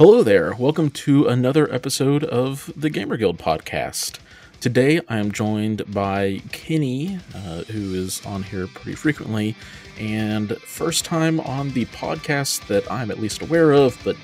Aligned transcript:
Hello 0.00 0.22
there. 0.22 0.54
Welcome 0.54 0.88
to 0.92 1.26
another 1.26 1.70
episode 1.70 2.24
of 2.24 2.72
the 2.74 2.88
Gamer 2.88 3.18
Guild 3.18 3.36
podcast. 3.36 4.18
Today 4.58 5.02
I 5.10 5.18
am 5.18 5.30
joined 5.30 5.92
by 5.92 6.40
Kenny, 6.52 7.18
uh, 7.34 7.64
who 7.64 7.92
is 7.92 8.24
on 8.24 8.42
here 8.42 8.66
pretty 8.66 8.94
frequently, 8.94 9.54
and 9.98 10.56
first 10.62 11.04
time 11.04 11.38
on 11.40 11.72
the 11.72 11.84
podcast 11.84 12.66
that 12.68 12.90
I'm 12.90 13.10
at 13.10 13.20
least 13.20 13.42
aware 13.42 13.72
of, 13.72 14.00
but 14.02 14.16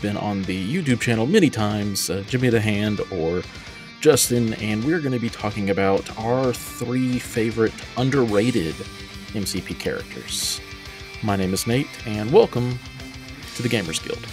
been 0.00 0.16
on 0.16 0.44
the 0.44 0.74
YouTube 0.74 1.02
channel 1.02 1.26
many 1.26 1.50
times, 1.50 2.08
uh, 2.08 2.24
Jimmy 2.26 2.48
the 2.48 2.58
Hand 2.58 3.02
or 3.12 3.42
Justin, 4.00 4.54
and 4.54 4.82
we're 4.82 5.00
going 5.00 5.12
to 5.12 5.20
be 5.20 5.28
talking 5.28 5.68
about 5.68 6.08
our 6.18 6.54
three 6.54 7.18
favorite 7.18 7.74
underrated 7.98 8.76
MCP 9.34 9.78
characters. 9.78 10.62
My 11.22 11.36
name 11.36 11.52
is 11.52 11.66
Nate, 11.66 11.86
and 12.06 12.32
welcome 12.32 12.78
to 13.56 13.62
the 13.62 13.68
Gamers 13.68 14.02
Guild. 14.02 14.26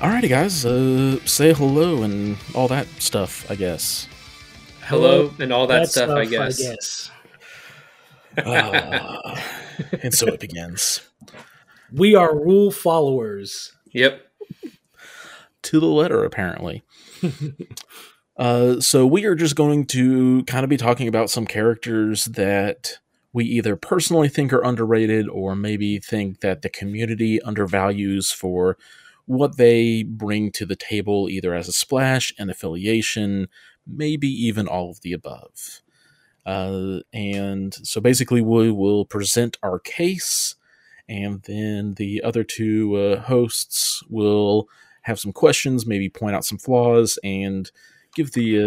Alrighty, 0.00 0.30
guys, 0.30 0.64
uh, 0.64 1.22
say 1.26 1.52
hello 1.52 2.02
and 2.02 2.38
all 2.54 2.68
that 2.68 2.86
stuff, 3.02 3.44
I 3.50 3.54
guess. 3.54 4.08
Hello 4.80 5.30
and 5.38 5.52
all 5.52 5.66
that, 5.66 5.80
that 5.80 5.90
stuff, 5.90 6.04
stuff, 6.06 6.16
I 6.18 6.24
guess. 6.24 6.58
I 6.58 6.70
guess. 6.70 7.10
Uh, 8.38 9.40
and 10.02 10.14
so 10.14 10.28
it 10.28 10.40
begins. 10.40 11.02
We 11.92 12.14
are 12.14 12.34
rule 12.34 12.70
followers. 12.70 13.72
Yep. 13.92 14.26
To 15.64 15.80
the 15.80 15.86
letter, 15.86 16.24
apparently. 16.24 16.82
uh, 18.38 18.80
so 18.80 19.06
we 19.06 19.26
are 19.26 19.34
just 19.34 19.54
going 19.54 19.84
to 19.88 20.44
kind 20.44 20.64
of 20.64 20.70
be 20.70 20.78
talking 20.78 21.08
about 21.08 21.28
some 21.28 21.44
characters 21.44 22.24
that 22.24 23.00
we 23.34 23.44
either 23.44 23.76
personally 23.76 24.30
think 24.30 24.50
are 24.54 24.64
underrated 24.64 25.28
or 25.28 25.54
maybe 25.54 25.98
think 25.98 26.40
that 26.40 26.62
the 26.62 26.70
community 26.70 27.42
undervalues 27.42 28.32
for 28.32 28.78
what 29.26 29.56
they 29.56 30.02
bring 30.02 30.50
to 30.52 30.66
the 30.66 30.76
table, 30.76 31.28
either 31.28 31.54
as 31.54 31.68
a 31.68 31.72
splash, 31.72 32.32
an 32.38 32.50
affiliation, 32.50 33.48
maybe 33.86 34.28
even 34.28 34.68
all 34.68 34.90
of 34.90 35.00
the 35.02 35.12
above. 35.12 35.82
Uh, 36.46 37.00
and 37.12 37.74
so 37.86 38.00
basically, 38.00 38.40
we 38.40 38.70
will 38.70 39.04
present 39.04 39.56
our 39.62 39.78
case, 39.78 40.54
and 41.08 41.42
then 41.42 41.94
the 41.94 42.22
other 42.22 42.44
two 42.44 42.96
uh, 42.96 43.20
hosts 43.20 44.02
will 44.08 44.68
have 45.02 45.18
some 45.18 45.32
questions, 45.32 45.86
maybe 45.86 46.08
point 46.08 46.34
out 46.34 46.44
some 46.44 46.58
flaws, 46.58 47.18
and 47.22 47.70
give 48.14 48.32
the 48.32 48.58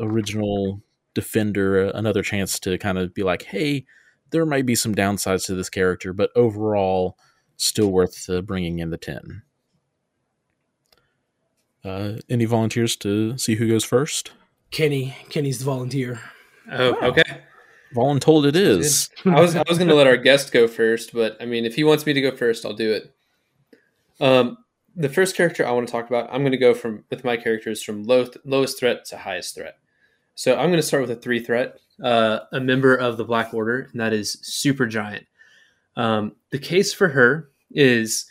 uh, 0.00 0.04
original 0.04 0.82
defender 1.14 1.86
another 1.90 2.22
chance 2.22 2.58
to 2.58 2.76
kind 2.78 2.98
of 2.98 3.14
be 3.14 3.22
like, 3.22 3.44
hey, 3.44 3.84
there 4.30 4.46
might 4.46 4.66
be 4.66 4.74
some 4.74 4.94
downsides 4.94 5.46
to 5.46 5.54
this 5.54 5.70
character, 5.70 6.12
but 6.12 6.30
overall, 6.34 7.16
still 7.56 7.90
worth 7.90 8.28
uh, 8.28 8.40
bringing 8.42 8.80
in 8.80 8.90
the 8.90 8.98
10. 8.98 9.42
Uh, 11.84 12.14
any 12.30 12.44
volunteers 12.44 12.96
to 12.96 13.36
see 13.36 13.56
who 13.56 13.68
goes 13.68 13.84
first? 13.84 14.32
Kenny. 14.70 15.16
Kenny's 15.28 15.58
the 15.58 15.64
volunteer. 15.64 16.20
Oh, 16.70 16.96
oh. 17.00 17.06
okay. 17.08 17.42
Voluntold 17.94 18.46
it 18.46 18.56
is. 18.56 19.10
I 19.24 19.40
was 19.40 19.54
I 19.54 19.62
was 19.68 19.78
going 19.78 19.88
to 19.88 19.94
let 19.94 20.08
our 20.08 20.16
guest 20.16 20.50
go 20.50 20.66
first, 20.66 21.12
but 21.12 21.36
I 21.40 21.46
mean, 21.46 21.64
if 21.64 21.76
he 21.76 21.84
wants 21.84 22.06
me 22.06 22.12
to 22.12 22.20
go 22.20 22.34
first, 22.34 22.66
I'll 22.66 22.72
do 22.72 22.92
it. 22.92 23.14
Um, 24.20 24.58
the 24.96 25.08
first 25.08 25.36
character 25.36 25.66
I 25.66 25.70
want 25.72 25.86
to 25.86 25.92
talk 25.92 26.08
about, 26.08 26.28
I'm 26.32 26.42
going 26.42 26.52
to 26.52 26.58
go 26.58 26.74
from 26.74 27.04
with 27.10 27.24
my 27.24 27.36
characters 27.36 27.82
from 27.82 28.04
low, 28.04 28.26
lowest 28.44 28.80
threat 28.80 29.04
to 29.06 29.16
highest 29.16 29.54
threat. 29.54 29.78
So 30.34 30.54
I'm 30.54 30.70
going 30.70 30.76
to 30.76 30.82
start 30.82 31.02
with 31.02 31.16
a 31.16 31.20
three 31.20 31.40
threat, 31.40 31.78
uh, 32.02 32.40
a 32.52 32.60
member 32.60 32.94
of 32.96 33.16
the 33.16 33.24
Black 33.24 33.54
Order, 33.54 33.88
and 33.92 34.00
that 34.00 34.12
is 34.12 34.36
Supergiant. 34.42 35.26
Um, 35.96 36.32
the 36.50 36.58
case 36.58 36.92
for 36.92 37.08
her 37.08 37.50
is 37.70 38.26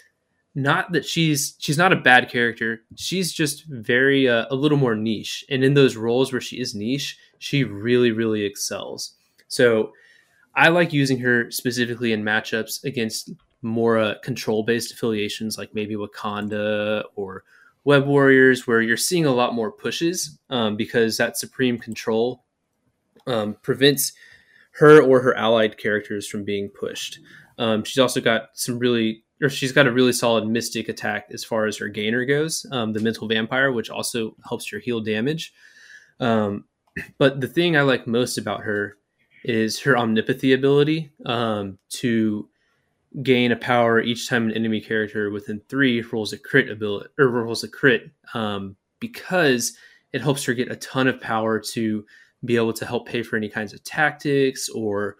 not 0.56 0.92
that 0.92 1.06
she's 1.06 1.56
she's 1.58 1.78
not 1.78 1.94
a 1.94 1.98
bad 1.98 2.30
character. 2.30 2.82
She's 2.96 3.34
just 3.34 3.66
very 3.66 4.30
uh, 4.30 4.46
a 4.50 4.56
little 4.56 4.78
more 4.78 4.96
niche. 4.96 5.44
And 5.50 5.64
in 5.64 5.74
those 5.74 5.96
roles 5.96 6.32
where 6.32 6.42
she 6.42 6.60
is 6.60 6.76
niche 6.76 7.18
she 7.40 7.64
really 7.64 8.12
really 8.12 8.44
excels. 8.46 9.16
So 9.48 9.92
i 10.56 10.70
like 10.70 10.94
using 10.94 11.18
her 11.18 11.50
specifically 11.52 12.14
in 12.14 12.24
matchups 12.24 12.84
against 12.84 13.32
more 13.64 13.98
uh, 13.98 14.14
control 14.22 14.62
based 14.64 14.94
affiliations 14.94 15.58
like 15.58 15.74
maybe 15.74 15.96
wakanda 15.96 17.04
or 17.16 17.44
web 17.86 18.06
warriors 18.06 18.68
where 18.68 18.82
you're 18.82 18.96
seeing 18.96 19.26
a 19.26 19.32
lot 19.32 19.56
more 19.56 19.72
pushes 19.72 20.38
um, 20.52 20.76
because 20.76 21.18
that 21.18 21.38
supreme 21.38 21.80
control 21.80 22.44
um, 23.26 23.56
prevents 23.62 24.14
her 24.74 25.02
or 25.02 25.22
her 25.22 25.36
allied 25.36 25.78
characters 25.78 26.28
from 26.28 26.44
being 26.44 26.70
pushed. 26.70 27.20
Um, 27.58 27.84
she's 27.84 28.00
also 28.00 28.20
got 28.20 28.50
some 28.54 28.80
really 28.80 29.24
or 29.44 29.50
she's 29.50 29.74
got 29.74 29.88
a 29.88 29.92
really 29.92 30.14
solid 30.14 30.48
mystic 30.48 30.88
attack 30.88 31.28
as 31.32 31.44
far 31.44 31.66
as 31.66 31.78
her 31.78 31.90
gainer 31.90 32.24
goes, 32.24 32.66
um, 32.72 32.94
the 32.94 33.02
mental 33.02 33.28
vampire, 33.28 33.72
which 33.72 33.90
also 33.90 34.36
helps 34.48 34.70
her 34.70 34.80
heal 34.80 35.02
damage. 35.02 35.54
Um, 36.20 36.64
but 37.18 37.42
the 37.42 37.48
thing 37.48 37.76
I 37.76 37.82
like 37.82 38.08
most 38.08 38.38
about 38.38 38.62
her 38.62 38.98
is 39.44 39.82
her 39.82 39.96
omnipathy 39.96 40.56
ability 40.56 41.12
um, 41.26 41.78
to 41.90 42.48
gain 43.22 43.52
a 43.52 43.58
power 43.58 44.02
each 44.02 44.28
time 44.28 44.50
an 44.50 44.56
enemy 44.56 44.80
character 44.80 45.30
within 45.30 45.62
three 45.68 46.02
rolls 46.02 46.34
a 46.34 46.38
crit 46.38 46.70
ability 46.70 47.10
or 47.20 47.28
rolls 47.28 47.64
a 47.64 47.68
crit 47.68 48.10
um, 48.34 48.76
because 49.00 49.78
it 50.14 50.22
helps 50.22 50.46
her 50.46 50.54
get 50.54 50.72
a 50.72 50.78
ton 50.78 51.08
of 51.08 51.20
power 51.20 51.60
to 51.60 52.06
be 52.46 52.56
able 52.56 52.74
to 52.74 52.86
help 52.86 53.08
pay 53.08 53.22
for 53.22 53.36
any 53.36 53.50
kinds 53.50 53.74
of 53.74 53.84
tactics 53.84 54.70
or 54.70 55.18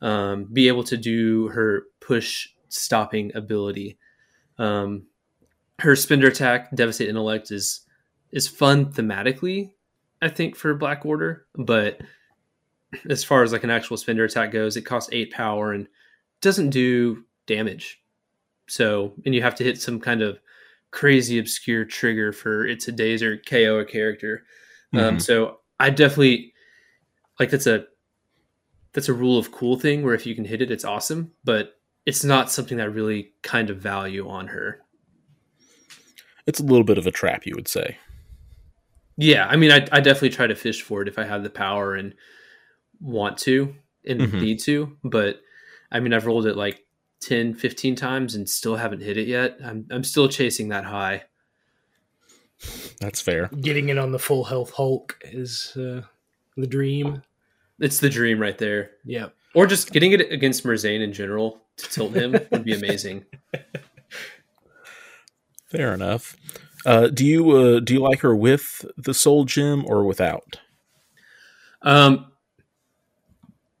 um, 0.00 0.44
be 0.52 0.68
able 0.68 0.84
to 0.84 0.96
do 0.96 1.48
her 1.48 1.84
push 2.00 2.48
stopping 2.74 3.32
ability. 3.34 3.98
Um, 4.58 5.04
her 5.80 5.96
Spender 5.96 6.28
attack, 6.28 6.74
devastate 6.74 7.08
intellect, 7.08 7.50
is 7.50 7.80
is 8.32 8.48
fun 8.48 8.86
thematically, 8.86 9.72
I 10.20 10.28
think, 10.28 10.56
for 10.56 10.74
Black 10.74 11.06
Order. 11.06 11.46
But 11.54 12.00
as 13.08 13.24
far 13.24 13.42
as 13.42 13.52
like 13.52 13.64
an 13.64 13.70
actual 13.70 13.96
Spender 13.96 14.24
attack 14.24 14.52
goes, 14.52 14.76
it 14.76 14.82
costs 14.82 15.10
eight 15.12 15.32
power 15.32 15.72
and 15.72 15.88
doesn't 16.40 16.70
do 16.70 17.24
damage. 17.46 18.00
So, 18.66 19.12
and 19.24 19.34
you 19.34 19.42
have 19.42 19.54
to 19.56 19.64
hit 19.64 19.80
some 19.80 20.00
kind 20.00 20.22
of 20.22 20.38
crazy 20.90 21.38
obscure 21.38 21.84
trigger 21.84 22.32
for 22.32 22.66
it 22.66 22.80
to 22.80 22.92
daze 22.92 23.22
or 23.22 23.38
KO 23.38 23.78
a 23.78 23.84
character. 23.84 24.44
Um, 24.92 24.98
mm-hmm. 24.98 25.08
Um, 25.08 25.20
so 25.20 25.58
I 25.80 25.90
definitely 25.90 26.54
like 27.38 27.50
that's 27.50 27.66
a 27.66 27.86
that's 28.92 29.08
a 29.08 29.12
rule 29.12 29.38
of 29.38 29.50
cool 29.50 29.78
thing 29.78 30.02
where 30.02 30.14
if 30.14 30.24
you 30.24 30.34
can 30.34 30.44
hit 30.44 30.62
it, 30.62 30.70
it's 30.70 30.84
awesome. 30.84 31.32
But 31.44 31.74
it's 32.06 32.24
not 32.24 32.50
something 32.50 32.78
that 32.78 32.84
I 32.84 32.86
really 32.86 33.32
kind 33.42 33.70
of 33.70 33.78
value 33.78 34.28
on 34.28 34.48
her. 34.48 34.80
It's 36.46 36.60
a 36.60 36.64
little 36.64 36.84
bit 36.84 36.98
of 36.98 37.06
a 37.06 37.10
trap, 37.10 37.46
you 37.46 37.54
would 37.56 37.68
say. 37.68 37.96
Yeah, 39.16 39.46
I 39.46 39.56
mean, 39.56 39.70
I, 39.70 39.86
I 39.92 40.00
definitely 40.00 40.30
try 40.30 40.46
to 40.46 40.54
fish 40.54 40.82
for 40.82 41.00
it 41.02 41.08
if 41.08 41.18
I 41.18 41.24
have 41.24 41.42
the 41.42 41.50
power 41.50 41.94
and 41.94 42.14
want 43.00 43.38
to 43.38 43.74
and 44.06 44.20
mm-hmm. 44.20 44.40
need 44.40 44.60
to. 44.60 44.96
But 45.02 45.40
I 45.90 46.00
mean, 46.00 46.12
I've 46.12 46.26
rolled 46.26 46.46
it 46.46 46.56
like 46.56 46.84
10, 47.20 47.54
15 47.54 47.94
times 47.94 48.34
and 48.34 48.48
still 48.48 48.76
haven't 48.76 49.02
hit 49.02 49.16
it 49.16 49.28
yet. 49.28 49.58
I'm, 49.64 49.86
I'm 49.90 50.04
still 50.04 50.28
chasing 50.28 50.68
that 50.68 50.84
high. 50.84 51.22
That's 53.00 53.20
fair. 53.20 53.48
Getting 53.60 53.88
it 53.88 53.98
on 53.98 54.12
the 54.12 54.18
full 54.18 54.44
health 54.44 54.72
Hulk 54.72 55.18
is 55.24 55.76
uh, 55.76 56.02
the 56.56 56.66
dream. 56.66 57.22
It's 57.78 57.98
the 57.98 58.10
dream 58.10 58.38
right 58.38 58.58
there. 58.58 58.92
Yeah. 59.04 59.28
Or 59.54 59.66
just 59.66 59.92
getting 59.92 60.12
it 60.12 60.32
against 60.32 60.64
Merzane 60.64 61.02
in 61.02 61.12
general 61.12 61.63
to 61.76 61.90
tilt 61.90 62.14
him 62.14 62.32
would 62.50 62.64
be 62.64 62.74
amazing. 62.74 63.24
Fair 65.66 65.92
enough. 65.92 66.36
Uh, 66.86 67.08
do 67.08 67.24
you 67.24 67.50
uh, 67.50 67.80
do 67.80 67.94
you 67.94 68.00
like 68.00 68.20
her 68.20 68.36
with 68.36 68.84
the 68.96 69.14
soul 69.14 69.44
gem 69.44 69.84
or 69.86 70.04
without? 70.04 70.60
Um, 71.82 72.26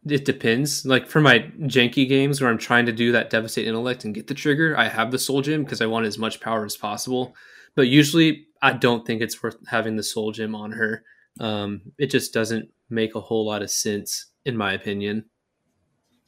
it 0.06 0.24
depends. 0.24 0.84
Like 0.84 1.06
for 1.06 1.20
my 1.20 1.50
janky 1.60 2.08
games 2.08 2.40
where 2.40 2.50
I'm 2.50 2.58
trying 2.58 2.86
to 2.86 2.92
do 2.92 3.12
that 3.12 3.30
devastate 3.30 3.66
intellect 3.66 4.04
and 4.04 4.14
get 4.14 4.26
the 4.26 4.34
trigger, 4.34 4.76
I 4.76 4.88
have 4.88 5.10
the 5.10 5.18
soul 5.18 5.42
gem 5.42 5.64
because 5.64 5.80
I 5.80 5.86
want 5.86 6.06
as 6.06 6.18
much 6.18 6.40
power 6.40 6.64
as 6.64 6.76
possible. 6.76 7.34
But 7.74 7.88
usually, 7.88 8.46
I 8.62 8.72
don't 8.72 9.06
think 9.06 9.20
it's 9.20 9.42
worth 9.42 9.56
having 9.66 9.96
the 9.96 10.02
soul 10.02 10.32
gem 10.32 10.54
on 10.54 10.72
her. 10.72 11.04
Um, 11.40 11.92
it 11.98 12.10
just 12.10 12.32
doesn't 12.32 12.68
make 12.88 13.14
a 13.14 13.20
whole 13.20 13.46
lot 13.46 13.62
of 13.62 13.70
sense, 13.70 14.26
in 14.44 14.56
my 14.56 14.72
opinion. 14.72 15.24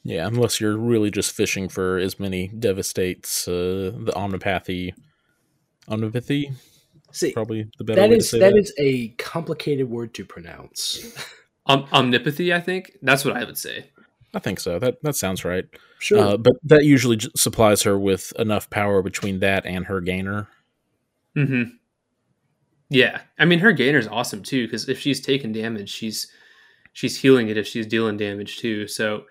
Yeah, 0.03 0.27
unless 0.27 0.61
you're 0.61 0.77
really 0.77 1.11
just 1.11 1.33
fishing 1.33 1.67
for 1.67 1.97
as 1.97 2.19
many 2.19 2.47
devastates, 2.47 3.47
uh, 3.47 3.91
the 3.93 4.13
omnipathy, 4.15 4.93
omnipathy. 5.89 6.53
See, 7.11 7.33
probably 7.33 7.69
the 7.77 7.83
better 7.83 8.01
that 8.01 8.09
way 8.09 8.15
is, 8.17 8.25
to 8.25 8.29
say 8.29 8.39
that. 8.39 8.53
That 8.53 8.59
is 8.59 8.73
a 8.77 9.09
complicated 9.17 9.89
word 9.89 10.13
to 10.15 10.25
pronounce. 10.25 11.13
Um, 11.69 11.83
omnipathy, 11.87 12.55
I 12.55 12.61
think 12.61 12.93
that's 13.01 13.25
what 13.25 13.35
I 13.35 13.43
would 13.43 13.57
say. 13.57 13.89
I 14.33 14.39
think 14.39 14.59
so. 14.59 14.79
That 14.79 15.01
that 15.03 15.15
sounds 15.15 15.43
right. 15.43 15.65
Sure, 15.99 16.19
uh, 16.19 16.37
but 16.37 16.53
that 16.63 16.85
usually 16.85 17.17
j- 17.17 17.29
supplies 17.35 17.83
her 17.83 17.97
with 17.97 18.31
enough 18.39 18.69
power 18.69 19.01
between 19.01 19.39
that 19.39 19.65
and 19.65 19.85
her 19.87 19.99
gainer. 19.99 20.47
Mm-hmm. 21.35 21.75
Yeah, 22.89 23.21
I 23.37 23.45
mean 23.45 23.59
her 23.59 23.73
gainer's 23.73 24.07
awesome 24.07 24.43
too 24.43 24.65
because 24.65 24.87
if 24.87 24.99
she's 24.99 25.19
taking 25.19 25.51
damage, 25.51 25.89
she's 25.89 26.31
she's 26.93 27.19
healing 27.19 27.49
it 27.49 27.57
if 27.57 27.67
she's 27.67 27.85
dealing 27.85 28.17
damage 28.17 28.59
too. 28.59 28.87
So 28.87 29.25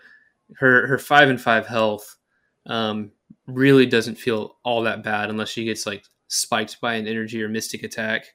her 0.59 0.87
her 0.87 0.99
five 0.99 1.29
and 1.29 1.41
five 1.41 1.67
health 1.67 2.17
um, 2.67 3.13
really 3.47 3.87
doesn't 3.87 4.17
feel 4.17 4.57
all 4.65 4.83
that 4.83 5.03
bad 5.03 5.31
unless 5.31 5.49
she 5.49 5.65
gets 5.65 5.87
like 5.87 6.05
spiked 6.29 6.81
by 6.81 6.95
an 6.95 7.07
energy 7.07 7.43
or 7.43 7.49
mystic 7.49 7.83
attack. 7.83 8.35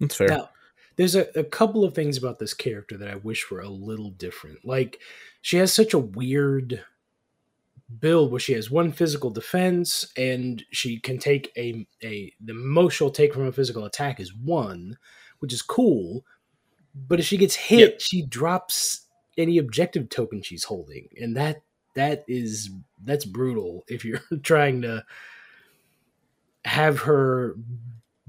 That's 0.00 0.16
fair. 0.16 0.28
Now, 0.28 0.50
there's 0.96 1.14
a, 1.14 1.26
a 1.38 1.44
couple 1.44 1.84
of 1.84 1.94
things 1.94 2.16
about 2.16 2.38
this 2.38 2.54
character 2.54 2.96
that 2.98 3.08
I 3.08 3.16
wish 3.16 3.50
were 3.50 3.60
a 3.60 3.68
little 3.68 4.10
different. 4.10 4.64
Like, 4.64 5.00
she 5.42 5.56
has 5.58 5.72
such 5.72 5.94
a 5.94 5.98
weird 5.98 6.84
build 7.98 8.30
where 8.30 8.40
she 8.40 8.52
has 8.52 8.70
one 8.70 8.92
physical 8.92 9.30
defense 9.30 10.12
and 10.16 10.64
she 10.70 10.98
can 11.00 11.18
take 11.18 11.50
a 11.56 11.86
a 12.04 12.32
the 12.40 12.54
most 12.54 12.94
she'll 12.94 13.10
take 13.10 13.34
from 13.34 13.46
a 13.46 13.52
physical 13.52 13.84
attack 13.84 14.20
is 14.20 14.34
one, 14.34 14.96
which 15.40 15.52
is 15.52 15.62
cool. 15.62 16.24
But 16.94 17.20
if 17.20 17.26
she 17.26 17.36
gets 17.36 17.54
hit, 17.54 17.78
Yep. 17.80 18.00
she 18.00 18.22
drops 18.22 19.06
any 19.40 19.58
objective 19.58 20.08
token 20.08 20.42
she's 20.42 20.64
holding, 20.64 21.08
and 21.20 21.36
that 21.36 21.62
that 21.94 22.24
is 22.28 22.70
that's 23.02 23.24
brutal 23.24 23.84
if 23.88 24.04
you're 24.04 24.22
trying 24.42 24.82
to 24.82 25.04
have 26.64 27.00
her 27.00 27.56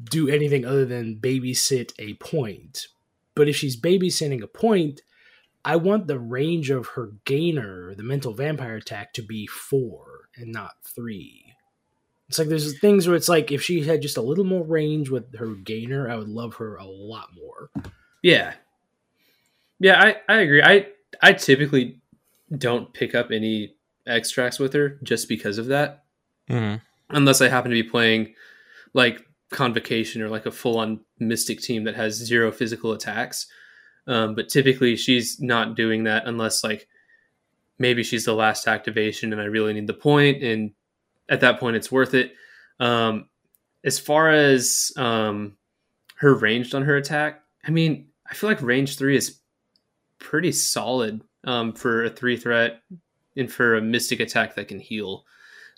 do 0.03 0.29
anything 0.29 0.65
other 0.65 0.85
than 0.85 1.17
babysit 1.17 1.93
a 1.99 2.13
point. 2.15 2.87
But 3.35 3.47
if 3.47 3.55
she's 3.55 3.79
babysitting 3.79 4.41
a 4.41 4.47
point, 4.47 5.01
I 5.63 5.75
want 5.75 6.07
the 6.07 6.19
range 6.19 6.69
of 6.69 6.87
her 6.89 7.11
gainer, 7.25 7.93
the 7.95 8.03
mental 8.03 8.33
vampire 8.33 8.75
attack, 8.75 9.13
to 9.13 9.21
be 9.21 9.47
four 9.47 10.29
and 10.35 10.51
not 10.51 10.71
three. 10.83 11.53
It's 12.29 12.39
like 12.39 12.47
there's 12.47 12.79
things 12.79 13.07
where 13.07 13.15
it's 13.15 13.29
like 13.29 13.51
if 13.51 13.61
she 13.61 13.83
had 13.83 14.01
just 14.01 14.17
a 14.17 14.21
little 14.21 14.45
more 14.45 14.63
range 14.63 15.09
with 15.09 15.37
her 15.37 15.53
gainer, 15.53 16.09
I 16.09 16.15
would 16.15 16.29
love 16.29 16.55
her 16.55 16.77
a 16.77 16.85
lot 16.85 17.29
more. 17.35 17.69
Yeah, 18.23 18.53
yeah, 19.79 20.01
I 20.01 20.33
I 20.33 20.39
agree. 20.39 20.63
I 20.63 20.87
I 21.21 21.33
typically 21.33 21.99
don't 22.57 22.93
pick 22.93 23.15
up 23.15 23.31
any 23.31 23.75
extracts 24.07 24.59
with 24.59 24.73
her 24.73 24.99
just 25.03 25.29
because 25.29 25.57
of 25.57 25.67
that. 25.67 26.03
Mhm. 26.49 26.81
unless 27.11 27.41
I 27.41 27.47
happen 27.49 27.69
to 27.71 27.75
be 27.75 27.87
playing 27.89 28.33
like 28.93 29.25
Convocation 29.51 30.21
or 30.21 30.29
like 30.29 30.45
a 30.45 30.51
full 30.51 30.77
on 30.79 31.01
Mystic 31.19 31.59
team 31.61 31.83
that 31.83 31.95
has 31.95 32.15
zero 32.15 32.51
physical 32.51 32.93
attacks. 32.93 33.47
Um, 34.07 34.33
but 34.33 34.47
typically 34.49 34.95
she's 34.95 35.39
not 35.41 35.75
doing 35.75 36.05
that 36.05 36.25
unless 36.25 36.63
like 36.63 36.87
maybe 37.77 38.01
she's 38.03 38.25
the 38.25 38.33
last 38.33 38.67
activation 38.67 39.33
and 39.33 39.41
I 39.41 39.45
really 39.45 39.73
need 39.73 39.87
the 39.87 39.93
point, 39.93 40.41
and 40.41 40.71
at 41.29 41.41
that 41.41 41.59
point 41.59 41.75
it's 41.75 41.91
worth 41.91 42.13
it. 42.13 42.33
Um, 42.79 43.27
as 43.83 43.99
far 43.99 44.29
as 44.31 44.91
um, 44.97 45.57
her 46.15 46.33
ranged 46.33 46.73
on 46.75 46.83
her 46.83 46.95
attack, 46.95 47.43
I 47.65 47.71
mean, 47.71 48.07
I 48.29 48.33
feel 48.33 48.49
like 48.49 48.61
range 48.61 48.97
three 48.97 49.15
is 49.17 49.40
pretty 50.21 50.51
solid 50.53 51.21
um, 51.43 51.73
for 51.73 52.05
a 52.05 52.09
three 52.09 52.37
threat 52.37 52.81
and 53.35 53.51
for 53.51 53.75
a 53.75 53.81
mystic 53.81 54.19
attack 54.21 54.55
that 54.55 54.67
can 54.69 54.79
heal. 54.79 55.25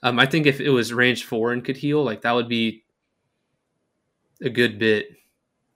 Um, 0.03 0.19
I 0.19 0.25
think 0.25 0.45
if 0.45 0.59
it 0.59 0.69
was 0.69 0.93
range 0.93 1.23
four 1.23 1.53
and 1.53 1.63
could 1.63 1.77
heal, 1.77 2.03
like 2.03 2.21
that 2.21 2.33
would 2.33 2.49
be 2.49 2.83
a 4.41 4.49
good 4.49 4.77
bit. 4.77 5.07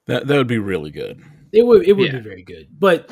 That 0.05 0.27
that 0.27 0.37
would 0.37 0.47
be 0.47 0.59
really 0.59 0.91
good. 0.91 1.23
It 1.53 1.65
would 1.65 1.87
it 1.87 1.93
would 1.93 2.07
Yeah. 2.11 2.17
be 2.19 2.23
very 2.23 2.43
good. 2.43 2.67
But 2.77 3.09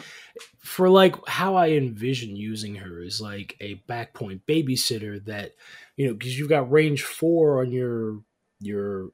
for 0.60 0.90
like 0.90 1.16
how 1.28 1.56
I 1.56 1.70
envision 1.70 2.36
using 2.36 2.76
her 2.76 3.02
is 3.02 3.22
like 3.22 3.56
a 3.62 3.76
backpoint 3.88 4.42
babysitter 4.48 5.24
that 5.26 5.54
you 5.96 6.08
know 6.08 6.14
because 6.14 6.38
you've 6.38 6.50
got 6.50 6.70
range 6.72 7.04
four 7.04 7.62
on 7.62 7.72
your 7.72 8.20
your 8.60 9.12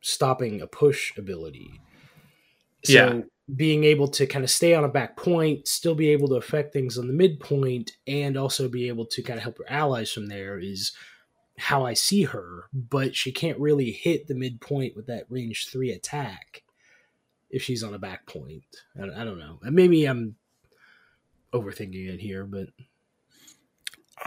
stopping 0.00 0.60
a 0.62 0.66
push 0.66 1.16
ability. 1.18 1.70
So 2.84 2.92
Yeah. 2.92 3.20
Being 3.54 3.84
able 3.84 4.08
to 4.08 4.26
kind 4.26 4.44
of 4.44 4.50
stay 4.50 4.74
on 4.74 4.84
a 4.84 4.88
back 4.88 5.16
point, 5.16 5.68
still 5.68 5.94
be 5.94 6.10
able 6.10 6.28
to 6.28 6.34
affect 6.34 6.72
things 6.72 6.98
on 6.98 7.06
the 7.06 7.12
midpoint, 7.12 7.92
and 8.06 8.36
also 8.36 8.68
be 8.68 8.88
able 8.88 9.06
to 9.06 9.22
kind 9.22 9.38
of 9.38 9.44
help 9.44 9.58
her 9.58 9.64
allies 9.68 10.12
from 10.12 10.26
there 10.26 10.58
is 10.58 10.92
how 11.58 11.86
I 11.86 11.94
see 11.94 12.24
her. 12.24 12.64
But 12.72 13.14
she 13.14 13.30
can't 13.30 13.58
really 13.58 13.92
hit 13.92 14.26
the 14.26 14.34
midpoint 14.34 14.96
with 14.96 15.06
that 15.06 15.26
range 15.28 15.68
three 15.68 15.92
attack 15.92 16.64
if 17.50 17.62
she's 17.62 17.84
on 17.84 17.94
a 17.94 17.98
back 17.98 18.26
point. 18.26 18.64
I, 19.00 19.04
I 19.04 19.24
don't 19.24 19.38
know. 19.38 19.60
And 19.62 19.76
Maybe 19.76 20.06
I'm 20.06 20.34
overthinking 21.52 22.14
it 22.14 22.20
here, 22.20 22.44
but 22.44 22.68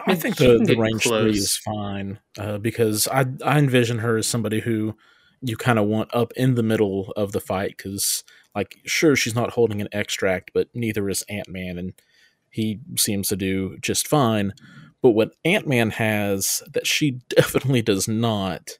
I 0.05 0.15
think 0.15 0.37
the, 0.37 0.59
the 0.59 0.75
get 0.75 0.77
range 0.77 1.03
three 1.03 1.31
is 1.31 1.57
fine 1.57 2.19
uh, 2.37 2.57
because 2.57 3.07
I 3.07 3.25
I 3.43 3.59
envision 3.59 3.99
her 3.99 4.17
as 4.17 4.27
somebody 4.27 4.61
who 4.61 4.95
you 5.41 5.57
kind 5.57 5.79
of 5.79 5.85
want 5.85 6.13
up 6.13 6.31
in 6.35 6.55
the 6.55 6.63
middle 6.63 7.13
of 7.15 7.31
the 7.31 7.39
fight 7.39 7.75
because 7.77 8.23
like 8.55 8.77
sure 8.85 9.15
she's 9.15 9.35
not 9.35 9.51
holding 9.51 9.81
an 9.81 9.87
extract 9.91 10.51
but 10.53 10.67
neither 10.73 11.09
is 11.09 11.23
Ant 11.29 11.47
Man 11.47 11.77
and 11.77 11.93
he 12.49 12.79
seems 12.97 13.27
to 13.29 13.35
do 13.35 13.77
just 13.79 14.07
fine. 14.07 14.53
But 15.01 15.11
what 15.11 15.35
Ant 15.45 15.67
Man 15.67 15.91
has 15.91 16.63
that 16.73 16.87
she 16.87 17.11
definitely 17.29 17.81
does 17.81 18.07
not 18.07 18.79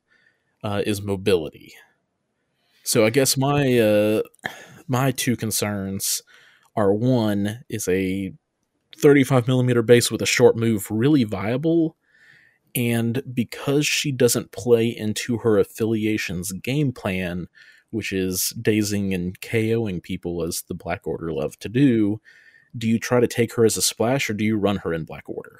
uh, 0.63 0.83
is 0.85 1.01
mobility. 1.01 1.73
So 2.83 3.05
I 3.05 3.09
guess 3.09 3.37
my 3.37 3.77
uh, 3.77 4.21
my 4.87 5.11
two 5.11 5.35
concerns 5.35 6.21
are 6.75 6.93
one 6.93 7.63
is 7.69 7.87
a 7.87 8.33
35 8.97 9.47
millimeter 9.47 9.81
base 9.81 10.11
with 10.11 10.21
a 10.21 10.25
short 10.25 10.57
move 10.57 10.87
really 10.89 11.23
viable 11.23 11.95
and 12.75 13.23
because 13.33 13.85
she 13.85 14.11
doesn't 14.11 14.51
play 14.51 14.87
into 14.87 15.37
her 15.39 15.57
affiliation's 15.57 16.51
game 16.51 16.91
plan 16.91 17.47
which 17.91 18.11
is 18.11 18.49
dazing 18.61 19.13
and 19.13 19.39
koing 19.41 20.01
people 20.01 20.43
as 20.43 20.61
the 20.67 20.75
black 20.75 21.07
order 21.07 21.31
love 21.31 21.57
to 21.59 21.69
do 21.69 22.19
do 22.77 22.87
you 22.87 22.99
try 22.99 23.19
to 23.19 23.27
take 23.27 23.53
her 23.55 23.65
as 23.65 23.77
a 23.77 23.81
splash 23.81 24.29
or 24.29 24.33
do 24.33 24.43
you 24.45 24.57
run 24.57 24.77
her 24.77 24.93
in 24.93 25.03
black 25.03 25.27
order 25.27 25.59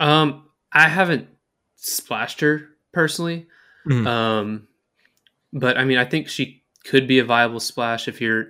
Um, 0.00 0.48
I 0.72 0.88
haven't 0.88 1.28
splashed 1.76 2.40
her 2.40 2.70
personally. 2.92 3.46
Mhm. 3.86 4.06
Um, 4.06 4.68
but 5.52 5.78
I 5.78 5.84
mean, 5.84 5.98
I 5.98 6.04
think 6.04 6.28
she 6.28 6.62
could 6.84 7.06
be 7.06 7.20
a 7.20 7.24
viable 7.24 7.60
splash 7.60 8.08
if 8.08 8.20
you're, 8.20 8.48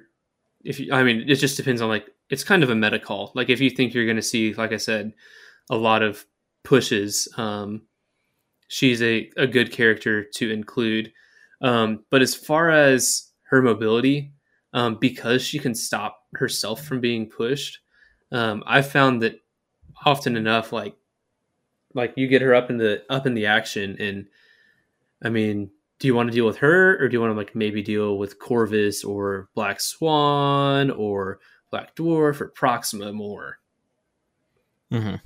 if 0.64 0.80
you, 0.80 0.92
I 0.92 1.02
mean, 1.02 1.28
it 1.28 1.34
just 1.36 1.56
depends 1.56 1.82
on 1.82 1.88
like, 1.88 2.08
it's 2.30 2.44
kind 2.44 2.62
of 2.62 2.70
a 2.70 2.74
meta 2.74 2.98
call. 2.98 3.32
Like 3.34 3.50
if 3.50 3.60
you 3.60 3.68
think 3.68 3.92
you're 3.92 4.06
going 4.06 4.16
to 4.16 4.22
see, 4.22 4.54
like 4.54 4.72
I 4.72 4.78
said, 4.78 5.12
a 5.68 5.76
lot 5.76 6.02
of 6.02 6.24
pushes, 6.64 7.28
um, 7.36 7.82
she's 8.68 9.00
a, 9.02 9.30
a 9.36 9.46
good 9.46 9.70
character 9.70 10.24
to 10.24 10.50
include. 10.50 11.12
Um, 11.60 12.04
but 12.10 12.22
as 12.22 12.34
far 12.34 12.70
as 12.70 13.30
her 13.44 13.62
mobility, 13.62 14.32
um, 14.72 14.96
because 15.00 15.42
she 15.42 15.58
can 15.58 15.74
stop 15.74 16.24
herself 16.34 16.84
from 16.84 17.00
being 17.00 17.28
pushed, 17.30 17.78
um, 18.32 18.64
I've 18.66 18.90
found 18.90 19.22
that 19.22 19.36
often 20.04 20.36
enough, 20.36 20.72
like, 20.72 20.96
like 21.94 22.12
you 22.16 22.26
get 22.26 22.42
her 22.42 22.54
up 22.54 22.70
in 22.70 22.76
the 22.76 23.04
up 23.08 23.26
in 23.26 23.34
the 23.34 23.46
action, 23.46 23.96
and 24.00 24.26
I 25.22 25.28
mean, 25.28 25.70
do 26.00 26.08
you 26.08 26.14
want 26.16 26.28
to 26.28 26.34
deal 26.34 26.44
with 26.46 26.56
her, 26.58 26.98
or 26.98 27.08
do 27.08 27.14
you 27.14 27.20
want 27.20 27.32
to 27.32 27.36
like 27.36 27.54
maybe 27.54 27.82
deal 27.82 28.18
with 28.18 28.40
Corvus 28.40 29.04
or 29.04 29.48
Black 29.54 29.80
Swan 29.80 30.90
or 30.90 31.38
Black 31.70 31.94
Dwarf 31.94 32.40
or 32.40 32.48
Proxima 32.48 33.12
more, 33.12 33.58
Mhm. 34.90 35.20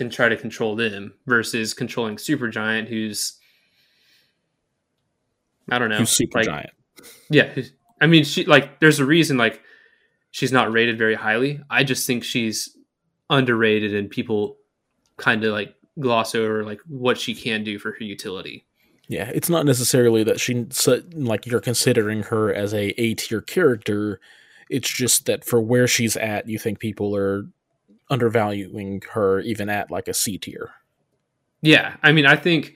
And 0.00 0.10
try 0.10 0.28
to 0.28 0.36
control 0.36 0.76
them 0.76 1.14
versus 1.26 1.74
controlling 1.74 2.16
Supergiant, 2.16 2.88
who's 2.88 3.38
I 5.70 5.78
don't 5.78 5.90
know, 5.90 5.98
who's 5.98 6.10
super 6.10 6.38
like, 6.38 6.46
giant 6.46 6.70
Yeah, 7.30 7.54
I 8.00 8.06
mean, 8.06 8.24
she 8.24 8.44
like 8.44 8.80
there's 8.80 8.98
a 8.98 9.04
reason 9.04 9.36
like 9.36 9.60
she's 10.30 10.52
not 10.52 10.72
rated 10.72 10.98
very 10.98 11.14
highly. 11.14 11.60
I 11.70 11.84
just 11.84 12.06
think 12.06 12.24
she's 12.24 12.76
underrated, 13.30 13.94
and 13.94 14.10
people 14.10 14.56
kind 15.16 15.44
of 15.44 15.52
like 15.52 15.74
gloss 16.00 16.34
over 16.34 16.64
like 16.64 16.80
what 16.88 17.18
she 17.18 17.34
can 17.34 17.64
do 17.64 17.78
for 17.78 17.92
her 17.92 18.04
utility. 18.04 18.64
Yeah, 19.08 19.30
it's 19.34 19.50
not 19.50 19.66
necessarily 19.66 20.24
that 20.24 20.40
she 20.40 20.66
like 21.14 21.46
you're 21.46 21.60
considering 21.60 22.24
her 22.24 22.52
as 22.52 22.72
a 22.72 23.00
A 23.00 23.14
tier 23.14 23.40
character. 23.40 24.20
It's 24.70 24.90
just 24.90 25.26
that 25.26 25.44
for 25.44 25.60
where 25.60 25.86
she's 25.86 26.16
at, 26.16 26.48
you 26.48 26.58
think 26.58 26.78
people 26.78 27.14
are 27.14 27.46
undervaluing 28.12 29.02
her 29.12 29.40
even 29.40 29.68
at 29.68 29.90
like 29.90 30.06
a 30.06 30.14
C 30.14 30.38
tier. 30.38 30.70
Yeah, 31.62 31.96
I 32.02 32.12
mean, 32.12 32.26
I 32.26 32.36
think 32.36 32.74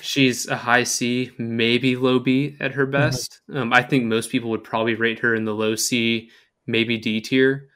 she's 0.00 0.46
a 0.46 0.56
high 0.56 0.84
C, 0.84 1.30
maybe 1.38 1.96
low 1.96 2.18
B 2.18 2.56
at 2.60 2.72
her 2.72 2.86
best. 2.86 3.40
Um, 3.52 3.72
I 3.72 3.82
think 3.82 4.04
most 4.04 4.30
people 4.30 4.50
would 4.50 4.64
probably 4.64 4.94
rate 4.94 5.20
her 5.20 5.34
in 5.34 5.44
the 5.44 5.54
low 5.54 5.74
C, 5.74 6.30
maybe 6.66 6.98
D 6.98 7.20
tier, 7.20 7.68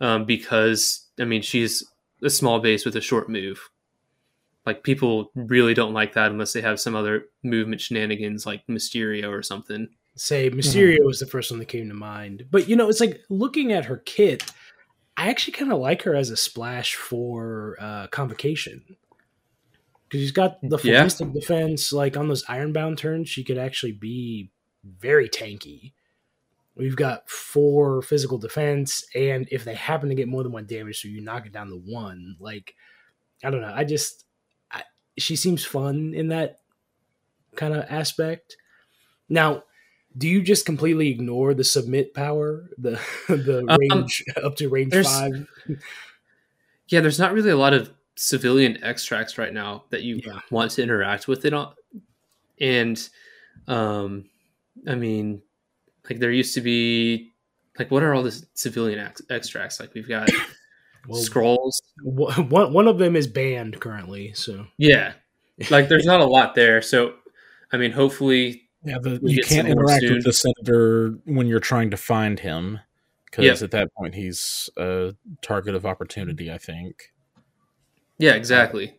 um, 0.00 0.24
because 0.24 1.06
I 1.18 1.24
mean 1.24 1.42
she's 1.42 1.84
a 2.22 2.30
small 2.30 2.60
base 2.60 2.84
with 2.84 2.96
a 2.96 3.00
short 3.00 3.28
move. 3.28 3.68
Like 4.66 4.84
people 4.84 5.30
really 5.34 5.72
don't 5.72 5.94
like 5.94 6.12
that 6.14 6.30
unless 6.30 6.52
they 6.52 6.60
have 6.60 6.78
some 6.78 6.94
other 6.94 7.24
movement 7.42 7.80
shenanigans 7.80 8.44
like 8.44 8.66
Mysterio 8.66 9.30
or 9.30 9.42
something. 9.42 9.88
say 10.14 10.50
Mysterio 10.50 11.04
was 11.04 11.20
the 11.20 11.26
first 11.26 11.50
one 11.50 11.58
that 11.60 11.68
came 11.68 11.88
to 11.88 11.94
mind. 11.94 12.44
But 12.50 12.68
you 12.68 12.76
know, 12.76 12.88
it's 12.88 13.00
like 13.00 13.22
looking 13.30 13.72
at 13.72 13.86
her 13.86 13.98
kit. 13.98 14.44
I 15.18 15.28
actually 15.30 15.54
kind 15.54 15.72
of 15.72 15.78
like 15.80 16.02
her 16.02 16.14
as 16.14 16.30
a 16.30 16.36
splash 16.36 16.94
for 16.94 17.76
uh, 17.80 18.06
convocation. 18.06 18.84
because 20.08 20.20
she's 20.20 20.32
got 20.32 20.58
the 20.62 20.78
Yeah. 20.82 21.06
defense. 21.34 21.92
Like 21.92 22.16
on 22.16 22.28
those 22.28 22.44
ironbound 22.48 22.96
turns, 22.98 23.28
she 23.28 23.44
could 23.44 23.58
actually 23.58 23.92
be 23.92 24.50
very 24.84 25.28
tanky. 25.28 25.92
We've 26.76 26.96
got 26.96 27.28
four 27.28 28.00
physical 28.02 28.38
defense, 28.38 29.04
and 29.14 29.48
if 29.50 29.64
they 29.64 29.74
happen 29.74 30.08
to 30.10 30.14
get 30.14 30.28
more 30.28 30.44
than 30.44 30.52
one 30.52 30.64
damage, 30.66 31.00
so 31.02 31.08
you 31.08 31.20
knock 31.20 31.44
it 31.44 31.52
down 31.52 31.68
to 31.70 31.76
one, 31.76 32.36
like 32.38 32.74
I 33.44 33.50
don't 33.50 33.60
know. 33.60 33.72
I 33.74 33.82
just 33.84 34.24
I, 34.70 34.84
she 35.18 35.34
seems 35.34 35.64
fun 35.64 36.14
in 36.14 36.28
that 36.28 36.60
kind 37.56 37.74
of 37.74 37.84
aspect. 37.90 38.56
Now, 39.28 39.64
do 40.18 40.28
you 40.28 40.42
just 40.42 40.66
completely 40.66 41.08
ignore 41.10 41.54
the 41.54 41.64
submit 41.64 42.12
power, 42.12 42.68
the 42.76 43.00
the 43.28 43.64
Um, 43.68 43.78
range 43.78 44.24
up 44.42 44.56
to 44.56 44.68
range 44.68 44.92
five? 44.92 45.46
Yeah, 46.88 47.00
there's 47.00 47.18
not 47.18 47.32
really 47.32 47.50
a 47.50 47.56
lot 47.56 47.72
of 47.74 47.90
civilian 48.16 48.82
extracts 48.82 49.38
right 49.38 49.52
now 49.54 49.84
that 49.90 50.02
you 50.02 50.20
Yeah. 50.24 50.40
want 50.50 50.72
to 50.72 50.82
interact 50.82 51.28
with 51.28 51.44
it 51.44 51.52
on. 51.54 51.72
And 52.60 53.08
um 53.68 54.28
I 54.86 54.94
mean 54.96 55.42
like 56.10 56.18
there 56.18 56.32
used 56.32 56.54
to 56.54 56.60
be 56.60 57.30
like 57.78 57.90
what 57.90 58.02
are 58.02 58.14
all 58.14 58.22
the 58.24 58.44
civilian 58.54 58.98
ex- 58.98 59.22
extracts 59.30 59.78
like 59.78 59.94
we've 59.94 60.08
got 60.08 60.28
Well, 61.06 61.20
scrolls 61.22 61.80
one 62.02 62.72
one 62.72 62.88
of 62.88 62.98
them 62.98 63.14
is 63.14 63.26
banned 63.28 63.78
currently, 63.80 64.32
so 64.34 64.66
yeah 64.78 65.12
like 65.70 65.88
there's 65.88 66.04
not 66.04 66.20
a 66.20 66.24
lot 66.26 66.54
there 66.54 66.82
so 66.82 67.14
i 67.72 67.76
mean 67.76 67.92
hopefully 67.92 68.67
Yeah, 68.84 68.98
the, 69.00 69.18
you 69.22 69.42
can't 69.42 69.66
interact 69.68 70.02
soon. 70.02 70.14
with 70.14 70.24
the 70.24 70.32
senator 70.32 71.18
when 71.24 71.46
you're 71.46 71.58
trying 71.60 71.90
to 71.90 71.96
find 71.96 72.38
him 72.38 72.78
because 73.26 73.44
Yep. 73.44 73.62
at 73.62 73.70
that 73.72 73.94
point 73.94 74.14
he's 74.14 74.70
a 74.76 75.14
target 75.42 75.74
of 75.74 75.84
opportunity. 75.84 76.50
I 76.50 76.58
think. 76.58 77.12
yeah 78.18 78.34
exactly 78.34 78.96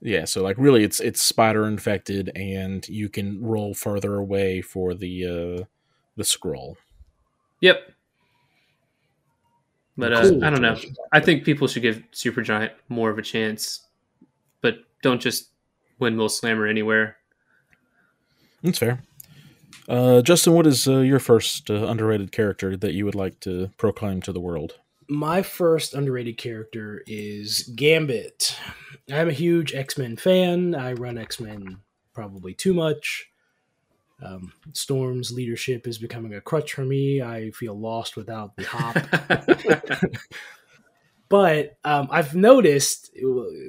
Yeah, 0.00 0.24
so 0.24 0.42
like 0.42 0.56
really, 0.58 0.82
it's 0.84 1.00
it's 1.00 1.22
spider 1.22 1.64
infected, 1.66 2.30
and 2.34 2.86
you 2.88 3.08
can 3.08 3.40
roll 3.42 3.72
further 3.74 4.16
away 4.16 4.62
for 4.62 4.94
the 4.94 5.26
uh 5.60 5.64
the 6.16 6.24
scroll. 6.24 6.76
yep 7.60 7.92
but 9.96 10.12
uh, 10.12 10.22
Cool. 10.22 10.44
i 10.44 10.50
don't 10.50 10.62
know 10.62 10.76
i 11.12 11.20
think 11.20 11.44
people 11.44 11.66
should 11.68 11.82
give 11.82 12.02
supergiant 12.12 12.70
more 12.88 13.10
of 13.10 13.18
a 13.18 13.22
chance 13.22 13.86
but 14.60 14.76
don't 15.02 15.20
just 15.20 15.50
windmill 15.98 16.28
slammer 16.28 16.66
anywhere 16.66 17.16
That's 18.62 18.78
fair. 18.78 19.02
Uh, 19.90 20.22
Justin, 20.22 20.54
what 20.54 20.66
is 20.66 20.86
uh, 20.86 21.00
your 21.00 21.18
first 21.18 21.68
uh, 21.68 21.86
underrated 21.86 22.32
character 22.32 22.76
that 22.76 22.94
you 22.94 23.04
would 23.04 23.16
like 23.16 23.40
to 23.40 23.70
proclaim 23.76 24.22
to 24.22 24.32
the 24.32 24.40
world? 24.40 24.78
my 25.10 25.42
first 25.42 25.92
underrated 25.92 26.38
character 26.38 27.02
is 27.06 27.64
Gambit. 27.74 28.56
I'm 29.12 29.28
a 29.28 29.32
huge 29.32 29.74
X 29.74 29.98
Men 29.98 30.16
fan. 30.16 30.74
I 30.74 30.92
run 30.92 31.18
X 31.18 31.40
Men 31.40 31.80
probably 32.14 32.54
too 32.54 32.72
much. 32.72 33.28
Um, 34.22 34.52
Storm's 34.72 35.32
leadership 35.32 35.88
is 35.88 35.98
becoming 35.98 36.34
a 36.34 36.40
crutch 36.40 36.74
for 36.74 36.84
me. 36.84 37.22
I 37.22 37.50
feel 37.50 37.78
lost 37.78 38.16
without 38.16 38.54
the 38.54 38.64
hop. 38.64 40.04
but 41.28 41.78
um, 41.84 42.06
I've 42.10 42.34
noticed 42.34 43.10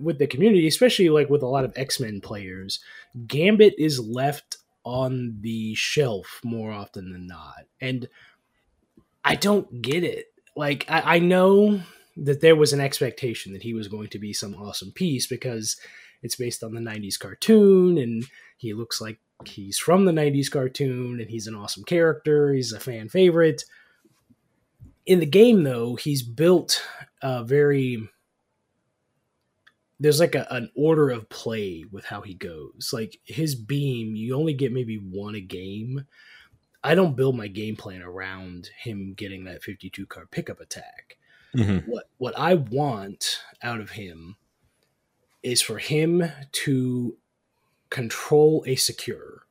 with 0.01 0.19
the 0.19 0.27
community, 0.27 0.67
especially 0.67 1.09
like 1.09 1.29
with 1.29 1.41
a 1.41 1.47
lot 1.47 1.65
of 1.65 1.73
X 1.75 1.99
Men 1.99 2.21
players, 2.21 2.81
Gambit 3.25 3.73
is 3.79 3.99
left 3.99 4.57
on 4.83 5.37
the 5.41 5.75
shelf 5.75 6.39
more 6.43 6.71
often 6.71 7.11
than 7.11 7.27
not, 7.27 7.65
and 7.79 8.07
I 9.23 9.35
don't 9.35 9.81
get 9.81 10.03
it. 10.03 10.27
Like 10.55 10.85
I, 10.89 11.15
I 11.15 11.19
know 11.19 11.81
that 12.17 12.41
there 12.41 12.55
was 12.55 12.73
an 12.73 12.81
expectation 12.81 13.53
that 13.53 13.63
he 13.63 13.73
was 13.73 13.87
going 13.87 14.09
to 14.09 14.19
be 14.19 14.33
some 14.33 14.55
awesome 14.55 14.91
piece 14.91 15.27
because 15.27 15.77
it's 16.21 16.35
based 16.35 16.63
on 16.63 16.73
the 16.73 16.81
'90s 16.81 17.19
cartoon, 17.19 17.97
and 17.97 18.25
he 18.57 18.73
looks 18.73 18.99
like 19.01 19.19
he's 19.45 19.77
from 19.77 20.05
the 20.05 20.11
'90s 20.11 20.49
cartoon, 20.51 21.19
and 21.19 21.29
he's 21.29 21.47
an 21.47 21.55
awesome 21.55 21.83
character. 21.83 22.53
He's 22.53 22.73
a 22.73 22.79
fan 22.79 23.09
favorite. 23.09 23.63
In 25.05 25.19
the 25.19 25.25
game, 25.25 25.63
though, 25.63 25.95
he's 25.95 26.21
built 26.21 26.83
a 27.21 27.43
very 27.43 28.07
there's 30.01 30.19
like 30.19 30.33
a, 30.33 30.47
an 30.49 30.71
order 30.75 31.11
of 31.11 31.29
play 31.29 31.85
with 31.91 32.05
how 32.05 32.21
he 32.21 32.33
goes. 32.33 32.89
Like 32.91 33.19
his 33.23 33.53
beam, 33.53 34.15
you 34.15 34.35
only 34.35 34.53
get 34.53 34.73
maybe 34.73 34.95
one 34.97 35.35
a 35.35 35.41
game. 35.41 36.05
I 36.83 36.95
don't 36.95 37.15
build 37.15 37.37
my 37.37 37.47
game 37.47 37.75
plan 37.75 38.01
around 38.01 38.71
him 38.75 39.13
getting 39.13 39.43
that 39.43 39.61
52 39.61 40.07
card 40.07 40.31
pickup 40.31 40.59
attack. 40.59 41.17
Mm-hmm. 41.55 41.89
What 41.89 42.05
what 42.17 42.37
I 42.37 42.55
want 42.55 43.41
out 43.61 43.79
of 43.79 43.91
him 43.91 44.37
is 45.43 45.61
for 45.61 45.77
him 45.77 46.23
to 46.51 47.17
control 47.91 48.63
a 48.65 48.75
secure. 48.75 49.45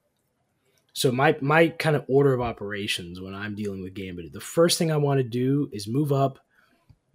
So 0.94 1.12
my 1.12 1.36
my 1.40 1.68
kind 1.68 1.94
of 1.94 2.04
order 2.08 2.34
of 2.34 2.40
operations 2.40 3.20
when 3.20 3.36
I'm 3.36 3.54
dealing 3.54 3.84
with 3.84 3.94
Gambit, 3.94 4.32
the 4.32 4.40
first 4.40 4.78
thing 4.78 4.90
I 4.90 4.96
want 4.96 5.18
to 5.18 5.24
do 5.24 5.70
is 5.72 5.86
move 5.86 6.10
up, 6.12 6.40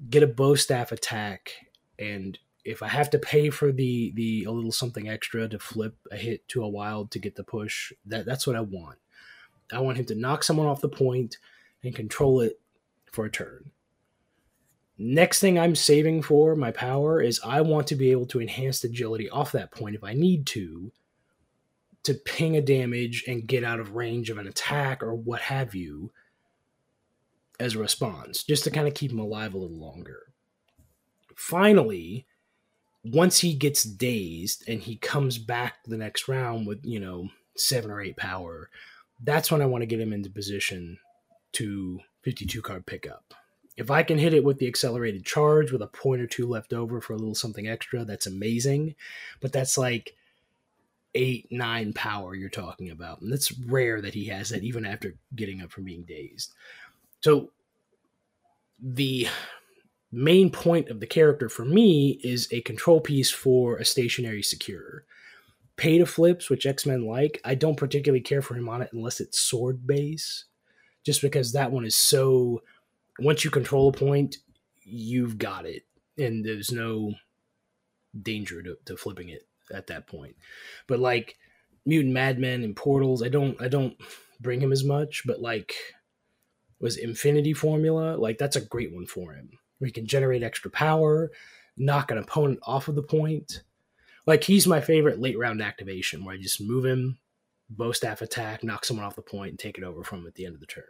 get 0.09 0.23
a 0.23 0.27
bow 0.27 0.55
staff 0.55 0.93
attack, 0.93 1.51
and 1.99 2.39
if 2.65 2.81
I 2.81 2.87
have 2.87 3.11
to 3.11 3.19
pay 3.19 3.51
for 3.51 3.71
the 3.71 4.11
the 4.15 4.43
a 4.45 4.51
little 4.51 4.71
something 4.71 5.07
extra 5.07 5.47
to 5.47 5.59
flip 5.59 5.95
a 6.11 6.17
hit 6.17 6.47
to 6.49 6.63
a 6.63 6.69
wild 6.69 7.11
to 7.11 7.19
get 7.19 7.35
the 7.35 7.43
push, 7.43 7.93
that 8.07 8.25
that's 8.25 8.47
what 8.47 8.55
I 8.55 8.61
want. 8.61 8.97
I 9.71 9.79
want 9.79 9.97
him 9.97 10.05
to 10.05 10.15
knock 10.15 10.43
someone 10.43 10.67
off 10.67 10.81
the 10.81 10.89
point 10.89 11.37
and 11.83 11.95
control 11.95 12.41
it 12.41 12.59
for 13.11 13.25
a 13.25 13.31
turn. 13.31 13.71
Next 14.97 15.39
thing 15.39 15.59
I'm 15.59 15.75
saving 15.75 16.21
for 16.23 16.55
my 16.55 16.71
power 16.71 17.21
is 17.21 17.39
I 17.45 17.61
want 17.61 17.87
to 17.87 17.95
be 17.95 18.11
able 18.11 18.25
to 18.27 18.41
enhance 18.41 18.83
agility 18.83 19.29
off 19.29 19.51
that 19.51 19.71
point 19.71 19.95
if 19.95 20.03
I 20.03 20.13
need 20.13 20.45
to, 20.47 20.91
to 22.03 22.13
ping 22.13 22.55
a 22.55 22.61
damage 22.61 23.25
and 23.27 23.47
get 23.47 23.63
out 23.63 23.79
of 23.79 23.95
range 23.95 24.29
of 24.29 24.37
an 24.37 24.47
attack 24.47 25.03
or 25.03 25.13
what 25.13 25.41
have 25.41 25.75
you 25.75 26.11
as 27.59 27.75
a 27.75 27.79
response, 27.79 28.43
just 28.43 28.63
to 28.63 28.71
kind 28.71 28.87
of 28.87 28.93
keep 28.93 29.11
him 29.11 29.19
alive 29.19 29.53
a 29.53 29.57
little 29.57 29.77
longer. 29.77 30.33
Finally, 31.35 32.25
once 33.05 33.39
he 33.39 33.53
gets 33.53 33.83
dazed 33.83 34.67
and 34.67 34.81
he 34.81 34.95
comes 34.95 35.37
back 35.37 35.83
the 35.85 35.97
next 35.97 36.27
round 36.27 36.65
with, 36.65 36.79
you 36.83 36.99
know, 36.99 37.29
seven 37.55 37.91
or 37.91 38.01
eight 38.01 38.17
power, 38.17 38.69
that's 39.23 39.51
when 39.51 39.61
I 39.61 39.65
want 39.65 39.83
to 39.83 39.87
get 39.87 39.99
him 39.99 40.11
into 40.11 40.29
position 40.29 40.97
to 41.53 41.99
52 42.23 42.61
card 42.61 42.85
pickup. 42.85 43.33
If 43.77 43.91
I 43.91 44.03
can 44.03 44.17
hit 44.17 44.33
it 44.33 44.43
with 44.43 44.57
the 44.57 44.67
accelerated 44.67 45.25
charge 45.25 45.71
with 45.71 45.81
a 45.81 45.87
point 45.87 46.21
or 46.21 46.27
two 46.27 46.47
left 46.47 46.73
over 46.73 46.99
for 46.99 47.13
a 47.13 47.17
little 47.17 47.35
something 47.35 47.67
extra, 47.67 48.05
that's 48.05 48.25
amazing. 48.25 48.95
But 49.39 49.51
that's 49.51 49.77
like 49.77 50.15
eight, 51.13 51.47
nine 51.51 51.93
power 51.93 52.33
you're 52.33 52.49
talking 52.49 52.89
about. 52.89 53.21
And 53.21 53.33
it's 53.33 53.57
rare 53.59 54.01
that 54.01 54.13
he 54.13 54.25
has 54.25 54.49
that 54.49 54.63
even 54.63 54.85
after 54.85 55.15
getting 55.35 55.61
up 55.61 55.71
from 55.71 55.83
being 55.83 56.03
dazed. 56.03 56.53
So 57.21 57.51
the 58.81 59.27
main 60.15 60.49
point 60.49 60.89
of 60.89 61.01
the 61.01 61.07
character 61.07 61.49
for 61.49 61.65
me 61.65 62.19
is 62.23 62.47
a 62.51 62.61
control 62.61 63.01
piece 63.01 63.29
for 63.29 63.75
a 63.75 63.85
stationary 63.85 64.41
secure. 64.41 65.03
Pay 65.75 65.97
to 65.97 66.05
flips, 66.05 66.49
which 66.49 66.65
X 66.65 66.85
Men 66.85 67.05
like, 67.05 67.41
I 67.43 67.55
don't 67.55 67.75
particularly 67.75 68.21
care 68.21 68.41
for 68.41 68.55
him 68.55 68.69
on 68.69 68.81
it 68.81 68.91
unless 68.93 69.19
it's 69.19 69.41
sword 69.41 69.85
base, 69.85 70.45
just 71.05 71.21
because 71.21 71.51
that 71.51 71.71
one 71.71 71.85
is 71.85 71.95
so. 71.95 72.61
Once 73.19 73.43
you 73.43 73.51
control 73.51 73.89
a 73.89 73.91
point, 73.91 74.37
you've 74.83 75.37
got 75.37 75.65
it, 75.65 75.83
and 76.17 76.45
there's 76.45 76.71
no 76.71 77.13
danger 78.21 78.61
to, 78.61 78.77
to 78.85 78.95
flipping 78.95 79.29
it 79.29 79.47
at 79.73 79.87
that 79.87 80.07
point. 80.07 80.35
But 80.87 80.99
like 80.99 81.37
Mutant 81.85 82.13
Madmen 82.13 82.63
and 82.63 82.75
Portals, 82.75 83.21
I 83.21 83.27
don't 83.27 83.61
I 83.61 83.67
don't 83.67 83.97
bring 84.39 84.61
him 84.61 84.71
as 84.71 84.83
much, 84.83 85.23
but 85.25 85.41
like 85.41 85.75
was 86.79 86.97
Infinity 86.97 87.53
Formula, 87.53 88.15
like 88.15 88.37
that's 88.37 88.55
a 88.55 88.61
great 88.61 88.93
one 88.93 89.05
for 89.05 89.33
him. 89.33 89.59
Where 89.77 89.87
he 89.87 89.91
can 89.91 90.07
generate 90.07 90.43
extra 90.43 90.71
power, 90.71 91.31
knock 91.77 92.11
an 92.11 92.17
opponent 92.17 92.59
off 92.63 92.87
of 92.87 92.95
the 92.95 93.03
point. 93.03 93.61
Like 94.25 94.43
he's 94.43 94.65
my 94.65 94.81
favorite 94.81 95.19
late 95.19 95.37
round 95.37 95.61
activation 95.61 96.23
where 96.23 96.35
I 96.35 96.37
just 96.37 96.61
move 96.61 96.85
him, 96.85 97.17
bow 97.69 97.91
staff 97.91 98.21
attack, 98.21 98.63
knock 98.63 98.85
someone 98.85 99.05
off 99.05 99.15
the 99.15 99.21
point, 99.21 99.51
and 99.51 99.59
take 99.59 99.77
it 99.77 99.83
over 99.83 100.03
from 100.03 100.19
him 100.19 100.27
at 100.27 100.35
the 100.35 100.45
end 100.45 100.55
of 100.55 100.61
the 100.61 100.65
turn. 100.65 100.83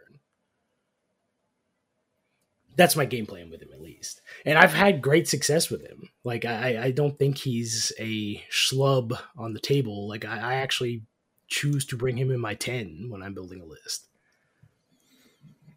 That's 2.76 2.96
my 2.96 3.06
game 3.06 3.24
plan 3.26 3.50
with 3.50 3.62
him 3.62 3.70
at 3.72 3.80
least. 3.80 4.20
And 4.44 4.58
I've 4.58 4.74
had 4.74 5.00
great 5.00 5.26
success 5.26 5.70
with 5.70 5.80
him. 5.80 6.10
Like 6.24 6.44
I, 6.44 6.84
I 6.84 6.90
don't 6.90 7.18
think 7.18 7.38
he's 7.38 7.90
a 7.98 8.42
schlub 8.52 9.18
on 9.36 9.54
the 9.54 9.60
table. 9.60 10.06
Like 10.06 10.24
I, 10.24 10.38
I 10.38 10.54
actually 10.56 11.02
choose 11.48 11.86
to 11.86 11.96
bring 11.96 12.16
him 12.16 12.30
in 12.30 12.40
my 12.40 12.54
ten 12.54 13.06
when 13.08 13.22
I'm 13.22 13.34
building 13.34 13.62
a 13.62 13.64
list. 13.64 14.08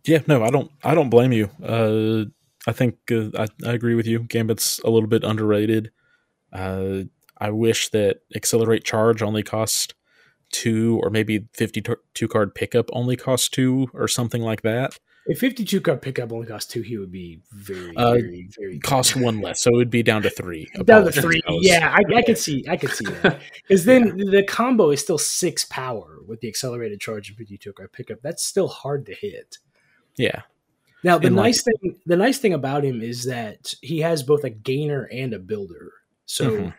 Yeah, 0.06 0.20
no, 0.28 0.44
I 0.44 0.50
don't. 0.50 0.72
I 0.84 0.94
don't 0.96 1.10
blame 1.10 1.32
you. 1.32 1.50
Uh, 1.64 2.26
I 2.68 2.72
think 2.72 2.98
uh, 3.12 3.30
I, 3.38 3.48
I 3.66 3.74
agree 3.74 3.96
with 3.96 4.08
you. 4.08 4.20
Gambit's 4.20 4.80
a 4.80 4.90
little 4.90 5.08
bit 5.10 5.24
underrated. 5.24 5.92
Uh, 6.52 7.04
I 7.38 7.52
wish 7.52 7.90
that 7.90 8.22
accelerate 8.36 8.84
charge 8.84 9.22
only 9.22 9.44
cost 9.44 9.94
two, 10.52 11.00
or 11.04 11.10
maybe 11.10 11.48
fifty 11.54 11.82
two 12.14 12.28
card 12.28 12.54
pickup 12.56 12.90
only 12.92 13.16
cost 13.16 13.54
two, 13.54 13.90
or 13.94 14.08
something 14.08 14.42
like 14.42 14.62
that. 14.64 15.00
If 15.26 15.40
52 15.40 15.82
card 15.82 16.02
pickup 16.02 16.32
only 16.32 16.48
cost 16.48 16.72
two, 16.72 16.82
he 16.82 16.98
would 16.98 17.12
be 17.12 17.42
very, 17.52 17.96
Uh, 17.96 18.14
very, 18.14 18.50
very 18.58 18.80
Cost 18.80 19.16
one 19.16 19.42
less, 19.42 19.62
so 19.62 19.70
it 19.70 19.76
would 19.76 19.92
be 19.92 20.02
down 20.02 20.24
to 20.24 20.30
three. 20.30 20.68
down 20.86 21.06
to 21.06 21.12
three. 21.12 21.40
Yeah, 21.48 21.96
I, 21.96 22.16
I 22.16 22.24
could 22.24 22.38
see, 22.48 22.66
I 22.68 22.78
could 22.78 22.90
see 22.90 23.06
that. 23.06 23.40
Because 23.68 23.86
then 23.86 24.18
the 24.18 24.42
combo 24.42 24.90
is 24.90 25.02
still 25.02 25.20
six 25.20 25.66
power 25.66 26.18
with 26.26 26.40
the 26.42 26.48
accelerated 26.48 27.00
charge 27.00 27.30
and 27.30 27.38
52 27.38 27.74
card 27.74 27.94
pickup. 27.94 28.20
That's 28.24 28.44
still 28.44 28.70
hard 28.70 29.06
to 29.06 29.14
hit. 29.14 29.60
yeah, 30.18 30.44
Now 31.04 31.18
the 31.18 31.28
And, 31.28 31.36
like- 31.36 31.46
nice 31.46 31.64
thing, 31.64 32.00
the 32.06 32.18
nice 32.18 32.40
thing 32.40 32.54
about 32.54 32.84
him 32.84 33.02
is 33.02 33.24
that 33.26 33.74
he 33.82 34.00
has 34.00 34.24
both 34.24 34.44
a 34.44 34.50
gainer 34.50 35.04
and 35.12 35.34
a 35.34 35.40
builder. 35.40 35.94
So 36.26 36.52
Mhm. 36.52 36.74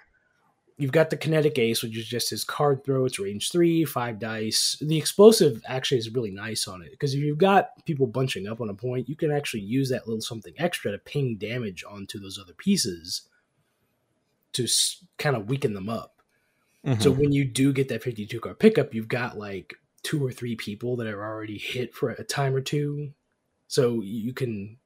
you've 0.76 0.92
got 0.92 1.10
the 1.10 1.16
kinetic 1.16 1.58
ace, 1.58 1.82
which 1.82 1.96
is 1.96 2.06
just 2.06 2.30
his 2.30 2.44
card 2.44 2.84
throw. 2.84 3.04
It's 3.06 3.18
range 3.18 3.50
three, 3.50 3.84
five 3.84 4.18
dice. 4.18 4.76
The 4.80 4.98
explosive 4.98 5.62
actually 5.66 5.98
is 5.98 6.10
really 6.14 6.30
nice 6.30 6.68
on 6.68 6.82
it 6.82 6.90
because 6.90 7.14
if 7.14 7.20
you've 7.20 7.38
got 7.38 7.84
people 7.86 8.06
bunching 8.06 8.46
up 8.46 8.60
on 8.60 8.68
a 8.68 8.74
point, 8.74 9.08
you 9.08 9.16
can 9.16 9.30
actually 9.30 9.60
use 9.62 9.88
that 9.88 10.06
little 10.06 10.20
something 10.22 10.54
extra 10.58 10.92
to 10.92 10.98
ping 10.98 11.36
damage 11.36 11.82
onto 11.88 12.18
those 12.18 12.38
other 12.38 12.54
pieces 12.54 13.22
to 14.52 14.64
s- 14.64 15.04
kind 15.18 15.36
of 15.36 15.48
weaken 15.48 15.74
them 15.74 15.88
up. 15.88 16.22
Mhm. 16.84 17.00
So 17.02 17.10
when 17.10 17.32
you 17.32 17.44
do 17.44 17.72
get 17.72 17.88
that 17.88 18.02
52 18.02 18.40
card 18.40 18.58
pickup, 18.58 18.94
you've 18.94 19.08
got 19.08 19.38
like 19.38 19.74
two 20.02 20.24
or 20.24 20.32
three 20.32 20.56
people 20.56 20.96
that 20.96 21.06
are 21.06 21.22
already 21.22 21.58
hit 21.58 21.94
for 21.94 22.10
a 22.10 22.24
time 22.24 22.54
or 22.54 22.60
two. 22.60 23.12
So 23.70 24.00
you 24.02 24.32
can, 24.32 24.78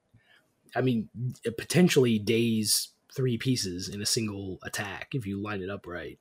I 0.76 0.82
mean, 0.82 1.08
potentially 1.56 2.18
daze 2.18 2.90
three 3.16 3.38
pieces 3.38 3.88
in 3.88 4.02
a 4.02 4.06
single 4.06 4.58
attack 4.62 5.14
if 5.14 5.26
you 5.26 5.40
line 5.40 5.62
it 5.62 5.70
up 5.70 5.86
right. 5.86 6.18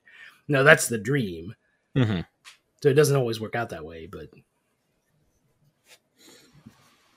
Now 0.48 0.62
that's 0.62 0.88
the 0.88 0.96
dream. 0.96 1.54
Mhm. 1.94 2.24
So 2.82 2.88
it 2.88 2.94
doesn't 2.94 3.16
always 3.16 3.38
work 3.38 3.54
out 3.54 3.68
that 3.68 3.84
way, 3.84 4.06
but 4.06 4.30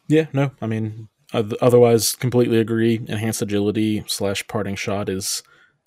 yeah, 0.10 0.26
no, 0.34 0.52
I 0.62 0.68
mean, 0.68 1.08
otherwise, 1.34 2.14
completely 2.14 2.60
agree. 2.60 2.96
Enhanced 3.08 3.42
agility 3.42 4.04
slash 4.06 4.46
parting 4.48 4.76
shot 4.76 5.08
is 5.08 5.44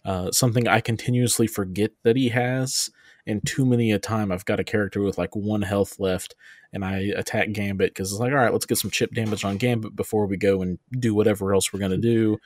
uh, 0.07 0.31
something 0.31 0.69
I 0.69 0.81
continuously 0.81 1.47
forget 1.47 1.93
that 2.03 2.17
he 2.17 2.31
has. 2.31 2.89
And 3.27 3.45
too 3.47 3.67
many 3.67 3.93
a 3.93 3.99
time, 3.99 4.33
I've 4.33 4.45
got 4.45 4.61
a 4.61 4.65
character 4.65 5.03
with 5.03 5.19
like 5.19 5.37
one 5.37 5.63
health 5.63 6.01
left, 6.01 6.35
and 6.73 6.85
I 6.85 7.13
attack 7.17 7.53
Gambit 7.53 7.91
because 7.95 8.11
it's 8.11 8.21
like, 8.21 8.33
all 8.33 8.39
right, 8.39 8.53
let's 8.53 8.67
get 8.67 8.79
some 8.79 8.91
chip 8.91 9.13
damage 9.13 9.45
on 9.45 9.57
Gambit 9.57 9.95
before 9.95 10.27
we 10.27 10.37
go 10.37 10.63
and 10.63 10.79
do 10.99 11.15
whatever 11.15 11.53
else 11.55 11.73
we're 11.73 11.81
gonna 11.81 11.97
do. 11.99 12.39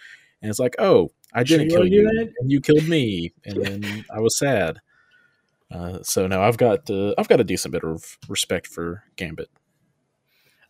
And 0.43 0.51
it's 0.51 0.59
like, 0.59 0.77
oh, 0.79 1.11
I 1.33 1.43
didn't 1.43 1.69
kill 1.69 1.87
you, 1.87 2.03
that? 2.03 2.33
and 2.41 2.53
you 2.53 2.61
killed 2.61 2.89
me, 2.89 3.33
and 3.45 3.65
then 3.65 4.05
I 4.15 4.21
was 4.21 4.39
sad. 4.39 4.81
Uh, 5.71 5.99
so 6.03 6.27
now 6.27 6.43
I've 6.43 6.57
got 6.57 6.89
uh, 6.91 7.15
I've 7.19 7.29
got 7.29 7.41
a 7.41 7.45
decent 7.45 7.73
bit 7.73 7.85
of 7.85 8.19
respect 8.29 8.67
for 8.67 9.05
Gambit. 9.17 9.51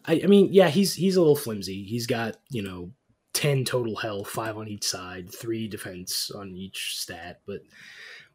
I, 0.07 0.21
I 0.25 0.27
mean, 0.27 0.49
yeah, 0.53 0.69
he's 0.69 0.95
he's 0.95 1.17
a 1.17 1.21
little 1.21 1.37
flimsy. 1.37 1.85
He's 1.85 2.07
got 2.07 2.37
you 2.51 2.63
know 2.63 2.91
ten 3.33 3.65
total 3.65 3.97
health, 3.97 4.29
five 4.29 4.57
on 4.57 4.69
each 4.69 4.85
side, 4.85 5.31
three 5.31 5.69
defense 5.69 6.31
on 6.31 6.57
each 6.57 6.97
stat. 6.99 7.41
But 7.47 7.61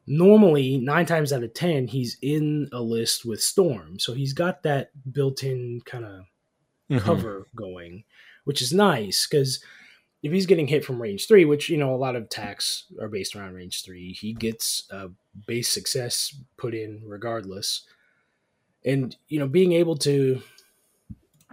normally, 0.10 0.78
nine 0.80 1.06
times 1.06 1.32
out 1.32 1.44
of 1.44 1.54
ten, 1.54 1.88
he's 1.88 2.18
in 2.22 2.68
a 2.74 2.82
list 2.82 3.26
with 3.26 3.42
Storm, 3.42 4.00
so 4.00 4.14
he's 4.14 4.34
got 4.34 4.64
that 4.64 4.90
built-in 5.14 5.82
kind 5.86 6.04
of 6.04 6.26
Mhm. 6.90 7.00
cover 7.00 7.48
going, 7.56 8.04
which 8.44 8.62
is 8.62 8.74
nice 8.74 9.28
because 9.28 9.64
if 10.24 10.32
he's 10.34 10.48
getting 10.48 10.68
hit 10.68 10.84
from 10.84 11.02
range 11.02 11.28
three, 11.28 11.46
which 11.46 11.70
you 11.70 11.78
know 11.78 11.94
a 11.94 11.98
lot 11.98 12.16
of 12.16 12.24
attacks 12.24 12.92
are 13.00 13.08
based 13.08 13.36
around 13.36 13.54
range 13.54 13.84
three, 13.84 14.12
he 14.12 14.34
gets 14.34 14.86
a 14.90 15.12
base 15.48 15.70
success 15.70 16.36
put 16.58 16.74
in 16.74 17.02
regardless. 17.06 17.86
And 18.84 19.16
you 19.28 19.38
know, 19.40 19.48
being 19.48 19.74
able 19.74 19.96
to 19.98 20.42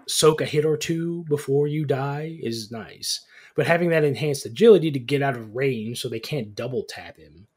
soak 0.08 0.40
a 0.40 0.46
hit 0.46 0.64
or 0.64 0.76
two 0.76 1.24
before 1.28 1.66
you 1.66 1.84
die 1.84 2.38
is 2.40 2.70
nice. 2.70 3.24
But 3.54 3.66
having 3.66 3.90
that 3.90 4.04
enhanced 4.04 4.46
agility 4.46 4.90
to 4.92 4.98
get 4.98 5.22
out 5.22 5.36
of 5.36 5.54
range 5.54 6.00
so 6.00 6.08
they 6.08 6.20
can't 6.20 6.54
double 6.54 6.84
tap 6.84 7.16
him 7.18 7.48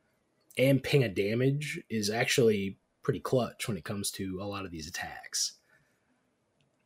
and 0.60 0.84
ping 0.84 1.04
a 1.04 1.10
damage 1.10 1.80
is 1.89 2.10
actually 2.10 2.78
pretty 3.02 3.22
clutch 3.22 3.67
when 3.67 3.78
it 3.78 3.86
comes 3.86 4.12
to 4.12 4.39
a 4.41 4.45
lot 4.45 4.65
of 4.65 4.72
these 4.72 4.88
attacks. 4.88 5.54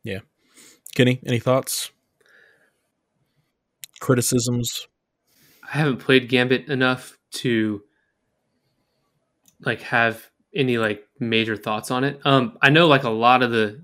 Yeah. 0.04 0.20
Kenny, 0.94 1.20
any 1.26 1.40
thoughts? 1.40 1.90
Criticisms? 4.00 4.86
I 5.64 5.78
haven't 5.78 5.98
played 5.98 6.28
Gambit 6.28 6.68
enough 6.68 7.18
to 7.32 7.82
like 9.60 9.80
have 9.82 10.30
any 10.54 10.78
like 10.78 11.04
major 11.18 11.56
thoughts 11.56 11.90
on 11.90 12.04
it. 12.04 12.20
Um, 12.24 12.56
I 12.62 12.70
know 12.70 12.86
like 12.86 13.02
a 13.02 13.10
lot 13.10 13.42
of 13.42 13.50
the 13.50 13.82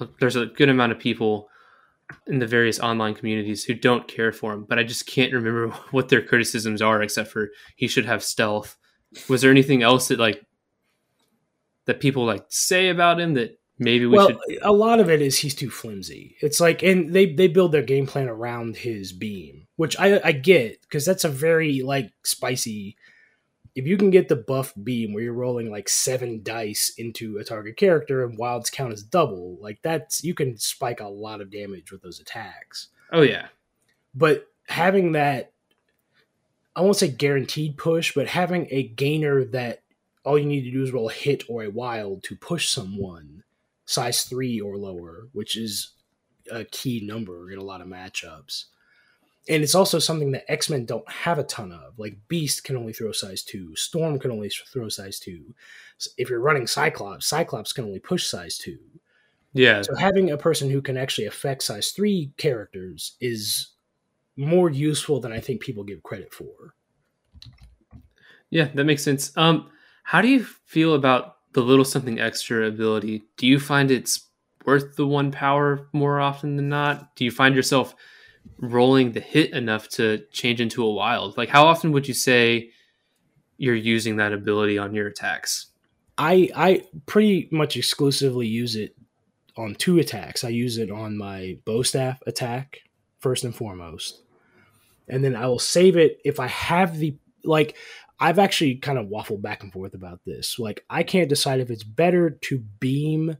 uh, 0.00 0.06
there's 0.20 0.36
a 0.36 0.46
good 0.46 0.70
amount 0.70 0.92
of 0.92 0.98
people 0.98 1.48
in 2.26 2.38
the 2.38 2.46
various 2.46 2.80
online 2.80 3.14
communities 3.14 3.64
who 3.64 3.74
don't 3.74 4.08
care 4.08 4.32
for 4.32 4.52
him, 4.52 4.64
but 4.64 4.78
I 4.78 4.84
just 4.84 5.06
can't 5.06 5.32
remember 5.32 5.68
what 5.90 6.08
their 6.08 6.22
criticisms 6.22 6.80
are 6.80 7.02
except 7.02 7.30
for 7.30 7.50
he 7.76 7.88
should 7.88 8.06
have 8.06 8.24
stealth. 8.24 8.78
Was 9.28 9.42
there 9.42 9.50
anything 9.50 9.82
else 9.82 10.08
that 10.08 10.18
like 10.18 10.44
that 11.86 12.00
people 12.00 12.24
like 12.24 12.44
say 12.48 12.88
about 12.88 13.20
him 13.20 13.34
that 13.34 13.58
maybe 13.78 14.06
we 14.06 14.16
well, 14.16 14.28
should 14.28 14.38
a 14.62 14.72
lot 14.72 15.00
of 15.00 15.10
it 15.10 15.20
is 15.20 15.38
he's 15.38 15.54
too 15.54 15.70
flimsy. 15.70 16.36
It's 16.40 16.60
like, 16.60 16.82
and 16.82 17.12
they 17.12 17.32
they 17.32 17.48
build 17.48 17.72
their 17.72 17.82
game 17.82 18.06
plan 18.06 18.28
around 18.28 18.76
his 18.76 19.12
beam, 19.12 19.66
which 19.76 19.98
I 19.98 20.20
I 20.24 20.32
get 20.32 20.80
because 20.82 21.04
that's 21.04 21.24
a 21.24 21.28
very 21.28 21.82
like 21.82 22.12
spicy. 22.24 22.96
If 23.74 23.86
you 23.86 23.96
can 23.96 24.10
get 24.10 24.28
the 24.28 24.36
buff 24.36 24.74
beam 24.82 25.14
where 25.14 25.22
you're 25.22 25.32
rolling 25.32 25.70
like 25.70 25.88
seven 25.88 26.42
dice 26.42 26.92
into 26.98 27.38
a 27.38 27.44
target 27.44 27.78
character 27.78 28.22
and 28.22 28.36
wilds 28.36 28.68
count 28.68 28.92
as 28.92 29.02
double, 29.02 29.56
like 29.60 29.80
that's 29.82 30.22
you 30.22 30.34
can 30.34 30.58
spike 30.58 31.00
a 31.00 31.08
lot 31.08 31.40
of 31.40 31.50
damage 31.50 31.90
with 31.90 32.02
those 32.02 32.20
attacks. 32.20 32.88
Oh 33.12 33.22
yeah. 33.22 33.48
But 34.14 34.46
having 34.68 35.12
that, 35.12 35.51
I 36.74 36.80
won't 36.80 36.96
say 36.96 37.08
guaranteed 37.08 37.76
push, 37.76 38.14
but 38.14 38.28
having 38.28 38.66
a 38.70 38.84
gainer 38.84 39.44
that 39.46 39.82
all 40.24 40.38
you 40.38 40.46
need 40.46 40.62
to 40.64 40.70
do 40.70 40.82
is 40.82 40.92
roll 40.92 41.10
a 41.10 41.12
hit 41.12 41.44
or 41.48 41.62
a 41.62 41.70
wild 41.70 42.22
to 42.24 42.36
push 42.36 42.68
someone 42.68 43.42
size 43.84 44.24
three 44.24 44.60
or 44.60 44.76
lower, 44.76 45.28
which 45.32 45.56
is 45.56 45.92
a 46.50 46.64
key 46.64 47.04
number 47.04 47.50
in 47.50 47.58
a 47.58 47.64
lot 47.64 47.80
of 47.80 47.88
matchups. 47.88 48.64
And 49.48 49.62
it's 49.62 49.74
also 49.74 49.98
something 49.98 50.30
that 50.32 50.50
X 50.50 50.70
Men 50.70 50.86
don't 50.86 51.08
have 51.10 51.38
a 51.38 51.44
ton 51.44 51.72
of. 51.72 51.98
Like 51.98 52.16
Beast 52.28 52.62
can 52.64 52.76
only 52.76 52.92
throw 52.92 53.12
size 53.12 53.42
two, 53.42 53.74
Storm 53.74 54.18
can 54.18 54.30
only 54.30 54.48
throw 54.48 54.88
size 54.88 55.18
two. 55.18 55.54
If 56.16 56.30
you're 56.30 56.40
running 56.40 56.66
Cyclops, 56.66 57.26
Cyclops 57.26 57.72
can 57.72 57.84
only 57.84 57.98
push 57.98 58.26
size 58.26 58.56
two. 58.56 58.78
Yeah. 59.52 59.82
So 59.82 59.94
having 59.96 60.30
a 60.30 60.38
person 60.38 60.70
who 60.70 60.80
can 60.80 60.96
actually 60.96 61.26
affect 61.26 61.64
size 61.64 61.90
three 61.90 62.32
characters 62.36 63.16
is 63.20 63.71
more 64.36 64.70
useful 64.70 65.20
than 65.20 65.32
I 65.32 65.40
think 65.40 65.60
people 65.60 65.84
give 65.84 66.02
credit 66.02 66.32
for. 66.32 66.74
Yeah, 68.50 68.68
that 68.74 68.84
makes 68.84 69.02
sense. 69.02 69.36
Um, 69.36 69.70
how 70.04 70.20
do 70.20 70.28
you 70.28 70.44
feel 70.44 70.94
about 70.94 71.36
the 71.52 71.62
little 71.62 71.84
something 71.84 72.20
extra 72.20 72.66
ability? 72.66 73.22
Do 73.36 73.46
you 73.46 73.58
find 73.58 73.90
it's 73.90 74.28
worth 74.64 74.96
the 74.96 75.06
one 75.06 75.32
power 75.32 75.88
more 75.92 76.20
often 76.20 76.56
than 76.56 76.68
not? 76.68 77.14
Do 77.16 77.24
you 77.24 77.30
find 77.30 77.54
yourself 77.54 77.94
rolling 78.58 79.12
the 79.12 79.20
hit 79.20 79.52
enough 79.52 79.88
to 79.90 80.24
change 80.32 80.60
into 80.60 80.84
a 80.84 80.92
wild? 80.92 81.36
Like, 81.36 81.48
how 81.48 81.66
often 81.66 81.92
would 81.92 82.08
you 82.08 82.14
say 82.14 82.70
you're 83.56 83.74
using 83.74 84.16
that 84.16 84.32
ability 84.32 84.78
on 84.78 84.94
your 84.94 85.06
attacks? 85.06 85.66
I 86.18 86.50
I 86.54 86.82
pretty 87.06 87.48
much 87.50 87.76
exclusively 87.76 88.46
use 88.46 88.76
it 88.76 88.94
on 89.56 89.74
two 89.74 89.98
attacks. 89.98 90.44
I 90.44 90.48
use 90.48 90.78
it 90.78 90.90
on 90.90 91.16
my 91.16 91.58
bow 91.64 91.82
staff 91.82 92.22
attack 92.26 92.80
first 93.22 93.44
and 93.44 93.54
foremost, 93.54 94.20
and 95.08 95.24
then 95.24 95.34
I 95.34 95.46
will 95.46 95.58
save 95.58 95.96
it 95.96 96.20
if 96.24 96.38
I 96.38 96.48
have 96.48 96.98
the 96.98 97.16
like. 97.44 97.76
I've 98.20 98.38
actually 98.38 98.76
kind 98.76 98.98
of 98.98 99.06
waffled 99.06 99.42
back 99.42 99.64
and 99.64 99.72
forth 99.72 99.94
about 99.94 100.20
this. 100.24 100.56
Like, 100.56 100.84
I 100.88 101.02
can't 101.02 101.28
decide 101.28 101.58
if 101.58 101.70
it's 101.70 101.82
better 101.82 102.30
to 102.30 102.58
beam 102.78 103.36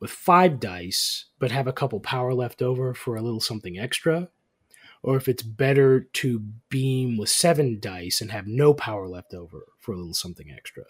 with 0.00 0.10
five 0.10 0.60
dice, 0.60 1.26
but 1.38 1.50
have 1.50 1.66
a 1.66 1.74
couple 1.74 2.00
power 2.00 2.32
left 2.32 2.62
over 2.62 2.94
for 2.94 3.16
a 3.16 3.22
little 3.22 3.40
something 3.40 3.78
extra, 3.78 4.28
or 5.02 5.16
if 5.16 5.28
it's 5.28 5.42
better 5.42 6.08
to 6.14 6.40
beam 6.70 7.18
with 7.18 7.28
seven 7.28 7.78
dice 7.78 8.22
and 8.22 8.30
have 8.30 8.46
no 8.46 8.72
power 8.72 9.08
left 9.08 9.34
over 9.34 9.66
for 9.78 9.92
a 9.92 9.96
little 9.96 10.14
something 10.14 10.50
extra. 10.50 10.84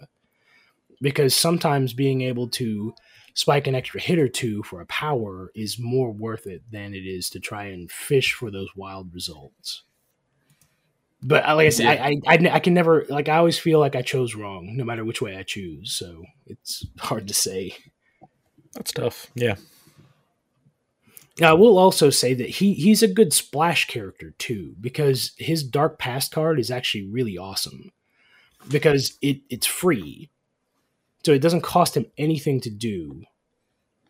Because 1.00 1.34
sometimes 1.34 1.92
being 1.92 2.20
able 2.20 2.48
to 2.50 2.94
spike 3.36 3.66
an 3.66 3.74
extra 3.74 4.00
hit 4.00 4.18
or 4.18 4.28
two 4.28 4.62
for 4.62 4.80
a 4.80 4.86
power 4.86 5.52
is 5.54 5.78
more 5.78 6.10
worth 6.10 6.46
it 6.46 6.62
than 6.72 6.94
it 6.94 7.06
is 7.06 7.28
to 7.30 7.38
try 7.38 7.66
and 7.66 7.90
fish 7.90 8.32
for 8.32 8.50
those 8.50 8.74
wild 8.74 9.12
results. 9.14 9.82
But 11.22 11.46
uh, 11.46 11.54
like 11.54 11.66
I 11.66 11.70
said, 11.70 11.84
Yeah. 11.84 12.04
I, 12.04 12.08
I, 12.26 12.34
I, 12.34 12.54
I 12.54 12.60
can 12.60 12.72
never 12.72 13.04
like 13.10 13.28
I 13.28 13.36
always 13.36 13.58
feel 13.58 13.78
like 13.78 13.94
I 13.94 14.00
chose 14.00 14.34
wrong, 14.34 14.74
no 14.74 14.84
matter 14.84 15.04
which 15.04 15.20
way 15.20 15.36
I 15.36 15.42
choose. 15.42 15.92
So 15.92 16.24
it's 16.46 16.86
hard 16.98 17.28
to 17.28 17.34
say. 17.34 17.76
That's 18.74 18.92
tough. 18.92 19.28
Yeah. 19.34 19.56
Now, 21.38 21.50
I 21.50 21.54
will 21.54 21.76
also 21.76 22.08
say 22.08 22.32
that 22.32 22.48
he 22.48 22.72
he's 22.72 23.02
a 23.02 23.08
good 23.08 23.34
splash 23.34 23.86
character 23.86 24.34
too, 24.38 24.74
because 24.80 25.32
his 25.36 25.62
dark 25.62 25.98
past 25.98 26.32
card 26.32 26.58
is 26.58 26.70
actually 26.70 27.06
really 27.06 27.36
awesome. 27.36 27.92
Because 28.68 29.18
it 29.20 29.40
it's 29.50 29.66
free. 29.66 30.30
So 31.26 31.32
it 31.32 31.42
doesn't 31.42 31.62
cost 31.62 31.96
him 31.96 32.06
anything 32.16 32.60
to 32.60 32.70
do. 32.70 33.24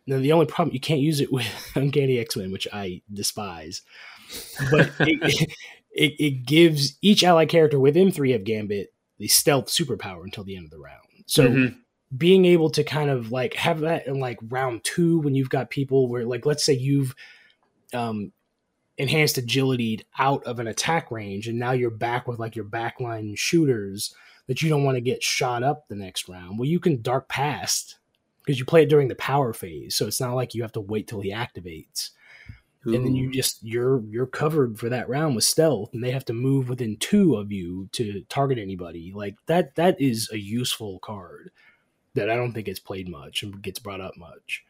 Now 0.05 0.19
the 0.19 0.33
only 0.33 0.45
problem 0.45 0.71
you 0.75 0.79
can't 0.79 0.99
use 0.99 1.19
it 1.19 1.33
with 1.33 1.47
Uncanny 1.75 2.19
X 2.19 2.37
Men, 2.37 2.51
which 2.51 2.67
I 2.71 3.01
despise. 3.11 3.81
But 4.69 4.91
it, 4.99 5.49
it, 5.91 6.13
it 6.19 6.45
gives 6.45 6.95
each 7.01 7.23
ally 7.23 7.47
character 7.47 7.79
within 7.79 8.11
three 8.11 8.33
of 8.33 8.43
Gambit 8.43 8.93
the 9.17 9.27
stealth 9.27 9.65
superpower 9.65 10.21
until 10.25 10.43
the 10.43 10.55
end 10.55 10.65
of 10.65 10.69
the 10.69 10.77
round. 10.77 11.07
So 11.25 11.49
Mhm. 11.49 11.77
being 12.15 12.45
able 12.45 12.69
to 12.69 12.83
kind 12.83 13.09
of 13.09 13.31
like 13.31 13.55
have 13.55 13.79
that 13.79 14.05
in 14.05 14.19
like 14.19 14.37
round 14.49 14.83
two 14.83 15.17
when 15.21 15.33
you've 15.33 15.49
got 15.49 15.71
people 15.71 16.07
where 16.07 16.23
like 16.23 16.45
let's 16.45 16.63
say 16.63 16.73
you've 16.73 17.15
um 17.95 18.31
enhanced 18.99 19.39
agility 19.39 20.05
out 20.19 20.43
of 20.43 20.59
an 20.59 20.67
attack 20.67 21.09
range 21.09 21.47
and 21.47 21.57
now 21.57 21.71
you're 21.71 21.89
back 21.89 22.27
with 22.27 22.37
like 22.37 22.55
your 22.55 22.65
backline 22.65 23.35
shooters 23.35 24.13
that 24.47 24.61
you 24.61 24.69
don't 24.69 24.83
want 24.83 24.95
to 24.95 25.01
get 25.01 25.23
shot 25.23 25.63
up 25.63 25.87
the 25.87 25.95
next 25.95 26.27
round. 26.29 26.57
Well, 26.57 26.67
you 26.67 26.79
can 26.79 27.01
dark 27.01 27.27
past 27.29 27.99
because 28.43 28.59
you 28.59 28.65
play 28.65 28.83
it 28.83 28.89
during 28.89 29.07
the 29.09 29.15
power 29.15 29.53
phase, 29.53 29.95
so 29.95 30.07
it's 30.07 30.21
not 30.21 30.35
like 30.35 30.55
you 30.55 30.61
have 30.61 30.71
to 30.73 30.81
wait 30.81 31.07
till 31.07 31.21
he 31.21 31.31
activates. 31.31 32.11
And 32.85 33.05
then 33.05 33.15
you 33.15 33.29
just 33.31 33.61
you're 33.63 34.01
you're 34.05 34.25
covered 34.27 34.79
for 34.79 34.87
that 34.87 35.09
round 35.09 35.35
with 35.35 35.43
stealth, 35.43 35.93
and 35.93 36.01
they 36.01 36.11
have 36.11 36.23
to 36.25 36.33
move 36.33 36.69
within 36.69 36.95
two 36.97 37.35
of 37.35 37.51
you 37.51 37.89
to 37.93 38.21
target 38.29 38.57
anybody. 38.57 39.11
Like 39.13 39.35
that 39.47 39.75
that 39.75 39.99
is 39.99 40.29
a 40.31 40.37
useful 40.37 40.99
card 40.99 41.51
that 42.13 42.29
I 42.29 42.35
don't 42.35 42.53
think 42.53 42.67
gets 42.67 42.79
played 42.79 43.09
much 43.09 43.43
and 43.43 43.61
gets 43.61 43.79
brought 43.79 43.99
up 43.99 44.15
much. 44.17 44.63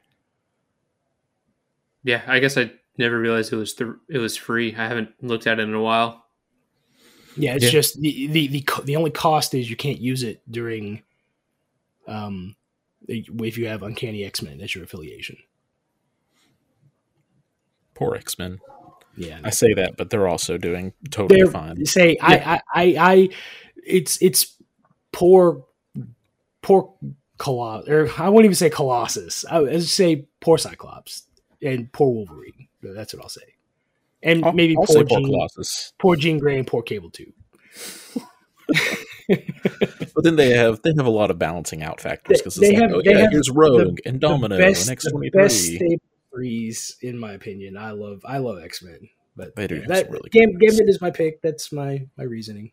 yeah, 2.04 2.22
I 2.28 2.40
guess 2.40 2.58
I 2.58 2.72
never 2.98 3.20
realized 3.20 3.54
it 3.54 3.58
was 3.58 3.74
th- 3.74 3.92
it 4.10 4.18
was 4.18 4.38
free. 4.38 4.74
I 4.76 4.88
haven't 4.88 5.12
looked 5.22 5.46
at 5.46 5.60
it 5.60 5.64
in 5.64 5.74
a 5.74 5.82
while. 5.82 6.26
Yeah, 7.38 7.56
it's 7.56 7.66
Yeah. 7.66 7.70
just 7.72 8.00
the, 8.02 8.28
the 8.28 8.48
the 8.48 8.66
the 8.84 8.96
only 8.96 9.12
cost 9.12 9.54
is 9.54 9.70
you 9.70 9.76
can't 9.76 10.00
use 10.00 10.24
it 10.24 10.42
during 10.50 11.04
um 12.08 12.56
if 13.08 13.58
you 13.58 13.68
have 13.68 13.84
Uncanny 13.84 14.24
X 14.24 14.42
Men 14.42 14.60
as 14.62 14.74
your 14.76 14.84
affiliation. 14.84 15.38
Poor 17.94 18.16
X 18.16 18.38
Men. 18.38 18.60
Yeah, 19.16 19.40
I 19.44 19.50
say 19.50 19.74
that, 19.74 19.98
but 19.98 20.10
they're 20.10 20.28
also 20.28 20.58
doing 20.58 20.94
totally 21.10 21.42
they're 21.42 21.52
fine. 21.52 21.86
say 21.86 22.18
I, 22.22 22.36
I 22.36 22.62
I 22.76 22.96
I 23.00 23.30
it's 23.84 24.22
it's 24.22 24.56
poor 25.12 25.66
poor 26.62 26.94
Colossus 27.40 27.90
or 27.90 28.10
I 28.22 28.30
won't 28.30 28.46
even 28.46 28.56
say 28.56 28.70
Colossus. 28.70 29.46
I 29.50 29.60
would 29.60 29.84
say 29.84 30.28
poor 30.40 30.58
Cyclops 30.58 31.24
and 31.62 31.92
poor 31.92 32.14
Wolverine. 32.14 32.68
That's 32.84 33.14
what 33.14 33.24
I'll 33.24 33.30
say. 33.30 33.56
And 34.24 34.44
I'll, 34.46 34.54
maybe 34.54 34.76
I'll 34.76 34.86
poor 34.86 34.96
say 34.96 35.04
poor 35.04 35.20
Jean, 35.20 35.26
Colossus. 35.26 35.94
poor 36.00 36.16
Jean 36.16 36.40
Grey 36.40 36.58
and 36.58 36.66
poor 36.68 36.82
Cable 36.82 37.12
too. 37.12 37.32
But 39.30 40.24
then 40.24 40.36
they 40.38 40.52
have 40.52 40.82
they 40.84 40.94
have 40.98 41.06
a 41.06 41.10
lot 41.12 41.30
of 41.32 41.38
balancing 41.38 41.84
out 41.84 42.00
factors 42.00 42.40
because 42.40 42.56
they 42.56 42.70
it's 42.70 42.80
like, 42.80 42.90
have- 42.90 42.98
oh 42.98 43.02
yeah, 43.04 43.28
here's 43.30 43.50
Rogue 43.50 44.00
and 44.06 44.20
Domino 44.22 44.56
the 44.56 44.64
best, 44.64 44.88
and 44.88 44.92
X 44.94 45.04
the 45.04 45.12
twenty 45.12 45.30
best 45.30 45.68
three. 45.68 45.98
threes 46.34 46.96
in 47.02 47.20
my 47.20 47.34
opinion. 47.34 47.78
I 47.78 47.92
love 47.92 48.22
I 48.26 48.38
love 48.38 48.58
X 48.64 48.82
Men, 48.82 49.10
but 49.36 49.52
yeah, 49.58 49.82
that 49.88 50.10
really 50.10 50.30
Gam- 50.32 50.58
Gambit 50.58 50.88
is 50.88 51.02
my 51.02 51.12
pick. 51.12 51.42
That's 51.42 51.72
my 51.74 52.08
my 52.18 52.24
reasoning. 52.24 52.72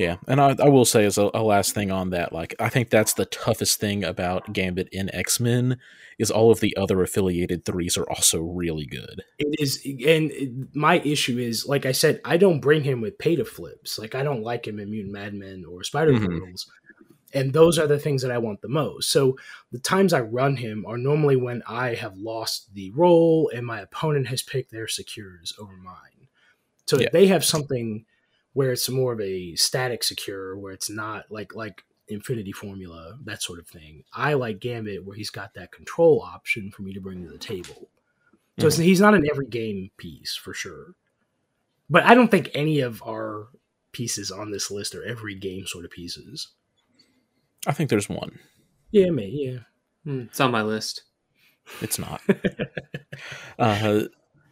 Yeah, 0.00 0.16
and 0.26 0.40
I, 0.40 0.56
I 0.58 0.70
will 0.70 0.86
say 0.86 1.04
as 1.04 1.18
a, 1.18 1.30
a 1.34 1.42
last 1.42 1.74
thing 1.74 1.90
on 1.90 2.08
that, 2.08 2.32
like 2.32 2.54
I 2.58 2.70
think 2.70 2.88
that's 2.88 3.12
the 3.12 3.26
toughest 3.26 3.80
thing 3.80 4.02
about 4.02 4.50
Gambit 4.50 4.88
in 4.92 5.14
X 5.14 5.38
Men 5.38 5.78
is 6.18 6.30
all 6.30 6.50
of 6.50 6.60
the 6.60 6.74
other 6.74 7.02
affiliated 7.02 7.66
threes 7.66 7.98
are 7.98 8.08
also 8.08 8.40
really 8.40 8.86
good. 8.86 9.22
It 9.38 9.56
is, 9.60 9.78
and 10.06 10.68
my 10.74 11.00
issue 11.00 11.36
is, 11.36 11.66
like 11.66 11.84
I 11.84 11.92
said, 11.92 12.18
I 12.24 12.38
don't 12.38 12.60
bring 12.60 12.82
him 12.82 13.02
with 13.02 13.18
pay 13.18 13.36
to 13.36 13.44
flips. 13.44 13.98
Like 13.98 14.14
I 14.14 14.22
don't 14.22 14.42
like 14.42 14.66
him 14.66 14.80
in 14.80 14.90
Mutant 14.90 15.12
Madmen 15.12 15.66
or 15.70 15.84
Spider 15.84 16.12
Mhm. 16.12 16.56
And 17.34 17.52
those 17.52 17.78
are 17.78 17.86
the 17.86 17.98
things 17.98 18.22
that 18.22 18.30
I 18.30 18.38
want 18.38 18.62
the 18.62 18.68
most. 18.68 19.10
So 19.10 19.36
the 19.70 19.78
times 19.78 20.14
I 20.14 20.20
run 20.20 20.56
him 20.56 20.86
are 20.88 20.96
normally 20.96 21.36
when 21.36 21.62
I 21.68 21.94
have 21.94 22.16
lost 22.16 22.72
the 22.72 22.90
role 22.92 23.50
and 23.54 23.66
my 23.66 23.80
opponent 23.80 24.28
has 24.28 24.42
picked 24.42 24.72
their 24.72 24.88
secures 24.88 25.52
over 25.60 25.76
mine. 25.76 26.28
So 26.86 26.98
Yeah. 26.98 27.06
if 27.06 27.12
they 27.12 27.26
have 27.26 27.44
something 27.44 28.06
where 28.52 28.72
it's 28.72 28.88
more 28.88 29.12
of 29.12 29.20
a 29.20 29.54
static 29.56 30.02
secure, 30.02 30.56
where 30.58 30.72
it's 30.72 30.90
not 30.90 31.24
like 31.30 31.54
like 31.54 31.82
Infinity 32.08 32.52
Formula, 32.52 33.16
that 33.24 33.42
sort 33.42 33.58
of 33.58 33.66
thing. 33.68 34.04
I 34.12 34.34
like 34.34 34.60
Gambit 34.60 35.04
where 35.04 35.16
he's 35.16 35.30
got 35.30 35.54
that 35.54 35.72
control 35.72 36.22
option 36.22 36.70
for 36.70 36.82
me 36.82 36.92
to 36.94 37.00
bring 37.00 37.22
to 37.24 37.30
the 37.30 37.38
table. 37.38 37.88
So 38.58 38.66
it's, 38.66 38.76
he's 38.76 39.00
not 39.00 39.14
an 39.14 39.24
every 39.30 39.46
game 39.46 39.90
piece 39.96 40.34
for 40.36 40.52
sure. 40.52 40.94
But 41.88 42.04
I 42.04 42.14
don't 42.14 42.30
think 42.30 42.50
any 42.54 42.80
of 42.80 43.02
our 43.02 43.48
pieces 43.92 44.30
on 44.30 44.50
this 44.50 44.70
list 44.70 44.94
are 44.94 45.04
every 45.04 45.34
game 45.34 45.66
sort 45.66 45.84
of 45.84 45.90
pieces. 45.90 46.48
I 47.66 47.72
think 47.72 47.90
there's 47.90 48.08
one. 48.08 48.38
Yeah, 48.90 49.10
mate. 49.10 49.32
Yeah. 49.32 49.58
Hmm, 50.04 50.22
It's 50.22 50.40
on 50.40 50.50
my 50.50 50.62
list. 50.62 51.02
It's 51.80 51.98
not. 51.98 52.20
uh, 53.58 54.02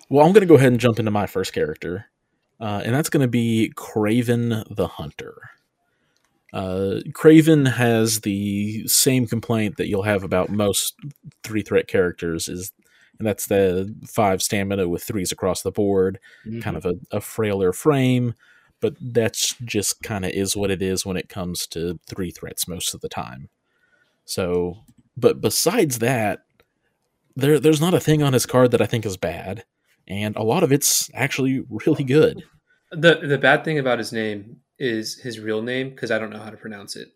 well, 0.08 0.26
I'm 0.26 0.32
going 0.32 0.40
to 0.40 0.46
go 0.46 0.56
ahead 0.56 0.72
and 0.72 0.80
jump 0.80 0.98
into 0.98 1.10
my 1.10 1.26
first 1.26 1.52
character, 1.52 2.06
uh, 2.60 2.82
and 2.84 2.94
that's 2.94 3.10
going 3.10 3.22
to 3.22 3.28
be 3.28 3.72
Kraven 3.76 4.64
the 4.74 4.88
Hunter. 4.88 5.50
Uh, 6.52 7.00
Kraven 7.10 7.72
has 7.72 8.20
the 8.20 8.86
same 8.88 9.26
complaint 9.26 9.76
that 9.76 9.88
you'll 9.88 10.02
have 10.02 10.24
about 10.24 10.48
most 10.50 10.94
three 11.42 11.62
threat 11.62 11.86
characters 11.88 12.48
is, 12.48 12.72
and 13.18 13.26
that's 13.26 13.46
the 13.46 13.94
five 14.06 14.42
stamina 14.42 14.88
with 14.88 15.02
threes 15.02 15.30
across 15.30 15.62
the 15.62 15.70
board, 15.70 16.18
kind 16.62 16.76
of 16.76 16.86
a, 16.86 16.94
a 17.10 17.20
frailer 17.20 17.72
frame, 17.72 18.34
but 18.80 18.94
that's 19.00 19.54
just 19.64 20.02
kind 20.02 20.24
of 20.24 20.30
is 20.30 20.56
what 20.56 20.70
it 20.70 20.80
is 20.80 21.04
when 21.04 21.16
it 21.16 21.28
comes 21.28 21.66
to 21.66 21.98
three 22.06 22.30
threats 22.30 22.66
most 22.66 22.94
of 22.94 23.02
the 23.02 23.08
time. 23.08 23.50
So, 24.24 24.84
but 25.16 25.40
besides 25.40 25.98
that, 25.98 26.44
there 27.36 27.60
there's 27.60 27.80
not 27.80 27.94
a 27.94 28.00
thing 28.00 28.22
on 28.22 28.32
his 28.32 28.46
card 28.46 28.70
that 28.70 28.82
I 28.82 28.86
think 28.86 29.04
is 29.04 29.16
bad, 29.16 29.64
and 30.08 30.34
a 30.36 30.42
lot 30.42 30.62
of 30.64 30.72
it's 30.72 31.08
actually 31.14 31.62
really 31.68 32.02
good. 32.04 32.42
The 32.90 33.16
the 33.22 33.38
bad 33.38 33.64
thing 33.64 33.78
about 33.78 33.98
his 33.98 34.12
name 34.12 34.56
is 34.78 35.18
his 35.20 35.38
real 35.38 35.62
name 35.62 35.90
because 35.90 36.10
I 36.10 36.18
don't 36.18 36.30
know 36.30 36.40
how 36.40 36.50
to 36.50 36.56
pronounce 36.56 36.96
it. 36.96 37.08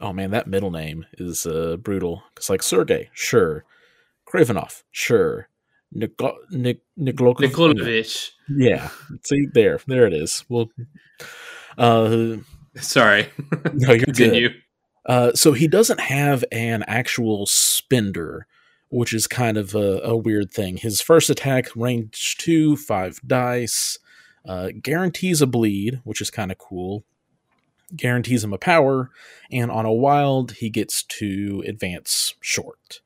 Oh 0.00 0.12
man, 0.14 0.30
that 0.30 0.46
middle 0.46 0.70
name 0.70 1.04
is 1.18 1.44
uh, 1.44 1.76
brutal. 1.76 2.22
It's 2.36 2.48
like 2.48 2.62
Sergey, 2.62 3.10
sure. 3.12 3.64
Kravenov, 4.26 4.82
sure. 4.90 5.48
Nikol- 5.94 6.36
Nik- 6.50 6.82
Nikolov- 6.98 7.40
Yeah. 8.48 8.88
See, 9.24 9.46
there, 9.52 9.80
there 9.88 10.06
it 10.06 10.12
is. 10.14 10.44
Well, 10.48 10.70
uh, 11.76 12.36
Sorry. 12.76 13.28
no, 13.74 13.92
you're 13.92 14.06
good. 14.06 14.54
Uh, 15.04 15.32
so 15.34 15.52
he 15.52 15.66
doesn't 15.66 15.98
have 16.00 16.44
an 16.52 16.84
actual 16.86 17.44
spender, 17.46 18.46
which 18.90 19.14
is 19.14 19.26
kind 19.26 19.56
of 19.56 19.74
a, 19.74 20.00
a 20.02 20.16
weird 20.16 20.52
thing. 20.52 20.76
His 20.76 21.00
first 21.00 21.30
attack, 21.30 21.68
range 21.74 22.36
two, 22.38 22.76
five 22.76 23.20
dice, 23.26 23.98
uh, 24.46 24.70
guarantees 24.82 25.40
a 25.40 25.46
bleed, 25.46 26.00
which 26.04 26.20
is 26.20 26.30
kind 26.30 26.52
of 26.52 26.58
cool. 26.58 27.04
Guarantees 27.96 28.44
him 28.44 28.52
a 28.52 28.58
power, 28.58 29.10
and 29.50 29.70
on 29.70 29.84
a 29.84 29.92
wild, 29.92 30.52
he 30.52 30.70
gets 30.70 31.02
to 31.04 31.62
advance 31.66 32.34
short. 32.40 33.00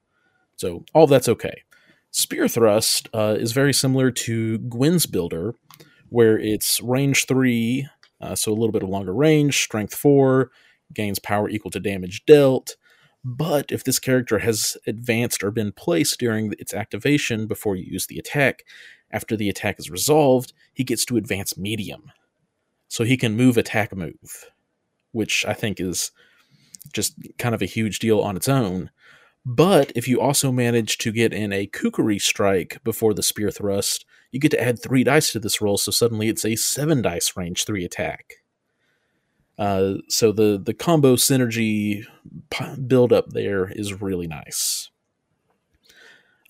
So 0.57 0.85
all 0.92 1.07
that's 1.07 1.29
okay. 1.29 1.62
Spear 2.11 2.49
thrust 2.49 3.09
uh, 3.12 3.37
is 3.38 3.53
very 3.53 3.73
similar 3.73 4.11
to 4.11 4.59
Gwen's 4.59 5.07
builder, 5.07 5.55
where 6.11 6.38
it's 6.38 6.81
range 6.81 7.27
three, 7.27 7.88
uh, 8.20 8.35
so 8.35 8.53
a 8.53 8.55
little 8.55 8.73
bit 8.73 8.83
of 8.83 8.88
longer 8.88 9.12
range, 9.12 9.62
strength 9.62 9.94
four, 9.94 10.51
gains 10.92 11.18
power 11.18 11.49
equal 11.49 11.70
to 11.73 11.81
damage 11.81 12.25
dealt. 12.25 12.77
But 13.25 13.73
if 13.73 13.85
this 13.85 13.99
character 13.99 14.41
has 14.41 14.77
advanced 14.87 15.43
or 15.43 15.51
been 15.51 15.73
placed 15.73 16.21
during 16.21 16.53
its 16.59 16.75
activation 16.75 17.47
before 17.47 17.75
you 17.75 17.85
use 17.85 18.07
the 18.07 18.19
attack, 18.19 18.65
after 19.11 19.37
the 19.37 19.49
attack 19.49 19.79
is 19.79 19.91
resolved, 19.91 20.53
he 20.75 20.85
gets 20.85 21.05
to 21.07 21.17
advance 21.17 21.57
medium. 21.57 22.13
So 22.89 23.05
he 23.05 23.17
can 23.17 23.37
move 23.37 23.57
attack 23.57 23.97
move, 23.97 24.51
which 25.13 25.45
I 25.47 25.55
think 25.55 25.81
is 25.81 26.11
just 26.93 27.15
kind 27.39 27.55
of 27.55 27.63
a 27.63 27.67
huge 27.67 27.99
deal 27.99 28.21
on 28.21 28.37
its 28.37 28.49
own. 28.49 28.91
But 29.47 29.93
if 29.95 30.07
you 30.07 30.21
also 30.21 30.53
manage 30.53 30.99
to 30.99 31.13
get 31.13 31.33
in 31.33 31.53
a 31.53 31.67
kukri 31.67 32.19
strike 32.19 32.81
before 32.85 33.15
the 33.15 33.23
spear 33.23 33.51
thrust, 33.51 34.05
you 34.33 34.41
get 34.41 34.51
to 34.51 34.63
add 34.63 34.83
three 34.83 35.05
dice 35.05 35.33
to 35.33 35.39
this 35.39 35.61
roll, 35.61 35.79
so 35.79 35.91
suddenly 35.91 36.29
it's 36.29 36.45
a 36.45 36.57
seven 36.57 37.03
dice 37.03 37.37
range 37.37 37.65
three 37.65 37.85
attack. 37.85 38.44
Uh, 39.59 39.95
so 40.09 40.33
the 40.33 40.61
the 40.62 40.75
combo 40.75 41.14
synergy 41.17 42.05
build 42.87 43.12
up 43.12 43.31
there 43.31 43.71
is 43.71 44.01
really 44.01 44.27
nice. 44.27 44.90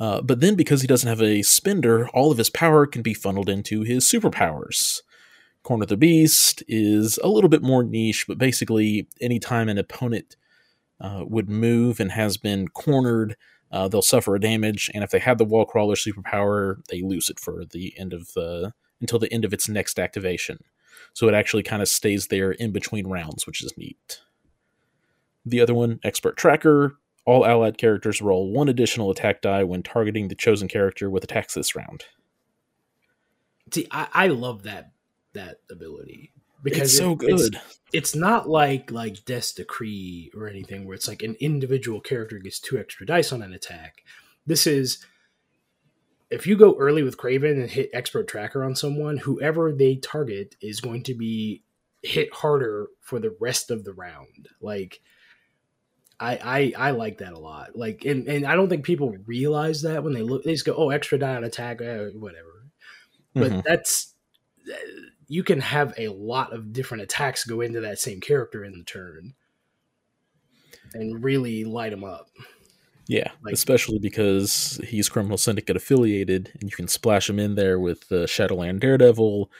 Uh, 0.00 0.20
but 0.20 0.40
then 0.40 0.54
because 0.54 0.80
he 0.80 0.88
doesn't 0.88 1.08
have 1.08 1.22
a 1.22 1.42
spender, 1.42 2.08
all 2.08 2.32
of 2.32 2.38
his 2.38 2.50
power 2.50 2.86
can 2.86 3.02
be 3.02 3.14
funneled 3.14 3.48
into 3.48 3.82
his 3.82 4.04
superpowers. 4.04 5.00
Corner 5.62 5.86
the 5.86 5.96
Beast 5.96 6.62
is 6.68 7.18
a 7.22 7.28
little 7.28 7.48
bit 7.48 7.62
more 7.62 7.82
niche, 7.82 8.26
but 8.26 8.36
basically, 8.36 9.08
anytime 9.20 9.68
an 9.68 9.78
opponent 9.78 10.36
uh, 11.00 11.24
would 11.26 11.48
move 11.48 12.00
and 12.00 12.12
has 12.12 12.36
been 12.36 12.68
cornered, 12.68 13.36
uh, 13.72 13.88
they'll 13.88 14.02
suffer 14.02 14.34
a 14.34 14.40
damage. 14.40 14.90
And 14.92 15.02
if 15.02 15.10
they 15.10 15.20
have 15.20 15.38
the 15.38 15.44
Wall 15.44 15.64
Crawler 15.64 15.94
superpower, 15.94 16.84
they 16.90 17.02
lose 17.02 17.30
it 17.30 17.40
for 17.40 17.64
the 17.64 17.94
end 17.98 18.12
of 18.12 18.32
the 18.34 18.72
until 19.00 19.18
the 19.18 19.32
end 19.32 19.44
of 19.44 19.52
its 19.52 19.68
next 19.68 19.98
activation. 19.98 20.58
So 21.14 21.28
it 21.28 21.34
actually 21.34 21.62
kind 21.62 21.80
of 21.80 21.88
stays 21.88 22.26
there 22.26 22.52
in 22.52 22.72
between 22.72 23.06
rounds, 23.06 23.46
which 23.46 23.64
is 23.64 23.72
neat. 23.78 24.20
The 25.46 25.60
other 25.60 25.74
one, 25.74 26.00
Expert 26.02 26.36
Tracker, 26.36 26.96
all 27.24 27.46
allied 27.46 27.78
characters 27.78 28.20
roll 28.20 28.50
one 28.52 28.68
additional 28.68 29.10
attack 29.10 29.40
die 29.40 29.64
when 29.64 29.82
targeting 29.82 30.28
the 30.28 30.34
chosen 30.34 30.68
character 30.68 31.08
with 31.08 31.24
attacks 31.24 31.54
this 31.54 31.74
round. 31.74 32.04
See, 33.72 33.86
I, 33.90 34.08
I 34.12 34.26
love 34.26 34.64
that 34.64 34.92
that 35.32 35.60
ability 35.70 36.32
because 36.62 36.82
it's 36.82 36.98
so 36.98 37.12
it- 37.12 37.18
good. 37.18 37.30
It's, 37.30 37.78
it's 37.92 38.14
not 38.14 38.48
like 38.48 38.90
like 38.90 39.24
Death's 39.24 39.52
Decree 39.52 40.32
or 40.36 40.48
anything 40.48 40.84
where 40.84 40.94
it's 40.94 41.08
like 41.08 41.22
an 41.22 41.36
individual 41.40 42.00
character 42.00 42.38
gets 42.38 42.58
two 42.58 42.78
extra 42.78 43.06
dice 43.06 43.32
on 43.32 43.40
an 43.40 43.52
attack. 43.54 44.02
This 44.46 44.66
is 44.66 45.04
if 46.30 46.46
you 46.46 46.56
go 46.56 46.76
early 46.78 47.02
with 47.02 47.16
Kraven 47.16 47.60
and 47.60 47.70
hit 47.70 47.90
Expert 47.92 48.26
Tracker 48.26 48.64
on 48.64 48.74
someone, 48.74 49.18
whoever 49.18 49.72
they 49.72 49.96
target 49.96 50.56
is 50.60 50.80
going 50.80 51.02
to 51.04 51.14
be 51.14 51.62
hit 52.02 52.32
harder 52.34 52.88
for 53.00 53.18
the 53.18 53.36
rest 53.40 53.70
of 53.70 53.84
the 53.84 53.92
round. 53.92 54.48
Like 54.60 55.00
I 56.20 56.72
I, 56.76 56.88
I 56.88 56.90
like 56.92 57.18
that 57.18 57.32
a 57.32 57.38
lot. 57.38 57.76
Like 57.76 58.04
and, 58.04 58.26
and 58.28 58.46
I 58.46 58.54
don't 58.54 58.68
think 58.68 58.84
people 58.84 59.16
realize 59.26 59.82
that 59.82 60.02
when 60.04 60.12
they 60.12 60.22
look 60.22 60.44
they 60.44 60.52
just 60.52 60.64
go, 60.64 60.74
oh 60.76 60.90
extra 60.90 61.18
die 61.18 61.36
on 61.36 61.44
attack, 61.44 61.80
eh, 61.80 62.08
whatever. 62.14 62.66
But 63.34 63.52
Mhm. 63.52 63.62
that's 63.64 64.14
you 65.26 65.42
can 65.42 65.60
have 65.60 65.94
a 65.98 66.08
lot 66.08 66.52
of 66.52 66.72
different 66.72 67.02
attacks 67.02 67.44
go 67.44 67.60
into 67.60 67.80
that 67.80 67.98
same 67.98 68.20
character 68.20 68.64
in 68.64 68.78
the 68.78 68.84
turn 68.84 69.34
and 70.92 71.24
really 71.24 71.64
light 71.64 71.90
them 71.90 72.04
up. 72.04 72.28
Yeah, 73.06 73.30
Like- 73.42 73.52
especially 73.54 73.98
because 73.98 74.80
he's 74.86 75.08
Criminal 75.10 75.36
Syndicate 75.36 75.76
affiliated, 75.76 76.50
and 76.54 76.70
you 76.70 76.74
can 76.76 76.88
splash 76.88 77.28
him 77.28 77.38
in 77.38 77.54
there 77.54 77.78
with 77.78 78.10
uh, 78.10 78.26
Shadowland 78.26 78.80
Daredevil, 78.80 79.50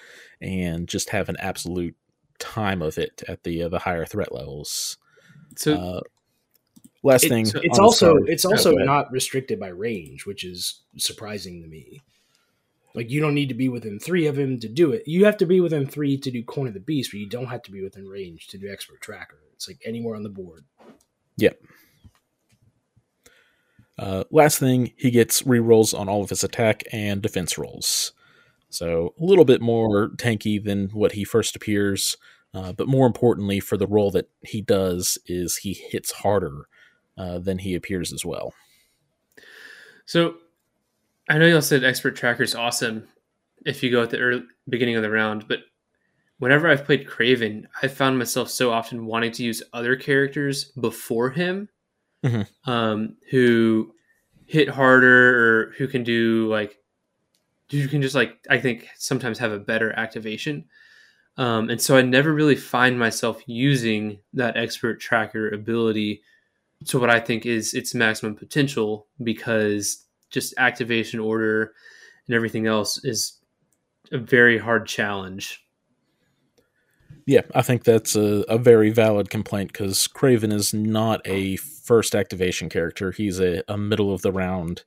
and 0.40 0.88
just 0.88 1.10
have 1.10 1.28
an 1.28 1.36
absolute 1.38 1.94
time 2.38 2.80
of 2.82 2.96
it 2.98 3.22
at 3.28 3.42
the 3.44 3.62
uh, 3.64 3.68
the 3.68 3.80
higher 3.80 4.06
threat 4.06 4.32
levels. 4.32 4.96
So 5.56 5.74
Uh, 5.74 6.00
last 7.02 7.24
It- 7.24 7.28
thing, 7.28 7.46
it's 7.62 7.78
also 7.78 8.14
side- 8.18 8.28
it's 8.28 8.44
Oh, 8.46 8.50
also 8.52 8.70
go 8.70 8.76
ahead. 8.78 8.86
not 8.86 9.12
restricted 9.12 9.60
by 9.60 9.68
range, 9.68 10.24
which 10.26 10.42
is 10.42 10.82
surprising 10.96 11.60
to 11.62 11.68
me. 11.68 12.00
Like 12.94 13.10
you 13.10 13.20
don't 13.20 13.34
need 13.34 13.48
to 13.48 13.54
be 13.54 13.68
within 13.68 13.98
three 13.98 14.26
of 14.26 14.38
him 14.38 14.58
to 14.60 14.68
do 14.68 14.92
it. 14.92 15.02
You 15.06 15.24
have 15.26 15.36
to 15.38 15.46
be 15.46 15.60
within 15.60 15.86
three 15.86 16.16
to 16.16 16.30
do 16.30 16.42
Corner 16.44 16.68
of 16.68 16.74
the 16.74 16.80
Beast, 16.80 17.10
but 17.12 17.18
you 17.20 17.28
don't 17.28 17.46
have 17.48 17.62
to 17.64 17.72
be 17.72 17.82
within 17.82 18.06
range 18.08 18.46
to 18.48 18.58
do 18.58 18.68
Expert 18.70 19.00
Tracker. 19.02 19.40
It's 19.52 19.68
like 19.68 19.80
anywhere 19.84 20.14
on 20.16 20.22
the 20.22 20.28
board. 20.30 20.64
Uh, 23.98 24.24
last 24.30 24.58
thing, 24.58 24.92
he 24.96 25.10
gets 25.10 25.42
rerolls 25.42 25.98
on 25.98 26.08
all 26.08 26.22
of 26.22 26.30
his 26.30 26.44
attack 26.44 26.82
and 26.92 27.22
defense 27.22 27.56
rolls. 27.56 28.12
So 28.70 29.14
a 29.20 29.24
little 29.24 29.44
bit 29.44 29.60
more 29.60 30.10
tanky 30.16 30.62
than 30.62 30.88
what 30.88 31.12
he 31.12 31.24
first 31.24 31.54
appears, 31.54 32.16
uh, 32.52 32.72
but 32.72 32.88
more 32.88 33.06
importantly, 33.06 33.60
for 33.60 33.76
the 33.76 33.86
role 33.86 34.10
that 34.10 34.28
he 34.42 34.60
does, 34.60 35.16
is 35.26 35.58
he 35.58 35.74
hits 35.74 36.10
harder 36.10 36.66
uh, 37.16 37.38
than 37.38 37.58
he 37.58 37.74
appears 37.74 38.12
as 38.12 38.24
well. 38.24 38.52
So 40.06 40.34
I 41.28 41.38
know 41.38 41.46
y'all 41.46 41.62
said 41.62 41.84
expert 41.84 42.16
tracker 42.16 42.42
is 42.42 42.54
awesome 42.54 43.06
if 43.64 43.82
you 43.82 43.90
go 43.90 44.02
at 44.02 44.10
the 44.10 44.18
early, 44.18 44.44
beginning 44.68 44.96
of 44.96 45.02
the 45.02 45.10
round, 45.10 45.46
but 45.48 45.60
whenever 46.38 46.68
I've 46.68 46.84
played 46.84 47.06
Kraven, 47.06 47.64
I 47.82 47.88
found 47.88 48.18
myself 48.18 48.50
so 48.50 48.70
often 48.70 49.06
wanting 49.06 49.32
to 49.32 49.44
use 49.44 49.62
other 49.72 49.96
characters 49.96 50.64
before 50.64 51.30
him, 51.30 51.68
Mhm. 52.24 52.48
um, 52.66 53.16
who 53.30 53.94
hit 54.46 54.68
harder 54.68 55.68
or 55.68 55.72
who 55.72 55.88
can 55.88 56.04
do 56.04 56.48
like 56.48 56.78
you 57.70 57.88
can 57.88 58.02
just 58.02 58.14
like 58.14 58.38
I 58.50 58.58
think 58.58 58.88
sometimes 58.96 59.38
have 59.38 59.52
a 59.52 59.58
better 59.58 59.92
activation. 59.92 60.66
Um, 61.38 61.70
and 61.70 61.80
so 61.80 61.96
I 61.96 62.02
never 62.02 62.32
really 62.34 62.56
find 62.56 62.98
myself 62.98 63.42
using 63.46 64.20
that 64.34 64.56
expert 64.56 65.00
tracker 65.00 65.48
ability 65.50 66.22
to 66.86 67.00
what 67.00 67.10
I 67.10 67.20
think 67.20 67.46
is 67.46 67.74
its 67.74 67.94
maximum 67.94 68.36
potential 68.36 69.08
because 69.22 70.04
just 70.30 70.54
activation 70.58 71.20
order 71.20 71.74
and 72.28 72.36
everything 72.36 72.66
else 72.66 73.04
is 73.04 73.40
a 74.12 74.18
very 74.18 74.58
hard 74.58 74.86
challenge. 74.86 75.63
Yeah, 77.26 77.40
I 77.54 77.62
think 77.62 77.84
that's 77.84 78.16
a, 78.16 78.44
a 78.48 78.58
very 78.58 78.90
valid 78.90 79.30
complaint 79.30 79.72
because 79.72 80.06
Kraven 80.08 80.52
is 80.52 80.74
not 80.74 81.22
a 81.24 81.56
first 81.56 82.14
activation 82.14 82.68
character. 82.68 83.12
He's 83.12 83.40
a, 83.40 83.62
a 83.66 83.78
middle 83.78 84.12
of 84.12 84.20
the 84.22 84.32
round 84.32 84.84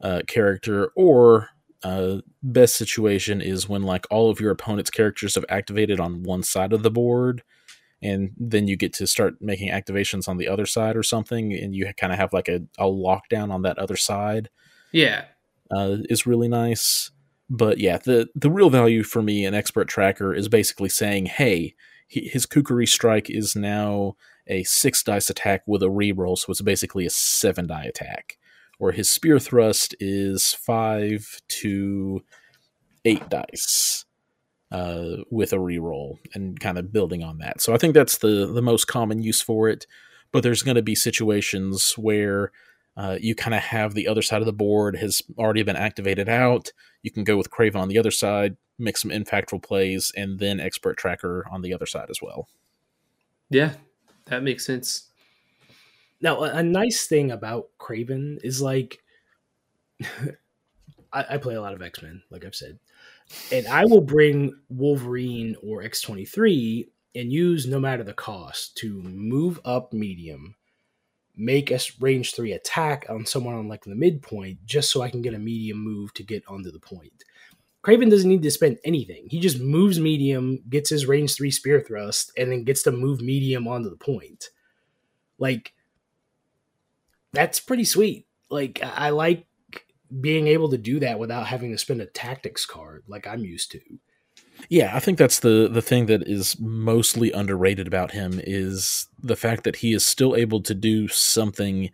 uh, 0.00 0.22
character, 0.26 0.90
or 0.96 1.50
uh, 1.84 2.18
best 2.42 2.74
situation 2.76 3.40
is 3.40 3.68
when 3.68 3.82
like 3.82 4.06
all 4.10 4.28
of 4.28 4.40
your 4.40 4.50
opponent's 4.50 4.90
characters 4.90 5.36
have 5.36 5.44
activated 5.48 6.00
on 6.00 6.24
one 6.24 6.42
side 6.42 6.72
of 6.72 6.82
the 6.82 6.90
board, 6.90 7.44
and 8.02 8.32
then 8.36 8.66
you 8.66 8.76
get 8.76 8.92
to 8.94 9.06
start 9.06 9.34
making 9.40 9.70
activations 9.70 10.26
on 10.28 10.38
the 10.38 10.48
other 10.48 10.66
side 10.66 10.96
or 10.96 11.04
something, 11.04 11.52
and 11.52 11.76
you 11.76 11.88
kind 11.96 12.12
of 12.12 12.18
have 12.18 12.32
like 12.32 12.48
a, 12.48 12.60
a 12.78 12.86
lockdown 12.86 13.52
on 13.52 13.62
that 13.62 13.78
other 13.78 13.96
side 13.96 14.50
Yeah. 14.90 15.26
uh, 15.70 15.98
is 16.10 16.26
really 16.26 16.48
nice. 16.48 17.12
But 17.54 17.78
yeah, 17.78 17.98
the 17.98 18.30
the 18.34 18.50
real 18.50 18.70
value 18.70 19.02
for 19.02 19.20
me 19.20 19.44
an 19.44 19.52
expert 19.52 19.86
tracker 19.86 20.34
is 20.34 20.48
basically 20.48 20.88
saying, 20.88 21.26
hey, 21.26 21.74
he, 22.08 22.26
his 22.32 22.46
kukri 22.46 22.86
strike 22.86 23.28
is 23.28 23.54
now 23.54 24.16
a 24.46 24.62
six 24.62 25.02
dice 25.02 25.28
attack 25.28 25.62
with 25.66 25.82
a 25.82 25.88
reroll, 25.88 26.38
so 26.38 26.46
it's 26.50 26.62
basically 26.62 27.04
a 27.04 27.10
seven 27.10 27.66
die 27.66 27.84
attack. 27.84 28.38
Or 28.78 28.92
his 28.92 29.10
spear 29.10 29.38
thrust 29.38 29.94
is 30.00 30.54
five 30.54 31.42
to 31.60 32.24
eight 33.04 33.28
dice 33.28 34.06
uh, 34.70 35.16
with 35.30 35.52
a 35.52 35.56
reroll, 35.56 36.20
and 36.32 36.58
kind 36.58 36.78
of 36.78 36.90
building 36.90 37.22
on 37.22 37.36
that. 37.38 37.60
So 37.60 37.74
I 37.74 37.76
think 37.76 37.92
that's 37.92 38.16
the 38.16 38.50
the 38.50 38.62
most 38.62 38.86
common 38.86 39.22
use 39.22 39.42
for 39.42 39.68
it. 39.68 39.86
But 40.32 40.42
there's 40.42 40.62
going 40.62 40.76
to 40.76 40.82
be 40.82 40.94
situations 40.94 41.92
where 41.98 42.50
uh, 42.96 43.18
you 43.20 43.34
kind 43.34 43.54
of 43.54 43.62
have 43.62 43.94
the 43.94 44.08
other 44.08 44.22
side 44.22 44.42
of 44.42 44.46
the 44.46 44.52
board 44.52 44.96
has 44.96 45.22
already 45.38 45.62
been 45.62 45.76
activated 45.76 46.28
out. 46.28 46.72
You 47.02 47.10
can 47.10 47.24
go 47.24 47.36
with 47.36 47.50
Kraven 47.50 47.76
on 47.76 47.88
the 47.88 47.98
other 47.98 48.10
side, 48.10 48.56
make 48.78 48.96
some 48.96 49.10
impactful 49.10 49.62
plays, 49.62 50.12
and 50.16 50.38
then 50.38 50.60
Expert 50.60 50.96
Tracker 50.96 51.46
on 51.50 51.62
the 51.62 51.72
other 51.72 51.86
side 51.86 52.10
as 52.10 52.20
well. 52.20 52.48
Yeah. 53.50 53.74
That 54.26 54.42
makes 54.42 54.64
sense. 54.64 55.08
Now, 56.20 56.42
a, 56.42 56.62
nice 56.62 57.06
thing 57.06 57.32
about 57.32 57.70
Craven 57.78 58.38
is 58.44 58.62
like, 58.62 59.02
I, 61.12 61.24
I 61.30 61.36
play 61.38 61.54
a 61.54 61.60
lot 61.60 61.74
of 61.74 61.82
X 61.82 62.00
Men, 62.00 62.22
like 62.30 62.44
I've 62.44 62.54
said, 62.54 62.78
and 63.50 63.66
I 63.66 63.84
will 63.84 64.00
bring 64.00 64.54
Wolverine 64.68 65.56
or 65.62 65.82
X 65.82 66.00
twenty 66.00 66.24
three 66.24 66.88
and 67.14 67.32
use 67.32 67.66
no 67.66 67.78
matter 67.80 68.04
the 68.04 68.14
cost 68.14 68.76
to 68.78 69.02
move 69.02 69.60
up 69.64 69.92
medium, 69.92 70.54
make 71.36 71.70
a 71.70 71.80
range 72.00 72.34
three 72.34 72.52
attack 72.52 73.06
on 73.08 73.26
someone 73.26 73.54
on 73.54 73.68
like 73.68 73.84
the 73.84 73.94
midpoint, 73.94 74.64
just 74.66 74.90
so 74.90 75.02
I 75.02 75.10
can 75.10 75.22
get 75.22 75.34
a 75.34 75.38
medium 75.38 75.78
move 75.78 76.12
to 76.14 76.22
get 76.22 76.42
onto 76.48 76.70
the 76.70 76.80
point. 76.80 77.24
Kraven 77.82 78.10
doesn't 78.10 78.28
need 78.28 78.42
to 78.42 78.50
spend 78.50 78.78
anything. 78.84 79.26
He 79.28 79.40
just 79.40 79.58
moves 79.58 79.98
medium, 79.98 80.60
gets 80.68 80.90
his 80.90 81.06
range 81.06 81.34
three 81.34 81.50
spear 81.50 81.80
thrust, 81.80 82.32
and 82.36 82.52
then 82.52 82.64
gets 82.64 82.82
to 82.84 82.92
move 82.92 83.20
medium 83.20 83.66
onto 83.66 83.90
the 83.90 83.96
point. 83.96 84.50
Like 85.38 85.72
that's 87.32 87.58
pretty 87.58 87.84
sweet. 87.84 88.26
Like 88.50 88.80
I 88.82 89.10
like 89.10 89.46
being 90.20 90.46
able 90.46 90.70
to 90.70 90.78
do 90.78 91.00
that 91.00 91.18
without 91.18 91.46
having 91.46 91.72
to 91.72 91.78
spend 91.78 92.02
a 92.02 92.06
tactics 92.06 92.66
card 92.66 93.02
like 93.08 93.26
I'm 93.26 93.44
used 93.44 93.72
to. 93.72 93.80
Yeah, 94.68 94.94
I 94.96 95.00
think 95.00 95.18
that's 95.18 95.40
the 95.40 95.68
the 95.70 95.82
thing 95.82 96.06
that 96.06 96.22
is 96.26 96.58
mostly 96.60 97.32
underrated 97.32 97.86
about 97.86 98.12
him 98.12 98.40
is 98.42 99.06
the 99.22 99.36
fact 99.36 99.64
that 99.64 99.76
he 99.76 99.92
is 99.92 100.04
still 100.06 100.34
able 100.36 100.62
to 100.62 100.74
do 100.74 101.08
something 101.08 101.90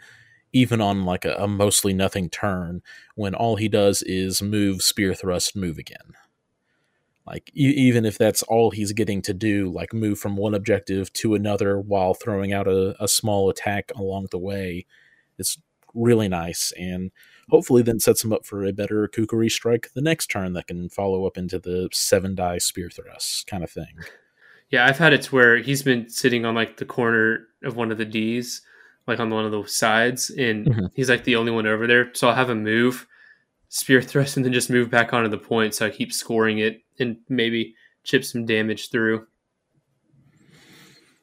even 0.52 0.80
on 0.80 1.04
like 1.04 1.24
a, 1.24 1.34
a 1.36 1.48
mostly 1.48 1.92
nothing 1.92 2.30
turn 2.30 2.82
when 3.16 3.34
all 3.34 3.56
he 3.56 3.68
does 3.68 4.02
is 4.02 4.42
move 4.42 4.82
spear 4.82 5.14
thrust 5.14 5.56
move 5.56 5.78
again. 5.78 6.14
Like 7.26 7.50
e- 7.54 7.74
even 7.76 8.04
if 8.04 8.16
that's 8.16 8.42
all 8.44 8.70
he's 8.70 8.92
getting 8.92 9.20
to 9.22 9.34
do 9.34 9.70
like 9.70 9.92
move 9.92 10.18
from 10.18 10.36
one 10.36 10.54
objective 10.54 11.12
to 11.14 11.34
another 11.34 11.78
while 11.80 12.14
throwing 12.14 12.52
out 12.52 12.66
a, 12.66 12.96
a 13.02 13.08
small 13.08 13.50
attack 13.50 13.92
along 13.96 14.28
the 14.30 14.38
way 14.38 14.86
it's 15.38 15.58
really 15.94 16.28
nice 16.28 16.72
and 16.78 17.10
hopefully 17.50 17.82
then 17.82 17.98
sets 18.00 18.22
him 18.24 18.32
up 18.32 18.44
for 18.46 18.64
a 18.64 18.72
better 18.72 19.08
kukri 19.08 19.48
strike 19.48 19.90
the 19.94 20.00
next 20.02 20.26
turn 20.28 20.52
that 20.52 20.66
can 20.66 20.88
follow 20.88 21.26
up 21.26 21.36
into 21.38 21.58
the 21.58 21.88
seven 21.92 22.34
die 22.34 22.58
spear 22.58 22.90
thrust 22.90 23.46
kind 23.46 23.62
of 23.64 23.70
thing 23.70 23.94
Yeah, 24.70 24.84
I've 24.86 24.98
had 24.98 25.14
it 25.14 25.22
to 25.22 25.34
where 25.34 25.56
he's 25.56 25.82
been 25.82 26.10
sitting 26.10 26.44
on 26.44 26.54
like 26.54 26.76
the 26.76 26.84
corner 26.84 27.46
of 27.64 27.74
one 27.76 27.90
of 27.90 27.96
the 27.96 28.04
D's, 28.04 28.60
like 29.06 29.18
on 29.18 29.30
one 29.30 29.46
of 29.46 29.50
the 29.50 29.64
sides, 29.66 30.28
and 30.28 30.66
Mhm. 30.66 30.90
he's 30.94 31.08
like 31.08 31.24
the 31.24 31.36
only 31.36 31.50
one 31.50 31.66
over 31.66 31.86
there. 31.86 32.10
So 32.12 32.28
I'll 32.28 32.34
have 32.34 32.50
him 32.50 32.64
move, 32.64 33.06
spear 33.70 34.02
thrust, 34.02 34.36
and 34.36 34.44
then 34.44 34.52
just 34.52 34.68
move 34.68 34.90
back 34.90 35.14
onto 35.14 35.30
the 35.30 35.38
point. 35.38 35.72
So 35.74 35.86
I 35.86 35.90
keep 35.90 36.12
scoring 36.12 36.58
it 36.58 36.82
and 36.98 37.16
maybe 37.30 37.76
chip 38.04 38.26
some 38.26 38.44
damage 38.44 38.90
through. 38.90 39.26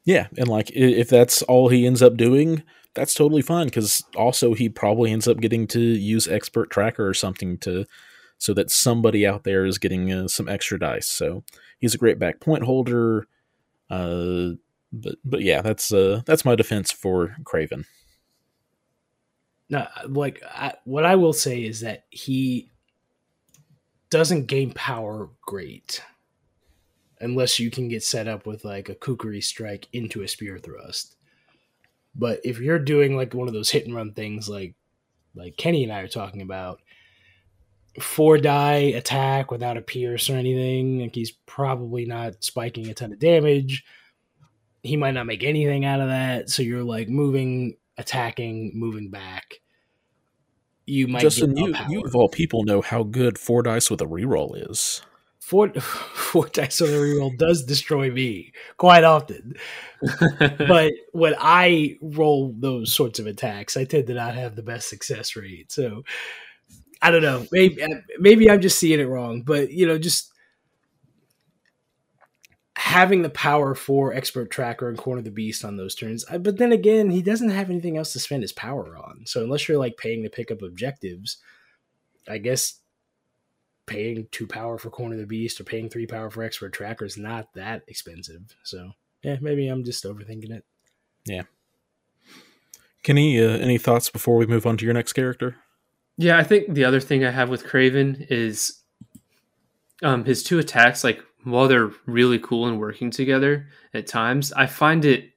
Yeah, 0.05 0.27
and 0.37 0.47
like 0.47 0.71
if 0.71 1.09
that's 1.09 1.41
all 1.43 1.69
he 1.69 1.85
ends 1.85 2.01
up 2.01 2.17
doing, 2.17 2.63
that's 2.95 3.13
totally 3.13 3.41
fine 3.41 3.67
because 3.67 4.03
also 4.15 4.53
he 4.53 4.69
probably 4.69 5.11
ends 5.11 5.27
up 5.27 5.39
getting 5.39 5.67
to 5.67 5.79
use 5.79 6.27
expert 6.27 6.71
tracker 6.71 7.07
or 7.07 7.13
something 7.13 7.57
to 7.59 7.85
so 8.37 8.53
that 8.53 8.71
somebody 8.71 9.25
out 9.25 9.43
there 9.43 9.65
is 9.65 9.77
getting 9.77 10.11
uh, 10.11 10.27
some 10.27 10.49
extra 10.49 10.79
dice. 10.79 11.07
So 11.07 11.43
he's 11.79 11.93
a 11.93 11.99
great 11.99 12.19
back 12.19 12.39
point 12.39 12.63
holder. 12.63 13.27
Uh, 13.89 14.51
but 14.91 15.15
but 15.23 15.41
yeah, 15.41 15.61
that's 15.61 15.93
uh 15.93 16.21
that's 16.25 16.45
my 16.45 16.55
defense 16.55 16.91
for 16.91 17.35
Kraven. 17.43 17.85
No, 19.69 19.87
like 20.07 20.41
I, 20.49 20.73
what 20.85 21.05
I 21.05 21.15
will 21.15 21.33
say 21.33 21.63
is 21.63 21.81
that 21.81 22.05
he 22.09 22.71
doesn't 24.09 24.45
gain 24.45 24.71
power 24.71 25.29
great 25.41 26.01
unless 27.19 27.59
you 27.59 27.71
can 27.71 27.87
get 27.87 28.03
set 28.03 28.27
up 28.27 28.45
with 28.45 28.63
like 28.63 28.89
a 28.89 28.95
kukri 28.95 29.41
strike 29.41 29.87
into 29.91 30.21
a 30.21 30.27
spear 30.27 30.59
thrust. 30.59 31.14
But 32.15 32.39
if 32.43 32.59
you're 32.59 32.79
doing 32.79 33.15
like 33.15 33.33
one 33.33 33.47
of 33.47 33.53
those 33.53 33.69
hit 33.69 33.85
and 33.85 33.95
run 33.95 34.13
things 34.13 34.47
like 34.47 34.75
like 35.35 35.57
Kenny 35.57 35.83
and 35.83 35.91
I 35.91 35.99
are 35.99 36.07
talking 36.07 36.41
about, 36.41 36.79
four 37.99 38.37
die 38.37 38.93
attack 38.95 39.51
without 39.51 39.77
a 39.77 39.81
pierce 39.81 40.29
or 40.29 40.35
anything, 40.35 41.01
like 41.01 41.15
he's 41.15 41.31
probably 41.45 42.05
not 42.05 42.43
spiking 42.43 42.87
a 42.89 42.93
ton 42.93 43.13
of 43.13 43.19
damage. 43.19 43.83
He 44.81 44.97
might 44.97 45.13
not 45.13 45.25
make 45.25 45.43
anything 45.43 45.83
out 45.83 45.99
of 45.99 46.09
that. 46.09 46.49
So 46.49 46.63
you're 46.63 46.83
like 46.83 47.09
moving, 47.09 47.75
attacking, 47.97 48.71
moving 48.75 49.09
back. 49.09 49.55
You 50.85 51.07
might 51.07 51.21
Justin, 51.21 51.57
you, 51.57 51.73
you 51.89 52.01
of 52.01 52.15
all 52.15 52.29
people 52.29 52.63
know 52.63 52.81
how 52.81 53.03
good 53.03 53.39
four 53.39 53.63
dice 53.63 53.89
with 53.89 54.01
a 54.01 54.05
reroll 54.05 54.69
is. 54.69 55.01
Four, 55.45 55.69
four 55.79 56.47
dice 56.47 56.79
the 56.79 56.85
reroll 56.85 57.37
does 57.37 57.63
destroy 57.63 58.09
me 58.09 58.51
quite 58.77 59.03
often. 59.03 59.53
but 60.39 60.91
when 61.11 61.35
I 61.37 61.97
roll 62.01 62.55
those 62.57 62.91
sorts 62.91 63.19
of 63.19 63.27
attacks, 63.27 63.77
I 63.77 63.83
tend 63.83 64.07
to 64.07 64.15
not 64.15 64.33
have 64.33 64.55
the 64.55 64.63
best 64.63 64.89
success 64.89 65.35
rate. 65.35 65.71
So 65.71 66.01
I 66.99 67.11
don't 67.11 67.21
know. 67.21 67.45
Maybe 67.51 67.85
maybe 68.17 68.49
I'm 68.49 68.59
just 68.59 68.79
seeing 68.79 68.99
it 68.99 69.03
wrong, 69.03 69.43
but 69.43 69.69
you 69.69 69.85
know, 69.85 69.99
just 69.99 70.31
having 72.75 73.21
the 73.21 73.29
power 73.29 73.75
for 73.75 74.15
expert 74.15 74.49
tracker 74.49 74.89
and 74.89 74.97
corner 74.97 75.21
the 75.21 75.29
beast 75.29 75.63
on 75.63 75.77
those 75.77 75.93
turns. 75.93 76.25
But 76.25 76.57
then 76.57 76.71
again, 76.71 77.11
he 77.11 77.21
doesn't 77.21 77.51
have 77.51 77.69
anything 77.69 77.97
else 77.97 78.13
to 78.13 78.19
spend 78.19 78.41
his 78.41 78.51
power 78.51 78.97
on. 78.97 79.27
So 79.27 79.43
unless 79.43 79.67
you're 79.67 79.77
like 79.77 79.97
paying 79.97 80.23
to 80.23 80.29
pick 80.31 80.49
up 80.49 80.63
objectives, 80.63 81.37
I 82.27 82.39
guess 82.39 82.79
paying 83.85 84.27
two 84.31 84.47
power 84.47 84.77
for 84.77 84.89
corner 84.89 85.15
of 85.15 85.21
the 85.21 85.27
beast 85.27 85.59
or 85.59 85.63
paying 85.63 85.89
three 85.89 86.07
power 86.07 86.29
for 86.29 86.43
expert 86.43 86.73
tracker 86.73 87.05
is 87.05 87.17
not 87.17 87.53
that 87.53 87.83
expensive. 87.87 88.41
So 88.63 88.91
yeah, 89.23 89.37
maybe 89.41 89.67
I'm 89.67 89.83
just 89.83 90.03
overthinking 90.03 90.51
it. 90.51 90.65
Yeah. 91.25 91.43
Kenny, 93.03 93.39
uh, 93.39 93.57
any 93.57 93.77
thoughts 93.77 94.09
before 94.09 94.37
we 94.37 94.47
move 94.47 94.65
on 94.65 94.77
to 94.77 94.85
your 94.85 94.93
next 94.93 95.13
character? 95.13 95.57
Yeah, 96.17 96.37
I 96.37 96.43
think 96.43 96.73
the 96.73 96.85
other 96.85 96.99
thing 96.99 97.23
I 97.23 97.31
have 97.31 97.49
with 97.49 97.65
Kraven 97.65 98.25
is 98.29 98.81
um, 100.01 100.25
his 100.25 100.43
two 100.43 100.59
attacks. 100.59 101.03
Like 101.03 101.21
while 101.43 101.67
they're 101.67 101.91
really 102.05 102.39
cool 102.39 102.67
and 102.67 102.79
working 102.79 103.11
together 103.11 103.67
at 103.93 104.07
times, 104.07 104.51
I 104.53 104.65
find 104.65 105.05
it 105.05 105.31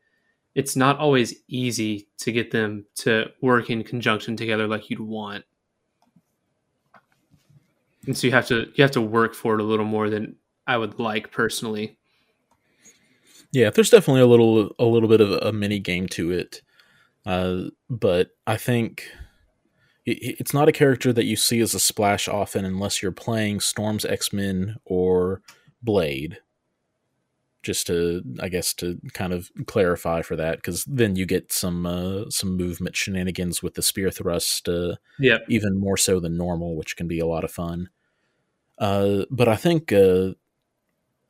it's 0.55 0.77
not 0.77 0.99
always 0.99 1.35
easy 1.47 2.09
to 2.19 2.33
get 2.33 2.51
them 2.51 2.85
to 2.97 3.27
work 3.41 3.71
in 3.71 3.85
conjunction 3.85 4.37
together 4.37 4.67
like 4.67 4.91
you'd 4.91 5.01
want. 5.01 5.45
And 8.09 8.17
so 8.17 8.27
you 8.27 8.33
have 8.33 8.49
to 8.49 8.73
you 8.75 8.83
have 8.83 8.91
to 8.93 9.01
work 9.01 9.35
for 9.35 9.55
it 9.55 9.61
a 9.61 9.65
little 9.65 9.85
more 9.85 10.09
than 10.11 10.35
I 10.67 10.79
would 10.79 10.99
like 10.99 11.31
personally. 11.31 11.99
Yeah, 13.53 13.69
there's 13.69 13.91
definitely 13.91 14.23
a 14.23 14.27
little 14.27 14.75
a 14.79 14.87
little 14.87 15.11
bit 15.11 15.21
of 15.21 15.31
a 15.31 15.53
mini 15.53 15.79
game 15.79 16.09
to 16.09 16.33
it, 16.33 16.63
uh, 17.27 17.65
but 17.91 18.31
I 18.47 18.57
think 18.57 19.05
it's 20.07 20.55
not 20.55 20.69
a 20.69 20.73
character 20.73 21.13
that 21.13 21.27
you 21.27 21.37
see 21.37 21.61
as 21.61 21.75
a 21.75 21.81
splash 21.81 22.29
often 22.29 22.65
unless 22.65 23.03
you're 23.03 23.13
playing 23.13 23.61
Storm's 23.61 24.07
X 24.07 24.33
Men 24.33 24.77
or 24.87 25.43
Blade. 25.83 26.39
Just 27.63 27.89
to, 27.89 28.23
I 28.41 28.49
guess, 28.49 28.73
to 28.75 28.99
kind 29.13 29.35
of 29.35 29.51
clarify 29.67 30.23
for 30.23 30.37
that, 30.37 30.57
because 30.57 30.85
then 30.85 31.17
you 31.17 31.27
get 31.27 31.53
some 31.53 31.85
uh, 31.85 32.31
some 32.31 32.57
movement 32.57 32.97
shenanigans 32.97 33.63
with 33.63 33.75
the 33.75 33.83
spear 33.83 34.11
thrust, 34.11 34.67
uh, 34.69 34.95
yeah, 35.19 35.39
even 35.49 35.79
more 35.79 35.99
so 35.99 36.21
than 36.21 36.39
normal, 36.39 36.77
which 36.77 36.97
can 36.97 37.07
be 37.07 37.19
a 37.19 37.27
lot 37.27 37.45
of 37.45 37.51
fun. 37.51 37.91
Uh, 38.79 39.25
but 39.31 39.49
I 39.49 39.57
think 39.57 39.93
uh, 39.93 40.33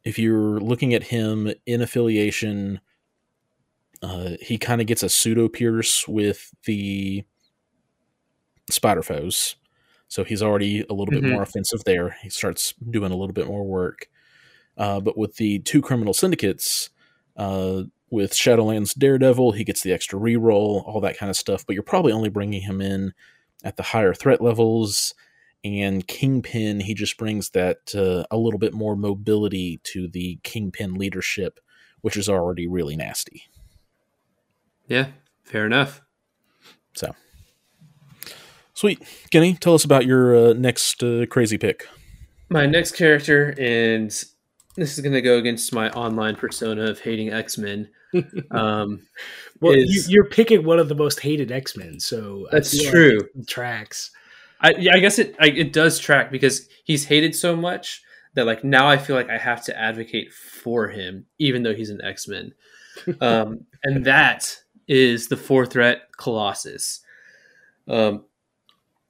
if 0.04 0.18
you're 0.18 0.60
looking 0.60 0.94
at 0.94 1.04
him 1.04 1.52
in 1.66 1.80
affiliation, 1.80 2.80
uh, 4.02 4.32
he 4.40 4.58
kind 4.58 4.80
of 4.80 4.86
gets 4.86 5.02
a 5.02 5.08
pseudo 5.08 5.48
pierce 5.48 6.06
with 6.06 6.52
the 6.64 7.24
spider 8.70 9.02
foes. 9.02 9.56
So 10.08 10.24
he's 10.24 10.42
already 10.42 10.80
a 10.88 10.94
little 10.94 11.06
bit 11.06 11.22
mm-hmm. 11.22 11.32
more 11.32 11.42
offensive 11.42 11.84
there. 11.84 12.16
He 12.22 12.30
starts 12.30 12.74
doing 12.90 13.12
a 13.12 13.16
little 13.16 13.34
bit 13.34 13.46
more 13.46 13.64
work. 13.64 14.08
Uh, 14.76 15.00
but 15.00 15.18
with 15.18 15.36
the 15.36 15.58
two 15.60 15.82
criminal 15.82 16.14
syndicates, 16.14 16.90
uh, 17.36 17.82
with 18.10 18.32
Shadowlands 18.32 18.96
Daredevil, 18.96 19.52
he 19.52 19.64
gets 19.64 19.82
the 19.82 19.92
extra 19.92 20.18
reroll, 20.18 20.86
all 20.86 21.00
that 21.02 21.18
kind 21.18 21.28
of 21.28 21.36
stuff. 21.36 21.66
But 21.66 21.74
you're 21.74 21.82
probably 21.82 22.12
only 22.12 22.30
bringing 22.30 22.62
him 22.62 22.80
in 22.80 23.12
at 23.64 23.76
the 23.76 23.82
higher 23.82 24.14
threat 24.14 24.40
levels. 24.40 25.14
And 25.64 26.06
Kingpin, 26.06 26.80
he 26.80 26.94
just 26.94 27.16
brings 27.16 27.50
that 27.50 27.94
uh, 27.94 28.24
a 28.30 28.38
little 28.38 28.58
bit 28.58 28.74
more 28.74 28.96
mobility 28.96 29.80
to 29.84 30.08
the 30.08 30.38
Kingpin 30.44 30.94
leadership, 30.94 31.60
which 32.00 32.16
is 32.16 32.28
already 32.28 32.66
really 32.66 32.96
nasty. 32.96 33.44
Yeah, 34.86 35.08
fair 35.44 35.66
enough. 35.66 36.00
So 36.94 37.14
Sweet. 38.78 39.02
Kenny, 39.32 39.54
tell 39.54 39.74
us 39.74 39.84
about 39.84 40.06
your 40.06 40.36
uh, 40.36 40.52
next 40.52 41.02
uh, 41.02 41.26
crazy 41.26 41.58
pick. 41.58 41.88
My 42.48 42.64
next 42.64 42.92
character, 42.92 43.52
and 43.58 44.08
this 44.76 44.96
is 44.96 45.00
going 45.00 45.14
to 45.14 45.20
go 45.20 45.36
against 45.36 45.74
my 45.74 45.90
online 45.90 46.36
persona 46.36 46.84
of 46.84 47.00
hating 47.00 47.32
X 47.32 47.58
Men. 47.58 47.88
Um, 48.52 49.00
well, 49.60 49.74
is, 49.74 50.08
you, 50.08 50.22
are 50.22 50.28
picking 50.28 50.64
one 50.64 50.78
of 50.78 50.88
the 50.88 50.94
most 50.94 51.18
hated 51.18 51.50
X 51.50 51.76
Men, 51.76 51.98
so 51.98 52.46
that's 52.52 52.88
true. 52.88 53.18
Like 53.34 53.48
tracks. 53.48 54.12
I, 54.60 54.74
yeah, 54.78 54.94
I 54.94 54.98
guess 54.98 55.18
it 55.18 55.36
I, 55.40 55.46
it 55.48 55.72
does 55.72 55.98
track 55.98 56.30
because 56.30 56.68
he's 56.84 57.04
hated 57.04 57.34
so 57.34 57.56
much 57.56 58.02
that 58.34 58.46
like 58.46 58.64
now 58.64 58.88
I 58.88 58.98
feel 58.98 59.16
like 59.16 59.30
I 59.30 59.38
have 59.38 59.64
to 59.64 59.78
advocate 59.78 60.32
for 60.32 60.88
him, 60.88 61.26
even 61.38 61.62
though 61.62 61.74
he's 61.74 61.90
an 61.90 62.00
X 62.02 62.28
Men. 62.28 62.54
Um, 63.20 63.60
and 63.84 64.04
that 64.06 64.58
is 64.88 65.28
the 65.28 65.36
four 65.36 65.64
threat 65.64 66.08
Colossus. 66.16 67.00
Um, 67.86 68.24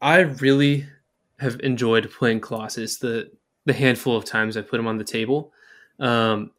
I 0.03 0.19
really 0.19 0.87
have 1.41 1.59
enjoyed 1.61 2.11
playing 2.11 2.41
Colossus 2.41 2.99
the 2.99 3.31
the 3.65 3.73
handful 3.73 4.15
of 4.15 4.27
times 4.27 4.57
I 4.57 4.61
put 4.61 4.79
him 4.79 4.87
on 4.87 4.99
the 4.99 5.05
table. 5.05 5.53
Um, 5.99 6.51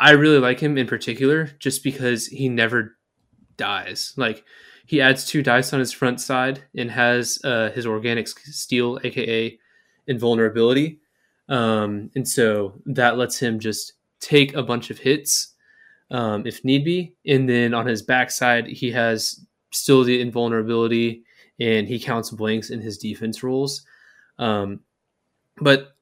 I 0.00 0.10
really 0.12 0.38
like 0.38 0.60
him 0.60 0.76
in 0.76 0.86
particular 0.86 1.50
just 1.58 1.84
because 1.84 2.26
he 2.26 2.48
never 2.48 2.96
dies. 3.56 4.12
Like 4.16 4.44
he 4.86 5.00
adds 5.00 5.24
two 5.24 5.42
dice 5.42 5.72
on 5.72 5.80
his 5.80 5.92
front 5.92 6.20
side 6.20 6.64
and 6.76 6.90
has 6.90 7.38
uh, 7.44 7.70
his 7.74 7.86
organic 7.86 8.28
steel, 8.28 9.00
aka 9.02 9.58
invulnerability, 10.06 11.00
um, 11.48 12.10
and 12.14 12.28
so 12.28 12.74
that 12.86 13.16
lets 13.16 13.38
him 13.38 13.58
just 13.58 13.94
take 14.20 14.54
a 14.54 14.62
bunch 14.62 14.90
of 14.90 14.98
hits 14.98 15.54
um, 16.10 16.46
if 16.46 16.64
need 16.64 16.84
be. 16.84 17.14
And 17.26 17.48
then 17.48 17.74
on 17.74 17.86
his 17.86 18.02
backside, 18.02 18.66
he 18.66 18.90
has 18.92 19.44
still 19.72 20.04
the 20.04 20.20
invulnerability 20.20 21.24
and 21.60 21.86
he 21.86 21.98
counts 21.98 22.30
blanks 22.30 22.70
in 22.70 22.80
his 22.80 22.98
defense 22.98 23.42
rolls. 23.42 23.84
Um, 24.38 24.80
but 25.60 25.96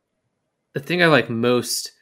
the 0.72 0.80
thing 0.80 1.02
I 1.02 1.06
like 1.06 1.28
most, 1.28 1.92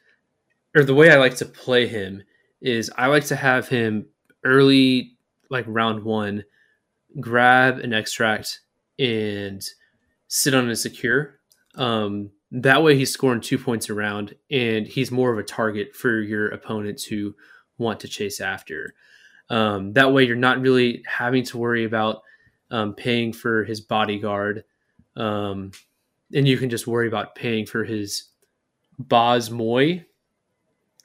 or 0.75 0.83
the 0.83 0.95
way 0.95 1.11
I 1.11 1.17
like 1.17 1.35
to 1.37 1.45
play 1.45 1.87
him, 1.87 2.23
is 2.61 2.91
I 2.97 3.07
like 3.07 3.25
to 3.25 3.35
have 3.35 3.67
him 3.67 4.05
early, 4.45 5.17
like 5.49 5.65
round 5.67 6.03
one, 6.03 6.43
grab 7.19 7.79
an 7.79 7.93
extract 7.93 8.61
and 8.97 9.61
sit 10.27 10.53
on 10.53 10.69
a 10.69 10.75
secure. 10.75 11.39
Um, 11.75 12.31
that 12.51 12.83
way, 12.83 12.97
he's 12.97 13.13
scoring 13.13 13.41
two 13.41 13.57
points 13.57 13.89
around, 13.89 14.35
and 14.49 14.85
he's 14.85 15.11
more 15.11 15.31
of 15.31 15.39
a 15.39 15.43
target 15.43 15.95
for 15.95 16.19
your 16.19 16.49
opponents 16.49 17.03
who 17.03 17.35
want 17.77 17.99
to 18.01 18.07
chase 18.07 18.41
after. 18.41 18.93
Um, 19.49 19.93
that 19.93 20.13
way, 20.13 20.23
you're 20.23 20.35
not 20.35 20.61
really 20.61 21.03
having 21.07 21.43
to 21.45 21.57
worry 21.57 21.85
about 21.85 22.21
um, 22.69 22.93
paying 22.93 23.33
for 23.33 23.63
his 23.63 23.81
bodyguard, 23.81 24.63
um, 25.15 25.71
and 26.33 26.47
you 26.47 26.57
can 26.57 26.69
just 26.69 26.87
worry 26.87 27.07
about 27.07 27.35
paying 27.35 27.65
for 27.65 27.83
his 27.83 28.25
Bosmoy, 29.01 30.05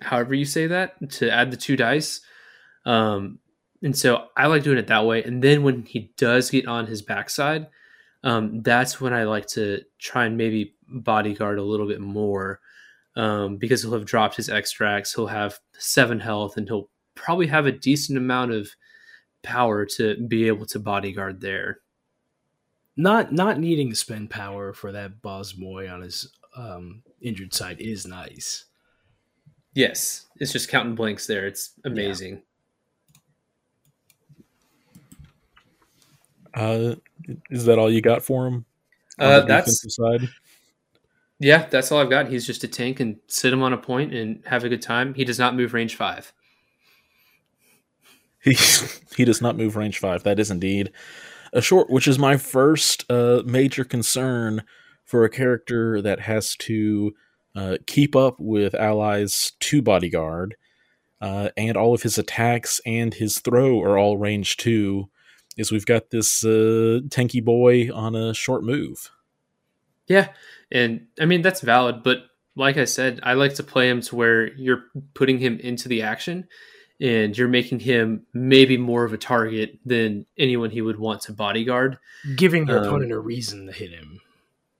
however 0.01 0.35
you 0.35 0.45
say 0.45 0.67
that, 0.67 1.11
to 1.11 1.31
add 1.31 1.51
the 1.51 1.57
two 1.57 1.77
dice. 1.77 2.21
Um, 2.85 3.39
and 3.83 3.97
so 3.97 4.29
I 4.37 4.47
like 4.47 4.63
doing 4.63 4.79
it 4.79 4.87
that 4.89 5.05
way. 5.05 5.23
And 5.23 5.43
then 5.43 5.63
when 5.63 5.83
he 5.83 6.13
does 6.17 6.51
get 6.51 6.67
on 6.67 6.87
his 6.87 7.03
backside, 7.03 7.67
um, 8.25 8.63
that's 8.63 9.01
when 9.01 9.13
I 9.13 9.25
like 9.25 9.47
to 9.49 9.83
try 9.99 10.27
and 10.27 10.37
maybe 10.37 10.75
bodyguard 10.89 11.59
a 11.59 11.65
little 11.65 11.87
bit 11.87 12.01
more 12.01 12.61
um, 13.15 13.57
because 13.57 13.83
he'll 13.83 13.93
have 13.93 14.05
dropped 14.05 14.37
his 14.37 14.49
extracts. 14.49 15.15
He'll 15.15 15.27
have 15.27 15.59
seven 15.79 16.21
health 16.21 16.57
and 16.57 16.69
he'll 16.69 16.89
probably 17.15 17.47
have 17.47 17.67
a 17.67 17.73
decent 17.73 18.19
amount 18.19 18.53
of 18.53 18.71
power 19.43 19.87
to 19.87 20.17
be 20.27 20.47
able 20.49 20.67
to 20.67 20.79
bodyguard 20.79 21.41
there. 21.41 21.81
Not 22.97 23.33
not 23.33 23.59
needing 23.59 23.91
to 23.91 23.97
spend 23.97 24.31
power 24.31 24.73
for 24.73 24.91
that 24.93 25.21
Bosmoy 25.23 25.93
on 25.93 26.01
his 26.01 26.33
um, 26.57 27.03
injured 27.21 27.53
side 27.53 27.81
is 27.81 28.07
nice. 28.07 28.65
Yes, 29.75 30.27
it's 30.37 30.53
just 30.53 30.71
counting 30.71 30.95
blanks 30.95 31.27
there. 31.27 31.47
It's 31.47 31.73
amazing. 31.85 32.43
Uh, 36.57 36.97
Is 37.51 37.67
that 37.67 37.79
all 37.79 37.93
you 37.93 38.01
got 38.01 38.23
for 38.23 38.47
him? 38.47 38.65
Uh, 39.19 39.41
that's 39.43 39.95
side. 39.95 40.29
Yeah, 41.39 41.67
that's 41.67 41.93
all 41.93 42.01
I've 42.01 42.11
got. 42.11 42.29
He's 42.29 42.47
just 42.47 42.65
a 42.65 42.69
tank 42.69 42.99
and 42.99 43.17
sit 43.27 43.53
him 43.53 43.63
on 43.63 43.75
a 43.75 43.79
point 43.79 44.15
and 44.15 44.43
have 44.47 44.65
a 44.65 44.69
good 44.69 44.81
time. 44.83 45.13
He 45.15 45.25
does 45.25 45.39
not 45.39 45.55
move 45.55 45.75
range 45.75 45.95
five. 45.95 46.33
He 48.43 48.57
he 49.17 49.25
does 49.25 49.43
not 49.43 49.57
move 49.57 49.75
range 49.75 49.99
five. 49.99 50.23
That 50.23 50.39
is 50.39 50.53
indeed 50.53 50.93
a 51.53 51.61
short, 51.61 51.91
which 51.91 52.07
is 52.07 52.17
my 52.17 52.37
first 52.37 53.05
uh, 53.11 53.43
major 53.45 53.83
concern 53.83 54.63
for 55.05 55.25
a 55.25 55.31
character 55.31 56.01
that 56.01 56.21
has 56.21 56.55
to 56.57 57.13
uh, 57.57 57.77
keep 57.87 58.15
up 58.15 58.37
with 58.39 58.75
allies 58.75 59.53
to 59.59 59.83
bodyguard, 59.83 60.55
uh, 61.21 61.49
and 61.57 61.77
all 61.77 61.93
of 61.93 62.03
his 62.03 62.19
attacks 62.19 62.81
and 62.87 63.15
his 63.15 63.41
throw 63.41 63.81
are 63.81 63.99
all 63.99 64.17
range 64.17 64.59
two. 64.59 65.09
Is 65.57 65.73
we've 65.73 65.87
got 65.87 66.11
this 66.11 66.45
uh, 66.45 67.01
tanky 67.09 67.43
boy 67.43 67.91
on 67.93 68.15
a 68.15 68.35
short 68.35 68.63
move. 68.63 69.11
Yeah, 70.07 70.29
and 70.71 71.07
I 71.21 71.25
mean 71.25 71.43
that's 71.43 71.61
valid, 71.61 72.03
but 72.03 72.25
like 72.57 72.77
I 72.79 72.85
said, 72.85 73.21
I 73.23 73.35
like 73.35 73.55
to 73.55 73.63
play 73.63 73.89
him 73.89 74.01
to 74.03 74.17
where 74.17 74.53
you're 74.55 74.85
putting 75.15 75.39
him 75.39 75.59
into 75.61 75.89
the 75.89 76.03
action 76.03 76.49
and 77.01 77.37
you're 77.37 77.49
making 77.49 77.81
him 77.81 78.27
maybe 78.33 78.79
more 78.79 79.05
of 79.05 79.13
a 79.13 79.19
target 79.19 79.79
than 79.85 80.25
anyone 80.39 80.71
he 80.71 80.81
would 80.81 80.99
want 80.99 81.21
to 81.23 81.33
bodyguard. 81.33 81.99
Giving 82.37 82.67
your 82.67 82.79
um, 82.79 82.85
opponent 82.85 83.13
a 83.13 83.19
reason 83.19 83.67
to 83.67 83.73
hit 83.73 83.91
him. 83.91 84.21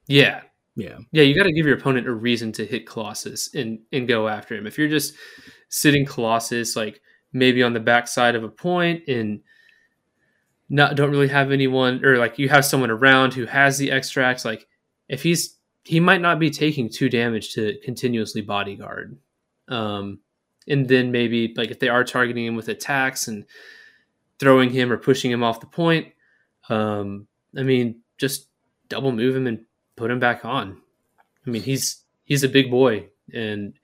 Yeah. 0.07 0.41
Yeah. 0.75 0.99
Yeah, 1.13 1.23
you 1.23 1.35
got 1.35 1.45
to 1.45 1.53
give 1.53 1.67
your 1.67 1.77
opponent 1.77 2.07
a 2.07 2.13
reason 2.13 2.53
to 2.53 2.67
hit 2.67 2.87
Colossus 2.87 3.55
and 3.55 3.81
and 3.93 4.09
go 4.09 4.29
after 4.29 4.55
him. 4.55 4.67
If 4.67 4.79
you're 4.79 4.89
just 4.89 5.15
sitting 5.69 6.07
Colossus 6.07 6.77
like 6.77 7.01
maybe 7.33 7.63
on 7.63 7.75
the 7.75 7.81
backside 7.81 8.35
of 8.35 8.45
a 8.45 8.49
point 8.49 9.07
and 9.09 9.41
not 10.69 10.97
don't 10.97 11.11
really 11.11 11.29
have 11.29 11.53
anyone 11.53 12.05
or 12.05 12.19
like 12.19 12.39
you 12.39 12.49
have 12.49 12.65
someone 12.65 12.91
around 12.91 13.35
who 13.35 13.47
has 13.47 13.79
the 13.79 13.93
extracts 13.93 14.45
like 14.45 14.67
if 15.09 15.23
he's 15.23 15.57
he 15.85 16.01
might 16.01 16.21
not 16.21 16.41
be 16.41 16.51
taking 16.51 16.89
two 16.89 17.09
damage 17.09 17.55
to 17.55 17.79
continuously 17.85 18.41
bodyguard. 18.41 19.17
Um 19.69 20.21
and 20.69 20.89
then 20.89 21.13
maybe 21.13 21.55
like 21.57 21.71
if 21.71 21.79
they 21.79 21.89
are 21.89 22.05
targeting 22.05 22.47
him 22.47 22.57
with 22.57 22.69
attacks 22.69 23.29
and 23.29 23.45
throwing 24.39 24.71
him 24.71 24.93
or 24.93 24.97
pushing 24.97 25.31
him 25.31 25.43
off 25.43 25.61
the 25.61 25.67
point, 25.67 26.13
um, 26.69 27.27
I 27.57 27.63
mean, 27.63 28.01
just 28.19 28.49
double 28.89 29.13
move 29.13 29.37
him 29.37 29.47
and 29.47 29.65
put 29.97 30.11
him 30.11 30.21
back 30.21 30.45
on. 30.45 30.81
I 31.47 31.51
mean, 31.51 31.63
he's 31.63 32.03
he's 32.25 32.43
a 32.43 32.49
big 32.49 32.71
boy, 32.71 33.09
and 33.33 33.75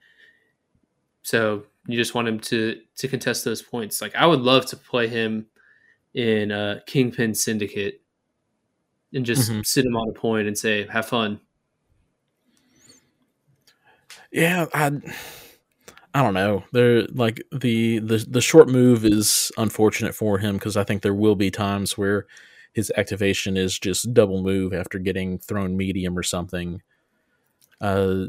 so 1.21 1.63
you 1.87 1.97
just 1.97 2.13
want 2.13 2.27
him 2.27 2.39
to 2.39 2.81
to 2.97 3.07
contest 3.07 3.45
those 3.45 3.61
points. 3.61 4.01
Like 4.01 4.15
I 4.15 4.25
would 4.25 4.41
love 4.41 4.65
to 4.67 4.77
play 4.77 5.07
him 5.07 5.47
in 6.13 6.51
a 6.51 6.81
Kingpin 6.85 7.33
Syndicate 7.33 8.01
and 9.13 9.25
just 9.25 9.49
mm-hmm. 9.49 9.61
sit 9.63 9.85
him 9.85 9.95
on 9.95 10.09
a 10.09 10.13
point 10.13 10.47
and 10.47 10.57
say, 10.57 10.87
"Have 10.87 11.07
fun." 11.07 11.39
Yeah, 14.31 14.65
I 14.73 14.91
I 16.13 16.21
don't 16.21 16.33
know. 16.33 16.63
There 16.71 17.03
like 17.07 17.43
the 17.51 17.99
the 17.99 18.25
the 18.29 18.41
short 18.41 18.69
move 18.69 19.05
is 19.05 19.51
unfortunate 19.57 20.15
for 20.15 20.39
him 20.39 20.55
because 20.55 20.77
I 20.77 20.83
think 20.83 21.01
there 21.01 21.13
will 21.13 21.35
be 21.35 21.51
times 21.51 21.97
where 21.97 22.27
his 22.73 22.91
activation 22.97 23.55
is 23.55 23.77
just 23.77 24.13
double 24.13 24.41
move 24.41 24.73
after 24.73 24.97
getting 24.99 25.37
thrown 25.37 25.77
medium 25.77 26.17
or 26.17 26.23
something. 26.23 26.81
Uh, 27.79 28.25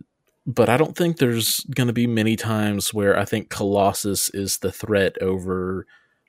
but 0.47 0.69
I 0.69 0.77
don't 0.77 0.97
think 0.97 1.17
there's 1.17 1.61
going 1.75 1.87
to 1.87 1.95
be 1.95 2.07
many 2.07 2.37
times 2.37 2.93
where 2.93 3.19
I 3.19 3.25
think 3.25 3.49
Colossus 3.49 4.29
is 4.31 4.59
the 4.59 4.73
threat 4.73 5.17
over 5.23 5.87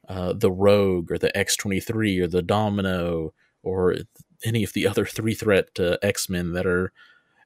uh, 0.07 0.33
the 0.33 0.51
Rogue 0.51 1.11
or 1.11 1.17
the 1.17 1.35
X 1.37 1.55
twenty 1.55 1.79
three 1.79 2.19
or 2.19 2.27
the 2.27 2.41
Domino 2.41 3.33
or 3.63 3.95
any 4.43 4.63
of 4.63 4.73
the 4.73 4.87
other 4.87 5.05
three 5.05 5.33
threat 5.33 5.69
uh, 5.79 5.97
X 6.01 6.29
Men 6.29 6.53
that 6.53 6.65
are 6.65 6.91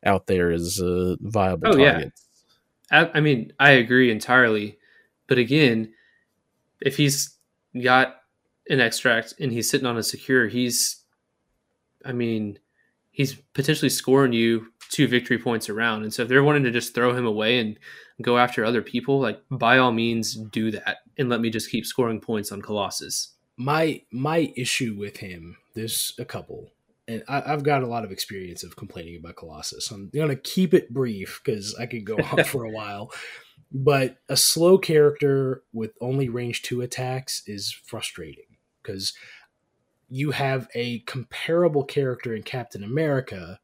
out 0.06 0.28
there 0.28 0.52
as 0.52 0.80
uh, 0.82 1.16
viable 1.20 1.70
oh, 1.70 1.78
targets. 1.78 2.26
Yeah. 2.92 3.08
I, 3.14 3.18
I 3.18 3.22
mean, 3.22 3.54
I 3.60 3.72
agree 3.72 4.12
entirely. 4.12 4.78
But 5.28 5.38
again, 5.38 5.94
if 6.82 6.98
he's 6.98 7.38
got 7.84 8.16
an 8.70 8.80
extract 8.80 9.34
and 9.40 9.52
he's 9.52 9.70
sitting 9.70 9.86
on 9.86 9.98
a 9.98 10.04
secure, 10.04 10.48
he's, 10.48 11.04
I 12.04 12.14
mean, 12.14 12.58
he's 13.12 13.36
potentially 13.54 13.90
scoring 13.90 14.34
you 14.34 14.68
two 14.90 15.08
victory 15.08 15.38
points 15.38 15.70
around. 15.70 16.04
And 16.04 16.14
so 16.14 16.24
if 16.24 16.30
they're 16.30 16.44
wanting 16.44 16.64
to 16.64 16.72
just 16.72 16.96
throw 16.96 17.14
him 17.14 17.26
away 17.26 17.60
and 17.60 17.78
go 18.22 18.38
after 18.38 18.66
other 18.66 18.82
people, 18.82 19.20
like 19.20 19.42
by 19.50 19.78
all 19.78 19.92
means 19.92 20.36
do 20.36 20.72
that 20.72 20.98
and 21.18 21.30
let 21.30 21.42
me 21.42 21.50
just 21.50 21.70
keep 21.70 21.86
scoring 21.86 22.20
points 22.20 22.52
on 22.52 22.62
Colossus. 22.62 23.34
My 23.58 24.02
my 24.12 24.54
issue 24.56 24.96
with 24.98 25.18
him, 25.18 25.58
there's 25.76 26.14
a 26.18 26.26
couple 26.26 26.72
and 27.10 27.24
I, 27.28 27.42
have 27.42 27.64
got 27.64 27.82
a 27.82 27.88
lot 27.88 28.04
of 28.04 28.12
experience 28.12 28.64
of 28.64 28.76
complaining 28.76 29.18
about 29.18 29.36
Colossus. 29.36 29.90
I'm 29.90 30.12
to 30.14 30.36
keep 30.36 30.76
it 30.76 30.94
brief 30.94 31.42
because 31.44 31.76
I 31.76 31.88
could 31.88 32.06
go 32.06 32.18
on 32.32 32.44
for 32.44 32.64
a 32.64 32.70
while. 32.70 33.12
But 33.72 34.18
a 34.30 34.38
slow 34.38 34.78
character 34.78 35.64
with 35.74 35.92
only 36.00 36.30
range 36.30 36.62
two 36.62 36.82
attacks 36.82 37.44
is 37.48 37.72
frustrating 37.72 38.58
because 38.82 39.14
you 40.08 40.32
have 40.32 40.68
a 40.76 41.00
comparable 41.00 41.84
character 41.84 42.36
in 42.36 42.44
Captain 42.44 42.84
America 42.84 43.60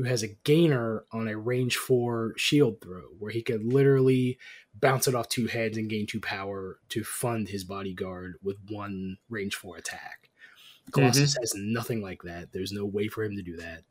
who 0.00 0.08
has 0.08 0.22
a 0.22 0.28
gainer 0.44 1.04
on 1.12 1.28
a 1.28 1.36
range 1.36 1.76
four 1.76 2.32
shield 2.38 2.80
throw 2.80 3.02
where 3.18 3.30
he 3.30 3.42
could 3.42 3.62
literally 3.62 4.38
bounce 4.74 5.06
it 5.06 5.14
off 5.14 5.28
two 5.28 5.46
heads 5.46 5.76
and 5.76 5.90
gain 5.90 6.06
two 6.06 6.20
power 6.20 6.78
to 6.88 7.04
fund 7.04 7.48
his 7.48 7.64
bodyguard 7.64 8.36
with 8.42 8.56
one 8.70 9.18
range 9.28 9.54
four 9.54 9.76
attack. 9.76 10.30
Colossus 10.90 11.34
mm-hmm. 11.34 11.42
has 11.42 11.54
nothing 11.54 12.00
like 12.00 12.22
that. 12.22 12.50
There's 12.50 12.72
no 12.72 12.86
way 12.86 13.08
for 13.08 13.22
him 13.22 13.36
to 13.36 13.42
do 13.42 13.58
that. 13.58 13.82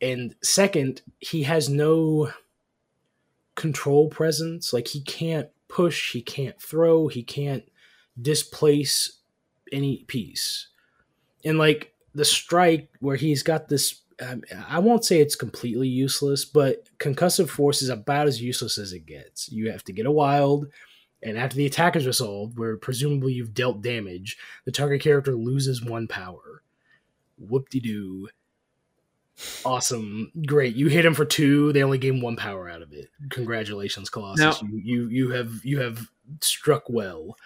And 0.00 0.34
second, 0.42 1.02
he 1.18 1.42
has 1.42 1.68
no 1.68 2.32
control 3.54 4.08
presence. 4.08 4.72
Like 4.72 4.88
he 4.88 5.02
can't 5.02 5.50
push, 5.68 6.12
he 6.12 6.22
can't 6.22 6.58
throw, 6.58 7.08
he 7.08 7.22
can't 7.22 7.64
displace 8.18 9.18
any 9.70 9.98
piece. 10.04 10.68
And 11.44 11.58
like 11.58 11.92
the 12.14 12.24
strike 12.24 12.88
where 13.00 13.16
he's 13.16 13.42
got 13.42 13.68
this 13.68 14.00
um, 14.20 14.42
I 14.68 14.78
won't 14.78 15.04
say 15.04 15.20
it's 15.20 15.34
completely 15.34 15.88
useless, 15.88 16.44
but 16.44 16.88
concussive 16.98 17.48
force 17.48 17.82
is 17.82 17.88
about 17.88 18.26
as 18.26 18.42
useless 18.42 18.78
as 18.78 18.92
it 18.92 19.06
gets. 19.06 19.50
You 19.50 19.70
have 19.70 19.84
to 19.84 19.92
get 19.92 20.06
a 20.06 20.10
wild, 20.10 20.66
and 21.22 21.38
after 21.38 21.56
the 21.56 21.66
attack 21.66 21.96
is 21.96 22.06
resolved, 22.06 22.58
where 22.58 22.76
presumably 22.76 23.32
you've 23.32 23.54
dealt 23.54 23.82
damage, 23.82 24.36
the 24.64 24.72
target 24.72 25.00
character 25.00 25.34
loses 25.34 25.82
one 25.82 26.06
power. 26.06 26.62
Whoop 27.38 27.68
de 27.70 27.80
doo. 27.80 28.28
Awesome. 29.64 30.30
Great. 30.46 30.76
You 30.76 30.88
hit 30.88 31.06
him 31.06 31.14
for 31.14 31.24
two, 31.24 31.72
they 31.72 31.82
only 31.82 31.96
gain 31.96 32.20
one 32.20 32.36
power 32.36 32.68
out 32.68 32.82
of 32.82 32.92
it. 32.92 33.08
Congratulations, 33.30 34.10
Colossus. 34.10 34.62
Now, 34.62 34.68
you, 34.70 34.78
you 34.78 35.08
you 35.08 35.30
have 35.30 35.64
you 35.64 35.80
have 35.80 36.10
struck 36.40 36.90
well. 36.90 37.36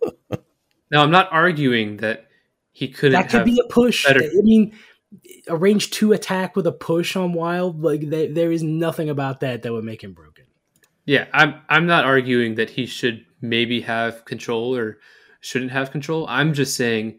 now 0.30 1.02
I'm 1.02 1.10
not 1.10 1.32
arguing 1.32 1.96
that 1.98 2.28
he 2.72 2.88
couldn't 2.88 3.20
That 3.20 3.30
could 3.30 3.44
be 3.44 3.60
a 3.64 3.72
push. 3.72 4.06
Better... 4.06 4.22
I 4.22 4.42
mean 4.42 4.76
a 5.48 5.56
range 5.56 5.90
two 5.90 6.12
attack 6.12 6.56
with 6.56 6.66
a 6.66 6.72
push 6.72 7.16
on 7.16 7.32
wild, 7.32 7.82
like 7.82 8.08
there 8.08 8.52
is 8.52 8.62
nothing 8.62 9.08
about 9.08 9.40
that 9.40 9.62
that 9.62 9.72
would 9.72 9.84
make 9.84 10.02
him 10.02 10.12
broken. 10.12 10.44
Yeah, 11.06 11.26
I'm 11.32 11.60
I'm 11.68 11.86
not 11.86 12.04
arguing 12.04 12.54
that 12.54 12.70
he 12.70 12.86
should 12.86 13.24
maybe 13.40 13.82
have 13.82 14.24
control 14.24 14.74
or 14.74 14.98
shouldn't 15.40 15.72
have 15.72 15.90
control. 15.90 16.26
I'm 16.28 16.54
just 16.54 16.76
saying 16.76 17.18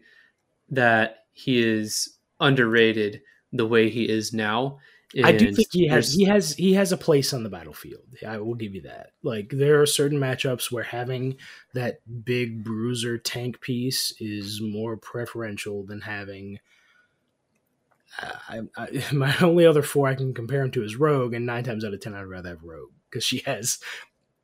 that 0.70 1.24
he 1.32 1.62
is 1.62 2.16
underrated 2.40 3.22
the 3.52 3.66
way 3.66 3.88
he 3.88 4.08
is 4.08 4.32
now. 4.32 4.78
I 5.24 5.32
do 5.32 5.52
think 5.52 5.68
he 5.70 5.86
has 5.86 6.12
he 6.12 6.24
has 6.24 6.54
he 6.54 6.74
has 6.74 6.92
a 6.92 6.96
place 6.96 7.32
on 7.32 7.42
the 7.42 7.48
battlefield. 7.48 8.02
I 8.26 8.38
will 8.38 8.54
give 8.54 8.74
you 8.74 8.82
that. 8.82 9.12
Like 9.22 9.50
there 9.50 9.80
are 9.80 9.86
certain 9.86 10.18
matchups 10.18 10.70
where 10.70 10.82
having 10.82 11.36
that 11.74 12.00
big 12.24 12.64
bruiser 12.64 13.16
tank 13.16 13.60
piece 13.60 14.12
is 14.18 14.60
more 14.60 14.96
preferential 14.96 15.84
than 15.84 16.00
having 16.00 16.58
I, 18.18 18.60
I, 18.76 19.04
my 19.12 19.34
only 19.40 19.66
other 19.66 19.82
four 19.82 20.08
I 20.08 20.14
can 20.14 20.34
compare 20.34 20.62
him 20.62 20.70
to 20.72 20.82
is 20.82 20.96
Rogue, 20.96 21.34
and 21.34 21.46
nine 21.46 21.64
times 21.64 21.84
out 21.84 21.94
of 21.94 22.00
ten 22.00 22.14
I'd 22.14 22.22
rather 22.22 22.50
have 22.50 22.62
Rogue 22.62 22.90
because 23.10 23.24
she 23.24 23.38
has 23.46 23.78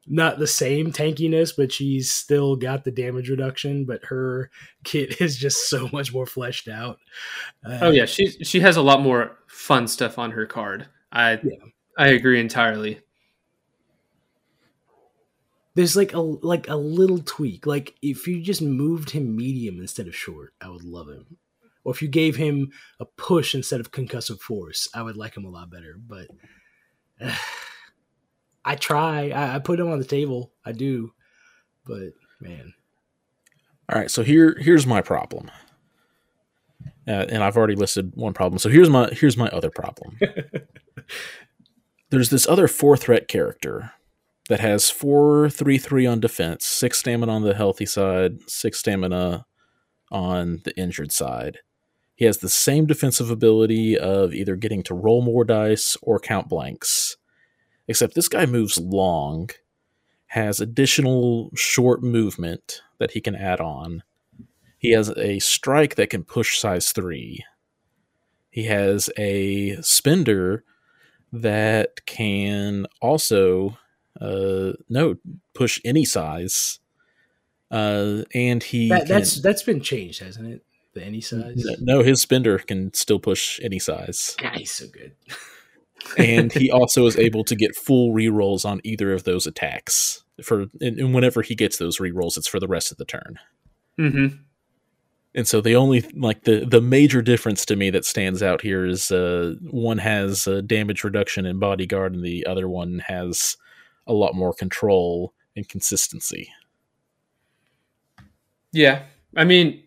not 0.06 0.38
the 0.38 0.46
same 0.46 0.92
tankiness, 0.92 1.52
but 1.56 1.72
she's 1.72 2.10
still 2.10 2.56
got 2.56 2.84
the 2.84 2.90
damage 2.90 3.30
reduction. 3.30 3.84
But 3.84 4.04
her 4.06 4.50
kit 4.84 5.20
is 5.20 5.36
just 5.36 5.68
so 5.68 5.88
much 5.92 6.12
more 6.12 6.26
fleshed 6.26 6.68
out. 6.68 6.98
Uh, 7.64 7.78
oh 7.82 7.90
yeah, 7.90 8.06
she 8.06 8.28
she 8.28 8.60
has 8.60 8.76
a 8.76 8.82
lot 8.82 9.00
more 9.00 9.38
fun 9.46 9.86
stuff 9.86 10.18
on 10.18 10.32
her 10.32 10.46
card. 10.46 10.88
I 11.10 11.32
yeah. 11.32 11.64
I 11.98 12.08
agree 12.08 12.40
entirely. 12.40 13.00
There's 15.74 15.96
like 15.96 16.12
a 16.12 16.20
like 16.20 16.68
a 16.68 16.76
little 16.76 17.20
tweak. 17.20 17.66
Like 17.66 17.94
if 18.02 18.26
you 18.26 18.42
just 18.42 18.60
moved 18.60 19.10
him 19.10 19.36
medium 19.36 19.80
instead 19.80 20.06
of 20.06 20.14
short, 20.14 20.52
I 20.60 20.68
would 20.68 20.84
love 20.84 21.08
him. 21.08 21.38
Or 21.84 21.92
if 21.94 22.02
you 22.02 22.08
gave 22.08 22.36
him 22.36 22.70
a 23.00 23.04
push 23.06 23.54
instead 23.54 23.80
of 23.80 23.92
concussive 23.92 24.40
force, 24.40 24.88
I 24.94 25.02
would 25.02 25.16
like 25.16 25.36
him 25.36 25.44
a 25.44 25.50
lot 25.50 25.70
better. 25.70 25.96
But 26.06 26.28
uh, 27.20 27.34
I 28.64 28.76
try. 28.76 29.30
I, 29.30 29.56
I 29.56 29.58
put 29.60 29.80
him 29.80 29.90
on 29.90 29.98
the 29.98 30.04
table. 30.04 30.52
I 30.64 30.72
do, 30.72 31.12
but 31.86 32.10
man. 32.40 32.74
All 33.92 33.98
right. 34.00 34.10
So 34.10 34.22
here, 34.22 34.56
here's 34.60 34.86
my 34.86 35.02
problem. 35.02 35.50
uh, 37.08 37.26
and 37.30 37.42
I've 37.42 37.56
already 37.56 37.74
listed 37.76 38.12
one 38.14 38.32
problem. 38.34 38.58
So 38.58 38.68
here's 38.68 38.90
my 38.90 39.08
here's 39.12 39.36
my 39.36 39.48
other 39.48 39.70
problem. 39.70 40.18
There's 42.10 42.30
this 42.30 42.46
other 42.46 42.68
four 42.68 42.96
threat 42.96 43.26
character 43.28 43.92
that 44.48 44.60
has 44.60 44.90
four 44.90 45.50
three 45.50 45.78
three 45.78 46.06
on 46.06 46.20
defense, 46.20 46.66
six 46.66 46.98
stamina 47.00 47.32
on 47.32 47.42
the 47.42 47.54
healthy 47.54 47.86
side, 47.86 48.38
six 48.48 48.78
stamina 48.78 49.46
on 50.10 50.60
the 50.64 50.78
injured 50.78 51.12
side. 51.12 51.58
He 52.22 52.26
has 52.26 52.38
the 52.38 52.48
same 52.48 52.86
defensive 52.86 53.32
ability 53.32 53.98
of 53.98 54.32
either 54.32 54.54
getting 54.54 54.84
to 54.84 54.94
roll 54.94 55.22
more 55.22 55.42
dice 55.44 55.96
or 56.02 56.20
count 56.20 56.48
blanks. 56.48 57.16
Except 57.88 58.14
this 58.14 58.28
guy 58.28 58.46
moves 58.46 58.78
long, 58.78 59.50
has 60.26 60.60
additional 60.60 61.50
short 61.56 62.00
movement 62.00 62.80
that 62.98 63.10
he 63.10 63.20
can 63.20 63.34
add 63.34 63.60
on. 63.60 64.04
He 64.78 64.92
has 64.92 65.08
a 65.16 65.40
strike 65.40 65.96
that 65.96 66.10
can 66.10 66.22
push 66.22 66.60
size 66.60 66.92
3. 66.92 67.44
He 68.50 68.66
has 68.66 69.10
a 69.18 69.82
spender 69.82 70.62
that 71.32 72.06
can 72.06 72.86
also 73.00 73.78
uh 74.20 74.74
no 74.88 75.16
push 75.54 75.80
any 75.84 76.04
size. 76.04 76.78
Uh 77.68 78.22
and 78.32 78.62
he 78.62 78.90
That, 78.90 79.06
can- 79.06 79.08
that's 79.08 79.42
that's 79.42 79.64
been 79.64 79.80
changed, 79.80 80.20
hasn't 80.20 80.46
it? 80.46 80.64
The 80.94 81.04
any 81.04 81.20
size. 81.20 81.64
no, 81.80 82.02
his 82.02 82.20
spender 82.20 82.58
can 82.58 82.92
still 82.92 83.18
push 83.18 83.58
any 83.62 83.78
size. 83.78 84.36
God, 84.38 84.56
he's 84.56 84.72
so 84.72 84.86
good. 84.92 85.12
and 86.18 86.52
he 86.52 86.70
also 86.72 87.06
is 87.06 87.16
able 87.16 87.44
to 87.44 87.56
get 87.56 87.74
full 87.74 88.12
rerolls 88.12 88.66
on 88.66 88.80
either 88.84 89.12
of 89.12 89.24
those 89.24 89.46
attacks. 89.46 90.22
For 90.42 90.66
and, 90.80 90.98
and 90.98 91.14
whenever 91.14 91.42
he 91.42 91.54
gets 91.54 91.78
those 91.78 91.98
rerolls, 91.98 92.36
it's 92.36 92.48
for 92.48 92.60
the 92.60 92.68
rest 92.68 92.92
of 92.92 92.98
the 92.98 93.04
turn. 93.04 93.38
Mm-hmm. 93.98 94.36
And 95.34 95.48
so 95.48 95.62
the 95.62 95.76
only 95.76 96.02
like 96.14 96.44
the 96.44 96.66
the 96.66 96.82
major 96.82 97.22
difference 97.22 97.64
to 97.66 97.76
me 97.76 97.88
that 97.90 98.04
stands 98.04 98.42
out 98.42 98.60
here 98.60 98.84
is 98.84 99.10
uh, 99.10 99.54
one 99.70 99.98
has 99.98 100.46
uh, 100.46 100.60
damage 100.60 101.04
reduction 101.04 101.46
in 101.46 101.58
bodyguard, 101.58 102.14
and 102.14 102.22
the 102.22 102.46
other 102.46 102.68
one 102.68 103.02
has 103.06 103.56
a 104.06 104.12
lot 104.12 104.34
more 104.34 104.52
control 104.52 105.32
and 105.56 105.66
consistency. 105.68 106.50
Yeah, 108.72 109.04
I 109.36 109.44
mean, 109.44 109.82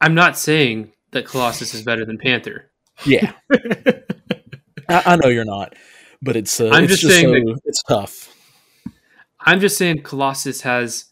I'm 0.00 0.14
not 0.14 0.36
saying 0.38 0.92
that 1.12 1.26
Colossus 1.26 1.74
is 1.74 1.82
better 1.82 2.04
than 2.04 2.18
Panther. 2.18 2.70
Yeah, 3.04 3.32
I, 3.52 5.02
I 5.06 5.16
know 5.16 5.28
you're 5.28 5.44
not, 5.44 5.74
but 6.22 6.36
it's 6.36 6.60
uh, 6.60 6.70
I'm 6.70 6.84
it's 6.84 6.98
just 7.00 7.12
saying 7.12 7.26
so, 7.28 7.52
that- 7.54 7.60
it's 7.64 7.82
tough. 7.82 8.32
I'm 9.40 9.60
just 9.60 9.76
saying 9.78 10.02
Colossus 10.02 10.62
has 10.62 11.06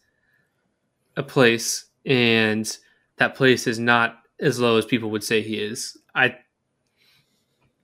a 1.16 1.22
place, 1.22 1.86
and 2.04 2.76
that 3.18 3.34
place 3.36 3.66
is 3.66 3.78
not 3.78 4.18
as 4.40 4.58
low 4.58 4.76
as 4.76 4.84
people 4.86 5.10
would 5.10 5.22
say 5.22 5.40
he 5.42 5.56
is. 5.58 5.96
I, 6.14 6.36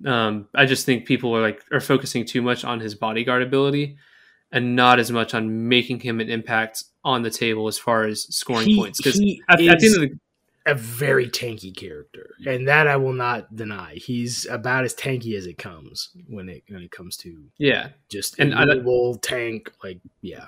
um, 0.05 0.48
I 0.55 0.66
just 0.66 0.86
think 0.86 1.07
people 1.07 1.36
are 1.36 1.42
like 1.42 1.62
are 1.72 1.80
focusing 1.80 2.24
too 2.24 2.42
much 2.42 2.64
on 2.64 2.80
his 2.80 2.94
bodyguard 2.94 3.42
ability, 3.42 3.96
and 4.51 4.74
not 4.74 4.98
as 4.98 5.11
much 5.12 5.34
on 5.34 5.68
making 5.68 6.01
him 6.01 6.20
an 6.20 6.28
impact 6.30 6.84
on 7.05 7.22
the 7.22 7.30
table 7.30 7.68
as 7.68 7.78
far 7.78 8.05
as 8.05 8.22
scoring 8.34 8.66
He- 8.66 8.76
points. 8.76 8.98
Because 9.01 9.20
at, 9.20 9.55
at 9.55 9.59
the 9.59 9.68
end 9.68 9.76
of 9.76 10.01
the 10.01 10.18
a 10.70 10.74
very 10.74 11.28
tanky 11.28 11.74
character, 11.76 12.34
and 12.46 12.68
that 12.68 12.86
I 12.86 12.96
will 12.96 13.12
not 13.12 13.54
deny. 13.54 13.94
He's 13.94 14.46
about 14.46 14.84
as 14.84 14.94
tanky 14.94 15.36
as 15.36 15.46
it 15.46 15.58
comes 15.58 16.10
when 16.28 16.48
it 16.48 16.62
when 16.68 16.82
it 16.82 16.90
comes 16.90 17.16
to 17.18 17.44
yeah, 17.58 17.88
just 18.08 18.38
And 18.38 18.54
I- 18.54 18.62
invisible 18.62 19.16
tank. 19.16 19.72
Like, 19.82 20.00
yeah, 20.22 20.46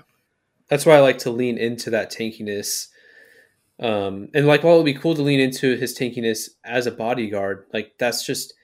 that's 0.69 0.87
why 0.87 0.97
I 0.97 1.01
like 1.01 1.19
to 1.19 1.31
lean 1.31 1.59
into 1.59 1.91
that 1.91 2.11
tankiness. 2.13 2.89
Um, 3.81 4.29
and 4.35 4.47
like, 4.47 4.63
while 4.63 4.75
it 4.75 4.79
would 4.79 4.85
be 4.85 4.95
cool 4.95 5.15
to 5.15 5.23
lean 5.23 5.41
into 5.41 5.77
his 5.77 5.97
tankiness 5.99 6.51
as 6.65 6.87
a 6.87 6.93
bodyguard, 6.93 7.67
like 7.73 7.95
that's 7.99 8.25
just 8.25 8.55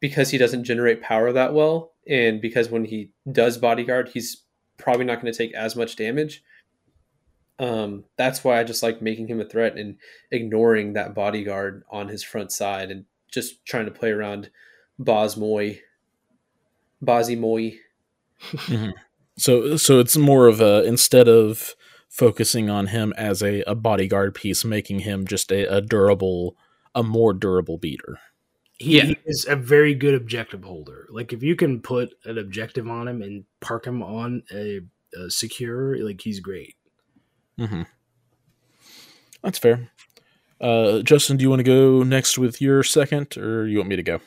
because 0.00 0.30
he 0.30 0.38
doesn't 0.38 0.64
generate 0.64 1.02
power 1.02 1.32
that 1.32 1.52
well, 1.52 1.92
and 2.06 2.40
because 2.40 2.70
when 2.70 2.84
he 2.86 3.10
does 3.30 3.58
bodyguard, 3.58 4.08
he's 4.14 4.42
probably 4.78 5.04
not 5.04 5.20
going 5.20 5.30
to 5.32 5.36
take 5.36 5.52
as 5.54 5.76
much 5.76 5.96
damage. 5.96 6.42
Um, 7.58 8.04
that's 8.16 8.44
why 8.44 8.60
I 8.60 8.64
just 8.64 8.82
like 8.82 9.02
making 9.02 9.28
him 9.28 9.40
a 9.40 9.44
threat 9.44 9.76
and 9.76 9.96
ignoring 10.30 10.92
that 10.92 11.14
bodyguard 11.14 11.82
on 11.90 12.08
his 12.08 12.22
front 12.22 12.52
side 12.52 12.90
and 12.90 13.04
just 13.32 13.64
trying 13.66 13.86
to 13.86 13.90
play 13.90 14.10
around 14.10 14.50
Bosmoy, 15.00 15.80
Bosimoy. 17.04 17.78
So 19.36 19.76
so 19.76 20.00
it's 20.00 20.16
more 20.16 20.46
of 20.46 20.60
a 20.60 20.84
instead 20.84 21.28
of 21.28 21.74
focusing 22.08 22.70
on 22.70 22.88
him 22.88 23.12
as 23.16 23.42
a, 23.42 23.62
a 23.62 23.74
bodyguard 23.74 24.34
piece, 24.34 24.64
making 24.64 25.00
him 25.00 25.26
just 25.26 25.52
a, 25.52 25.64
a 25.72 25.80
durable, 25.80 26.56
a 26.94 27.02
more 27.02 27.32
durable 27.34 27.78
beater. 27.78 28.18
he, 28.78 28.96
Yeah. 28.96 29.04
he 29.04 29.18
is 29.26 29.46
a 29.48 29.54
very 29.56 29.94
good 29.94 30.14
objective 30.14 30.64
holder. 30.64 31.06
Like, 31.10 31.32
if 31.32 31.42
you 31.42 31.54
can 31.54 31.80
put 31.80 32.14
an 32.24 32.38
objective 32.38 32.88
on 32.88 33.06
him 33.08 33.22
and 33.22 33.44
park 33.60 33.86
him 33.86 34.02
on 34.02 34.42
a, 34.52 34.80
a 35.14 35.30
secure, 35.30 36.02
like 36.04 36.22
he's 36.22 36.40
great. 36.40 36.74
Mm-hmm. 37.58 37.82
That's 39.42 39.58
fair. 39.58 39.90
Uh, 40.60 41.00
Justin, 41.02 41.36
do 41.36 41.42
you 41.42 41.50
want 41.50 41.60
to 41.60 41.64
go 41.64 42.02
next 42.02 42.38
with 42.38 42.60
your 42.60 42.82
second, 42.82 43.36
or 43.36 43.66
you 43.66 43.78
want 43.78 43.88
me 43.88 43.96
to 43.96 44.02
go? 44.02 44.20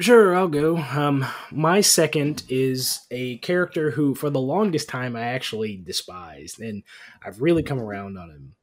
Sure, 0.00 0.34
I'll 0.34 0.48
go. 0.48 0.76
Um, 0.76 1.24
my 1.52 1.80
second 1.80 2.42
is 2.48 3.00
a 3.12 3.38
character 3.38 3.92
who, 3.92 4.14
for 4.14 4.28
the 4.28 4.40
longest 4.40 4.88
time, 4.88 5.14
I 5.14 5.22
actually 5.22 5.76
despised, 5.76 6.60
and 6.60 6.82
I've 7.24 7.40
really 7.40 7.62
come 7.62 7.80
around 7.80 8.18
on 8.18 8.30
him. 8.30 8.54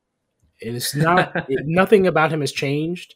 And 0.61 0.75
it's 0.75 0.93
not 0.93 1.31
it, 1.49 1.65
nothing 1.65 2.05
about 2.07 2.33
him 2.33 2.41
has 2.41 2.51
changed. 2.51 3.15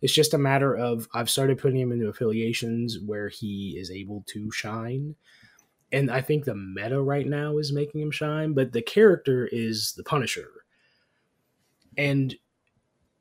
It's 0.00 0.12
just 0.12 0.34
a 0.34 0.38
matter 0.38 0.76
of 0.76 1.08
I've 1.12 1.30
started 1.30 1.58
putting 1.58 1.80
him 1.80 1.90
into 1.90 2.08
affiliations 2.08 2.98
where 3.04 3.28
he 3.28 3.76
is 3.78 3.90
able 3.90 4.22
to 4.28 4.50
shine, 4.52 5.16
and 5.92 6.10
I 6.10 6.20
think 6.20 6.44
the 6.44 6.54
meta 6.54 7.00
right 7.00 7.26
now 7.26 7.58
is 7.58 7.72
making 7.72 8.00
him 8.00 8.10
shine. 8.10 8.52
But 8.52 8.72
the 8.72 8.82
character 8.82 9.48
is 9.50 9.92
the 9.92 10.04
Punisher, 10.04 10.50
and 11.96 12.34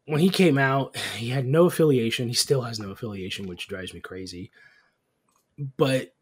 when 0.05 0.21
he 0.21 0.29
came 0.29 0.57
out, 0.57 0.95
he 1.15 1.29
had 1.29 1.45
no 1.45 1.65
affiliation. 1.65 2.27
He 2.27 2.33
still 2.33 2.61
has 2.61 2.79
no 2.79 2.91
affiliation, 2.91 3.47
which 3.47 3.67
drives 3.67 3.93
me 3.93 3.99
crazy. 3.99 4.51
But 5.77 6.13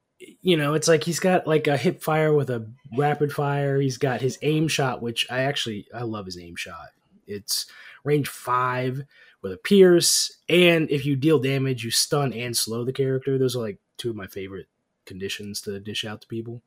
you 0.41 0.55
know, 0.55 0.73
it's 0.73 0.87
like 0.87 1.03
he's 1.03 1.19
got 1.19 1.47
like 1.47 1.67
a 1.67 1.77
hip 1.77 2.01
fire 2.01 2.33
with 2.33 2.49
a 2.49 2.67
rapid 2.97 3.33
fire. 3.33 3.79
He's 3.79 3.97
got 3.97 4.21
his 4.21 4.37
aim 4.41 4.67
shot, 4.67 5.01
which 5.01 5.27
I 5.29 5.41
actually 5.41 5.87
I 5.93 6.03
love 6.03 6.25
his 6.25 6.39
aim 6.39 6.55
shot. 6.55 6.89
It's 7.25 7.65
range 8.03 8.27
five 8.27 9.03
with 9.41 9.53
a 9.53 9.57
pierce, 9.57 10.37
and 10.47 10.89
if 10.89 11.05
you 11.05 11.15
deal 11.15 11.39
damage, 11.39 11.83
you 11.83 11.91
stun 11.91 12.31
and 12.31 12.55
slow 12.55 12.85
the 12.85 12.93
character. 12.93 13.37
Those 13.37 13.55
are 13.55 13.61
like 13.61 13.79
two 13.97 14.09
of 14.11 14.15
my 14.15 14.27
favorite 14.27 14.67
conditions 15.05 15.61
to 15.61 15.79
dish 15.79 16.05
out 16.05 16.21
to 16.21 16.27
people. 16.27 16.63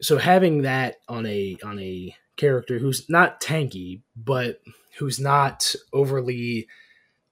So 0.00 0.18
having 0.18 0.62
that 0.62 0.96
on 1.08 1.26
a 1.26 1.56
on 1.62 1.78
a 1.78 2.14
character 2.36 2.78
who's 2.78 3.08
not 3.10 3.40
tanky, 3.40 4.00
but 4.16 4.60
who's 4.98 5.20
not 5.20 5.74
overly 5.92 6.68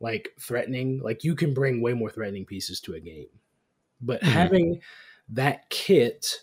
like 0.01 0.35
threatening. 0.41 1.01
Like 1.03 1.25
you 1.25 1.35
can 1.37 1.55
bring 1.55 1.81
way 1.83 1.95
more 1.95 2.11
threatening 2.11 2.47
pieces 2.47 2.81
to 2.83 2.95
a 2.95 3.01
game. 3.01 3.29
But 4.01 4.23
Mhm. 4.23 4.27
having 4.27 4.83
that 5.31 5.71
kit 5.71 6.43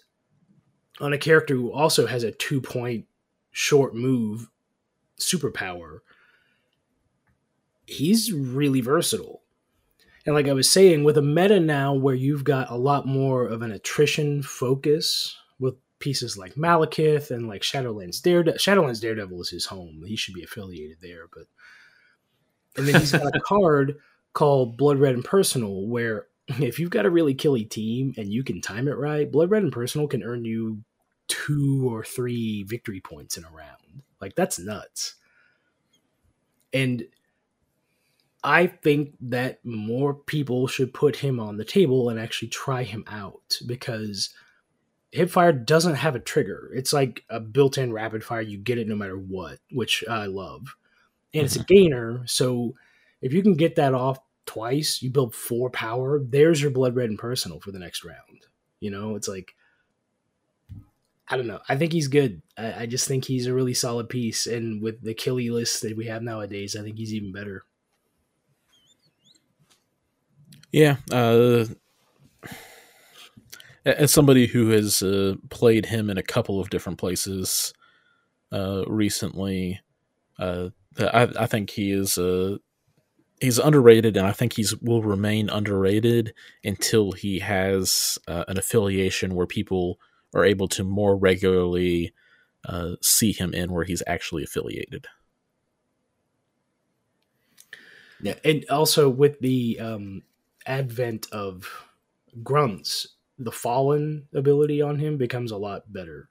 on 0.99 1.13
a 1.13 1.17
character 1.17 1.55
who 1.55 1.71
also 1.71 2.05
has 2.07 2.23
a 2.23 2.31
two 2.31 2.61
point 2.61 3.07
short 3.51 3.95
move 3.95 4.49
superpower, 5.19 5.99
he's 7.85 8.31
really 8.31 8.81
versatile. 8.81 9.41
And 10.25 10.33
like 10.33 10.47
I 10.47 10.53
was 10.53 10.69
saying, 10.69 11.03
with 11.03 11.17
a 11.17 11.21
meta 11.21 11.59
now 11.59 11.93
where 11.93 12.15
you've 12.15 12.43
got 12.43 12.71
a 12.71 12.75
lot 12.75 13.05
more 13.05 13.45
of 13.45 13.61
an 13.61 13.71
attrition 13.71 14.41
focus 14.41 15.37
with 15.59 15.75
pieces 15.99 16.37
like 16.37 16.55
Malekith 16.55 17.29
and 17.31 17.47
like 17.47 17.61
Shadowlands 17.61 18.21
Daredevil. 18.21 18.57
Shadowlands 18.57 19.01
Daredevil 19.01 19.41
is 19.41 19.49
his 19.49 19.65
home. 19.65 20.03
He 20.05 20.15
should 20.15 20.33
be 20.33 20.43
affiliated 20.43 20.97
there, 21.01 21.27
but 21.31 21.45
and 22.77 22.87
then 22.87 22.99
he's 22.99 23.11
got 23.11 23.35
a 23.35 23.39
card 23.45 23.97
called 24.33 24.77
Blood 24.77 24.99
Red 24.99 25.13
and 25.13 25.23
Personal, 25.23 25.87
where 25.87 26.27
if 26.47 26.79
you've 26.79 26.89
got 26.89 27.05
a 27.05 27.11
really 27.11 27.33
killy 27.33 27.63
team 27.63 28.13
and 28.17 28.31
you 28.31 28.43
can 28.43 28.61
time 28.61 28.87
it 28.87 28.97
right, 28.97 29.31
Blood 29.31 29.51
Red 29.51 29.63
and 29.63 29.71
Personal 29.71 30.07
can 30.07 30.23
earn 30.23 30.43
you 30.43 30.83
two 31.27 31.87
or 31.91 32.03
three 32.03 32.63
victory 32.63 33.01
points 33.01 33.37
in 33.37 33.43
a 33.43 33.49
round. 33.49 34.03
Like 34.21 34.35
that's 34.35 34.59
nuts. 34.59 35.15
And 36.73 37.05
I 38.45 38.67
think 38.67 39.15
that 39.21 39.65
more 39.65 40.13
people 40.13 40.67
should 40.67 40.93
put 40.93 41.15
him 41.15 41.39
on 41.39 41.57
the 41.57 41.65
table 41.65 42.09
and 42.09 42.19
actually 42.19 42.49
try 42.49 42.83
him 42.83 43.03
out 43.07 43.57
because 43.65 44.29
Hipfire 45.11 45.65
doesn't 45.65 45.95
have 45.95 46.15
a 46.15 46.19
trigger. 46.19 46.71
It's 46.75 46.93
like 46.93 47.23
a 47.27 47.39
built-in 47.39 47.91
rapid 47.91 48.23
fire. 48.23 48.41
You 48.41 48.59
get 48.59 48.77
it 48.77 48.87
no 48.87 48.95
matter 48.95 49.17
what, 49.17 49.57
which 49.71 50.03
I 50.07 50.27
love. 50.27 50.75
And 51.33 51.43
it's 51.43 51.55
a 51.55 51.59
mm-hmm. 51.59 51.73
gainer, 51.73 52.23
so 52.27 52.75
if 53.19 53.33
you 53.33 53.41
can 53.41 53.55
get 53.55 53.77
that 53.77 53.95
off 53.95 54.19
twice, 54.45 55.01
you 55.01 55.09
build 55.09 55.33
four 55.33 55.71
power. 55.71 56.21
There's 56.23 56.61
your 56.61 56.71
blood 56.71 56.95
red 56.95 57.09
and 57.09 57.17
personal 57.17 57.59
for 57.59 57.71
the 57.71 57.79
next 57.79 58.05
round. 58.05 58.45
You 58.79 58.91
know, 58.91 59.15
it's 59.15 59.27
like 59.27 59.55
I 61.27 61.35
don't 61.35 61.47
know. 61.47 61.59
I 61.67 61.75
think 61.75 61.93
he's 61.93 62.07
good. 62.07 62.43
I, 62.57 62.83
I 62.83 62.85
just 62.85 63.07
think 63.07 63.25
he's 63.25 63.47
a 63.47 63.53
really 63.53 63.73
solid 63.73 64.07
piece, 64.07 64.45
and 64.45 64.81
with 64.83 65.01
the 65.01 65.15
killy 65.15 65.49
list 65.49 65.81
that 65.81 65.97
we 65.97 66.05
have 66.05 66.21
nowadays, 66.21 66.75
I 66.75 66.83
think 66.83 66.97
he's 66.97 67.13
even 67.13 67.31
better. 67.33 67.63
Yeah, 70.75 70.97
uh, 71.09 71.67
as 73.85 74.11
somebody 74.11 74.45
who 74.45 74.71
has 74.71 75.01
uh, 75.01 75.35
played 75.49 75.85
him 75.85 76.09
in 76.09 76.17
a 76.17 76.21
couple 76.21 76.59
of 76.59 76.69
different 76.69 76.97
places 76.97 77.73
uh, 78.51 78.83
recently, 78.85 79.79
uh, 80.37 80.71
I, 80.99 81.29
I, 81.39 81.45
think 81.45 81.69
he 81.69 81.93
is 81.93 82.17
uh, 82.17 82.57
he's 83.39 83.57
underrated, 83.57 84.17
and 84.17 84.27
I 84.27 84.33
think 84.33 84.51
he's 84.51 84.75
will 84.81 85.01
remain 85.01 85.49
underrated 85.49 86.33
until 86.61 87.13
he 87.13 87.39
has 87.39 88.19
uh, 88.27 88.43
an 88.49 88.57
affiliation 88.57 89.33
where 89.33 89.47
people 89.47 89.97
are 90.33 90.43
able 90.43 90.67
to 90.67 90.83
more 90.83 91.15
regularly 91.15 92.13
see 93.01 93.31
him 93.31 93.53
in 93.53 93.71
where 93.71 93.85
he's 93.85 94.03
actually 94.07 94.43
affiliated. 94.43 95.07
Yeah, 98.21 98.35
and 98.43 98.65
also 98.69 99.07
with 99.07 99.39
the 99.39 99.79
um, 99.79 100.23
advent 100.65 101.27
of 101.31 101.67
grunts, 102.43 103.07
the 103.37 103.51
fallen 103.51 104.27
ability 104.33 104.81
on 104.81 104.97
him 104.97 105.17
becomes 105.17 105.51
a 105.51 105.57
lot 105.57 105.91
better. 105.91 106.29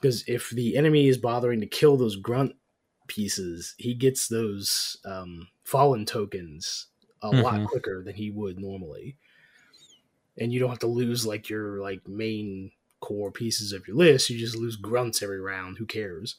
Because 0.00 0.24
if 0.28 0.50
the 0.50 0.76
enemy 0.76 1.08
is 1.08 1.18
bothering 1.18 1.60
to 1.60 1.66
kill 1.66 1.96
those 1.96 2.16
grunt 2.16 2.54
pieces, 3.08 3.74
he 3.78 3.94
gets 3.94 4.28
those 4.28 4.96
um, 5.04 5.48
fallen 5.64 6.04
tokens 6.06 6.86
a 7.22 7.30
mm-hmm. 7.30 7.42
lot 7.42 7.68
quicker 7.68 8.02
than 8.04 8.14
he 8.14 8.30
would 8.30 8.60
normally. 8.60 9.16
And 10.38 10.52
you 10.52 10.60
don't 10.60 10.70
have 10.70 10.78
to 10.80 10.86
lose 10.86 11.26
like 11.26 11.48
your 11.48 11.80
like 11.82 12.06
main 12.06 12.70
core 13.00 13.32
pieces 13.32 13.72
of 13.72 13.86
your 13.88 13.96
list. 13.96 14.30
You 14.30 14.38
just 14.38 14.56
lose 14.56 14.76
grunts 14.76 15.20
every 15.22 15.40
round. 15.40 15.78
Who 15.78 15.86
cares? 15.86 16.36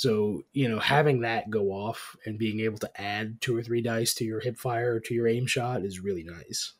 So, 0.00 0.44
you 0.54 0.66
know, 0.66 0.78
having 0.78 1.20
that 1.20 1.50
go 1.50 1.72
off 1.72 2.16
and 2.24 2.38
being 2.38 2.60
able 2.60 2.78
to 2.78 2.90
add 2.98 3.38
two 3.42 3.54
or 3.54 3.62
three 3.62 3.82
dice 3.82 4.14
to 4.14 4.24
your 4.24 4.40
hip 4.40 4.56
fire 4.56 4.94
or 4.94 5.00
to 5.00 5.12
your 5.12 5.28
aim 5.28 5.44
shot 5.44 5.84
is 5.84 6.00
really 6.00 6.22
nice. 6.22 6.72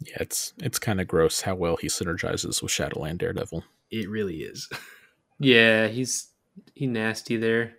Yeah, 0.00 0.18
it's 0.20 0.52
it's 0.58 0.78
kind 0.78 1.00
of 1.00 1.08
gross 1.08 1.40
how 1.40 1.54
well 1.54 1.78
he 1.78 1.86
synergizes 1.86 2.60
with 2.60 2.70
Shadowland 2.70 3.20
Daredevil. 3.20 3.64
It 3.90 4.10
really 4.10 4.40
is. 4.40 4.68
yeah, 5.38 5.86
he's 5.86 6.28
he 6.74 6.86
nasty 6.86 7.38
there. 7.38 7.72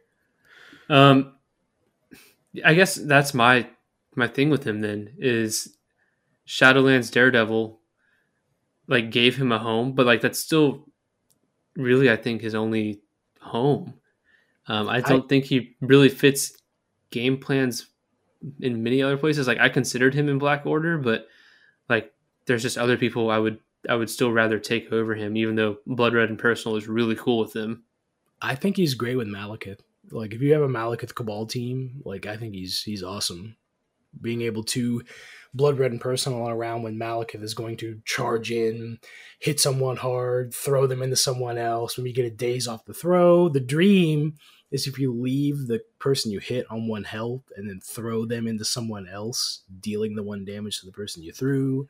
Um 0.89 1.35
I 2.65 2.73
guess 2.73 2.95
that's 2.95 3.35
my 3.35 3.69
my 4.15 4.25
thing 4.25 4.49
with 4.49 4.65
him 4.65 4.81
then 4.81 5.13
is 5.19 5.77
Shadowlands 6.47 7.11
Daredevil 7.11 7.79
like 8.87 9.11
gave 9.11 9.37
him 9.37 9.51
a 9.51 9.59
home, 9.59 9.91
but 9.91 10.07
like 10.07 10.21
that's 10.21 10.39
still 10.39 10.87
really 11.75 12.09
I 12.09 12.15
think 12.15 12.41
his 12.41 12.55
only 12.55 13.03
home. 13.49 13.93
Um, 14.67 14.87
I 14.87 15.01
don't 15.01 15.25
I, 15.25 15.27
think 15.27 15.45
he 15.45 15.75
really 15.81 16.09
fits 16.09 16.53
game 17.11 17.37
plans 17.37 17.87
in 18.61 18.83
many 18.83 19.01
other 19.01 19.17
places. 19.17 19.47
Like 19.47 19.59
I 19.59 19.69
considered 19.69 20.13
him 20.13 20.29
in 20.29 20.37
Black 20.37 20.65
Order, 20.65 20.97
but 20.97 21.27
like 21.89 22.13
there's 22.45 22.61
just 22.61 22.77
other 22.77 22.97
people 22.97 23.29
I 23.29 23.37
would 23.37 23.59
I 23.87 23.95
would 23.95 24.09
still 24.09 24.31
rather 24.31 24.59
take 24.59 24.91
over 24.91 25.15
him, 25.15 25.37
even 25.37 25.55
though 25.55 25.77
Blood 25.85 26.13
Red 26.13 26.29
and 26.29 26.37
Personal 26.37 26.77
is 26.77 26.87
really 26.87 27.15
cool 27.15 27.39
with 27.39 27.55
him. 27.55 27.83
I 28.41 28.55
think 28.55 28.77
he's 28.77 28.93
great 28.93 29.17
with 29.17 29.27
Malekith. 29.27 29.79
Like 30.11 30.33
if 30.33 30.41
you 30.41 30.53
have 30.53 30.61
a 30.61 30.67
Malekith 30.67 31.15
Cabal 31.15 31.45
team, 31.45 32.01
like 32.05 32.25
I 32.25 32.37
think 32.37 32.53
he's 32.53 32.83
he's 32.83 33.03
awesome. 33.03 33.55
Being 34.21 34.41
able 34.41 34.63
to 34.63 35.03
blood 35.53 35.79
red 35.79 35.91
and 35.91 36.01
personal 36.01 36.47
around 36.47 36.83
when 36.83 36.97
Malekith 36.97 37.43
is 37.43 37.53
going 37.53 37.77
to 37.77 38.01
charge 38.05 38.51
in, 38.51 38.99
hit 39.39 39.59
someone 39.59 39.97
hard, 39.97 40.53
throw 40.53 40.87
them 40.87 41.01
into 41.01 41.15
someone 41.15 41.57
else. 41.57 41.97
When 41.97 42.05
you 42.05 42.13
get 42.13 42.25
a 42.25 42.31
daze 42.31 42.67
off 42.67 42.85
the 42.85 42.93
throw, 42.93 43.49
the 43.49 43.59
dream 43.59 44.35
is 44.71 44.85
if 44.85 44.99
you 44.99 45.11
leave 45.11 45.67
the 45.67 45.81
person 45.97 46.31
you 46.31 46.39
hit 46.39 46.65
on 46.69 46.87
one 46.87 47.03
health 47.03 47.41
and 47.55 47.67
then 47.67 47.79
throw 47.83 48.25
them 48.25 48.47
into 48.47 48.63
someone 48.63 49.07
else, 49.07 49.63
dealing 49.79 50.15
the 50.15 50.23
one 50.23 50.45
damage 50.45 50.79
to 50.79 50.85
the 50.85 50.91
person 50.91 51.23
you 51.23 51.31
threw, 51.31 51.87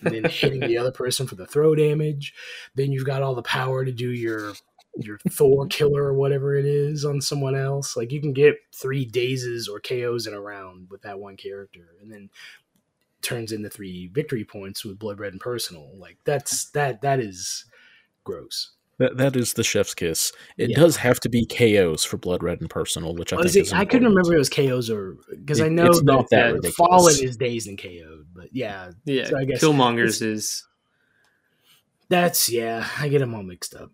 and 0.00 0.14
then 0.14 0.24
hitting 0.30 0.60
the 0.60 0.78
other 0.78 0.92
person 0.92 1.26
for 1.26 1.34
the 1.34 1.46
throw 1.46 1.74
damage. 1.74 2.34
Then 2.74 2.92
you've 2.92 3.06
got 3.06 3.22
all 3.22 3.34
the 3.34 3.42
power 3.42 3.84
to 3.84 3.92
do 3.92 4.10
your 4.10 4.54
your 4.96 5.18
Thor 5.30 5.66
killer 5.68 6.04
or 6.04 6.14
whatever 6.14 6.54
it 6.54 6.66
is 6.66 7.04
on 7.04 7.20
someone 7.20 7.54
else. 7.54 7.96
Like 7.96 8.12
you 8.12 8.20
can 8.20 8.34
get 8.34 8.56
three 8.74 9.04
dazes 9.04 9.66
or 9.66 9.80
KOs 9.80 10.26
in 10.26 10.34
a 10.34 10.40
round 10.40 10.88
with 10.90 11.02
that 11.02 11.18
one 11.18 11.36
character, 11.36 11.88
and 12.00 12.10
then 12.12 12.30
turns 13.22 13.52
into 13.52 13.70
three 13.70 14.08
victory 14.08 14.44
points 14.44 14.84
with 14.84 14.98
blood 14.98 15.20
red 15.20 15.32
and 15.32 15.40
personal. 15.40 15.90
Like 15.96 16.18
that's 16.24 16.70
that 16.70 17.02
that 17.02 17.20
is 17.20 17.64
gross. 18.24 18.72
That 18.98 19.16
that 19.16 19.36
is 19.36 19.54
the 19.54 19.64
chef's 19.64 19.94
kiss. 19.94 20.32
It 20.58 20.70
yeah. 20.70 20.76
does 20.76 20.96
have 20.96 21.18
to 21.20 21.28
be 21.28 21.46
KOs 21.46 22.04
for 22.04 22.18
blood 22.18 22.42
red 22.42 22.60
and 22.60 22.68
personal, 22.68 23.14
which 23.14 23.32
I 23.32 23.42
think 23.42 23.56
it, 23.56 23.74
I 23.74 23.84
couldn't 23.84 24.08
remember 24.08 24.34
it 24.34 24.38
was 24.38 24.48
KOs 24.48 24.90
or 24.90 25.16
because 25.30 25.60
I 25.60 25.68
know 25.68 25.86
it's 25.86 26.02
not 26.02 26.28
that, 26.30 26.60
that 26.62 26.74
fallen 26.74 27.14
is 27.20 27.36
dazed 27.36 27.68
and 27.68 27.80
KO'd, 27.80 28.26
but 28.34 28.48
yeah, 28.52 28.90
yeah. 29.04 29.28
So 29.28 29.38
I 29.38 29.44
guess 29.44 29.62
Killmonger's 29.62 30.22
is. 30.22 30.66
That's 32.08 32.50
yeah. 32.50 32.86
I 32.98 33.08
get 33.08 33.20
them 33.20 33.34
all 33.34 33.42
mixed 33.42 33.74
up. 33.74 33.90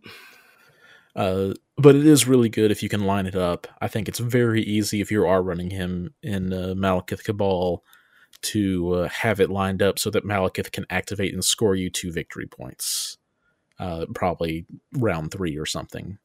Uh, 1.14 1.54
but 1.76 1.94
it 1.94 2.06
is 2.06 2.26
really 2.26 2.48
good 2.48 2.70
if 2.70 2.82
you 2.82 2.88
can 2.88 3.04
line 3.04 3.26
it 3.26 3.34
up. 3.34 3.66
I 3.80 3.88
think 3.88 4.08
it's 4.08 4.18
very 4.18 4.62
easy 4.62 5.00
if 5.00 5.10
you 5.10 5.26
are 5.26 5.42
running 5.42 5.70
him 5.70 6.14
in 6.22 6.52
uh, 6.52 6.74
Malekith 6.76 7.24
Cabal 7.24 7.84
to 8.42 8.92
uh, 8.92 9.08
have 9.08 9.40
it 9.40 9.50
lined 9.50 9.82
up 9.82 9.98
so 9.98 10.10
that 10.10 10.24
Malekith 10.24 10.72
can 10.72 10.86
activate 10.90 11.34
and 11.34 11.44
score 11.44 11.74
you 11.74 11.90
two 11.90 12.12
victory 12.12 12.46
points. 12.46 13.18
Uh, 13.78 14.06
probably 14.14 14.66
round 14.94 15.30
three 15.30 15.56
or 15.56 15.66
something. 15.66 16.18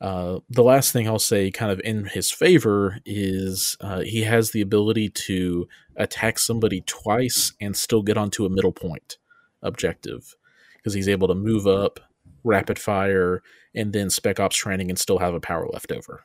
Uh, 0.00 0.40
the 0.50 0.64
last 0.64 0.92
thing 0.92 1.06
I'll 1.06 1.18
say, 1.18 1.50
kind 1.50 1.70
of 1.70 1.80
in 1.84 2.06
his 2.06 2.30
favor, 2.30 2.98
is 3.04 3.76
uh, 3.80 4.00
he 4.00 4.22
has 4.22 4.50
the 4.50 4.60
ability 4.60 5.08
to 5.10 5.68
attack 5.96 6.38
somebody 6.38 6.80
twice 6.82 7.52
and 7.60 7.76
still 7.76 8.02
get 8.02 8.16
onto 8.16 8.44
a 8.44 8.50
middle 8.50 8.72
point 8.72 9.18
objective 9.62 10.34
because 10.76 10.94
he's 10.94 11.08
able 11.08 11.28
to 11.28 11.34
move 11.34 11.68
up, 11.68 12.00
rapid 12.42 12.78
fire, 12.78 13.42
and 13.74 13.92
then 13.92 14.10
spec 14.10 14.40
ops 14.40 14.56
training 14.56 14.90
and 14.90 14.98
still 14.98 15.18
have 15.18 15.34
a 15.34 15.40
power 15.40 15.68
left 15.72 15.92
over 15.92 16.24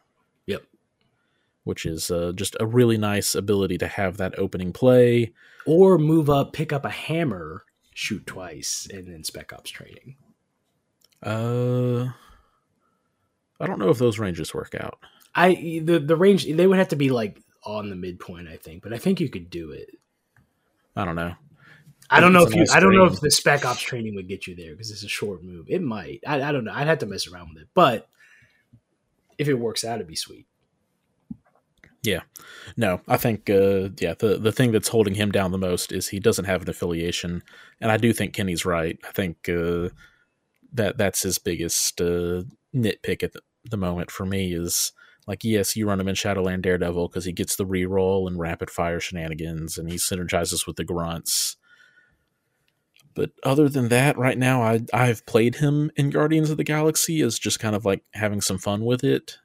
which 1.67 1.85
is 1.85 2.09
uh, 2.09 2.31
just 2.33 2.55
a 2.59 2.65
really 2.65 2.97
nice 2.97 3.35
ability 3.35 3.77
to 3.77 3.87
have 3.87 4.17
that 4.17 4.37
opening 4.39 4.73
play. 4.73 5.33
Or 5.65 5.97
move 5.97 6.29
up, 6.29 6.53
pick 6.53 6.73
up 6.73 6.85
a 6.85 6.89
hammer, 6.89 7.65
shoot 7.93 8.25
twice, 8.25 8.87
and 8.91 9.07
then 9.07 9.23
spec 9.23 9.53
ops 9.53 9.69
training. 9.69 10.15
Uh, 11.21 12.05
I 13.59 13.67
don't 13.67 13.79
know 13.79 13.89
if 13.89 13.97
those 13.97 14.19
ranges 14.19 14.53
work 14.53 14.73
out. 14.75 14.99
I 15.35 15.81
the 15.83 15.99
the 15.99 16.15
range 16.15 16.45
they 16.45 16.65
would 16.65 16.79
have 16.79 16.89
to 16.89 16.95
be 16.95 17.09
like 17.09 17.41
on 17.63 17.89
the 17.89 17.95
midpoint, 17.95 18.47
I 18.47 18.57
think, 18.57 18.81
but 18.81 18.93
I 18.93 18.97
think 18.97 19.19
you 19.19 19.29
could 19.29 19.49
do 19.49 19.71
it. 19.71 19.89
I 20.95 21.05
don't 21.05 21.15
know. 21.15 21.35
I 22.09 22.21
don't 22.21 22.33
know 22.33 22.43
if 22.43 22.53
you. 22.53 22.61
Nice 22.61 22.73
I 22.73 22.79
don't 22.79 22.95
know 22.95 23.05
if 23.05 23.19
the 23.19 23.29
spec 23.29 23.65
ops 23.65 23.81
training 23.81 24.15
would 24.15 24.27
get 24.27 24.47
you 24.47 24.55
there 24.55 24.71
because 24.71 24.91
it's 24.91 25.03
a 25.03 25.09
short 25.09 25.43
move. 25.43 25.65
It 25.69 25.81
might. 25.81 26.21
I, 26.25 26.41
I 26.41 26.51
don't 26.51 26.63
know. 26.63 26.71
I'd 26.73 26.87
have 26.87 26.99
to 26.99 27.05
mess 27.05 27.27
around 27.27 27.49
with 27.49 27.63
it, 27.63 27.69
but 27.73 28.07
if 29.37 29.47
it 29.47 29.53
works 29.53 29.83
out, 29.83 29.95
it'd 29.95 30.07
be 30.07 30.15
sweet. 30.15 30.46
Yeah, 32.07 32.21
no, 32.77 33.01
I 33.05 33.17
think 33.17 33.49
uh, 33.49 33.89
yeah 33.99 34.13
the 34.17 34.37
the 34.39 34.53
thing 34.53 34.71
that's 34.71 34.87
holding 34.87 35.15
him 35.15 35.29
down 35.29 35.51
the 35.51 35.57
most 35.57 35.91
is 35.91 36.07
he 36.07 36.21
doesn't 36.21 36.45
have 36.45 36.61
an 36.61 36.69
affiliation, 36.69 37.43
and 37.81 37.91
I 37.91 37.97
do 37.97 38.13
think 38.13 38.33
Kenny's 38.33 38.63
right. 38.63 38.97
I 39.05 39.11
think 39.11 39.49
uh, 39.49 39.89
that 40.71 40.97
that's 40.97 41.23
his 41.23 41.37
biggest 41.37 41.99
uh, 41.99 42.43
nitpick 42.73 43.23
at 43.23 43.33
the, 43.33 43.41
the, 43.69 43.75
moment 43.75 44.09
for 44.09 44.25
me 44.25 44.53
is 44.53 44.93
like 45.27 45.43
yes, 45.43 45.75
you 45.75 45.85
run 45.85 45.99
him 45.99 46.07
in 46.07 46.15
Shadowland 46.15 46.63
Daredevil 46.63 47.09
because 47.09 47.25
he 47.25 47.33
gets 47.33 47.57
the 47.57 47.65
reroll 47.65 48.25
and 48.25 48.39
rapid 48.39 48.69
fire 48.69 49.01
shenanigans, 49.01 49.77
and 49.77 49.91
he 49.91 49.97
synergizes 49.97 50.65
with 50.65 50.77
the 50.77 50.85
grunts. 50.85 51.57
But 53.15 53.31
other 53.43 53.67
than 53.67 53.89
that, 53.89 54.17
right 54.17 54.37
now 54.37 54.61
I 54.61 54.85
I've 54.93 55.25
played 55.25 55.55
him 55.55 55.91
in 55.97 56.09
Guardians 56.09 56.51
of 56.51 56.55
the 56.55 56.63
Galaxy 56.63 57.19
as 57.19 57.37
just 57.37 57.59
kind 57.59 57.75
of 57.75 57.83
like 57.83 58.03
having 58.13 58.39
some 58.39 58.59
fun 58.59 58.85
with 58.85 59.03
it, 59.03 59.39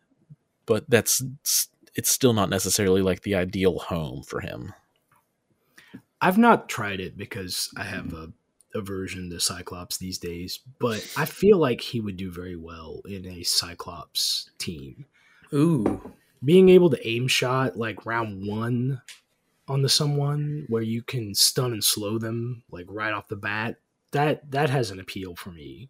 but 0.65 0.89
that's 0.89 1.21
it's 1.95 2.11
still 2.11 2.32
not 2.32 2.51
necessarily 2.51 3.03
like 3.03 3.22
the 3.22 3.34
ideal 3.34 3.78
home 3.78 4.22
for 4.22 4.40
him. 4.40 4.72
I've 6.20 6.38
not 6.38 6.68
tried 6.68 7.01
it 7.01 7.16
because 7.16 7.70
I 7.76 7.82
have 7.82 8.12
a 8.12 8.32
aversion 8.74 9.28
to 9.30 9.40
Cyclops 9.40 9.99
these 9.99 10.18
days, 10.18 10.61
but 10.78 11.07
I 11.16 11.24
feel 11.24 11.59
like 11.59 11.80
he 11.80 12.01
would 12.01 12.16
do 12.16 12.30
very 12.30 12.57
well 12.57 13.03
in 13.07 13.26
a 13.26 13.43
Cyclops 13.43 14.51
team. 14.59 15.07
Ooh. 15.53 16.12
Being 16.45 16.70
able 16.70 16.90
to 16.90 17.09
aim 17.09 17.28
shot 17.28 17.76
like 17.76 18.07
round 18.07 18.47
one 18.47 19.03
onto 19.68 19.88
someone 19.88 20.66
where 20.68 20.82
you 20.82 21.03
can 21.03 21.34
stun 21.34 21.72
and 21.72 21.84
slow 21.84 22.18
them 22.18 22.62
like 22.70 22.86
right 22.88 23.12
off 23.12 23.28
the 23.28 23.36
bat, 23.36 23.76
that 24.12 24.51
that 24.51 24.70
has 24.70 24.90
an 24.90 25.01
appeal 25.01 25.34
for 25.36 25.51
me. 25.51 25.88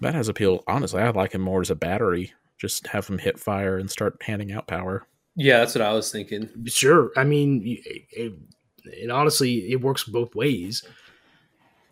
That 0.00 0.14
has 0.14 0.28
appeal. 0.28 0.64
Honestly, 0.66 1.00
I 1.00 1.10
like 1.10 1.32
him 1.32 1.40
more 1.40 1.60
as 1.60 1.70
a 1.70 1.76
battery 1.76 2.32
just 2.58 2.86
have 2.88 3.06
them 3.06 3.18
hip 3.18 3.38
fire 3.38 3.76
and 3.76 3.90
start 3.90 4.16
handing 4.22 4.52
out 4.52 4.66
power. 4.66 5.06
Yeah, 5.36 5.58
that's 5.58 5.74
what 5.74 5.82
I 5.82 5.92
was 5.92 6.12
thinking. 6.12 6.48
Sure. 6.66 7.10
I 7.16 7.24
mean, 7.24 7.62
it, 7.64 8.04
it, 8.10 8.32
it 8.84 9.10
honestly 9.10 9.70
it 9.70 9.80
works 9.80 10.04
both 10.04 10.34
ways. 10.34 10.84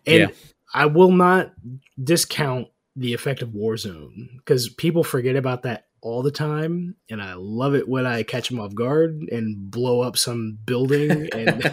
And 0.05 0.19
yeah. 0.19 0.27
I 0.73 0.85
will 0.85 1.11
not 1.11 1.53
discount 2.01 2.67
the 2.95 3.13
effect 3.13 3.41
of 3.41 3.49
Warzone 3.49 4.37
because 4.37 4.69
people 4.69 5.03
forget 5.03 5.35
about 5.35 5.63
that 5.63 5.87
all 6.01 6.21
the 6.21 6.31
time, 6.31 6.95
and 7.09 7.21
I 7.21 7.35
love 7.35 7.75
it 7.75 7.87
when 7.87 8.05
I 8.05 8.23
catch 8.23 8.49
them 8.49 8.59
off 8.59 8.75
guard 8.75 9.21
and 9.31 9.71
blow 9.71 10.01
up 10.01 10.17
some 10.17 10.57
building 10.65 11.29
and, 11.33 11.65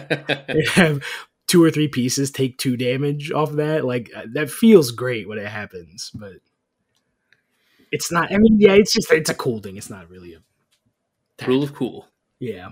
and 0.47 0.67
have 0.69 1.03
two 1.47 1.61
or 1.61 1.69
three 1.69 1.89
pieces 1.89 2.31
take 2.31 2.57
two 2.57 2.77
damage 2.77 3.31
off 3.31 3.49
of 3.49 3.57
that. 3.57 3.83
Like 3.83 4.09
uh, 4.15 4.23
that 4.33 4.49
feels 4.49 4.91
great 4.91 5.27
when 5.27 5.37
it 5.37 5.47
happens, 5.47 6.11
but 6.13 6.35
it's 7.91 8.11
not. 8.11 8.33
I 8.33 8.37
mean, 8.37 8.57
yeah, 8.59 8.73
it's 8.73 8.93
just 8.93 9.11
it's 9.11 9.29
a 9.29 9.35
cool 9.35 9.59
thing. 9.59 9.77
It's 9.77 9.89
not 9.89 10.09
really 10.09 10.33
a 10.33 10.41
Rule 11.47 11.63
of 11.63 11.73
cool. 11.73 12.07
yeah. 12.39 12.69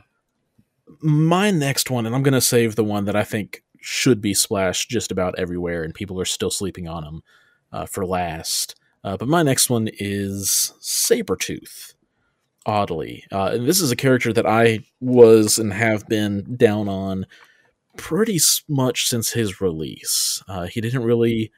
My 1.02 1.52
next 1.52 1.90
one, 1.90 2.06
and 2.06 2.16
I'm 2.16 2.24
going 2.24 2.34
to 2.34 2.42
save 2.42 2.76
the 2.76 2.84
one 2.84 3.06
that 3.06 3.16
I 3.16 3.24
think 3.24 3.64
should 3.80 4.22
be 4.22 4.34
splashed 4.34 4.90
just 4.90 5.12
about 5.12 5.38
everywhere, 5.38 5.84
and 5.84 5.94
people 5.94 6.20
are 6.20 6.26
still 6.26 6.52
sleeping 6.52 6.88
on 6.88 7.04
them 7.04 7.24
uh, 7.72 7.86
for 7.86 8.06
last. 8.06 8.76
Uh, 9.04 9.16
but 9.18 9.28
my 9.28 9.44
next 9.44 9.70
one 9.70 9.90
is 10.00 10.74
Sabretooth. 10.82 11.94
Oddly, 12.66 13.24
uh, 13.32 13.52
and 13.54 13.68
this 13.68 13.82
is 13.82 13.92
a 13.92 13.96
character 13.96 14.32
that 14.34 14.46
I 14.46 14.82
was 15.00 15.58
and 15.58 15.74
have 15.74 16.08
been 16.08 16.56
down 16.58 16.88
on 16.90 17.26
pretty 17.98 18.38
much 18.68 19.06
since 19.06 19.32
his 19.32 19.62
release. 19.62 20.44
Uh, 20.48 20.68
he 20.68 20.82
didn't 20.82 21.04
really 21.04 21.52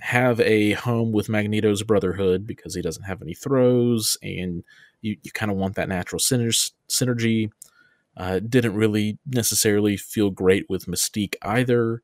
have 0.00 0.40
a 0.40 0.72
home 0.72 1.12
with 1.12 1.28
Magneto's 1.28 1.82
Brotherhood 1.82 2.46
because 2.46 2.74
he 2.74 2.82
doesn't 2.82 3.04
have 3.04 3.22
any 3.22 3.34
throws, 3.34 4.16
and 4.22 4.64
you, 5.00 5.16
you 5.22 5.30
kind 5.30 5.50
of 5.50 5.56
want 5.56 5.76
that 5.76 5.88
natural 5.88 6.20
syner- 6.20 6.72
synergy. 6.88 7.50
Uh, 8.16 8.38
didn't 8.38 8.74
really 8.74 9.18
necessarily 9.26 9.96
feel 9.96 10.30
great 10.30 10.66
with 10.68 10.86
Mystique 10.86 11.34
either. 11.42 12.00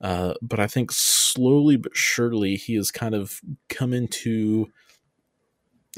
Uh, 0.00 0.34
but 0.42 0.60
I 0.60 0.66
think 0.66 0.92
slowly 0.92 1.76
but 1.76 1.96
surely 1.96 2.56
he 2.56 2.74
has 2.74 2.90
kind 2.90 3.14
of 3.14 3.40
come 3.70 3.94
into 3.94 4.66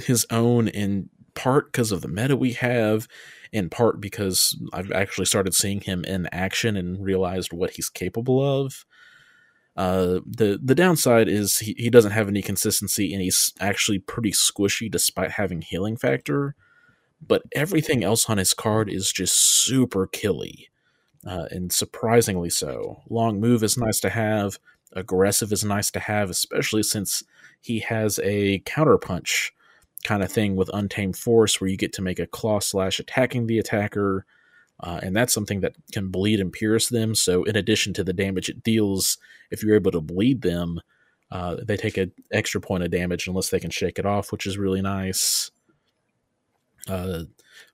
his 0.01 0.24
own 0.30 0.68
in 0.68 1.11
part 1.34 1.72
because 1.72 1.93
of 1.93 2.01
the 2.03 2.09
meta 2.09 2.36
we 2.36 2.53
have, 2.53 3.09
in 3.53 3.68
part 3.70 4.01
because 4.01 4.57
I've 4.72 4.93
actually 4.93 5.26
started 5.26 5.55
seeing 5.55 5.80
him 5.80 6.05
in 6.05 6.28
action 6.32 6.76
and 6.76 7.03
realized 7.03 7.53
what 7.53 7.70
he's 7.70 7.89
capable 7.89 8.41
of. 8.41 8.84
Uh, 9.79 10.18
the 10.26 10.59
the 10.61 10.74
downside 10.74 11.29
is 11.29 11.59
he, 11.59 11.72
he 11.79 11.89
doesn't 11.89 12.11
have 12.11 12.26
any 12.26 12.43
consistency 12.43 13.12
and 13.12 13.22
he's 13.22 13.53
actually 13.61 14.01
pretty 14.01 14.33
squishy 14.33 14.91
despite 14.91 15.31
having 15.31 15.62
healing 15.62 15.97
factor. 15.97 16.57
But 17.24 17.43
everything 17.55 18.03
else 18.03 18.29
on 18.29 18.39
his 18.39 18.55
card 18.55 18.91
is 18.91 19.12
just 19.12 19.39
super 19.39 20.09
killy 20.09 20.68
uh, 21.24 21.47
and 21.53 21.72
surprisingly 21.72 22.51
so. 22.51 23.03
Long 23.09 23.41
move 23.41 23.62
is 23.62 23.79
nice 23.79 24.01
to 24.01 24.11
have. 24.11 24.59
Aggressive 24.95 25.53
is 25.53 25.62
nice 25.62 25.93
to 25.93 26.01
have, 26.01 26.29
especially 26.29 26.83
since 26.83 27.22
he 27.61 27.79
has 27.79 28.18
a 28.24 28.59
counterpunch 28.61 29.51
kind 30.03 30.24
of 30.24 30.33
thing 30.33 30.57
with 30.57 30.70
Untamed 30.74 31.16
Force, 31.16 31.61
where 31.61 31.70
you 31.70 31.76
get 31.76 31.93
to 31.93 32.03
make 32.03 32.18
a 32.18 32.26
claw 32.26 32.59
slash 32.59 32.99
attacking 32.99 33.47
the 33.47 33.61
attacker, 33.61 34.26
uh, 34.81 35.01
and 35.03 35.16
that's 35.16 35.35
something 35.35 35.61
that 35.61 35.74
can 35.93 36.09
bleed 36.09 36.41
and 36.41 36.53
pierce 36.53 36.89
them. 36.89 37.14
So, 37.14 37.45
in 37.45 37.57
addition 37.57 37.93
to 37.95 38.05
the 38.05 38.12
damage 38.12 38.49
it 38.49 38.62
deals, 38.62 39.18
if 39.51 39.62
you're 39.62 39.74
able 39.74 39.91
to 39.91 40.01
bleed 40.01 40.43
them, 40.43 40.81
uh, 41.31 41.57
they 41.62 41.76
take 41.76 41.97
an 41.97 42.12
extra 42.33 42.61
point 42.61 42.85
of 42.85 42.91
damage 42.91 43.26
unless 43.26 43.51
they 43.51 43.61
can 43.61 43.70
shake 43.70 43.99
it 43.99 44.07
off, 44.07 44.33
which 44.33 44.47
is 44.47 44.57
really 44.57 44.81
nice. 44.81 45.51
Uh, 46.89 47.24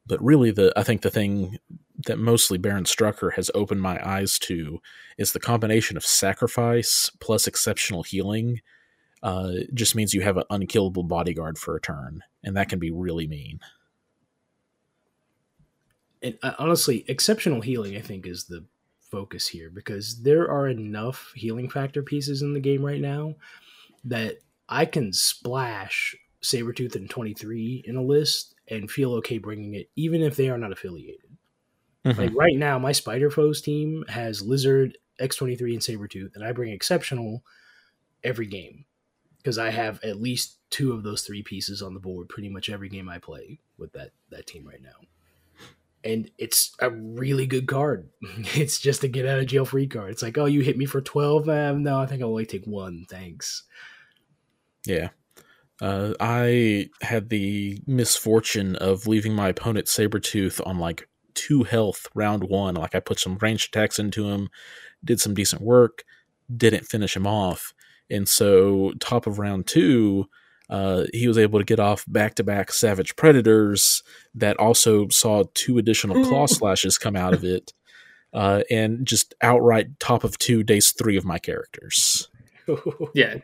but 0.07 0.23
really, 0.23 0.51
the 0.51 0.73
I 0.77 0.83
think 0.83 1.03
the 1.03 1.11
thing 1.11 1.59
that 2.07 2.19
mostly 2.19 2.59
Baron 2.59 2.85
Strucker 2.85 3.33
has 3.35 3.51
opened 3.55 3.81
my 3.81 4.01
eyes 4.07 4.39
to 4.41 4.81
is 5.17 5.33
the 5.33 5.41
combination 5.41 5.97
of 5.97 6.05
sacrifice 6.05 7.11
plus 7.21 7.47
exceptional 7.47 8.03
healing. 8.03 8.61
Uh, 9.23 9.53
just 9.73 9.95
means 9.95 10.13
you 10.13 10.21
have 10.21 10.37
an 10.37 10.45
unkillable 10.51 11.05
bodyguard 11.05 11.57
for 11.57 11.77
a 11.77 11.81
turn, 11.81 12.21
and 12.43 12.57
that 12.57 12.69
can 12.69 12.79
be 12.79 12.91
really 12.91 13.27
mean. 13.27 13.61
And 16.25 16.39
uh, 16.43 16.55
honestly, 16.59 17.05
exceptional 17.07 17.61
healing, 17.61 17.97
I 17.97 18.01
think, 18.01 18.27
is 18.27 18.45
the 18.45 18.65
focus 19.11 19.47
here 19.47 19.71
because 19.71 20.23
there 20.23 20.51
are 20.51 20.67
enough 20.67 21.33
healing 21.37 21.69
factor 21.69 22.03
pieces 22.03 22.43
in 22.43 22.55
the 22.55 22.61
game 22.61 22.85
right 22.85 23.01
now 23.01 23.35
that 24.05 24.39
I 24.69 24.87
can 24.87 25.13
splash 25.13 26.17
Sabretooth 26.43 26.97
and 26.97 27.09
23 27.09 27.85
in 27.87 27.97
a 27.97 28.03
list 28.03 28.55
and 28.69 28.91
feel 28.91 29.13
okay 29.15 29.39
bringing 29.39 29.75
it, 29.75 29.91
even 29.97 30.23
if 30.23 30.35
they 30.35 30.49
are 30.49 30.59
not 30.59 30.73
affiliated. 30.73 31.21
Mhm. 32.07 32.19
Like 32.19 32.35
right 32.35 32.57
now, 32.57 32.79
my 32.79 32.93
Spider 32.93 33.31
Foes 33.31 33.61
team 33.61 34.05
has 34.09 34.43
Lizard, 34.43 34.97
X23, 35.21 35.75
and 35.75 35.83
Sabretooth, 35.83 36.35
and 36.35 36.43
I 36.43 36.53
bring 36.53 36.73
Exceptional 36.73 37.45
every 38.23 38.47
game 38.47 38.87
because 39.39 39.59
I 39.59 39.71
have 39.71 40.03
at 40.03 40.21
least 40.21 40.59
two 40.71 40.93
of 40.93 41.03
those 41.03 41.23
three 41.23 41.43
pieces 41.43 41.83
on 41.83 41.93
the 41.93 42.01
board 42.01 42.31
pretty 42.31 42.49
much 42.49 42.71
every 42.71 42.89
game 42.89 43.09
I 43.11 43.19
play 43.19 43.61
with 43.77 43.93
that, 43.93 44.13
that 44.31 44.47
team 44.47 44.67
right 44.67 44.83
now. 44.83 45.07
And 46.05 46.31
it's 46.39 46.75
a 46.81 46.91
really 46.91 47.47
good 47.47 47.67
card. 47.67 48.11
It's 48.55 48.79
just 48.79 49.05
a 49.05 49.09
get 49.09 49.27
out 49.27 49.39
of 49.39 49.47
jail 49.47 49.65
free 49.65 49.87
card. 49.87 50.11
It's 50.11 50.23
like, 50.23 50.37
oh, 50.39 50.45
you 50.45 50.61
hit 50.61 50.77
me 50.77 50.85
for 50.85 51.01
12? 51.01 51.49
Um, 51.49 51.83
no, 51.83 51.99
I 51.99 52.07
think 52.07 52.23
I'll 52.23 52.29
only 52.29 52.47
take 52.47 52.67
one. 52.67 53.07
Thanks. 53.09 53.65
Yeah. 54.87 55.09
Uh, 55.81 56.15
I 56.21 56.91
had 57.01 57.31
the 57.31 57.81
misfortune 57.87 58.77
of 58.77 59.07
leaving 59.07 59.35
my 59.35 59.49
opponent 59.49 59.87
Sabretooth 59.87 60.65
on 60.67 60.79
like 60.79 61.09
two 61.35 61.65
health 61.65 62.07
round 62.15 62.45
one. 62.45 62.75
Like 62.75 62.95
I 62.95 63.01
put 63.01 63.19
some 63.19 63.39
ranged 63.41 63.75
attacks 63.75 63.99
into 63.99 64.29
him, 64.29 64.51
did 65.05 65.21
some 65.21 65.35
decent 65.35 65.63
work, 65.63 66.05
didn't 66.55 66.87
finish 66.87 67.17
him 67.17 67.27
off. 67.27 67.75
And 68.11 68.29
so, 68.29 68.93
top 69.01 69.27
of 69.27 69.39
round 69.39 69.67
two, 69.67 70.29
uh, 70.71 71.05
he 71.13 71.29
was 71.29 71.39
able 71.39 71.59
to 71.59 71.65
get 71.65 71.81
off 71.81 72.05
back 72.09 72.35
to 72.37 72.45
back 72.45 72.73
Savage 72.73 73.17
Predators 73.17 74.03
that 74.35 74.57
also 74.59 75.09
saw 75.09 75.45
two 75.55 75.79
additional 75.79 76.25
claw 76.25 76.47
slashes 76.47 76.99
come 76.99 77.17
out 77.17 77.35
of 77.35 77.45
it. 77.45 77.73
Uh, 78.35 78.65
and 78.69 79.07
just 79.07 79.33
outright 79.43 79.87
top 80.01 80.25
of 80.25 80.37
two 80.39 80.65
daze 80.65 80.91
three 80.91 81.17
of 81.17 81.25
my 81.25 81.39
characters. 81.39 82.29
Yeah, 83.15 83.35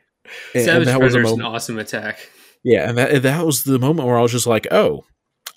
And- 0.52 0.64
Savage 0.64 0.88
and 0.88 0.88
that 0.88 1.00
was 1.00 1.14
a 1.14 1.20
an 1.20 1.42
awesome 1.42 1.78
attack. 1.78 2.28
Yeah, 2.64 2.88
and 2.88 2.98
that 2.98 3.22
that 3.22 3.46
was 3.46 3.62
the 3.62 3.78
moment 3.78 4.08
where 4.08 4.18
I 4.18 4.22
was 4.22 4.32
just 4.32 4.48
like, 4.48 4.66
"Oh, 4.72 5.04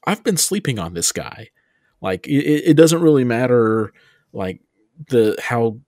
I've 0.05 0.23
been 0.23 0.37
sleeping 0.37 0.77
on 0.77 0.93
this 0.93 1.11
guy." 1.11 1.49
Like 1.99 2.27
it, 2.27 2.69
it 2.69 2.73
doesn't 2.77 3.01
really 3.01 3.23
matter, 3.23 3.91
like 4.33 4.61
the 5.09 5.35
how 5.41 5.79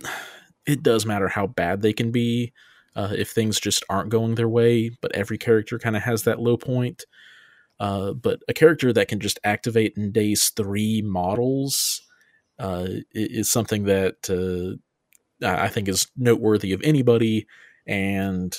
it 0.66 0.82
does 0.82 1.04
matter 1.04 1.28
how 1.28 1.46
bad 1.46 1.82
they 1.82 1.92
can 1.92 2.10
be 2.10 2.54
uh, 2.96 3.12
if 3.16 3.30
things 3.30 3.60
just 3.60 3.84
aren't 3.88 4.10
going 4.10 4.34
their 4.34 4.48
way. 4.48 4.90
But 5.00 5.14
every 5.14 5.38
character 5.38 5.78
kind 5.78 5.96
of 5.96 6.02
has 6.02 6.22
that 6.24 6.40
low 6.40 6.56
point. 6.56 7.04
Uh, 7.80 8.12
but 8.12 8.40
a 8.48 8.54
character 8.54 8.92
that 8.92 9.08
can 9.08 9.20
just 9.20 9.38
activate 9.44 9.94
in 9.96 10.10
daze 10.10 10.48
three 10.50 11.00
models 11.02 12.02
uh, 12.58 12.88
is 13.12 13.48
something 13.50 13.84
that 13.84 14.16
uh, 14.28 15.46
I 15.46 15.66
I 15.66 15.68
think 15.68 15.88
is 15.88 16.08
noteworthy 16.16 16.72
of 16.72 16.80
anybody, 16.82 17.46
and 17.86 18.56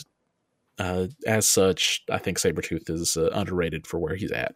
uh, 0.77 1.07
as 1.27 1.45
such, 1.49 2.03
I 2.09 2.17
think 2.17 2.37
Sabretooth 2.39 2.89
is 2.89 3.17
uh, 3.17 3.29
underrated 3.33 3.85
for 3.85 3.99
where 3.99 4.15
he's 4.15 4.31
at. 4.31 4.55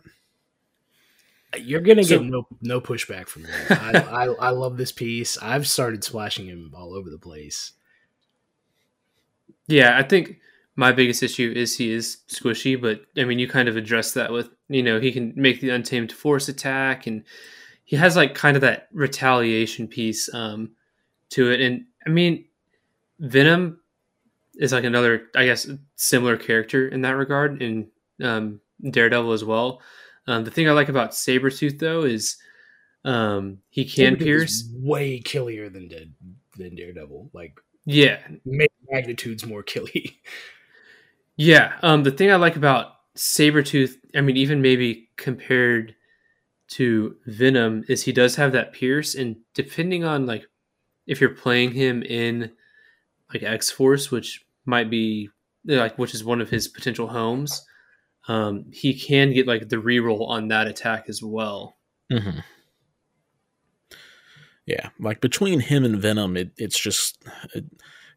You're 1.59 1.81
gonna 1.81 2.03
So- 2.03 2.19
get 2.19 2.27
no 2.29 2.47
no 2.61 2.79
pushback 2.81 3.27
from 3.27 3.43
me. 3.43 3.49
I, 3.69 3.91
I 3.99 4.23
I 4.47 4.49
love 4.51 4.77
this 4.77 4.91
piece. 4.93 5.37
I've 5.37 5.67
started 5.67 6.03
splashing 6.03 6.47
him 6.47 6.71
all 6.73 6.93
over 6.93 7.09
the 7.09 7.19
place. 7.19 7.73
Yeah, 9.67 9.97
I 9.97 10.03
think 10.03 10.39
my 10.75 10.91
biggest 10.91 11.23
issue 11.23 11.53
is 11.55 11.77
he 11.77 11.91
is 11.91 12.17
squishy, 12.27 12.79
but 12.79 13.05
I 13.17 13.23
mean, 13.25 13.39
you 13.39 13.47
kind 13.47 13.69
of 13.69 13.77
address 13.77 14.13
that 14.13 14.31
with, 14.31 14.49
you 14.69 14.83
know, 14.83 14.99
he 14.99 15.11
can 15.11 15.33
make 15.35 15.61
the 15.61 15.69
untamed 15.69 16.11
force 16.11 16.49
attack 16.49 17.07
and 17.07 17.23
he 17.85 17.95
has 17.95 18.15
like 18.15 18.33
kind 18.33 18.57
of 18.57 18.61
that 18.61 18.87
retaliation 18.91 19.87
piece 19.87 20.33
um, 20.33 20.71
to 21.29 21.51
it. 21.51 21.61
And 21.61 21.85
I 22.05 22.09
mean, 22.09 22.45
Venom 23.19 23.79
is 24.55 24.71
like 24.71 24.83
another, 24.83 25.27
I 25.35 25.45
guess, 25.45 25.69
similar 25.95 26.37
character 26.37 26.87
in 26.87 27.01
that 27.01 27.15
regard 27.15 27.61
in 27.61 27.89
um, 28.21 28.59
Daredevil 28.89 29.31
as 29.31 29.43
well. 29.43 29.81
Um, 30.27 30.43
the 30.43 30.51
thing 30.51 30.69
I 30.69 30.71
like 30.71 30.89
about 30.89 31.11
Sabretooth 31.11 31.79
though 31.79 32.03
is 32.03 32.37
um, 33.05 33.59
he 33.69 33.85
can 33.85 34.15
Sabretooth 34.15 34.21
is 34.21 34.23
pierce. 34.23 34.69
way 34.75 35.19
killier 35.19 35.69
than 35.69 35.87
Dead 35.87 36.13
than 36.57 36.75
Daredevil. 36.75 37.31
Like 37.33 37.59
Yeah, 37.85 38.19
ma- 38.45 38.65
magnitudes 38.89 39.45
more 39.45 39.63
killy. 39.63 40.19
Yeah. 41.35 41.73
Um, 41.81 42.03
the 42.03 42.11
thing 42.11 42.31
I 42.31 42.35
like 42.35 42.55
about 42.55 42.93
Sabretooth, 43.17 43.95
I 44.15 44.21
mean, 44.21 44.37
even 44.37 44.61
maybe 44.61 45.09
compared 45.17 45.95
to 46.69 47.15
Venom, 47.25 47.83
is 47.87 48.03
he 48.03 48.11
does 48.11 48.35
have 48.35 48.51
that 48.51 48.73
pierce, 48.73 49.15
and 49.15 49.37
depending 49.53 50.03
on 50.03 50.25
like 50.25 50.45
if 51.07 51.19
you're 51.19 51.31
playing 51.31 51.71
him 51.71 52.03
in 52.03 52.51
like 53.33 53.43
X 53.43 53.71
Force, 53.71 54.11
which 54.11 54.45
might 54.65 54.89
be 54.89 55.29
like 55.65 55.97
which 55.97 56.13
is 56.13 56.23
one 56.23 56.41
of 56.41 56.49
his 56.49 56.67
potential 56.67 57.07
homes, 57.07 57.65
um, 58.27 58.65
he 58.71 58.93
can 58.93 59.33
get 59.33 59.47
like 59.47 59.69
the 59.69 59.77
reroll 59.77 60.29
on 60.29 60.49
that 60.49 60.67
attack 60.67 61.05
as 61.09 61.21
well. 61.23 61.77
Mm-hmm. 62.11 62.39
Yeah, 64.65 64.89
like 64.99 65.19
between 65.19 65.59
him 65.59 65.83
and 65.83 66.01
Venom, 66.01 66.37
it, 66.37 66.51
it's 66.57 66.79
just 66.79 67.21
it, 67.53 67.65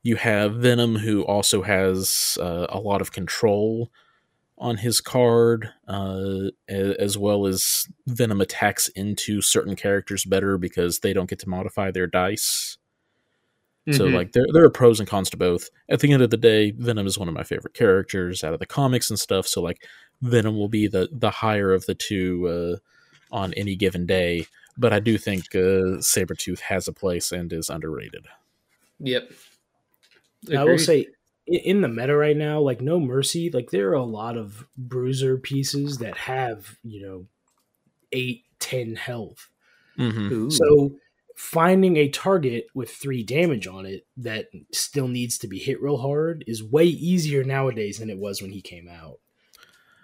you 0.02 0.16
have 0.16 0.54
Venom, 0.54 0.96
who 0.96 1.22
also 1.22 1.62
has 1.62 2.38
uh, 2.40 2.66
a 2.68 2.78
lot 2.78 3.00
of 3.00 3.12
control 3.12 3.90
on 4.58 4.78
his 4.78 5.00
card, 5.00 5.70
uh, 5.86 6.48
as 6.68 7.18
well 7.18 7.46
as 7.46 7.88
Venom 8.06 8.40
attacks 8.40 8.88
into 8.88 9.42
certain 9.42 9.76
characters 9.76 10.24
better 10.24 10.56
because 10.56 11.00
they 11.00 11.12
don't 11.12 11.28
get 11.28 11.40
to 11.40 11.48
modify 11.48 11.90
their 11.90 12.06
dice. 12.06 12.78
Mm-hmm. 13.86 13.98
So 13.98 14.04
like 14.06 14.32
there 14.32 14.46
there 14.52 14.64
are 14.64 14.70
pros 14.70 14.98
and 14.98 15.08
cons 15.08 15.30
to 15.30 15.36
both. 15.36 15.70
At 15.88 16.00
the 16.00 16.12
end 16.12 16.22
of 16.22 16.30
the 16.30 16.36
day, 16.36 16.72
Venom 16.72 17.06
is 17.06 17.18
one 17.18 17.28
of 17.28 17.34
my 17.34 17.44
favorite 17.44 17.74
characters 17.74 18.42
out 18.42 18.54
of 18.54 18.58
the 18.58 18.66
comics 18.66 19.10
and 19.10 19.18
stuff. 19.18 19.46
So 19.46 19.62
like 19.62 19.84
Venom 20.22 20.56
will 20.56 20.68
be 20.68 20.88
the 20.88 21.08
the 21.12 21.30
higher 21.30 21.72
of 21.72 21.86
the 21.86 21.94
two 21.94 22.80
uh, 23.32 23.34
on 23.34 23.52
any 23.54 23.76
given 23.76 24.06
day. 24.06 24.46
But 24.78 24.92
I 24.92 25.00
do 25.00 25.16
think 25.18 25.46
uh, 25.54 25.98
Sabretooth 26.00 26.60
has 26.60 26.86
a 26.86 26.92
place 26.92 27.32
and 27.32 27.52
is 27.52 27.70
underrated. 27.70 28.26
Yep. 29.00 29.30
Agreed. 30.44 30.56
I 30.56 30.64
will 30.64 30.78
say 30.78 31.06
in 31.46 31.80
the 31.80 31.88
meta 31.88 32.16
right 32.16 32.36
now, 32.36 32.60
like 32.60 32.80
No 32.80 33.00
Mercy, 33.00 33.50
like 33.50 33.70
there 33.70 33.90
are 33.90 33.94
a 33.94 34.04
lot 34.04 34.36
of 34.36 34.66
bruiser 34.76 35.38
pieces 35.38 35.98
that 35.98 36.16
have, 36.16 36.76
you 36.82 37.06
know, 37.06 37.26
eight, 38.12 38.44
ten 38.58 38.96
health. 38.96 39.48
Mm-hmm. 39.98 40.50
So 40.50 40.96
finding 41.36 41.96
a 41.96 42.08
target 42.08 42.66
with 42.74 42.90
three 42.90 43.22
damage 43.22 43.66
on 43.66 43.86
it 43.86 44.06
that 44.16 44.46
still 44.72 45.08
needs 45.08 45.38
to 45.38 45.48
be 45.48 45.58
hit 45.58 45.80
real 45.82 45.98
hard 45.98 46.44
is 46.46 46.62
way 46.62 46.84
easier 46.84 47.44
nowadays 47.44 47.98
than 47.98 48.10
it 48.10 48.18
was 48.18 48.42
when 48.42 48.50
he 48.50 48.60
came 48.60 48.88
out. 48.88 49.20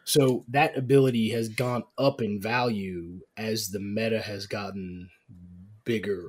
So 0.05 0.45
that 0.49 0.77
ability 0.77 1.31
has 1.31 1.49
gone 1.49 1.85
up 1.97 2.21
in 2.21 2.41
value 2.41 3.21
as 3.37 3.69
the 3.69 3.81
meta 3.81 4.21
has 4.21 4.47
gotten 4.47 5.09
bigger. 5.85 6.29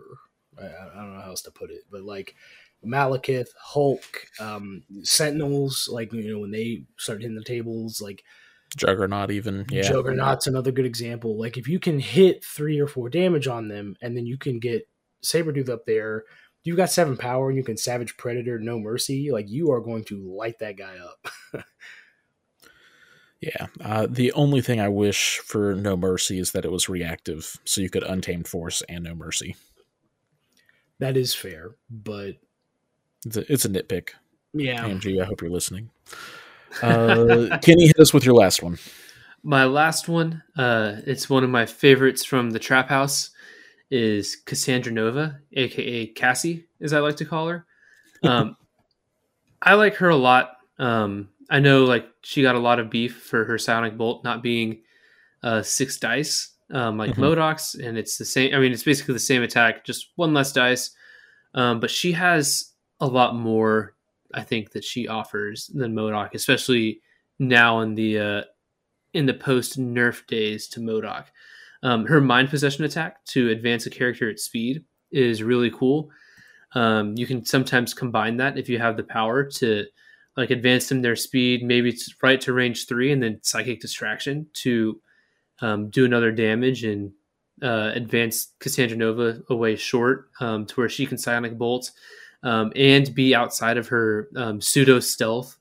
I, 0.59 0.65
I 0.65 0.95
don't 0.95 1.15
know 1.15 1.21
how 1.21 1.29
else 1.29 1.41
to 1.43 1.51
put 1.51 1.71
it, 1.71 1.81
but 1.91 2.03
like 2.03 2.35
Malekith, 2.85 3.47
Hulk, 3.59 4.27
um, 4.39 4.83
Sentinels, 5.03 5.89
like 5.91 6.13
you 6.13 6.31
know 6.31 6.39
when 6.39 6.51
they 6.51 6.83
start 6.97 7.21
hitting 7.21 7.35
the 7.35 7.43
tables, 7.43 8.01
like 8.01 8.23
Juggernaut, 8.75 9.31
even 9.31 9.65
yeah, 9.69 9.83
Juggernaut's 9.83 10.47
another 10.47 10.71
good 10.71 10.85
example. 10.85 11.39
Like 11.39 11.57
if 11.57 11.67
you 11.67 11.79
can 11.79 11.99
hit 11.99 12.43
three 12.43 12.79
or 12.79 12.87
four 12.87 13.09
damage 13.09 13.47
on 13.47 13.67
them, 13.67 13.95
and 14.01 14.15
then 14.15 14.25
you 14.25 14.37
can 14.37 14.59
get 14.59 14.87
Sabretooth 15.23 15.69
up 15.69 15.85
there, 15.85 16.25
you've 16.63 16.77
got 16.77 16.91
seven 16.91 17.17
power, 17.17 17.49
and 17.49 17.57
you 17.57 17.63
can 17.63 17.77
Savage 17.77 18.17
Predator, 18.17 18.59
no 18.59 18.79
mercy. 18.79 19.31
Like 19.31 19.49
you 19.49 19.71
are 19.71 19.81
going 19.81 20.03
to 20.05 20.35
light 20.37 20.59
that 20.59 20.77
guy 20.77 20.97
up. 20.97 21.27
yeah, 23.43 23.67
uh, 23.83 24.07
the 24.09 24.31
only 24.33 24.61
thing 24.61 24.79
I 24.79 24.87
wish 24.87 25.39
for 25.39 25.75
No 25.75 25.97
Mercy 25.97 26.39
is 26.39 26.51
that 26.53 26.63
it 26.63 26.71
was 26.71 26.87
reactive, 26.87 27.57
so 27.65 27.81
you 27.81 27.89
could 27.89 28.03
Untamed 28.03 28.47
Force 28.47 28.81
and 28.87 29.03
No 29.03 29.13
Mercy. 29.13 29.55
That 30.99 31.17
is 31.17 31.35
fair, 31.35 31.71
but 31.89 32.35
it's 33.25 33.35
a, 33.35 33.51
it's 33.51 33.65
a 33.65 33.69
nitpick. 33.69 34.11
Yeah. 34.53 34.85
AMG, 34.85 35.21
I 35.21 35.25
hope 35.25 35.41
you're 35.41 35.51
listening. 35.51 35.89
Uh, 36.81 37.57
Kenny, 37.61 37.87
hit 37.87 37.99
us 37.99 38.13
with 38.13 38.25
your 38.25 38.35
last 38.35 38.63
one. 38.63 38.77
My 39.41 39.65
last 39.65 40.07
one, 40.07 40.41
uh, 40.57 40.97
it's 41.05 41.29
one 41.29 41.43
of 41.43 41.49
my 41.49 41.65
favorites 41.65 42.23
from 42.23 42.51
the 42.51 42.59
Trap 42.59 42.87
House, 42.87 43.31
is 43.91 44.37
Cassandra 44.37 44.93
Nova, 44.93 45.39
aka 45.51 46.05
Cassie, 46.07 46.65
as 46.79 46.93
I 46.93 46.99
like 46.99 47.17
to 47.17 47.25
call 47.25 47.47
her. 47.47 47.65
Um, 48.23 48.55
I 49.61 49.73
like 49.73 49.95
her 49.95 50.07
a 50.07 50.15
lot. 50.15 50.55
Um, 50.79 51.27
I 51.49 51.59
know 51.59 51.85
like 51.85 52.07
she 52.21 52.41
got 52.41 52.55
a 52.55 52.59
lot 52.59 52.79
of 52.79 52.89
beef 52.89 53.23
for 53.23 53.45
her 53.45 53.57
Psionic 53.57 53.97
Bolt 53.97 54.23
not 54.23 54.43
being 54.43 54.81
uh, 55.43 55.61
six 55.61 55.97
dice, 55.97 56.55
um, 56.71 56.97
like 56.97 57.11
mm-hmm. 57.11 57.23
MODOK's, 57.23 57.75
and 57.75 57.97
it's 57.97 58.17
the 58.17 58.25
same. 58.25 58.53
I 58.53 58.59
mean, 58.59 58.71
it's 58.71 58.83
basically 58.83 59.13
the 59.13 59.19
same 59.19 59.43
attack, 59.43 59.85
just 59.85 60.11
one 60.15 60.33
less 60.33 60.51
dice. 60.51 60.91
Um, 61.53 61.79
but 61.79 61.91
she 61.91 62.11
has 62.13 62.71
a 62.99 63.07
lot 63.07 63.35
more 63.35 63.93
I 64.33 64.43
think 64.43 64.71
that 64.71 64.83
she 64.83 65.07
offers 65.07 65.67
than 65.73 65.93
MODOK, 65.93 66.33
especially 66.33 67.01
now 67.39 67.81
in 67.81 67.95
the 67.95 68.19
uh, 68.19 68.41
in 69.13 69.25
the 69.25 69.33
post 69.33 69.79
nerf 69.79 70.25
days 70.27 70.67
to 70.69 70.79
MODOK. 70.79 71.25
Um, 71.83 72.05
her 72.05 72.21
mind 72.21 72.49
possession 72.49 72.85
attack 72.85 73.23
to 73.25 73.49
advance 73.49 73.85
a 73.85 73.89
character 73.89 74.29
at 74.29 74.39
speed 74.39 74.83
is 75.11 75.43
really 75.43 75.69
cool. 75.69 76.09
Um, 76.75 77.13
you 77.17 77.27
can 77.27 77.45
sometimes 77.45 77.93
combine 77.93 78.37
that 78.37 78.57
if 78.57 78.67
you 78.67 78.79
have 78.79 78.97
the 78.97 79.03
power 79.03 79.43
to 79.43 79.85
like 80.35 80.49
advance 80.49 80.89
them 80.89 81.01
their 81.01 81.15
speed, 81.15 81.63
maybe 81.63 81.89
it's 81.89 82.13
right 82.21 82.41
to 82.41 82.53
range 82.53 82.87
three, 82.87 83.11
and 83.11 83.21
then 83.21 83.39
psychic 83.43 83.79
distraction 83.79 84.47
to 84.53 84.99
um, 85.61 85.89
do 85.89 86.05
another 86.05 86.31
damage 86.31 86.83
and 86.83 87.11
uh, 87.61 87.91
advance 87.93 88.53
Cassandra 88.59 88.97
Nova 88.97 89.41
away 89.49 89.75
short 89.75 90.29
um, 90.39 90.65
to 90.65 90.75
where 90.75 90.89
she 90.89 91.05
can 91.05 91.17
psionic 91.17 91.57
bolt 91.57 91.91
um, 92.43 92.71
and 92.75 93.13
be 93.13 93.35
outside 93.35 93.77
of 93.77 93.87
her 93.87 94.29
um, 94.35 94.59
pseudo 94.59 94.99
stealth 94.99 95.57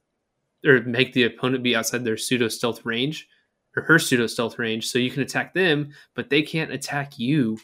or 0.64 0.80
make 0.82 1.12
the 1.12 1.24
opponent 1.24 1.62
be 1.62 1.76
outside 1.76 2.04
their 2.04 2.16
pseudo 2.16 2.48
stealth 2.48 2.84
range 2.84 3.28
or 3.76 3.82
her 3.82 3.98
pseudo 3.98 4.26
stealth 4.26 4.58
range 4.58 4.86
so 4.86 4.98
you 4.98 5.10
can 5.10 5.22
attack 5.22 5.54
them 5.54 5.92
but 6.14 6.30
they 6.30 6.42
can't 6.42 6.72
attack 6.72 7.18
you 7.18 7.58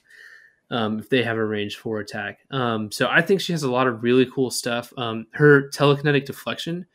um, 0.71 0.99
if 0.99 1.09
they 1.09 1.23
have 1.23 1.39
a 1.39 1.45
range 1.45 1.77
for 1.77 1.99
attack. 1.99 2.41
Um, 2.51 2.93
so 2.93 3.09
i 3.09 3.23
think 3.23 3.41
she 3.41 3.53
has 3.53 3.63
a 3.63 3.71
lot 3.71 3.87
of 3.87 4.03
really 4.03 4.27
cool 4.27 4.51
stuff. 4.51 4.93
Um, 4.97 5.27
her 5.33 5.71
telekinetic 5.71 6.27
deflection 6.27 6.87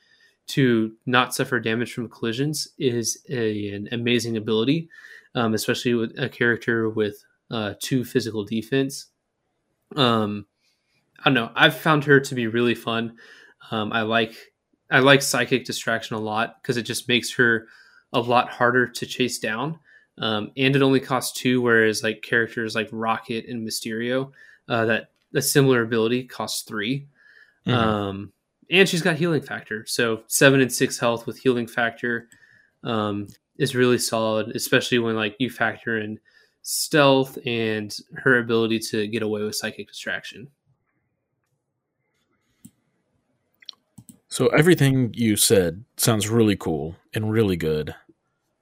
to 0.45 0.93
not 1.05 1.33
suffer 1.33 1.59
damage 1.59 1.93
from 1.93 2.09
collisions 2.09 2.67
is 2.77 3.23
a, 3.29 3.69
an 3.69 3.87
amazing 3.91 4.37
ability 4.37 4.89
um, 5.35 5.53
especially 5.53 5.93
with 5.93 6.17
a 6.19 6.29
character 6.29 6.89
with 6.89 7.23
uh, 7.51 7.73
two 7.79 8.03
physical 8.03 8.43
defense 8.43 9.07
um, 9.95 10.45
I 11.23 11.29
don't 11.29 11.33
know. 11.35 11.51
I've 11.55 11.77
found 11.77 12.03
her 12.05 12.19
to 12.19 12.35
be 12.35 12.47
really 12.47 12.75
fun. 12.75 13.17
Um, 13.71 13.93
I 13.93 14.01
like 14.01 14.35
I 14.91 14.99
like 14.99 15.21
psychic 15.21 15.65
distraction 15.65 16.15
a 16.15 16.19
lot 16.19 16.61
because 16.61 16.77
it 16.77 16.83
just 16.83 17.07
makes 17.07 17.33
her 17.35 17.67
a 18.11 18.19
lot 18.19 18.49
harder 18.49 18.87
to 18.87 19.05
chase 19.05 19.39
down. 19.39 19.79
Um, 20.17 20.51
and 20.57 20.75
it 20.75 20.81
only 20.81 20.99
costs 20.99 21.39
two, 21.39 21.61
whereas 21.61 22.03
like 22.03 22.21
characters 22.21 22.75
like 22.75 22.89
Rocket 22.91 23.45
and 23.47 23.67
Mysterio, 23.67 24.31
uh, 24.69 24.85
that 24.85 25.09
a 25.33 25.41
similar 25.41 25.81
ability 25.81 26.25
costs 26.25 26.61
3 26.63 27.07
mm-hmm. 27.65 28.25
And 28.74 28.89
she's 28.89 29.03
got 29.03 29.17
healing 29.17 29.43
factor, 29.43 29.86
so 29.88 30.24
seven 30.28 30.59
and 30.59 30.74
six 30.74 30.97
health 30.97 31.28
with 31.28 31.38
healing 31.38 31.67
factor 31.67 32.28
um, 32.84 33.28
is 33.57 33.76
really 33.76 33.99
solid, 33.99 34.55
especially 34.55 34.97
when 34.97 35.15
like 35.15 35.36
you 35.39 35.51
factor 35.51 35.99
in 35.99 36.19
stealth 36.63 37.38
and 37.45 37.95
her 38.15 38.39
ability 38.39 38.80
to 38.80 39.07
get 39.07 39.21
away 39.21 39.43
with 39.43 39.55
psychic 39.55 39.88
distraction. 39.88 40.47
So 44.28 44.47
everything 44.47 45.11
you 45.13 45.36
said 45.36 45.86
sounds 45.97 46.28
really 46.28 46.55
cool 46.55 46.95
and 47.13 47.32
really 47.32 47.55
good. 47.55 47.93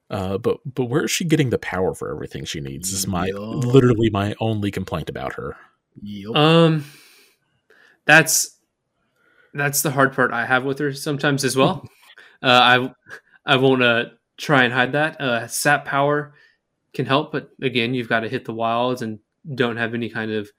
Uh, 0.10 0.38
but 0.38 0.58
but 0.66 0.86
where 0.86 1.06
is 1.06 1.12
she 1.12 1.24
getting 1.24 1.52
the 1.52 1.58
power 1.58 1.94
for 1.94 2.12
everything 2.12 2.44
she 2.44 2.60
needs? 2.60 2.92
Is 2.92 3.08
my 3.08 3.28
yep. 3.28 3.36
literally 3.38 4.10
my 4.10 4.36
only 4.42 4.72
complaint 4.72 5.10
about 5.10 5.36
her. 5.36 5.56
Yep. 6.02 6.36
Um, 6.36 6.86
that's 8.04 8.58
that's 9.54 9.82
the 9.82 9.92
hard 9.92 10.14
part 10.14 10.32
I 10.32 10.46
have 10.46 10.64
with 10.64 10.80
her 10.80 10.94
sometimes 10.94 11.44
as 11.44 11.56
well. 11.56 11.88
uh, 12.44 12.48
I 12.48 12.94
I 13.46 13.56
won't 13.58 13.84
uh, 13.84 14.06
try 14.38 14.64
and 14.64 14.74
hide 14.74 14.94
that. 14.94 15.20
Uh, 15.20 15.48
sap 15.48 15.86
power 15.86 16.34
can 16.94 17.06
help, 17.06 17.32
but 17.32 17.52
again, 17.62 17.94
you've 17.94 18.10
got 18.10 18.22
to 18.22 18.30
hit 18.30 18.46
the 18.46 18.54
wilds 18.54 19.02
and 19.02 19.20
don't 19.56 19.78
have 19.78 19.94
any 19.94 20.10
kind 20.10 20.32
of 20.32 20.50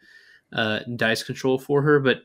uh, 0.53 0.80
dice 0.97 1.22
control 1.22 1.59
for 1.59 1.82
her. 1.82 2.01
But 2.01 2.22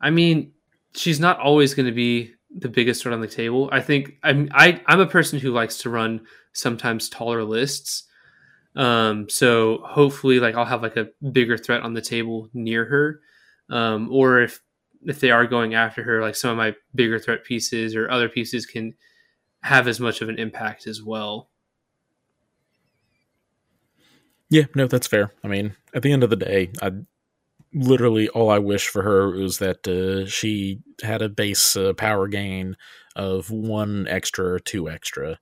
I 0.00 0.10
mean, 0.10 0.52
she's 0.94 1.20
not 1.20 1.38
always 1.40 1.74
going 1.74 1.86
to 1.86 1.92
be 1.92 2.34
the 2.56 2.68
biggest 2.68 3.02
threat 3.02 3.14
on 3.14 3.20
the 3.20 3.28
table. 3.28 3.68
I 3.72 3.80
think 3.80 4.14
I'm 4.22 4.48
I, 4.52 4.80
I'm 4.86 5.00
a 5.00 5.06
person 5.06 5.38
who 5.38 5.52
likes 5.52 5.78
to 5.78 5.90
run 5.90 6.26
sometimes 6.52 7.08
taller 7.08 7.44
lists. 7.44 8.04
Um, 8.76 9.28
so 9.28 9.78
hopefully, 9.84 10.40
like 10.40 10.54
I'll 10.54 10.64
have 10.64 10.82
like 10.82 10.96
a 10.96 11.08
bigger 11.32 11.58
threat 11.58 11.82
on 11.82 11.94
the 11.94 12.00
table 12.00 12.48
near 12.52 12.84
her, 12.84 13.20
um, 13.70 14.08
or 14.10 14.40
if 14.40 14.60
if 15.04 15.20
they 15.20 15.30
are 15.30 15.46
going 15.46 15.74
after 15.74 16.02
her, 16.02 16.20
like 16.20 16.34
some 16.34 16.50
of 16.50 16.56
my 16.56 16.74
bigger 16.94 17.18
threat 17.18 17.44
pieces 17.44 17.94
or 17.94 18.10
other 18.10 18.28
pieces 18.28 18.66
can 18.66 18.94
have 19.62 19.88
as 19.88 20.00
much 20.00 20.20
of 20.20 20.28
an 20.28 20.38
impact 20.38 20.86
as 20.86 21.02
well. 21.02 21.50
Yeah, 24.50 24.64
no, 24.74 24.86
that's 24.86 25.06
fair. 25.06 25.32
I 25.44 25.48
mean, 25.48 25.76
at 25.94 26.02
the 26.02 26.12
end 26.12 26.22
of 26.22 26.30
the 26.30 26.36
day, 26.36 26.70
I 26.80 26.92
literally 27.74 28.28
all 28.30 28.50
I 28.50 28.58
wish 28.58 28.88
for 28.88 29.02
her 29.02 29.30
was 29.30 29.58
that 29.58 29.86
uh, 29.86 30.26
she 30.26 30.80
had 31.02 31.22
a 31.22 31.28
base 31.28 31.76
uh, 31.76 31.92
power 31.92 32.28
gain 32.28 32.76
of 33.14 33.50
one 33.50 34.06
extra 34.08 34.46
or 34.46 34.58
two 34.58 34.88
extra. 34.88 35.38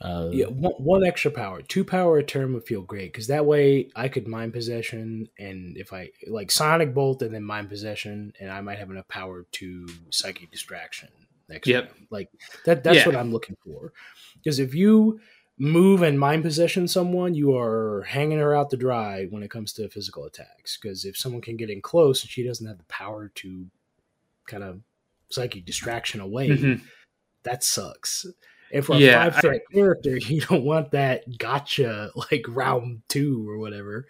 Uh, 0.00 0.30
yeah, 0.32 0.46
one, 0.46 0.72
one, 0.78 1.04
extra 1.04 1.30
power, 1.30 1.60
two 1.60 1.84
power 1.84 2.16
a 2.16 2.22
turn 2.22 2.54
would 2.54 2.64
feel 2.64 2.80
great 2.80 3.12
because 3.12 3.26
that 3.26 3.44
way 3.44 3.90
I 3.94 4.08
could 4.08 4.26
mind 4.26 4.54
possession, 4.54 5.28
and 5.38 5.76
if 5.76 5.92
I 5.92 6.10
like 6.26 6.50
Psionic 6.50 6.94
Bolt 6.94 7.20
and 7.20 7.34
then 7.34 7.44
mind 7.44 7.68
possession, 7.68 8.32
and 8.40 8.50
I 8.50 8.62
might 8.62 8.78
have 8.78 8.90
enough 8.90 9.08
power 9.08 9.44
to 9.52 9.88
psychic 10.08 10.50
distraction 10.50 11.10
next. 11.50 11.68
Yep, 11.68 11.92
like 12.10 12.30
that. 12.64 12.82
That's 12.82 12.98
yeah. 12.98 13.06
what 13.06 13.16
I'm 13.16 13.30
looking 13.30 13.56
for. 13.62 13.92
Because 14.42 14.58
if 14.58 14.74
you 14.74 15.20
move 15.58 16.00
and 16.00 16.18
mind 16.18 16.42
possession 16.44 16.88
someone, 16.88 17.34
you 17.34 17.54
are 17.54 18.06
hanging 18.08 18.38
her 18.38 18.56
out 18.56 18.70
to 18.70 18.78
dry 18.78 19.26
when 19.26 19.42
it 19.42 19.50
comes 19.50 19.74
to 19.74 19.90
physical 19.90 20.24
attacks. 20.24 20.78
Because 20.80 21.04
if 21.04 21.18
someone 21.18 21.42
can 21.42 21.58
get 21.58 21.68
in 21.68 21.82
close 21.82 22.22
and 22.22 22.30
she 22.30 22.42
doesn't 22.42 22.66
have 22.66 22.78
the 22.78 22.84
power 22.84 23.30
to 23.34 23.66
kind 24.46 24.62
of 24.62 24.80
psychic 25.30 25.66
distraction 25.66 26.20
away, 26.20 26.48
Mhm. 26.48 26.80
that 27.42 27.62
sucks. 27.62 28.24
And 28.72 28.84
for 28.84 28.96
a 28.98 29.00
Yeah, 29.00 29.00
five 29.00 29.36
threat 29.36 29.62
character, 29.72 30.16
you 30.18 30.40
don't 30.42 30.64
want 30.64 30.92
that 30.92 31.38
gotcha 31.38 32.10
like 32.30 32.44
round 32.48 33.02
two 33.08 33.48
or 33.48 33.58
whatever. 33.58 34.06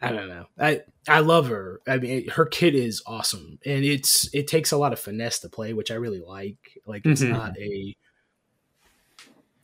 I 0.00 0.12
don't 0.12 0.28
know. 0.28 0.46
I 0.58 0.82
I 1.08 1.20
love 1.20 1.48
her. 1.48 1.80
I 1.86 1.98
mean, 1.98 2.28
her 2.30 2.44
kit 2.46 2.74
is 2.74 3.02
awesome, 3.06 3.58
and 3.64 3.84
it's 3.84 4.32
it 4.34 4.46
takes 4.48 4.72
a 4.72 4.76
lot 4.76 4.92
of 4.92 5.00
finesse 5.00 5.38
to 5.40 5.48
play, 5.48 5.72
which 5.72 5.90
I 5.90 5.94
really 5.94 6.20
like. 6.20 6.78
Like 6.86 7.06
it's 7.08 7.24
Mhm. 7.24 7.24
not 7.24 7.56
a 7.58 7.94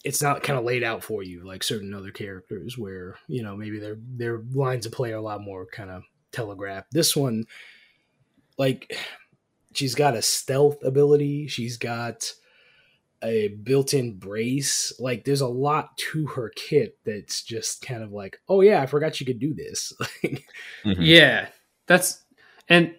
it's 0.02 0.22
not 0.22 0.42
kind 0.42 0.58
of 0.58 0.64
laid 0.64 0.82
out 0.82 1.04
for 1.04 1.22
you 1.22 1.44
like 1.44 1.62
certain 1.62 1.92
other 1.92 2.10
characters 2.10 2.78
where 2.78 3.16
you 3.28 3.42
know 3.42 3.56
maybe 3.56 3.78
their 3.78 3.96
their 4.00 4.38
lines 4.54 4.86
of 4.86 4.92
play 4.92 5.12
are 5.12 5.16
a 5.16 5.20
lot 5.22 5.42
more 5.42 5.66
kind 5.66 5.90
of 5.90 6.04
telegraphed. 6.32 6.88
This 6.92 7.14
one, 7.14 7.44
like, 8.58 8.96
she's 9.74 9.94
got 9.94 10.16
a 10.16 10.22
stealth 10.22 10.82
ability. 10.84 11.46
She's 11.48 11.76
got 11.76 12.32
a 13.22 13.48
built-in 13.48 14.18
brace. 14.18 14.92
Like, 14.98 15.24
there's 15.24 15.42
a 15.42 15.48
lot 15.48 15.96
to 15.98 16.26
her 16.28 16.50
kit 16.56 16.98
that's 17.04 17.42
just 17.42 17.82
kind 17.82 18.02
of 18.02 18.12
like, 18.12 18.40
oh 18.48 18.60
yeah, 18.62 18.80
I 18.82 18.86
forgot 18.86 19.20
you 19.20 19.26
could 19.26 19.40
do 19.40 19.54
this. 19.54 19.92
Like, 20.22 20.46
Mhm. 20.84 20.96
Yeah, 21.00 21.48
that's 21.86 22.24
and 22.68 22.94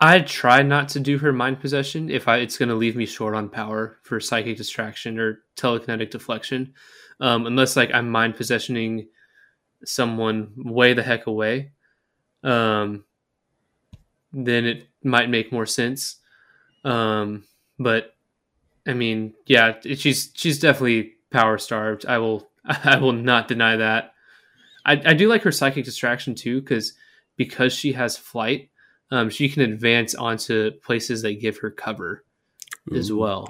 I 0.00 0.20
try 0.20 0.62
not 0.62 0.88
to 0.90 1.00
do 1.00 1.18
her 1.18 1.32
mind 1.32 1.60
possession 1.60 2.10
if 2.10 2.26
I 2.26 2.38
it's 2.38 2.58
going 2.58 2.68
to 2.70 2.74
leave 2.74 2.96
me 2.96 3.06
short 3.06 3.34
on 3.34 3.48
power 3.48 3.98
for 4.02 4.18
psychic 4.18 4.56
distraction 4.56 5.18
or 5.18 5.44
telekinetic 5.56 6.10
deflection, 6.10 6.74
um, 7.20 7.46
unless 7.46 7.76
like 7.76 7.92
I'm 7.94 8.10
mind 8.10 8.34
possessioning 8.34 9.06
someone 9.84 10.52
way 10.56 10.94
the 10.94 11.02
heck 11.02 11.26
away, 11.26 11.72
um, 12.42 13.04
then 14.32 14.64
it 14.64 14.88
might 15.04 15.28
make 15.30 15.52
more 15.52 15.66
sense. 15.66 16.16
Um, 16.84 17.44
but 17.78 18.11
I 18.86 18.94
mean, 18.94 19.34
yeah, 19.46 19.74
it- 19.84 19.98
she's 20.00 20.30
she's 20.34 20.58
definitely 20.58 21.14
power 21.30 21.58
starved. 21.58 22.06
I 22.06 22.18
will 22.18 22.48
I 22.64 22.98
will 22.98 23.12
not 23.12 23.48
deny 23.48 23.76
that. 23.76 24.14
I, 24.84 24.92
I 25.06 25.14
do 25.14 25.28
like 25.28 25.42
her 25.42 25.52
psychic 25.52 25.84
distraction 25.84 26.34
too, 26.34 26.60
because 26.60 26.94
because 27.36 27.72
she 27.72 27.92
has 27.92 28.16
flight, 28.16 28.70
um, 29.10 29.30
she 29.30 29.48
can 29.48 29.62
advance 29.62 30.14
onto 30.14 30.72
places 30.80 31.22
that 31.22 31.40
give 31.40 31.58
her 31.58 31.70
cover 31.70 32.24
as 32.94 33.12
well. 33.12 33.48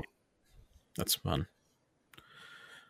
That's 0.97 1.15
fun. 1.15 1.47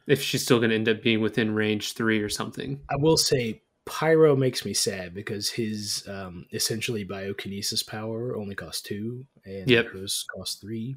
If 0.09 0.21
she's 0.21 0.43
still 0.43 0.59
going 0.59 0.71
to 0.71 0.75
end 0.77 0.89
up 0.89 1.03
being 1.03 1.21
within 1.21 1.55
range 1.55 1.93
three 1.95 2.21
or 2.21 2.29
something. 2.29 2.81
I 2.91 2.97
will 2.97 3.17
say, 3.17 3.63
Pyro 3.87 4.35
makes 4.35 4.65
me 4.65 4.75
sad 4.75 5.15
because 5.15 5.51
his 5.51 6.07
um, 6.09 6.47
essentially 6.53 7.05
biokinesis 7.05 7.87
power 7.87 8.37
only 8.37 8.57
costs 8.57 8.83
two, 8.83 9.25
and 9.45 9.71
Yep. 9.71 9.87
hers 9.93 10.27
costs 10.35 10.57
three. 10.57 10.97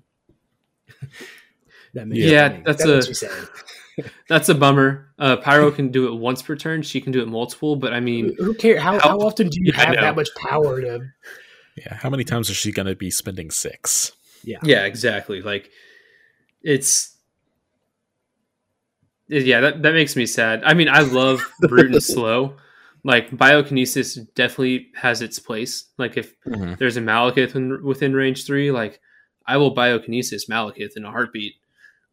That 1.94 2.08
makes 2.08 2.22
Yeah, 2.22 2.50
me, 2.50 2.62
that's 2.66 2.84
that 2.84 3.30
a- 3.32 3.32
me. 3.32 4.06
That's 4.28 4.50
a 4.50 4.56
bummer. 4.56 5.14
Uh, 5.18 5.38
Pyro 5.38 5.72
can 5.72 5.90
do 5.90 6.08
it 6.10 6.16
once 6.20 6.42
per 6.42 6.58
turn. 6.58 6.82
She 6.82 7.00
can 7.00 7.14
do 7.14 7.22
it 7.22 7.30
multiple, 7.30 7.78
but 7.78 7.94
I 7.94 8.02
mean, 8.02 8.36
Who 8.40 8.54
cares? 8.54 8.82
How, 8.82 9.00
how- 9.00 9.10
how 9.12 9.20
often 9.22 9.48
do 9.48 9.58
you 9.62 9.72
Yeah, 9.74 9.86
have 9.86 9.96
that 9.96 10.16
much 10.18 10.28
power 10.36 10.82
to? 10.82 11.08
Yeah. 11.78 11.94
How 11.94 12.10
many 12.10 12.26
times 12.26 12.50
is 12.50 12.58
she 12.58 12.74
going 12.74 12.88
to 12.88 12.96
be 12.96 13.10
spending 13.10 13.52
six? 13.52 14.12
yeah, 14.44 14.58
yeah, 14.64 14.84
exactly. 14.84 15.42
Like 15.42 15.72
it's 16.62 17.16
yeah, 19.28 19.62
that 19.62 19.82
that 19.82 19.94
makes 19.94 20.16
me 20.16 20.26
sad. 20.26 20.62
I 20.66 20.74
mean, 20.74 20.90
I 20.90 21.00
love 21.00 21.42
brute 21.62 21.92
and 21.94 22.04
slow. 22.04 22.58
Like 23.04 23.30
biokinesis 23.32 24.34
definitely 24.36 24.90
has 24.96 25.22
its 25.22 25.40
place. 25.40 25.86
Like 25.98 26.18
if 26.18 26.36
Mhm. 26.46 26.78
there's 26.80 26.98
a 26.98 27.02
Malekith 27.02 27.56
in, 27.56 27.84
within 27.84 28.14
range 28.14 28.46
three, 28.46 28.72
like 28.72 29.00
I 29.48 29.58
will 29.58 29.76
biokinesis 29.76 30.50
Malekith 30.50 30.98
in 30.98 31.06
a 31.06 31.12
heartbeat, 31.12 31.56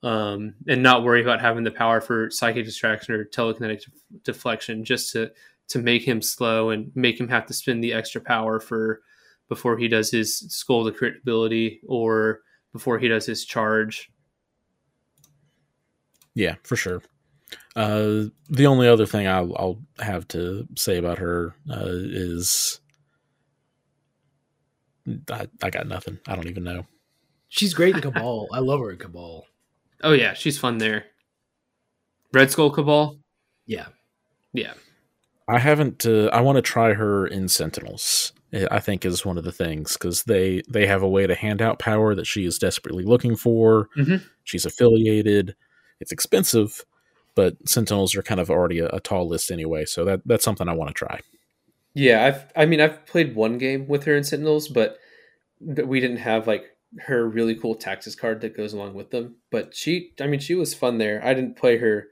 um, 0.03 0.55
and 0.69 0.83
not 0.83 1.05
worry 1.05 1.23
about 1.23 1.41
having 1.41 1.65
the 1.65 1.71
power 1.71 2.01
for 2.01 2.31
psychic 2.31 2.65
distraction 2.65 3.15
or 3.15 3.25
telekinetic 3.25 3.85
def- 3.85 4.23
deflection 4.25 4.85
just 4.85 5.13
to 5.13 5.31
to 5.69 5.79
make 5.79 6.03
him 6.03 6.21
slow 6.21 6.71
and 6.71 6.91
make 6.95 7.19
him 7.19 7.29
have 7.29 7.47
to 7.47 7.55
spend 7.55 7.83
the 7.83 7.93
extra 7.93 8.21
power 8.21 8.61
for 8.61 9.01
before 9.49 9.79
he 9.79 9.89
does 9.89 10.11
his 10.11 10.39
skull 10.39 10.85
to 10.85 10.93
crit 10.93 11.15
ability 11.23 11.81
or 11.87 12.41
before 12.73 12.99
he 12.99 13.09
does 13.09 13.27
his 13.27 13.45
charge. 13.45 14.11
Yeah, 16.35 16.57
for 16.63 16.77
sure. 16.77 17.03
Uh, 17.77 18.25
the 18.49 18.67
only 18.67 18.89
other 18.89 19.07
thing 19.07 19.27
I'll, 19.27 19.55
I'll 19.57 19.79
have 19.99 20.27
to 20.29 20.67
say 20.77 20.97
about 20.97 21.19
her 21.19 21.55
uh, 21.71 21.85
is 21.85 22.81
I, 25.31 25.49
I 25.63 25.71
got 25.71 25.87
nothing. 25.87 26.19
I 26.27 26.35
don't 26.35 26.49
even 26.49 26.65
know. 26.65 26.87
She's 27.55 27.75
great 27.75 27.95
in 27.95 28.01
Cabal. 28.01 28.49
I 28.51 28.61
love 28.61 28.81
her 28.81 28.91
in 28.91 28.97
Cabal. 28.97 29.45
Oh 30.03 30.13
yeah, 30.13 30.33
she's 30.33 30.59
fun 30.59 30.79
there. 30.79 31.05
Red 32.33 32.51
Skull 32.51 32.71
Cabal. 32.71 33.19
Yeah, 33.67 33.89
Yeah, 34.55 34.73
I 35.47 35.59
haven't. 35.59 36.07
Uh, 36.07 36.27
I 36.33 36.41
want 36.41 36.57
to 36.57 36.63
try 36.63 36.95
her 36.95 37.27
in 37.27 37.49
Sentinels. 37.49 38.33
I 38.55 38.67
I 38.71 38.81
think 38.81 39.05
is 39.05 39.25
one 39.27 39.37
of 39.37 39.45
the 39.45 39.53
things 39.53 39.93
because 39.99 40.23
they 40.25 40.63
they 40.69 40.87
have 40.87 41.03
a 41.03 41.09
way 41.09 41.27
to 41.27 41.35
hand 41.35 41.61
out 41.61 41.79
power 41.79 42.15
that 42.15 42.27
she 42.27 42.47
is 42.47 42.59
desperately 42.59 43.05
looking 43.05 43.37
for. 43.37 43.89
Mhm. 43.99 44.23
She's 44.45 44.65
affiliated. 44.67 45.55
It's 46.01 46.11
expensive, 46.11 46.85
but 47.35 47.57
Sentinels 47.69 48.17
are 48.17 48.23
kind 48.23 48.41
of 48.41 48.51
already 48.51 48.79
a, 48.79 48.89
a 48.89 49.01
tall 49.01 49.29
list 49.29 49.51
anyway. 49.51 49.85
So 49.85 50.05
that 50.07 50.23
that's 50.25 50.45
something 50.45 50.69
I 50.69 50.75
want 50.75 50.89
to 50.89 50.95
try. 50.95 51.21
yeah. 51.95 52.25
I've 52.25 52.47
I 52.57 52.65
mean 52.65 52.81
I've 52.81 53.05
played 53.05 53.35
one 53.35 53.59
game 53.59 53.87
with 53.89 54.05
her 54.05 54.17
in 54.17 54.25
Sentinels, 54.25 54.69
but 54.69 54.99
we 55.61 56.01
didn't 56.01 56.17
have 56.17 56.47
like 56.47 56.65
her 57.01 57.29
really 57.29 57.55
cool 57.55 57.75
Tactics 57.75 58.15
card 58.15 58.41
that 58.41 58.57
goes 58.57 58.73
along 58.73 58.95
with 58.95 59.11
them. 59.11 59.37
But 59.51 59.75
she, 59.75 60.13
I 60.21 60.27
mean, 60.27 60.41
she 60.41 60.55
was 60.55 60.75
fun 60.75 60.99
there. 60.99 61.25
I 61.25 61.35
didn't 61.35 61.57
play 61.57 61.79
her 61.79 62.09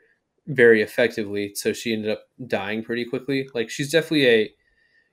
very 0.46 0.82
effectively, 0.82 1.54
so 1.54 1.72
she 1.72 1.92
ended 1.92 2.10
up 2.10 2.22
dying 2.46 2.82
pretty 2.82 3.04
quickly. 3.04 3.48
Like 3.54 3.70
she's 3.70 3.90
definitely 3.90 4.26
a 4.26 4.54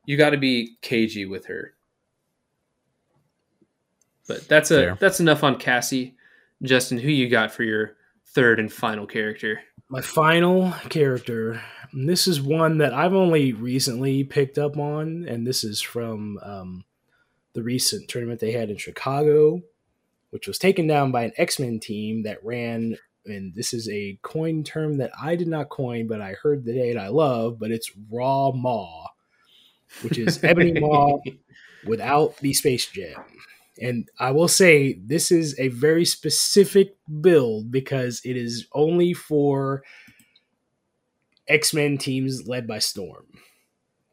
you 0.05 0.18
got 0.18 0.30
to 0.30 0.38
be 0.38 0.78
cagey 0.82 1.26
with 1.26 1.47
her. 1.47 1.74
But 4.28 4.47
that's 4.47 4.72
a 4.72 4.76
Fair. 4.76 4.97
that's 4.99 5.20
enough 5.20 5.43
on 5.43 5.57
Cassie. 5.57 6.15
Justin, 6.63 6.97
who 6.97 7.09
you 7.09 7.30
got 7.30 7.51
for 7.51 7.63
your 7.63 7.95
third 8.26 8.59
and 8.59 8.72
final 8.72 9.05
character? 9.05 9.61
my 9.89 10.01
final 10.01 10.72
character. 10.89 11.61
and 11.91 12.09
This 12.09 12.28
is 12.28 12.41
one 12.41 12.80
that 12.80 12.93
I've 12.93 13.13
only 13.13 13.53
recently 13.53 14.24
picked 14.24 14.57
up 14.57 14.78
on, 14.78 15.26
and 15.28 15.45
this 15.45 15.63
is 15.63 15.82
from 15.82 16.39
um, 16.43 16.84
the 17.58 17.64
recent 17.64 18.08
tournament 18.08 18.39
they 18.39 18.51
had 18.51 18.70
in 18.70 18.78
Chicago, 18.78 19.64
which 20.30 20.47
was 20.47 20.60
taken 20.60 20.86
down 20.86 21.12
by 21.12 21.24
an 21.24 21.32
X 21.38 21.58
Men 21.58 21.80
team 21.80 22.22
that 22.22 22.45
ran. 22.45 22.97
And 23.26 23.55
this 23.55 23.74
is 23.74 23.89
a 23.89 24.20
coin 24.22 24.64
term 24.64 24.99
that 24.99 25.10
I 25.20 25.36
did 25.36 25.47
not 25.47 25.70
coin, 25.70 26.05
but 26.05 26.22
I 26.22 26.34
heard 26.34 26.64
today 26.64 26.91
and 26.91 26.99
I 26.99 27.08
love. 27.08 27.58
But 27.60 27.72
it's 27.72 27.91
Raw 28.12 28.51
Maw, 28.51 29.08
which 30.03 30.20
is 30.20 30.41
Ebony 30.43 30.72
Maw 30.80 31.18
without 31.88 32.38
the 32.38 32.53
Space 32.53 32.86
Gem. 32.86 33.16
And 33.82 34.08
I 34.20 34.30
will 34.30 34.47
say 34.47 34.93
this 34.93 35.32
is 35.32 35.60
a 35.60 35.70
very 35.70 36.05
specific 36.05 36.95
build 37.22 37.72
because 37.72 38.22
it 38.24 38.38
is 38.38 38.68
only 38.74 39.16
for 39.16 39.82
X 41.47 41.74
Men 41.74 41.97
teams 41.97 42.47
led 42.47 42.68
by 42.68 42.78
Storm. 42.78 43.26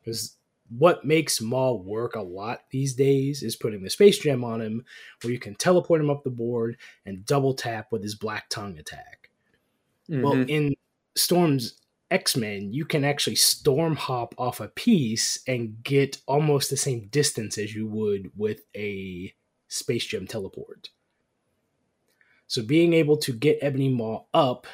Because 0.01 0.35
what 0.79 1.05
makes 1.05 1.41
Maw 1.41 1.75
work 1.75 2.17
a 2.17 2.23
lot 2.23 2.61
these 2.71 2.95
days 2.95 3.43
is 3.43 3.57
putting 3.57 3.83
the 3.83 3.91
Space 3.91 4.19
Gem 4.19 4.45
on 4.45 4.61
him, 4.61 4.85
where 5.23 5.33
you 5.33 5.39
can 5.39 5.55
teleport 5.55 6.01
him 6.01 6.11
up 6.11 6.25
the 6.25 6.31
board 6.31 6.77
and 7.07 7.25
double 7.27 7.55
tap 7.55 7.93
with 7.93 8.03
his 8.03 8.15
Black 8.15 8.49
Tongue 8.49 8.79
attack. 8.79 9.31
Well, 10.09 10.35
Mhm. 10.35 10.49
in 10.49 10.77
Storm's 11.17 11.81
X 12.11 12.37
Men, 12.37 12.73
you 12.73 12.85
can 12.85 13.05
actually 13.05 13.37
storm 13.37 13.97
hop 13.97 14.35
off 14.39 14.61
a 14.61 14.69
piece 14.69 15.43
and 15.47 15.83
get 15.83 16.21
almost 16.27 16.71
the 16.71 16.77
same 16.77 17.09
distance 17.09 17.57
as 17.59 17.75
you 17.75 17.87
would 17.87 18.31
with 18.37 18.63
a 18.77 19.35
Space 19.69 20.05
Gem 20.07 20.27
teleport. 20.27 20.91
So 22.47 22.63
being 22.63 22.93
able 22.93 23.17
to 23.19 23.33
get 23.33 23.59
Ebony 23.63 23.89
Maw 23.89 24.27
up 24.35 24.67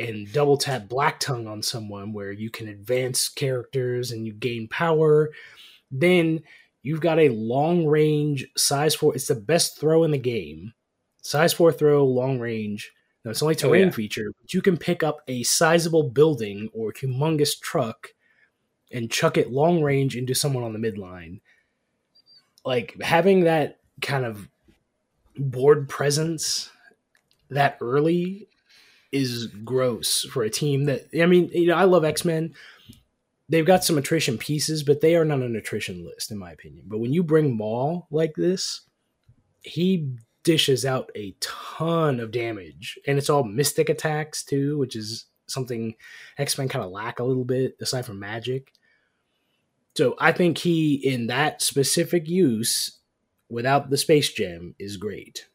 and 0.00 0.32
double 0.32 0.56
tap 0.56 0.88
Black 0.88 1.20
Tongue 1.20 1.46
on 1.46 1.62
someone 1.62 2.12
where 2.12 2.32
you 2.32 2.50
can 2.50 2.68
advance 2.68 3.28
characters 3.28 4.10
and 4.10 4.26
you 4.26 4.32
gain 4.32 4.66
power, 4.68 5.30
then 5.90 6.40
you've 6.82 7.00
got 7.00 7.18
a 7.18 7.28
long 7.28 7.86
range 7.86 8.46
size 8.56 8.94
four. 8.94 9.14
It's 9.14 9.28
the 9.28 9.34
best 9.34 9.78
throw 9.78 10.02
in 10.04 10.10
the 10.10 10.18
game. 10.18 10.72
Size 11.22 11.52
four 11.52 11.70
throw, 11.72 12.04
long 12.04 12.38
range. 12.38 12.92
Now 13.24 13.32
it's 13.32 13.42
only 13.42 13.54
oh, 13.56 13.58
terrain 13.58 13.88
yeah. 13.88 13.90
feature, 13.90 14.32
but 14.40 14.54
you 14.54 14.62
can 14.62 14.78
pick 14.78 15.02
up 15.02 15.20
a 15.28 15.42
sizable 15.42 16.04
building 16.04 16.70
or 16.72 16.92
humongous 16.92 17.60
truck 17.60 18.08
and 18.90 19.10
chuck 19.10 19.36
it 19.36 19.52
long 19.52 19.82
range 19.82 20.16
into 20.16 20.34
someone 20.34 20.64
on 20.64 20.72
the 20.72 20.78
midline. 20.78 21.40
Like 22.64 23.00
having 23.02 23.44
that 23.44 23.78
kind 24.00 24.24
of 24.24 24.48
board 25.36 25.88
presence 25.88 26.70
that 27.50 27.76
early 27.80 28.48
is 29.12 29.46
gross 29.46 30.24
for 30.24 30.42
a 30.42 30.50
team 30.50 30.84
that 30.84 31.08
I 31.20 31.26
mean, 31.26 31.50
you 31.52 31.66
know, 31.66 31.74
I 31.74 31.84
love 31.84 32.04
X-Men. 32.04 32.54
They've 33.48 33.66
got 33.66 33.82
some 33.82 33.98
attrition 33.98 34.38
pieces, 34.38 34.84
but 34.84 35.00
they 35.00 35.16
are 35.16 35.24
not 35.24 35.40
an 35.40 35.56
attrition 35.56 36.04
list 36.04 36.30
in 36.30 36.38
my 36.38 36.52
opinion. 36.52 36.84
But 36.86 36.98
when 36.98 37.12
you 37.12 37.24
bring 37.24 37.56
Maw 37.56 38.02
like 38.10 38.34
this, 38.36 38.82
he 39.62 40.14
dishes 40.44 40.86
out 40.86 41.10
a 41.16 41.34
ton 41.40 42.20
of 42.20 42.30
damage, 42.30 42.98
and 43.06 43.18
it's 43.18 43.28
all 43.28 43.44
mystic 43.44 43.88
attacks 43.88 44.44
too, 44.44 44.78
which 44.78 44.96
is 44.96 45.26
something 45.48 45.94
X 46.38 46.56
Men 46.56 46.68
kind 46.68 46.84
of 46.84 46.92
lack 46.92 47.18
a 47.18 47.24
little 47.24 47.44
bit 47.44 47.76
aside 47.80 48.06
from 48.06 48.20
magic. 48.20 48.72
So 49.96 50.14
I 50.18 50.32
think 50.32 50.58
he, 50.58 50.94
in 50.94 51.26
that 51.26 51.60
specific 51.60 52.28
use, 52.28 53.00
without 53.48 53.90
the 53.90 53.96
space 53.96 54.32
gem, 54.32 54.76
is 54.78 54.96
great. 54.96 55.48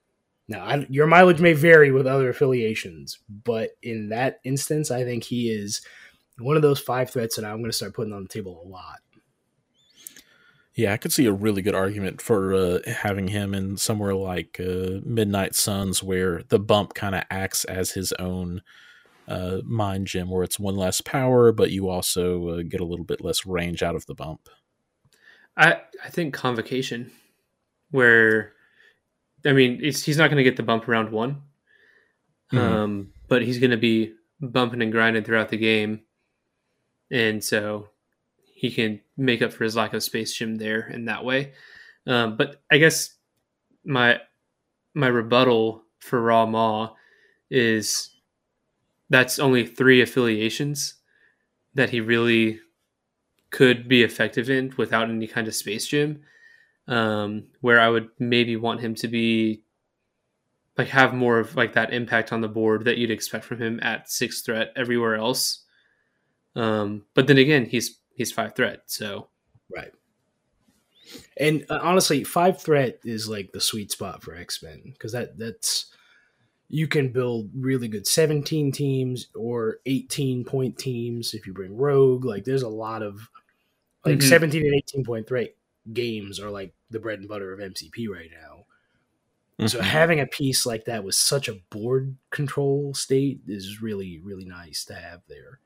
Now, 0.48 0.64
I, 0.64 0.86
your 0.90 1.08
mileage 1.08 1.42
may 1.42 1.54
vary 1.54 1.92
with 1.92 2.06
other 2.06 2.30
affiliations, 2.30 3.20
but 3.44 3.72
in 3.82 4.10
that 4.10 4.40
instance, 4.44 4.92
I 4.92 5.04
think 5.04 5.24
he 5.24 5.50
is 5.50 5.82
one 6.38 6.56
of 6.56 6.62
those 6.62 6.80
five 6.80 7.10
threats 7.10 7.36
that 7.36 7.46
I'm 7.46 7.60
going 7.60 7.72
to 7.72 7.74
start 7.74 7.96
putting 7.96 8.14
on 8.14 8.24
the 8.24 8.30
table 8.30 8.62
a 8.64 8.68
lot. 8.68 9.00
Yeah, 10.76 10.92
I 10.92 10.98
could 10.98 11.14
see 11.14 11.26
a 11.26 11.32
really 11.32 11.62
good 11.62 11.74
argument 11.74 12.22
for 12.22 12.54
uh, 12.54 12.80
having 12.86 13.30
him 13.30 13.54
in 13.54 13.78
somewhere 13.78 14.14
like 14.14 14.60
uh, 14.60 15.00
Midnight 15.06 15.56
Suns, 15.56 16.04
where 16.04 16.44
the 16.50 16.60
bump 16.60 16.94
kind 16.94 17.16
of 17.16 17.24
acts 17.30 17.64
as 17.64 17.92
his 17.92 18.12
own 18.20 18.62
uh, 19.28 19.60
mind 19.64 20.08
gem, 20.08 20.30
where 20.30 20.44
it's 20.44 20.60
one 20.60 20.76
less 20.76 21.00
power, 21.00 21.54
but 21.54 21.72
you 21.72 21.88
also 21.88 22.50
uh, 22.50 22.62
get 22.68 22.82
a 22.82 22.86
little 22.86 23.06
bit 23.06 23.24
less 23.24 23.46
range 23.46 23.82
out 23.82 23.96
of 23.96 24.06
the 24.06 24.14
bump. 24.14 24.50
I 25.56 25.82
I 26.04 26.10
think 26.10 26.34
convocation, 26.34 27.10
where, 27.90 28.52
I 29.46 29.54
mean, 29.54 29.80
he's 29.82 30.18
not 30.18 30.30
going 30.30 30.38
to 30.38 30.44
get 30.44 30.58
the 30.58 30.64
bump 30.64 30.88
around 30.88 31.12
one, 31.12 31.42
mm-hmm. 32.52 32.58
um, 32.58 33.14
but 33.28 33.44
he's 33.44 33.60
going 33.60 33.72
to 33.72 33.78
be 33.78 34.14
bumping 34.42 34.82
and 34.82 34.92
grinding 34.92 35.24
throughout 35.24 35.50
the 35.50 35.58
game, 35.58 36.02
and 37.12 37.44
so 37.44 37.90
he 38.56 38.72
can 38.72 39.02
make 39.18 39.42
up 39.42 39.54
for 39.54 39.64
his 39.64 39.76
lack 39.76 39.94
of 39.94 40.04
space 40.04 40.34
gem 40.34 40.56
there 40.56 40.88
in 40.88 41.06
that 41.06 41.24
way. 41.24 41.54
Um, 42.08 42.38
but 42.38 42.62
I 42.72 42.78
guess 42.78 43.16
my 43.84 44.20
my 44.94 45.08
rebuttal 45.08 45.84
for 46.00 46.22
Raw 46.22 46.46
Maw 46.46 46.96
is 47.50 48.10
that's 49.10 49.40
only 49.40 49.66
three 49.66 50.02
affiliations 50.02 50.96
that 51.76 51.90
he 51.90 52.00
really 52.00 52.60
could 53.52 53.88
be 53.88 54.04
effective 54.04 54.50
in 54.50 54.74
without 54.78 55.10
any 55.10 55.28
kind 55.28 55.48
of 55.48 55.56
space 55.56 55.88
gem. 55.88 56.22
Um, 56.88 57.46
where 57.62 57.80
I 57.80 57.90
would 57.90 58.10
maybe 58.20 58.56
want 58.56 58.82
him 58.82 58.94
to 58.96 59.08
be 59.08 59.64
like 60.78 60.90
have 60.90 61.14
more 61.14 61.40
of 61.40 61.56
like 61.56 61.74
that 61.74 61.94
impact 61.94 62.32
on 62.32 62.42
the 62.42 62.48
board 62.48 62.86
that 62.86 62.98
you'd 62.98 63.12
expect 63.12 63.46
from 63.46 63.62
him 63.62 63.80
at 63.82 64.10
six 64.10 64.42
threat 64.42 64.72
everywhere 64.76 65.16
else. 65.16 65.64
Um, 66.56 67.04
but 67.14 67.28
then 67.28 67.38
again, 67.38 67.66
he's 67.66 68.00
he's 68.14 68.32
five 68.32 68.56
threat, 68.56 68.84
so 68.86 69.30
right. 69.74 69.92
And 71.38 71.66
uh, 71.70 71.80
honestly, 71.82 72.24
five 72.24 72.62
threat 72.62 73.00
is 73.04 73.30
like 73.30 73.52
the 73.52 73.62
sweet 73.62 73.92
spot 73.92 74.24
for 74.24 74.36
X 74.36 74.62
Men 74.62 74.82
because 74.94 75.12
that 75.12 75.38
that's 75.38 75.92
you 76.68 76.88
can 76.88 77.10
build 77.10 77.52
really 77.56 77.88
good 77.88 78.08
17 78.08 78.72
teams 78.72 79.28
or 79.36 79.78
18 79.86 80.44
point 80.46 80.78
teams 80.78 81.34
if 81.34 81.46
you 81.46 81.54
bring 81.54 81.78
Rogue. 81.78 82.26
Like 82.26 82.44
there's 82.44 82.64
a 82.64 82.70
lot 82.70 83.04
of 83.04 83.30
like 84.04 84.18
mm-hmm. 84.18 84.28
17 84.28 84.66
and 84.66 84.76
18 84.76 85.04
point 85.04 85.28
threat 85.28 85.56
games 85.92 86.40
are 86.40 86.50
like 86.50 86.74
the 86.90 87.00
bread 87.00 87.20
and 87.20 87.28
butter 87.28 87.54
of 87.54 87.60
MCP 87.60 88.08
right 88.10 88.30
now. 88.32 88.66
Mm-hmm. 89.60 89.68
So 89.68 89.82
having 89.82 90.20
a 90.20 90.28
piece 90.28 90.66
like 90.66 90.86
that 90.86 91.04
with 91.04 91.16
such 91.16 91.48
a 91.48 91.60
board 91.70 92.18
control 92.30 92.94
state 92.94 93.42
is 93.48 93.82
really 93.82 94.20
really 94.24 94.46
nice 94.46 94.84
to 94.86 94.96
have 94.96 95.22
there. 95.28 95.60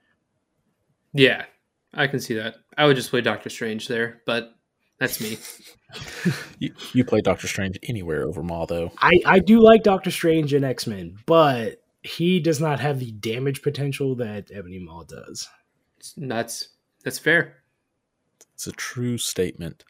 Yeah, 1.13 1.45
I 1.93 2.07
can 2.07 2.19
see 2.19 2.35
that. 2.35 2.55
I 2.77 2.85
would 2.85 2.95
just 2.95 3.09
play 3.09 3.21
Doctor 3.21 3.49
Strange 3.49 3.87
there, 3.87 4.21
but 4.25 4.53
that's 4.99 5.21
me. 5.21 5.37
you, 6.59 6.73
you 6.93 7.03
play 7.03 7.21
Doctor 7.21 7.47
Strange 7.47 7.79
anywhere 7.83 8.27
over 8.27 8.43
Maw, 8.43 8.65
though. 8.65 8.91
I, 8.99 9.19
I 9.25 9.39
do 9.39 9.59
like 9.59 9.83
Doctor 9.83 10.11
Strange 10.11 10.53
in 10.53 10.63
X 10.63 10.85
Men, 10.85 11.17
but 11.25 11.81
he 12.03 12.39
does 12.39 12.59
not 12.59 12.79
have 12.79 12.99
the 12.99 13.11
damage 13.11 13.61
potential 13.61 14.15
that 14.15 14.51
Ebony 14.53 14.79
Maw 14.79 15.03
does. 15.03 15.47
That's 16.15 16.69
that's 17.03 17.19
fair. 17.19 17.57
It's 18.53 18.67
a 18.67 18.71
true 18.73 19.17
statement. 19.17 19.83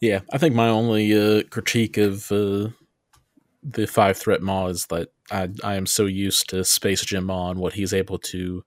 Yeah, 0.00 0.20
I 0.32 0.38
think 0.38 0.54
my 0.54 0.68
only 0.68 1.14
uh, 1.16 1.42
critique 1.50 1.98
of 1.98 2.32
uh, 2.32 2.68
the 3.62 3.86
five 3.86 4.16
threat 4.16 4.42
Maw 4.42 4.68
is 4.68 4.86
that 4.86 5.08
I 5.30 5.48
I 5.62 5.74
am 5.74 5.86
so 5.86 6.06
used 6.06 6.48
to 6.50 6.64
Space 6.64 7.04
Gem 7.04 7.24
Maw 7.24 7.50
and 7.50 7.60
what 7.60 7.74
he's 7.74 7.92
able 7.92 8.18
to 8.18 8.64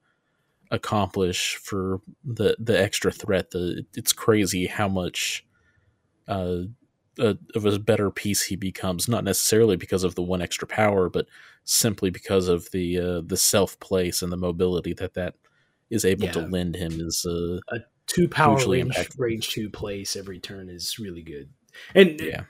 accomplish 0.70 1.56
for 1.56 2.02
the 2.24 2.56
the 2.60 2.80
extra 2.80 3.12
threat. 3.12 3.52
The 3.52 3.86
it's 3.96 4.14
crazy 4.14 4.68
how 4.68 4.88
much 4.88 5.46
uh, 6.28 6.64
a, 7.20 7.38
of 7.56 7.66
a 7.66 7.80
better 7.80 8.12
piece 8.12 8.44
he 8.44 8.56
becomes. 8.56 9.08
Not 9.08 9.24
necessarily 9.24 9.76
because 9.76 10.04
of 10.04 10.14
the 10.14 10.22
one 10.22 10.42
extra 10.42 10.68
power, 10.68 11.10
but 11.10 11.26
simply 11.64 12.12
because 12.12 12.48
of 12.48 12.70
the 12.72 13.00
uh, 13.00 13.22
the 13.26 13.38
self 13.38 13.80
place 13.80 14.22
and 14.22 14.32
the 14.32 14.38
mobility 14.38 14.94
that 14.94 15.16
that 15.16 15.34
is 15.90 16.06
able 16.06 16.26
yeah. 16.26 16.32
to 16.34 16.42
lend 16.42 16.76
him. 16.76 17.00
Is 17.00 17.26
uh, 17.26 17.60
a 17.76 17.80
two 18.14 18.28
power 18.28 18.58
range, 18.68 18.96
range 19.18 19.50
two 19.50 19.70
place 19.70 20.16
every 20.16 20.40
turn 20.40 20.70
is 20.70 21.00
really 21.00 21.24
good. 21.24 21.50
And 21.96 22.20
yeah. 22.20 22.44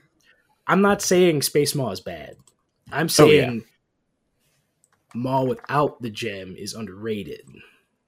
I'm 0.67 0.81
not 0.81 1.01
saying 1.01 1.41
Space 1.41 1.75
Maw 1.75 1.91
is 1.91 2.01
bad. 2.01 2.35
I'm 2.91 3.09
saying 3.09 3.49
oh, 3.49 3.53
yeah. 3.53 3.59
Maw 5.15 5.43
without 5.43 6.01
the 6.01 6.09
gem 6.09 6.55
is 6.57 6.73
underrated 6.73 7.49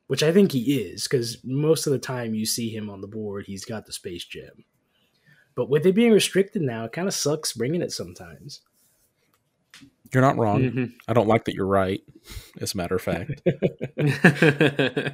which 0.08 0.24
I 0.24 0.32
think 0.32 0.52
he 0.52 0.80
is, 0.80 1.04
because 1.04 1.38
most 1.44 1.88
of 1.88 1.94
the 1.94 2.00
time 2.00 2.34
you 2.34 2.46
see 2.46 2.70
him 2.70 2.90
on 2.90 3.02
the 3.02 3.08
board, 3.08 3.46
he's 3.48 3.66
got 3.66 3.86
the 3.86 3.92
space 3.92 4.24
gem. 4.26 4.66
But 5.56 5.70
with 5.70 5.86
it 5.86 5.96
being 5.96 6.12
restricted 6.12 6.62
now, 6.62 6.86
it 6.86 6.92
kind 6.92 7.08
of 7.08 7.14
sucks 7.14 7.54
bringing 7.54 7.82
it 7.82 7.92
sometimes. 7.92 8.62
You're 10.14 10.22
not 10.22 10.38
wrong. 10.38 10.62
Mm-hmm. 10.62 10.86
I 11.08 11.14
don't 11.14 11.28
like 11.28 11.46
that 11.46 11.56
you're 11.56 11.66
right, 11.66 12.02
as 12.62 12.74
a 12.74 12.78
matter 12.78 12.96
of 12.96 13.02
fact. 13.02 13.42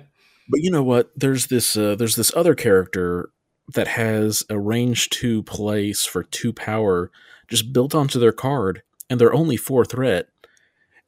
but 0.52 0.62
you 0.62 0.70
know 0.70 0.84
what? 0.84 1.12
There's 1.16 1.48
this 1.48 1.76
uh, 1.76 1.96
there's 1.96 2.16
this 2.16 2.32
other 2.36 2.54
character 2.54 3.32
that 3.74 3.88
has 3.88 4.44
a 4.50 4.60
range 4.60 5.10
two 5.10 5.42
place 5.44 6.06
for 6.06 6.24
two 6.24 6.54
power 6.54 7.10
just 7.48 7.74
built 7.74 7.96
onto 7.96 8.20
their 8.20 8.32
card, 8.32 8.84
and 9.10 9.20
they're 9.20 9.34
only 9.34 9.58
four 9.58 9.84
threat 9.86 10.28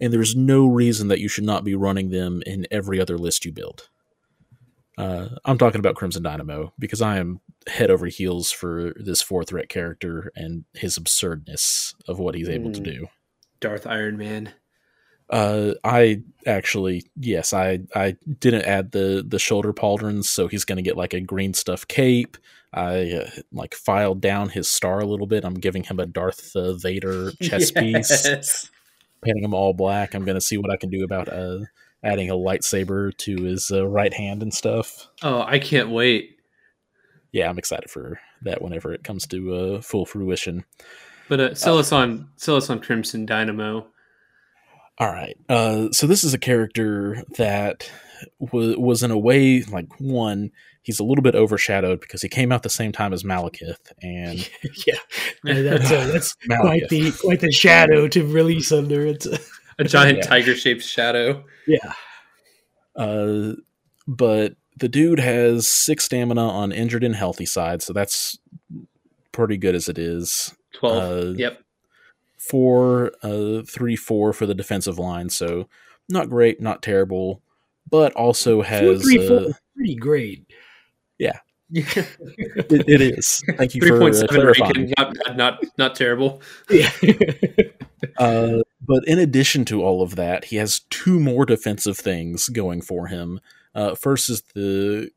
and 0.04 0.12
there's 0.12 0.36
no 0.36 0.68
reason 0.68 1.08
that 1.08 1.22
you 1.22 1.30
should 1.30 1.46
not 1.46 1.64
be 1.64 1.76
running 1.76 2.10
them 2.10 2.44
in 2.46 2.68
every 2.70 3.00
other 3.00 3.18
list 3.18 3.46
you 3.46 3.54
build. 3.54 3.90
Uh, 4.98 5.30
I'm 5.46 5.58
talking 5.58 5.80
about 5.80 5.96
Crimson 5.96 6.22
Dynamo 6.22 6.74
because 6.78 7.02
I 7.02 7.18
am 7.18 7.40
head 7.68 7.90
over 7.90 8.08
heels 8.08 8.52
for 8.52 8.94
this 8.98 9.22
four 9.22 9.46
threat 9.46 9.70
character 9.70 10.30
and 10.36 10.66
his 10.74 10.98
absurdness 10.98 11.96
of 12.06 12.20
what 12.20 12.36
he's 12.36 12.50
able 12.50 12.72
mm. 12.72 12.74
to 12.74 12.80
hmm. 12.80 12.84
do. 12.84 13.08
Darth 13.62 13.88
Iron 13.88 14.18
Man. 14.18 14.52
Uh, 15.34 15.74
I 15.84 16.22
actually, 16.46 17.04
yes, 17.20 17.54
I 17.54 17.80
I 17.96 18.16
didn't 18.40 18.66
add 18.66 18.92
the 18.92 19.26
the 19.28 19.40
shoulder 19.40 19.74
pauldrons, 19.74 20.26
so 20.26 20.48
he's 20.48 20.64
going 20.64 20.78
to 20.78 20.84
get 20.84 20.96
like 20.96 21.14
a 21.14 21.22
green 21.22 21.54
stuff 21.56 21.88
cape. 21.88 22.38
I 22.72 23.12
uh, 23.12 23.30
like 23.52 23.74
filed 23.74 24.22
down 24.22 24.50
his 24.50 24.68
star 24.68 25.00
a 25.00 25.06
little 25.06 25.28
bit. 25.28 25.44
I'm 25.44 25.56
giving 25.56 25.84
him 25.84 26.00
a 26.00 26.06
Darth 26.06 26.56
uh, 26.56 26.74
Vader 26.74 27.32
chess 27.42 27.72
yes. 27.76 28.24
piece 28.28 28.70
painting 29.24 29.44
him 29.44 29.54
all 29.54 29.74
black. 29.74 30.14
I'm 30.14 30.26
going 30.26 30.36
to 30.36 30.42
see 30.42 30.58
what 30.58 30.72
I 30.72 30.78
can 30.78 30.90
do 30.90 31.04
about 31.04 31.30
uh, 31.30 31.60
adding 32.04 32.30
a 32.30 32.36
lightsaber 32.36 33.16
to 33.18 33.36
his 33.44 33.72
uh, 33.72 33.88
right 33.88 34.14
hand 34.14 34.44
and 34.44 34.54
stuff. 34.54 35.08
Oh, 35.24 35.42
I 35.42 35.60
can't 35.60 35.90
wait. 35.90 36.38
Yeah, 37.32 37.50
I'm 37.50 37.58
excited 37.58 37.90
for 37.90 38.20
that 38.44 38.62
whenever 38.62 38.94
it 38.94 39.04
comes 39.04 39.26
to 39.28 39.56
uh, 39.56 39.82
full 39.82 40.06
fruition. 40.06 40.66
But 41.30 41.40
uh, 41.40 41.56
sell 41.56 41.80
us 41.80 41.92
on 41.92 42.30
sell 42.36 42.58
us 42.58 42.70
on 42.70 42.80
Crimson 42.80 43.26
Dynamo. 43.26 43.88
All 45.00 45.12
right. 45.12 45.36
Uh, 45.50 45.90
so 45.92 46.08
this 46.08 46.24
is 46.24 46.34
a 46.34 46.40
character 46.40 47.24
that 47.38 47.90
was 48.40 48.78
was 48.78 49.04
in 49.04 49.12
a 49.12 49.18
way 49.18 49.64
like 49.64 50.00
one 50.00 50.52
he's 50.84 51.00
a 51.00 51.04
little 51.04 51.24
bit 51.24 51.34
overshadowed 51.34 52.02
because 52.02 52.22
he 52.22 52.30
came 52.30 52.52
out 52.52 52.62
the 52.62 52.70
same 52.70 52.92
time 52.92 53.14
as 53.14 53.24
Malekith, 53.24 53.92
and 54.02 54.50
yeah, 54.86 55.00
that's 55.44 55.92
a, 55.92 56.12
that's 56.12 56.36
quite 56.60 56.88
the 56.90 57.12
quite 57.12 57.40
the 57.40 57.52
shadow 57.52 58.08
to 58.10 58.26
release 58.26 58.72
under. 58.72 59.08
It's 59.08 59.26
a, 59.26 59.40
a 59.80 59.84
giant 59.86 60.20
yeah. 60.20 60.26
tiger 60.26 60.56
shaped 60.56 60.84
shadow. 60.84 61.44
Yeah. 61.66 61.94
Uh, 62.96 63.54
but 64.08 64.54
the 64.78 64.90
dude 64.90 65.20
has 65.20 65.68
six 65.68 66.06
stamina 66.06 66.48
on 66.48 66.72
injured 66.72 67.04
and 67.04 67.16
healthy 67.16 67.46
side, 67.46 67.82
so 67.82 67.94
that's 67.94 68.38
pretty 69.32 69.58
good 69.58 69.74
as 69.74 69.90
it 69.90 69.98
is. 69.98 70.54
Twelve. 70.74 71.04
Uh, 71.04 71.34
yep. 71.38 71.63
Four, 72.50 73.14
uh, 73.24 73.62
three, 73.64 73.96
four 73.96 74.34
for 74.34 74.46
the 74.46 74.54
defensive 74.54 75.00
line, 75.00 75.30
so 75.30 75.68
not 76.10 76.30
great, 76.30 76.62
not 76.62 76.82
terrible, 76.82 77.42
but 77.90 78.14
also 78.14 78.62
has 78.62 78.82
four, 78.82 78.98
three, 78.98 79.28
four, 79.28 79.38
uh, 79.38 79.54
pretty 79.76 79.96
great. 79.96 80.46
Yeah. 81.20 81.40
it, 81.70 82.90
it 82.90 83.02
is. 83.02 83.42
Thank 83.56 83.76
you 83.76 83.82
for 83.82 84.04
uh, 84.04 84.28
clarifying. 84.28 84.94
Not, 84.98 85.16
not, 85.36 85.64
not 85.78 85.96
terrible. 85.96 86.42
Yeah. 86.70 86.92
uh, 88.18 88.58
but 88.82 89.08
in 89.08 89.20
addition 89.20 89.64
to 89.66 89.82
all 89.82 90.02
of 90.02 90.16
that, 90.16 90.46
he 90.46 90.58
has 90.58 90.82
two 90.90 91.20
more 91.20 91.46
defensive 91.46 91.98
things 91.98 92.50
going 92.50 92.82
for 92.82 93.08
him. 93.08 93.40
Uh, 93.74 93.96
first 93.96 94.30
is 94.30 94.44
the 94.54 95.12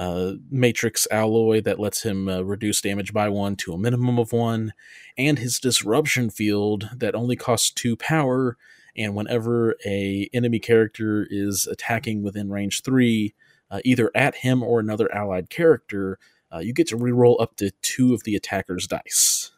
uh, 0.00 0.32
matrix 0.50 1.06
alloy 1.10 1.60
that 1.60 1.78
lets 1.78 2.04
him 2.04 2.26
uh, 2.26 2.40
reduce 2.40 2.80
damage 2.80 3.12
by 3.12 3.28
one 3.28 3.54
to 3.54 3.74
a 3.74 3.78
minimum 3.78 4.18
of 4.18 4.32
one, 4.32 4.72
and 5.18 5.38
his 5.38 5.60
disruption 5.60 6.30
field 6.30 6.88
that 6.96 7.14
only 7.14 7.36
costs 7.36 7.70
two 7.70 7.96
power. 7.96 8.56
And 8.96 9.14
whenever 9.14 9.76
a 9.84 10.30
enemy 10.32 10.58
character 10.58 11.26
is 11.30 11.68
attacking 11.70 12.22
within 12.22 12.48
range 12.48 12.82
three, 12.82 13.34
uh, 13.70 13.80
either 13.84 14.10
at 14.14 14.36
him 14.36 14.62
or 14.62 14.80
another 14.80 15.14
allied 15.14 15.50
character, 15.50 16.18
uh, 16.50 16.60
you 16.60 16.72
get 16.72 16.88
to 16.88 16.96
reroll 16.96 17.38
up 17.38 17.56
to 17.56 17.70
two 17.82 18.14
of 18.14 18.24
the 18.24 18.34
attacker's 18.34 18.86
dice. 18.86 19.50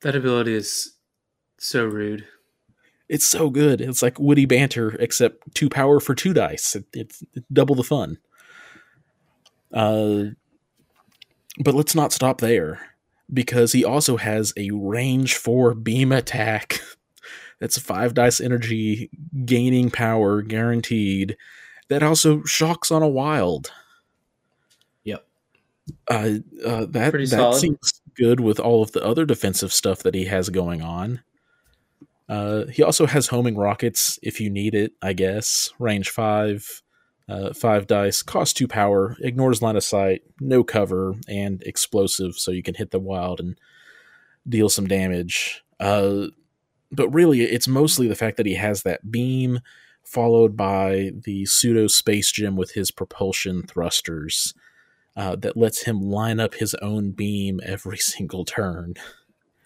That 0.00 0.16
ability 0.16 0.54
is 0.54 0.94
so 1.58 1.84
rude. 1.84 2.26
It's 3.06 3.26
so 3.26 3.50
good. 3.50 3.82
It's 3.82 4.02
like 4.02 4.18
witty 4.18 4.46
banter, 4.46 4.96
except 4.98 5.54
two 5.54 5.68
power 5.68 6.00
for 6.00 6.14
two 6.14 6.32
dice. 6.32 6.74
It, 6.74 6.86
it's 6.94 7.22
double 7.52 7.74
the 7.74 7.84
fun. 7.84 8.16
Uh, 9.76 10.30
but 11.62 11.74
let's 11.74 11.94
not 11.94 12.12
stop 12.12 12.40
there 12.40 12.80
because 13.32 13.72
he 13.72 13.84
also 13.84 14.16
has 14.16 14.54
a 14.56 14.70
range 14.70 15.34
four 15.34 15.74
beam 15.74 16.12
attack. 16.12 16.80
That's 17.60 17.78
five 17.78 18.14
dice 18.14 18.40
energy, 18.40 19.10
gaining 19.44 19.90
power 19.90 20.40
guaranteed. 20.42 21.36
That 21.88 22.02
also 22.02 22.42
shocks 22.44 22.90
on 22.90 23.02
a 23.02 23.08
wild. 23.08 23.70
Yep. 25.04 25.26
Uh, 26.10 26.30
uh, 26.64 26.86
that 26.86 27.10
Pretty 27.10 27.26
that 27.26 27.36
solid. 27.36 27.60
seems 27.60 28.02
good 28.14 28.40
with 28.40 28.58
all 28.58 28.82
of 28.82 28.92
the 28.92 29.04
other 29.04 29.26
defensive 29.26 29.72
stuff 29.72 30.02
that 30.02 30.14
he 30.14 30.24
has 30.24 30.48
going 30.48 30.80
on. 30.80 31.22
Uh, 32.28 32.64
he 32.66 32.82
also 32.82 33.06
has 33.06 33.28
homing 33.28 33.56
rockets 33.56 34.18
if 34.22 34.40
you 34.40 34.50
need 34.50 34.74
it, 34.74 34.92
I 35.02 35.12
guess. 35.12 35.70
Range 35.78 36.08
five, 36.08 36.82
uh, 37.28 37.52
five 37.52 37.86
dice, 37.86 38.22
cost 38.22 38.56
two 38.56 38.68
power, 38.68 39.16
ignores 39.20 39.62
line 39.62 39.76
of 39.76 39.82
sight, 39.84 40.22
no 40.40 40.62
cover, 40.62 41.14
and 41.28 41.62
explosive, 41.64 42.36
so 42.36 42.50
you 42.50 42.62
can 42.62 42.74
hit 42.74 42.92
the 42.92 43.00
wild 43.00 43.40
and 43.40 43.58
deal 44.48 44.68
some 44.68 44.86
damage. 44.86 45.64
Uh, 45.80 46.26
but 46.92 47.08
really, 47.10 47.42
it's 47.42 47.66
mostly 47.66 48.06
the 48.06 48.14
fact 48.14 48.36
that 48.36 48.46
he 48.46 48.54
has 48.54 48.82
that 48.82 49.10
beam, 49.10 49.60
followed 50.04 50.56
by 50.56 51.10
the 51.24 51.44
pseudo 51.46 51.88
space 51.88 52.30
gem 52.30 52.54
with 52.54 52.72
his 52.72 52.90
propulsion 52.90 53.62
thrusters. 53.62 54.54
Uh, 55.16 55.34
that 55.34 55.56
lets 55.56 55.84
him 55.84 55.98
line 55.98 56.38
up 56.38 56.56
his 56.56 56.74
own 56.82 57.10
beam 57.10 57.58
every 57.64 57.96
single 57.96 58.44
turn. 58.44 58.92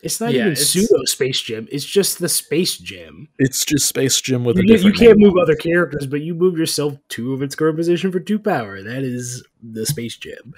It's 0.02 0.20
not 0.20 0.32
Yeah, 0.32 0.40
even 0.40 0.52
it's- 0.52 0.68
pseudo 0.70 1.04
space 1.04 1.40
gem. 1.42 1.68
It's 1.70 1.84
just 1.84 2.18
the 2.20 2.28
space 2.28 2.78
gem. 2.78 3.28
It's 3.38 3.64
just 3.64 3.86
space 3.86 4.20
gem 4.20 4.44
with 4.44 4.58
a 4.58 4.64
You, 4.66 4.76
you 4.76 4.92
can't 4.92 5.18
name. 5.18 5.28
move 5.28 5.34
other 5.40 5.54
characters, 5.56 6.06
but 6.06 6.22
you 6.22 6.34
move 6.34 6.56
yourself 6.56 6.96
two 7.08 7.34
of 7.34 7.42
its 7.42 7.54
current 7.54 7.76
position 7.76 8.10
for 8.10 8.18
two 8.20 8.38
power. 8.38 8.82
That 8.82 9.02
is 9.02 9.44
the 9.62 9.84
space 9.84 10.16
gem. 10.16 10.54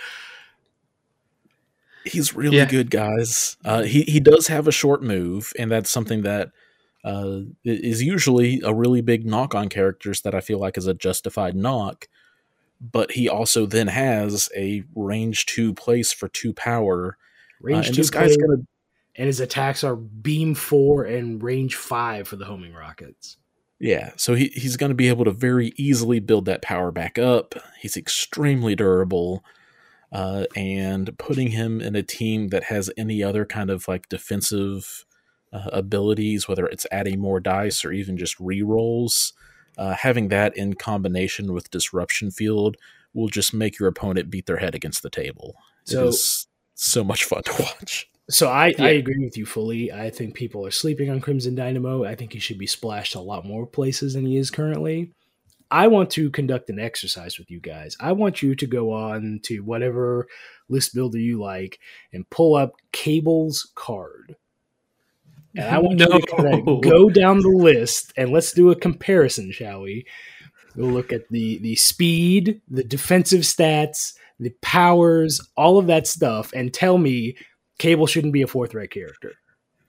He's 2.05 2.35
really 2.35 2.56
Yeah. 2.56 2.64
good, 2.69 2.90
guys. 2.90 3.56
Uh, 3.64 3.82
he 3.82 4.02
he 4.02 4.19
does 4.19 4.48
have 4.48 4.66
a 4.66 4.73
short 4.73 5.02
move, 5.02 5.52
and 5.59 5.70
that's 5.70 5.90
something 5.90 6.23
that 6.23 6.51
uh, 7.05 7.40
is 7.64 8.01
usually 8.02 8.60
a 8.64 8.73
really 8.73 9.01
big 9.01 9.27
knock 9.27 9.55
on 9.56 9.69
characters 9.69 10.20
that 10.23 10.35
I 10.36 10.40
feel 10.40 10.59
like 10.60 10.77
is 10.78 10.86
a 10.86 10.94
justified 10.94 11.56
knock. 11.56 12.06
But 12.81 13.12
he 13.12 13.28
also 13.28 13.66
then 13.66 13.89
has 13.89 14.48
a 14.56 14.82
range 14.97 15.47
two 15.47 15.74
place 15.74 16.12
for 16.12 16.28
two 16.28 16.52
power, 16.52 17.16
uh, 17.16 17.64
Range 17.66 17.86
and 17.86 17.94
two 17.97 18.01
this 18.02 18.10
guy's 18.10 18.36
play, 18.36 18.47
gonna 18.47 18.66
and 19.16 19.26
his 19.26 19.40
attacks 19.40 19.84
are 19.84 19.97
beam 19.97 20.55
four 20.55 21.05
and 21.05 21.43
range 21.43 21.76
five 21.76 22.26
for 22.28 22.36
the 22.36 22.44
homing 22.44 22.72
rockets. 22.72 23.36
Yeah, 23.78 24.12
so 24.16 24.34
he, 24.34 24.48
he's 24.55 24.76
going 24.76 24.90
to 24.90 24.94
be 24.97 25.09
able 25.09 25.24
to 25.24 25.32
very 25.32 25.72
easily 25.76 26.20
build 26.20 26.44
that 26.44 26.62
power 26.62 26.93
back 26.93 27.18
up. 27.18 27.56
He's 27.80 27.97
extremely 27.97 28.76
durable. 28.76 29.44
Uh, 30.12 30.44
and 30.55 31.16
putting 31.18 31.52
him 31.52 31.80
in 31.80 31.97
a 31.97 32.02
team 32.02 32.48
that 32.48 32.64
has 32.64 32.90
any 32.98 33.22
other 33.22 33.47
kind 33.47 33.70
of 33.70 33.89
like 33.89 34.10
defensive 34.10 35.06
uh, 35.52 35.70
abilities, 35.72 36.47
whether 36.47 36.66
it's 36.66 36.86
adding 36.93 37.18
more 37.18 37.40
dice 37.40 37.82
or 37.82 37.93
even 37.93 38.18
just 38.18 38.39
rerolls, 38.39 39.32
uh, 39.78 39.94
having 39.94 40.28
that 40.28 40.55
in 40.56 40.74
combination 40.74 41.52
with 41.55 41.70
disruption 41.70 42.30
field 42.30 42.76
will 43.14 43.28
just 43.28 43.55
make 43.55 43.78
your 43.78 43.89
opponent 43.89 44.30
beat 44.30 44.44
their 44.47 44.59
head 44.59 44.74
against 44.74 45.02
the 45.02 45.10
table. 45.10 45.56
So- 45.84 46.05
it 46.05 46.09
is 46.09 46.47
so 46.74 47.02
much 47.02 47.24
fun 47.24 47.43
to 47.44 47.52
watch. 47.59 48.09
So 48.33 48.49
I, 48.49 48.69
Yeah. 48.79 48.85
I 48.85 48.89
agree 48.91 49.23
with 49.23 49.37
you 49.37 49.47
fully. 49.47 49.93
I 49.93 50.11
think 50.11 50.35
people 50.35 50.67
are 50.67 50.71
sleeping 50.71 51.11
on 51.11 51.21
Crimson 51.21 51.55
Dynamo. 51.55 52.05
I 52.05 52.15
think 52.15 52.33
he 52.33 52.39
should 52.39 52.59
be 52.59 52.67
splashed 52.67 53.15
a 53.15 53.21
lot 53.21 53.45
more 53.45 53.67
places 53.67 54.15
than 54.15 54.27
he 54.27 54.37
is 54.37 54.51
currently. 54.51 55.13
I 55.71 55.89
want 55.89 56.11
to 56.11 56.31
conduct 56.31 56.69
an 56.69 56.79
exercise 56.79 57.39
with 57.39 57.51
you 57.51 57.59
guys. 57.59 57.97
I 57.99 58.13
want 58.13 58.43
you 58.43 58.55
to 58.55 58.67
go 58.67 58.93
on 58.93 59.41
to 59.45 59.61
whatever 59.61 60.27
list 60.69 60.95
builder 60.95 61.19
you 61.19 61.41
like 61.41 61.79
and 62.13 62.29
pull 62.29 62.55
up 62.57 62.75
Cable's 62.93 63.71
card. 63.75 64.37
And 65.57 65.67
I 65.67 65.79
want 65.79 66.01
you 66.01 66.07
to 66.07 66.27
kind 66.37 66.69
of 66.69 66.83
go 66.83 67.11
down 67.11 67.41
the 67.41 67.49
list 67.49 68.13
and 68.17 68.31
let's 68.31 68.53
do 68.53 68.71
a 68.71 68.77
comparison, 68.77 69.51
shall 69.51 69.83
we? 69.83 70.07
We'll 70.77 70.91
look 70.91 71.13
at 71.13 71.29
the 71.29 71.59
the 71.59 71.77
speed, 71.77 72.61
the 72.69 72.85
defensive 72.85 73.43
stats, 73.43 74.15
the 74.39 74.55
powers, 74.63 75.41
all 75.57 75.79
of 75.79 75.87
that 75.87 76.07
stuff, 76.07 76.53
and 76.55 76.73
tell 76.73 76.97
me 76.97 77.37
Cable 77.83 78.07
shouldn't 78.07 78.33
be 78.33 78.43
a 78.43 78.47
fourth 78.47 78.71
threat 78.71 78.93
character. 78.93 79.33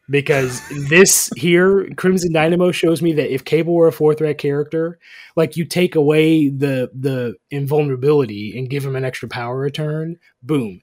Because 0.09 0.61
this 0.89 1.29
here, 1.37 1.87
Crimson 1.95 2.33
Dynamo 2.33 2.71
shows 2.71 3.03
me 3.03 3.13
that 3.13 3.31
if 3.31 3.45
Cable 3.45 3.75
were 3.75 3.87
a 3.87 3.91
fourth 3.91 4.17
threat 4.17 4.39
character, 4.39 4.97
like 5.35 5.57
you 5.57 5.63
take 5.63 5.95
away 5.95 6.49
the 6.49 6.89
the 6.91 7.35
invulnerability 7.51 8.57
and 8.57 8.67
give 8.69 8.83
him 8.83 8.95
an 8.95 9.05
extra 9.05 9.29
power 9.29 9.59
return, 9.59 10.17
boom. 10.41 10.81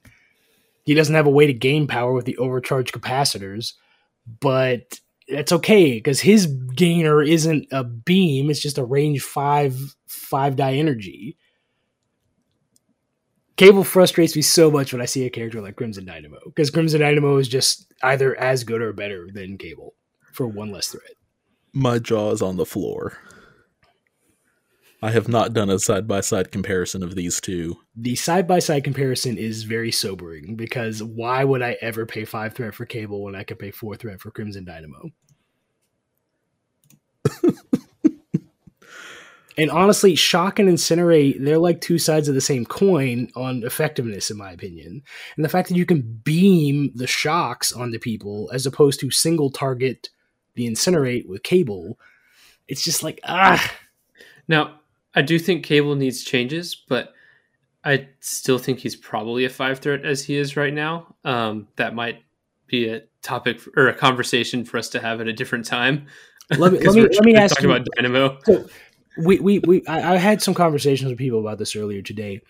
He 0.85 0.93
doesn't 0.93 1.13
have 1.13 1.27
a 1.27 1.31
way 1.31 1.45
to 1.47 1.53
gain 1.53 1.85
power 1.85 2.13
with 2.13 2.23
the 2.23 2.37
overcharged 2.37 2.93
capacitors, 2.93 3.73
but 4.39 5.01
that's 5.27 5.51
okay 5.51 5.95
because 5.95 6.21
his 6.21 6.45
gainer 6.47 7.21
isn't 7.21 7.67
a 7.71 7.83
beam; 7.83 8.49
it's 8.49 8.61
just 8.61 8.77
a 8.77 8.85
range 8.85 9.21
five 9.21 9.75
five 10.07 10.55
die 10.55 10.75
energy. 10.75 11.35
Cable 13.61 13.83
frustrates 13.83 14.35
me 14.35 14.41
so 14.41 14.71
much 14.71 14.91
when 14.91 15.03
I 15.03 15.05
see 15.05 15.23
a 15.23 15.29
character 15.29 15.61
like 15.61 15.75
Crimson 15.75 16.03
Dynamo 16.03 16.39
because 16.45 16.71
Crimson 16.71 16.99
Dynamo 16.99 17.37
is 17.37 17.47
just 17.47 17.93
either 18.01 18.35
as 18.39 18.63
good 18.63 18.81
or 18.81 18.91
better 18.91 19.29
than 19.31 19.59
Cable 19.59 19.93
for 20.33 20.47
one 20.47 20.71
less 20.71 20.87
threat. 20.87 21.13
My 21.71 21.99
jaw 21.99 22.31
is 22.31 22.41
on 22.41 22.57
the 22.57 22.65
floor. 22.65 23.19
I 25.03 25.11
have 25.11 25.27
not 25.27 25.53
done 25.53 25.69
a 25.69 25.77
side 25.77 26.07
by 26.07 26.21
side 26.21 26.51
comparison 26.51 27.03
of 27.03 27.13
these 27.13 27.39
two. 27.39 27.77
The 27.95 28.15
side 28.15 28.47
by 28.47 28.57
side 28.57 28.83
comparison 28.83 29.37
is 29.37 29.61
very 29.61 29.91
sobering 29.91 30.55
because 30.55 31.03
why 31.03 31.43
would 31.43 31.61
I 31.61 31.77
ever 31.81 32.07
pay 32.07 32.25
five 32.25 32.55
threat 32.55 32.73
for 32.73 32.87
Cable 32.87 33.21
when 33.21 33.35
I 33.35 33.43
could 33.43 33.59
pay 33.59 33.69
four 33.69 33.95
threat 33.95 34.21
for 34.21 34.31
Crimson 34.31 34.65
Dynamo? 34.65 35.11
and 39.57 39.69
honestly, 39.71 40.15
Shock 40.15 40.59
and 40.59 40.69
Incinerate, 40.69 41.43
they're 41.43 41.57
like 41.57 41.81
two 41.81 41.97
sides 41.97 42.27
of 42.27 42.35
the 42.35 42.41
same 42.41 42.65
coin 42.65 43.29
on 43.35 43.63
effectiveness, 43.63 44.31
in 44.31 44.37
my 44.37 44.51
opinion. 44.51 45.03
And 45.35 45.45
the 45.45 45.49
fact 45.49 45.69
that 45.69 45.77
you 45.77 45.85
can 45.85 46.01
beam 46.23 46.91
the 46.95 47.07
shocks 47.07 47.71
onto 47.71 47.99
people 47.99 48.49
as 48.53 48.65
opposed 48.65 48.99
to 49.01 49.11
single 49.11 49.49
target 49.49 50.09
the 50.55 50.67
Incinerate 50.67 51.27
with 51.27 51.43
Cable, 51.43 51.99
it's 52.67 52.83
just 52.83 53.03
like, 53.03 53.19
ah. 53.25 53.73
Now, 54.47 54.79
I 55.15 55.21
do 55.21 55.37
think 55.39 55.65
Cable 55.65 55.95
needs 55.95 56.23
changes, 56.23 56.75
but 56.75 57.13
I 57.83 58.07
still 58.19 58.57
think 58.59 58.79
he's 58.79 58.95
probably 58.95 59.45
a 59.45 59.49
five 59.49 59.79
threat 59.79 60.05
as 60.05 60.23
he 60.23 60.37
is 60.37 60.55
right 60.55 60.73
now. 60.73 61.15
Um, 61.25 61.67
that 61.77 61.95
might 61.95 62.23
be 62.67 62.87
a 62.87 63.03
topic 63.21 63.59
for, 63.59 63.71
or 63.75 63.87
a 63.87 63.93
conversation 63.93 64.63
for 64.65 64.77
us 64.77 64.87
to 64.89 64.99
have 64.99 65.19
at 65.19 65.27
a 65.27 65.33
different 65.33 65.65
time. 65.65 66.05
Let 66.57 66.73
me- 66.73 66.79
let 66.85 66.95
me- 66.95 67.01
let 67.01 67.23
me 67.23 67.35
ask 67.35 67.55
talk 67.55 67.63
you- 67.63 67.71
about 67.71 67.87
Dynamo. 67.95 68.37
So 68.45 68.67
we 69.17 69.39
we, 69.39 69.59
we 69.59 69.85
I, 69.87 70.13
I 70.13 70.17
had 70.17 70.41
some 70.41 70.53
conversations 70.53 71.09
with 71.09 71.17
people 71.17 71.39
about 71.39 71.57
this 71.57 71.75
earlier 71.75 72.01
today. 72.01 72.41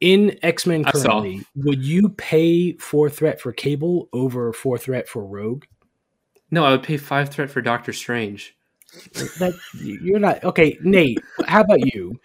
In 0.00 0.36
X 0.42 0.66
Men 0.66 0.84
currently, 0.84 1.44
would 1.54 1.84
you 1.84 2.08
pay 2.08 2.72
four 2.72 3.08
threat 3.08 3.40
for 3.40 3.52
Cable 3.52 4.08
over 4.12 4.52
four 4.52 4.76
threat 4.76 5.08
for 5.08 5.24
Rogue? 5.24 5.64
No, 6.50 6.64
I 6.64 6.72
would 6.72 6.82
pay 6.82 6.96
five 6.96 7.28
threat 7.30 7.50
for 7.50 7.62
Doctor 7.62 7.92
Strange. 7.92 8.56
That 9.38 9.54
you're 9.80 10.18
not 10.18 10.42
okay, 10.44 10.76
Nate. 10.82 11.20
How 11.46 11.60
about 11.62 11.94
you? 11.94 12.18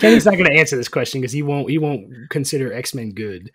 Kenny's 0.00 0.26
not 0.26 0.34
going 0.34 0.50
to 0.50 0.58
answer 0.58 0.76
this 0.76 0.88
question 0.88 1.20
because 1.20 1.32
he 1.32 1.42
won't 1.42 1.70
he 1.70 1.78
won't 1.78 2.28
consider 2.30 2.72
X 2.72 2.94
Men 2.94 3.12
good. 3.12 3.50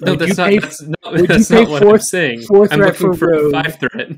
No, 0.00 0.12
Would 0.12 0.20
that's 0.20 0.30
you 0.30 0.36
not. 0.36 0.50
pay- 0.50 0.58
that's 0.58 0.82
not, 0.82 1.12
would 1.12 1.30
you 1.30 1.44
pay 1.44 1.62
not 1.62 1.70
what 1.70 1.82
four- 1.82 1.94
I'm 1.94 2.00
saying. 2.00 2.42
four 2.42 2.62
I'm 2.64 2.68
threat 2.78 3.00
looking 3.00 3.12
for 3.14 3.14
for 3.16 3.28
Rogue? 3.30 3.52
five 3.52 3.78
threat. 3.80 4.10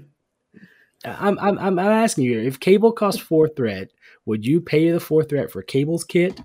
I'm 1.04 1.38
I'm 1.38 1.58
I'm 1.58 1.78
I'm 1.78 1.86
asking 1.86 2.24
you 2.24 2.40
if 2.40 2.58
Cable 2.58 2.92
costs 2.92 3.20
four 3.20 3.48
threat, 3.48 3.90
would 4.28 4.46
you 4.46 4.60
pay 4.60 4.90
the 4.90 5.00
four 5.00 5.24
threat 5.24 5.50
for 5.50 5.62
Cable's 5.62 6.04
kit, 6.04 6.38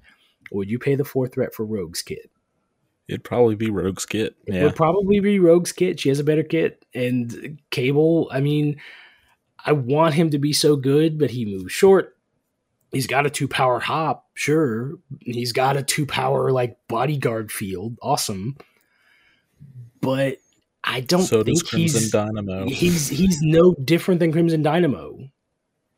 or 0.51 0.57
would 0.59 0.71
you 0.71 0.79
pay 0.79 0.95
the 0.95 1.05
four 1.05 1.27
threat 1.27 1.53
for 1.53 1.65
Rogue's 1.65 2.01
kit? 2.01 2.31
It'd 3.09 3.23
probably 3.25 3.55
be 3.55 3.69
Rogue's 3.69 4.05
Kit. 4.05 4.35
It 4.47 4.53
Yeah. 4.55 4.63
would 4.63 4.75
probably 4.77 5.19
be 5.19 5.37
Rogue's 5.37 5.73
kit. 5.73 5.99
She 5.99 6.07
has 6.07 6.19
a 6.19 6.23
better 6.23 6.41
kit. 6.41 6.85
And 6.95 7.59
Cable, 7.69 8.29
I 8.31 8.39
mean, 8.39 8.77
I 9.65 9.73
want 9.73 10.15
him 10.15 10.29
to 10.29 10.39
be 10.39 10.53
so 10.53 10.77
good, 10.77 11.19
but 11.19 11.29
he 11.31 11.45
moves 11.45 11.71
short. 11.73 12.15
he's 12.93 13.07
got 13.07 13.25
a 13.25 13.29
two 13.29 13.47
power 13.47 13.79
hop, 13.79 14.29
sure. 14.35 14.93
He's 15.19 15.51
got 15.51 15.75
a 15.77 15.83
two 15.83 16.05
power 16.05 16.51
like 16.51 16.77
bodyguard 16.87 17.51
field, 17.51 17.97
awesome. 18.01 18.55
But 19.99 20.37
I 20.83 21.01
don't 21.01 21.23
so 21.23 21.43
think 21.43 21.65
he's 21.67 22.11
Dynamo. 22.11 22.67
he's 22.67 23.09
he's 23.09 23.41
no 23.41 23.73
different 23.83 24.19
than 24.19 24.31
Crimson 24.31 24.61
Dynamo. 24.61 25.22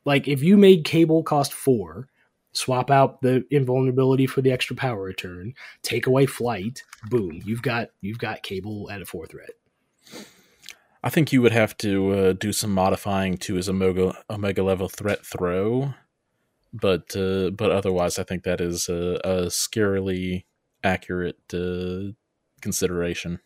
Like 0.06 0.28
if 0.28 0.44
you 0.44 0.56
made 0.56 0.86
Cable 0.86 1.24
cost 1.24 1.52
four, 1.52 2.08
swap 2.54 2.90
out 2.90 3.22
the 3.22 3.46
invulnerability 3.52 4.28
for 4.28 4.42
the 4.42 4.52
extra 4.52 4.76
power 4.76 5.02
return, 5.02 5.54
take 5.82 6.08
away 6.08 6.26
flight, 6.26 6.84
boom, 7.10 7.42
you've 7.44 7.62
got 7.62 7.90
you've 8.02 8.20
got 8.20 8.44
Cable 8.44 8.90
at 8.92 9.02
a 9.02 9.06
four 9.06 9.26
threat. 9.26 9.52
I 11.04 11.10
think 11.10 11.32
you 11.32 11.42
would 11.42 11.52
have 11.52 11.78
to 11.78 12.12
uh, 12.12 12.34
do 12.34 12.52
some 12.52 12.72
modifying 12.72 13.38
to 13.38 13.56
his 13.56 13.70
omega 13.70 14.16
omega 14.30 14.64
level 14.64 14.90
threat 14.90 15.26
throw, 15.26 15.94
but 16.74 17.16
uh, 17.16 17.52
but 17.52 17.72
otherwise, 17.72 18.18
I 18.18 18.24
think 18.24 18.44
that 18.44 18.62
is 18.62 18.90
a, 18.90 19.20
a 19.24 19.46
scarily 19.48 20.46
accurate 20.84 21.40
uh, 21.54 22.14
consideration. 22.62 23.40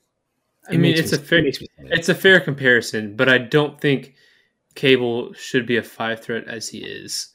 I 0.70 0.78
mean, 0.78 0.96
it's 0.96 1.14
a 1.14 1.20
fair 1.20 1.40
it 1.40 1.44
makes 1.46 1.62
me 1.62 1.68
sad. 1.76 1.88
it's 1.92 2.10
a 2.10 2.16
fair 2.16 2.40
comparison, 2.40 3.16
but 3.16 3.28
I 3.28 3.40
don't 3.40 3.80
think 3.82 4.14
Cable 4.80 5.34
should 5.34 5.66
be 5.66 5.76
a 5.76 5.84
five 5.84 6.24
threat 6.24 6.48
as 6.48 6.70
he 6.70 6.78
is. 6.78 7.34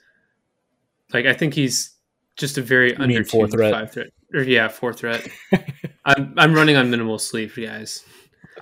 Like 1.13 1.27
I 1.27 1.35
think 1.35 1.53
he's 1.53 1.95
just 2.37 2.57
a 2.57 2.63
very 2.63 2.93
You 2.93 3.07
mean 3.07 3.23
four 3.23 3.49
threat? 3.49 3.71
five 3.71 3.93
threat. 3.93 4.07
Or 4.33 4.41
yeah, 4.41 4.69
four 4.69 4.95
threat. 4.95 5.29
I'm 6.07 6.33
I'm 6.39 6.55
running 6.55 6.77
on 6.77 6.91
minimal 6.91 7.19
sleep, 7.19 7.55
guys. 7.55 8.03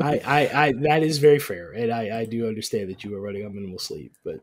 I, 0.00 0.18
I, 0.24 0.64
I 0.66 0.72
that 0.80 1.04
is 1.04 1.18
very 1.18 1.38
fair, 1.38 1.70
and 1.70 1.92
I, 1.92 2.22
I 2.22 2.24
do 2.24 2.48
understand 2.48 2.90
that 2.90 3.04
you 3.04 3.14
are 3.14 3.20
running 3.20 3.46
on 3.46 3.54
minimal 3.54 3.78
sleep, 3.78 4.16
but 4.24 4.40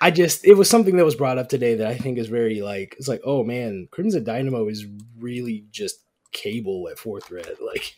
I 0.00 0.10
just 0.10 0.44
it 0.44 0.54
was 0.54 0.68
something 0.68 0.96
that 0.96 1.04
was 1.04 1.14
brought 1.14 1.38
up 1.38 1.48
today 1.48 1.76
that 1.76 1.86
I 1.86 1.96
think 1.96 2.18
is 2.18 2.26
very 2.26 2.62
like 2.62 2.96
it's 2.98 3.06
like 3.06 3.20
oh 3.22 3.44
man, 3.44 3.86
Crimson 3.92 4.24
Dynamo 4.24 4.66
is 4.66 4.84
really 5.20 5.66
just 5.70 6.00
cable 6.32 6.88
at 6.90 6.98
four 6.98 7.20
threat, 7.20 7.62
like 7.64 7.94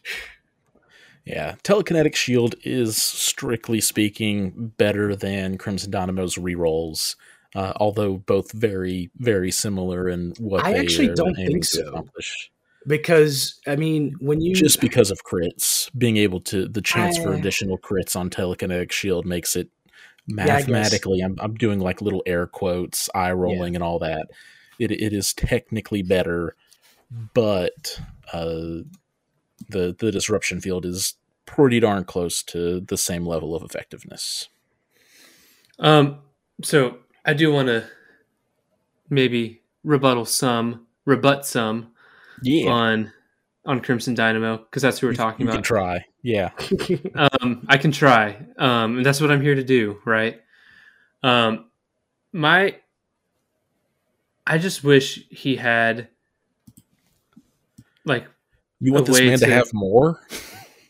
Yeah, 1.25 1.55
telekinetic 1.65 2.15
shield 2.15 2.55
is 2.65 2.97
strictly 2.97 3.81
speaking 3.81 4.73
better 4.77 5.17
than 5.17 5.57
Crimson 5.57 5.91
Dynamo's 5.91 6.37
rerolls, 6.37 7.17
uh, 7.55 7.73
although 7.77 8.19
both 8.19 8.53
very 8.53 9.11
very 9.17 9.51
similar 9.51 10.09
in 10.09 10.35
what 10.39 10.65
I 10.65 10.73
they 10.73 10.81
actually 10.81 11.15
don't 11.15 11.35
think 11.35 11.65
so. 11.65 11.87
accomplish. 11.89 12.51
because 12.87 13.59
I 13.67 13.77
mean 13.77 14.17
when 14.21 14.43
you 14.43 14.55
Just 14.55 14.83
because 14.83 15.11
of 15.11 15.25
crits, 15.25 15.91
being 15.97 16.19
able 16.19 16.41
to 16.43 16.69
the 16.69 16.83
chance 16.83 17.17
for 17.17 17.33
additional 17.33 17.79
crits 17.79 18.17
on 18.17 18.29
telekinetic 18.29 18.93
shield 18.93 19.25
makes 19.25 19.57
it 19.57 19.71
I 20.29 20.33
mathematically. 20.45 21.21
I'm 21.21 21.37
I'm 21.39 21.55
doing 21.55 21.81
like 21.81 22.03
little 22.03 22.23
air 22.27 22.47
quotes, 22.47 23.09
eye 23.15 23.33
rolling, 23.33 23.75
and 23.75 23.83
all 23.83 23.99
that. 24.01 24.27
It 24.79 24.91
it 24.91 25.13
is 25.13 25.33
technically 25.33 26.03
better, 26.03 26.57
but 27.33 28.01
uh, 28.33 28.83
the 29.69 29.95
the 29.99 30.11
disruption 30.11 30.61
field 30.61 30.85
is 30.87 31.15
pretty 31.47 31.81
darn 31.81 32.05
close 32.05 32.43
to 32.43 32.81
the 32.81 32.97
same 32.97 33.27
level 33.27 33.55
of 33.55 33.63
effectiveness. 33.63 34.49
Um, 35.79 36.21
so 36.63 36.99
I 37.25 37.35
do 37.35 37.53
want 37.53 37.69
to 37.69 37.85
maybe 39.11 39.63
rebuttal 39.83 40.25
some, 40.25 40.87
rebut 41.05 41.45
some 41.47 41.93
Yeah, 42.43 42.71
on 42.71 43.13
on 43.67 43.81
Crimson 43.81 44.15
Dynamo 44.15 44.59
because 44.59 44.83
that's 44.83 44.99
who 44.99 45.07
we're 45.07 45.15
talking 45.15 45.47
you 45.47 45.51
can 45.51 45.57
about. 45.61 45.65
try. 45.65 46.05
Yeah, 46.23 46.51
um, 47.15 47.67
I 47.69 47.77
can 47.77 47.93
try, 47.93 48.37
um, 48.59 48.97
and 48.99 49.07
that's 49.07 49.21
what 49.21 49.31
I'm 49.31 49.43
here 49.43 49.55
to 49.55 49.65
do, 49.65 49.99
right? 50.05 50.41
Um, 51.23 51.67
my, 52.33 52.77
I 54.47 54.59
just 54.59 54.83
wish 54.85 55.27
he 55.31 55.57
had, 55.57 56.09
like, 58.05 58.27
you 58.85 58.93
want 58.93 59.07
this 59.07 59.21
man 59.21 59.39
to 59.39 59.47
to- 59.47 59.53
have 59.53 59.69
more. 59.73 60.21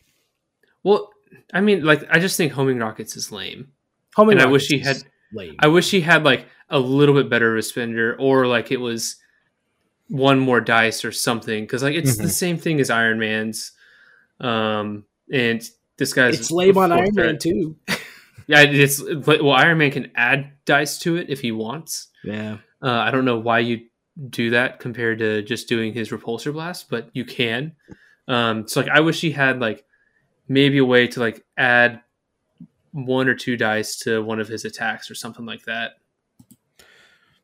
well, 0.82 1.10
I 1.52 1.60
mean, 1.60 1.84
like, 1.84 2.04
I 2.10 2.18
just 2.18 2.36
think 2.36 2.52
homing 2.52 2.78
rockets 2.78 3.16
is 3.16 3.30
lame. 3.32 3.68
Homing 4.14 4.38
and 4.38 4.42
I 4.46 4.50
wish 4.50 4.66
he 4.68 4.78
had- 4.78 5.02
lame. 5.32 5.56
I 5.58 5.68
wish 5.68 5.90
he 5.90 6.00
had 6.00 6.24
like 6.24 6.46
a 6.70 6.78
little 6.78 7.14
bit 7.14 7.28
better 7.30 7.54
respender, 7.54 8.14
or 8.18 8.46
like 8.46 8.70
it 8.70 8.78
was 8.80 9.16
one 10.08 10.38
more 10.38 10.60
dice 10.60 11.04
or 11.04 11.12
something, 11.12 11.64
because 11.64 11.82
like 11.82 11.94
it's 11.94 12.16
the 12.16 12.24
Mhm. 12.24 12.30
same 12.30 12.58
thing 12.58 12.80
as 12.80 12.90
Iron 12.90 13.18
Man's, 13.18 13.72
um, 14.40 15.04
and 15.32 15.62
this 15.96 16.12
guy's 16.12 16.38
it's 16.40 16.50
lame 16.50 16.76
on 16.78 16.92
Iron 16.92 17.14
Man 17.14 17.38
too. 17.38 17.76
Yeah, 18.46 18.60
it's 18.60 19.00
but 19.00 19.42
well, 19.42 19.52
Iron 19.54 19.78
Man 19.78 19.90
can 19.90 20.10
add 20.14 20.50
dice 20.66 20.98
to 20.98 21.16
it 21.16 21.30
if 21.30 21.40
he 21.40 21.50
wants. 21.50 22.08
Yeah, 22.22 22.58
Uh, 22.82 22.90
I 22.90 23.10
don't 23.10 23.24
know 23.24 23.38
why 23.38 23.60
you 23.60 23.86
do 24.31 24.51
that 24.51 24.78
compared 24.78 25.19
to 25.19 25.43
just 25.43 25.69
doing 25.69 25.93
his 25.93 26.11
repulsor 26.11 26.53
blast, 26.53 26.89
but 26.89 27.09
you 27.12 27.24
can. 27.24 27.73
Um, 28.28 28.66
so 28.69 28.81
like, 28.81 28.91
I 28.91 29.01
wish 29.01 29.20
he 29.20 29.32
had 29.32 29.61
like 29.61 29.85
maybe 30.49 30.78
a 30.78 30.85
way 30.85 31.07
to 31.09 31.20
like 31.20 31.45
add 31.57 32.01
one 32.93 33.28
or 33.28 33.35
two 33.35 33.57
dice 33.57 33.97
to 33.99 34.23
one 34.23 34.41
of 34.41 34.49
his 34.49 34.65
attacks 34.65 35.11
or 35.11 35.15
something 35.15 35.45
like 35.45 35.65
that. 35.65 35.95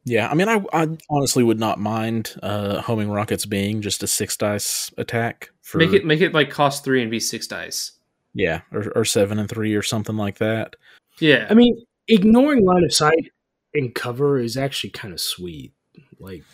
Yeah, 0.04 0.28
I 0.28 0.34
mean, 0.34 0.48
I, 0.48 0.64
I 0.72 0.88
honestly 1.10 1.44
would 1.44 1.60
not 1.60 1.78
mind 1.78 2.34
uh, 2.42 2.80
homing 2.80 3.10
rockets 3.10 3.44
being 3.44 3.82
just 3.82 4.02
a 4.02 4.06
six 4.06 4.36
dice 4.36 4.90
attack 4.96 5.50
for 5.60 5.78
Make 5.78 5.92
it 5.92 6.06
make 6.06 6.20
it 6.22 6.32
like 6.32 6.50
cost 6.50 6.84
three 6.84 7.02
and 7.02 7.10
be 7.10 7.20
six 7.20 7.46
dice. 7.46 7.92
yeah, 8.32 8.62
or, 8.72 8.90
or 8.96 9.04
seven 9.04 9.38
and 9.38 9.48
three 9.48 9.74
or 9.74 9.82
something 9.82 10.16
like 10.16 10.38
that. 10.38 10.76
Yeah, 11.18 11.46
I 11.50 11.54
mean, 11.54 11.84
ignoring 12.08 12.64
line 12.64 12.82
of 12.84 12.94
sight 12.94 13.32
and 13.74 13.94
cover 13.94 14.38
is 14.38 14.56
actually 14.56 14.90
kind 14.90 15.12
of 15.12 15.20
sweet. 15.20 15.74
Like, 16.18 16.44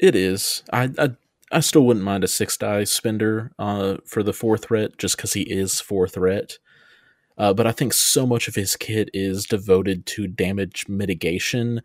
It 0.00 0.16
is. 0.16 0.64
I 0.72 0.90
I, 0.98 1.10
I 1.52 1.60
still 1.60 1.84
wouldn't 1.84 2.04
mind 2.04 2.24
a 2.24 2.28
six 2.28 2.56
die 2.56 2.84
spender 2.84 3.52
uh, 3.58 3.98
for 4.06 4.22
the 4.22 4.32
four 4.32 4.56
threat 4.56 4.96
just 4.98 5.16
because 5.16 5.34
he 5.34 5.42
is 5.42 5.80
four 5.80 6.08
threat. 6.08 6.58
Uh, 7.36 7.54
but 7.54 7.66
I 7.66 7.72
think 7.72 7.92
so 7.92 8.26
much 8.26 8.48
of 8.48 8.54
his 8.54 8.76
kit 8.76 9.10
is 9.14 9.46
devoted 9.46 10.04
to 10.06 10.26
damage 10.26 10.86
mitigation 10.88 11.82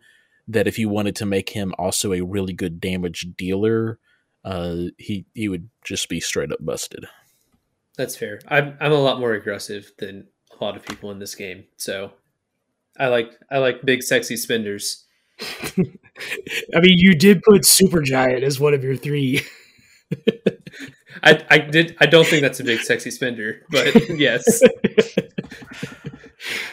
that 0.48 0.66
if 0.66 0.78
you 0.78 0.88
wanted 0.88 1.16
to 1.16 1.26
make 1.26 1.50
him 1.50 1.74
also 1.78 2.12
a 2.12 2.20
really 2.20 2.52
good 2.52 2.80
damage 2.80 3.26
dealer, 3.36 3.98
uh, 4.44 4.76
he 4.96 5.26
he 5.34 5.48
would 5.48 5.68
just 5.84 6.08
be 6.08 6.20
straight 6.20 6.52
up 6.52 6.64
busted. 6.64 7.06
that's 7.96 8.16
fair. 8.16 8.40
I'm 8.48 8.76
I'm 8.80 8.92
a 8.92 9.00
lot 9.00 9.20
more 9.20 9.34
aggressive 9.34 9.92
than 9.98 10.26
a 10.58 10.64
lot 10.64 10.76
of 10.76 10.86
people 10.86 11.10
in 11.10 11.18
this 11.18 11.34
game, 11.34 11.64
so 11.76 12.12
I 12.98 13.08
like 13.08 13.32
I 13.50 13.58
like 13.58 13.84
big 13.84 14.02
sexy 14.02 14.36
spenders. 14.36 15.05
I 15.40 16.80
mean, 16.80 16.98
you 16.98 17.14
did 17.14 17.42
put 17.42 17.62
Supergiant 17.62 18.42
as 18.42 18.58
one 18.58 18.74
of 18.74 18.82
your 18.82 18.96
three. 18.96 19.42
I 21.22 21.44
I 21.50 21.58
did 21.58 21.96
I 22.00 22.06
don't 22.06 22.26
think 22.26 22.42
that's 22.42 22.60
a 22.60 22.64
big 22.64 22.80
sexy 22.80 23.10
spender, 23.10 23.62
but 23.70 24.18
yes. 24.18 24.62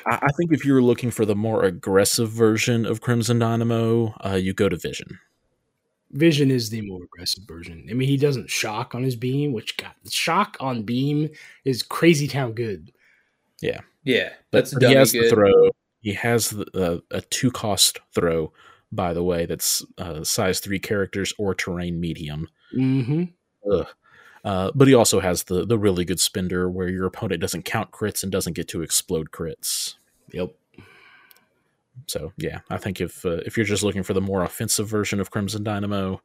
I, 0.05 0.19
I 0.21 0.31
think 0.37 0.51
if 0.51 0.65
you're 0.65 0.81
looking 0.81 1.11
for 1.11 1.25
the 1.25 1.35
more 1.35 1.63
aggressive 1.63 2.29
version 2.29 2.85
of 2.85 3.01
Crimson 3.01 3.39
Dynamo, 3.39 4.13
uh, 4.23 4.35
you 4.35 4.53
go 4.53 4.69
to 4.69 4.77
Vision. 4.77 5.19
Vision 6.11 6.51
is 6.51 6.69
the 6.69 6.81
more 6.81 7.03
aggressive 7.03 7.43
version. 7.47 7.87
I 7.89 7.93
mean, 7.93 8.07
he 8.07 8.17
doesn't 8.17 8.49
shock 8.49 8.93
on 8.93 9.03
his 9.03 9.15
beam, 9.15 9.51
which 9.51 9.77
got 9.77 9.95
shock 10.09 10.57
on 10.59 10.83
beam 10.83 11.29
is 11.65 11.81
crazy 11.81 12.27
town 12.27 12.53
good. 12.53 12.91
Yeah, 13.61 13.79
yeah, 14.03 14.33
that's 14.51 14.73
but 14.73 14.83
he 14.83 14.93
has 14.93 15.11
good. 15.11 15.25
the 15.25 15.29
throw. 15.29 15.71
He 16.03 16.13
has 16.13 16.49
the, 16.49 16.67
uh, 16.75 16.99
a 17.11 17.21
two 17.21 17.49
cost 17.49 17.99
throw, 18.13 18.51
by 18.91 19.13
the 19.13 19.23
way. 19.23 19.45
That's 19.45 19.83
uh, 19.97 20.23
size 20.23 20.59
three 20.59 20.79
characters 20.79 21.33
or 21.39 21.55
terrain 21.55 21.99
medium. 21.99 22.49
Mm-hmm. 22.77 23.23
Ugh. 23.71 23.87
Uh, 24.43 24.71
but 24.75 24.89
he 24.89 24.93
also 24.93 25.21
has 25.21 25.43
the 25.43 25.65
the 25.65 25.77
really 25.77 26.03
good 26.03 26.19
spender 26.19 26.69
where 26.69 26.89
your 26.89 27.05
opponent 27.05 27.39
doesn't 27.39 27.63
count 27.63 27.91
crits 27.91 28.21
and 28.23 28.31
doesn't 28.31 28.53
get 28.53 28.67
to 28.67 28.81
explode 28.81 29.31
crits. 29.31 29.95
Yep. 30.33 30.53
So 32.07 32.33
yeah, 32.37 32.59
I 32.69 32.77
think 32.77 32.99
if 32.99 33.25
uh, 33.25 33.39
if 33.45 33.55
you're 33.55 33.65
just 33.65 33.83
looking 33.83 34.03
for 34.03 34.13
the 34.13 34.19
more 34.19 34.43
offensive 34.43 34.89
version 34.89 35.21
of 35.21 35.31
Crimson 35.31 35.63
Dynamo, 35.63 36.21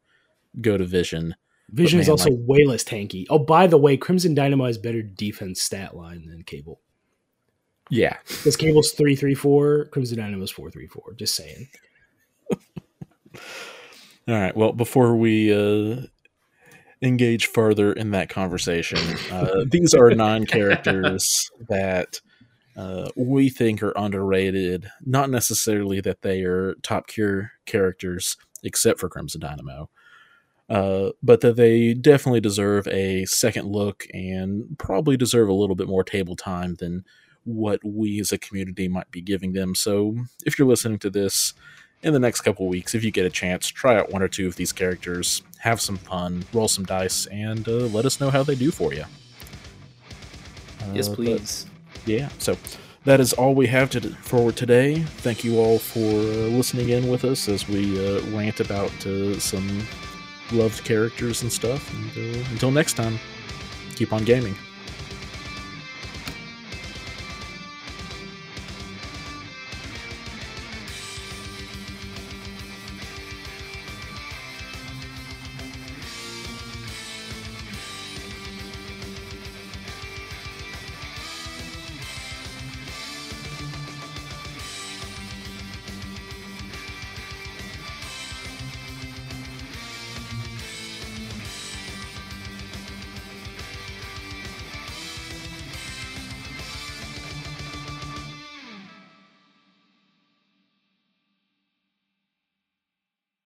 go 0.61 0.77
to 0.77 0.85
Vision. 0.85 1.37
Vision 1.71 2.01
is 2.01 2.09
man, 2.09 2.13
also 2.13 2.31
way 2.33 2.65
less 2.65 2.83
tanky. 2.83 3.27
Oh, 3.31 3.39
by 3.39 3.69
the 3.69 3.79
way, 3.79 3.97
Crimson 3.97 4.35
Dynamo 4.35 4.65
has 4.65 4.79
better 4.79 5.03
defense 5.03 5.61
stat 5.61 5.95
line 5.95 6.27
than 6.27 6.43
Cable. 6.43 6.81
Yeah, 7.90 8.16
Because 8.27 8.56
Cable's 8.56 8.93
three 8.93 9.16
three 9.16 9.35
four, 9.35 9.86
Crimson 9.86 10.19
Dynamo's 10.19 10.51
four 10.51 10.70
three 10.70 10.86
four. 10.86 11.15
Just 11.16 11.35
saying. 11.35 11.69
All 14.28 14.35
right. 14.35 14.56
Well, 14.56 14.73
before 14.73 15.16
we 15.16 15.52
uh, 15.52 16.02
engage 17.01 17.47
further 17.47 17.93
in 17.93 18.10
that 18.10 18.28
conversation, 18.28 18.98
uh, 19.32 19.65
these 19.70 19.94
are 19.94 20.10
nine 20.15 20.44
characters 20.44 21.51
that 21.69 22.20
uh, 22.77 23.09
we 23.16 23.48
think 23.48 23.82
are 23.82 23.97
underrated. 23.97 24.90
Not 25.05 25.31
necessarily 25.31 26.01
that 26.02 26.23
they 26.23 26.43
are 26.43 26.74
top 26.82 27.09
tier 27.09 27.52
characters, 27.65 28.36
except 28.62 29.01
for 29.01 29.09
Crimson 29.09 29.40
Dynamo, 29.40 29.89
uh, 30.69 31.10
but 31.23 31.40
that 31.40 31.56
they 31.56 31.94
definitely 31.94 32.40
deserve 32.40 32.86
a 32.89 33.24
second 33.24 33.66
look 33.66 34.06
and 34.12 34.77
probably 34.78 35.16
deserve 35.16 35.48
a 35.48 35.55
little 35.55 35.74
bit 35.77 35.89
more 35.89 36.05
table 36.05 36.36
time 36.36 36.74
than 36.74 37.05
what 37.44 37.81
we 37.85 38.20
as 38.20 38.32
a 38.32 38.39
community 38.39 38.89
might 38.89 39.10
be 39.10 39.20
giving 39.20 39.52
them. 39.52 39.74
So, 39.74 40.16
if 40.44 40.59
you're 40.59 40.69
listening 40.69 40.98
to 41.01 41.10
this 41.10 41.55
in 42.02 42.12
the 42.12 42.19
next 42.19 42.43
couple 42.43 42.66
weeks, 42.69 42.94
if 42.94 43.02
you 43.02 43.10
get 43.10 43.27
a 43.27 43.31
chance, 43.31 43.66
try 43.69 43.97
out 43.98 44.10
one 44.12 44.23
or 44.23 44.28
two 44.28 44.47
of 44.47 44.56
these 44.56 44.73
characters, 44.73 45.43
have 45.59 45.81
some 45.81 45.97
fun, 45.97 46.44
roll 46.52 46.69
some 46.69 46.85
dice, 46.85 47.27
and 47.27 47.66
uh, 47.69 47.73
let 47.86 48.05
us 48.05 48.20
know 48.20 48.31
how 48.31 48.43
they 48.43 48.55
do 48.55 48.70
for 48.70 48.93
you. 48.93 49.05
yes, 50.94 51.09
Uh, 51.09 51.15
please. 51.15 51.66
yeah, 52.06 52.28
so 52.39 52.56
that 53.05 53.20
is 53.20 53.32
all 53.32 53.55
we 53.55 53.66
have 53.66 53.90
to 53.90 54.01
for 54.23 54.52
today. 54.52 55.01
Thank 55.19 55.43
you 55.44 55.59
all 55.59 55.78
for 55.78 55.98
uh, 55.98 56.48
listening 56.56 56.90
in 56.90 57.09
with 57.09 57.24
us 57.24 57.48
as 57.48 57.66
we 57.69 57.98
uh, 57.98 58.20
rant 58.36 58.60
about 58.60 58.93
uh, 59.06 59.39
some 59.39 59.82
loved 60.52 60.85
characters 60.85 61.43
and 61.43 61.52
stuff. 61.52 61.90
And 61.94 62.36
uh, 62.36 62.48
until 62.51 62.70
next 62.70 62.94
time, 62.94 63.19
keep 63.97 64.12
on 64.12 64.24
gaming. 64.24 64.55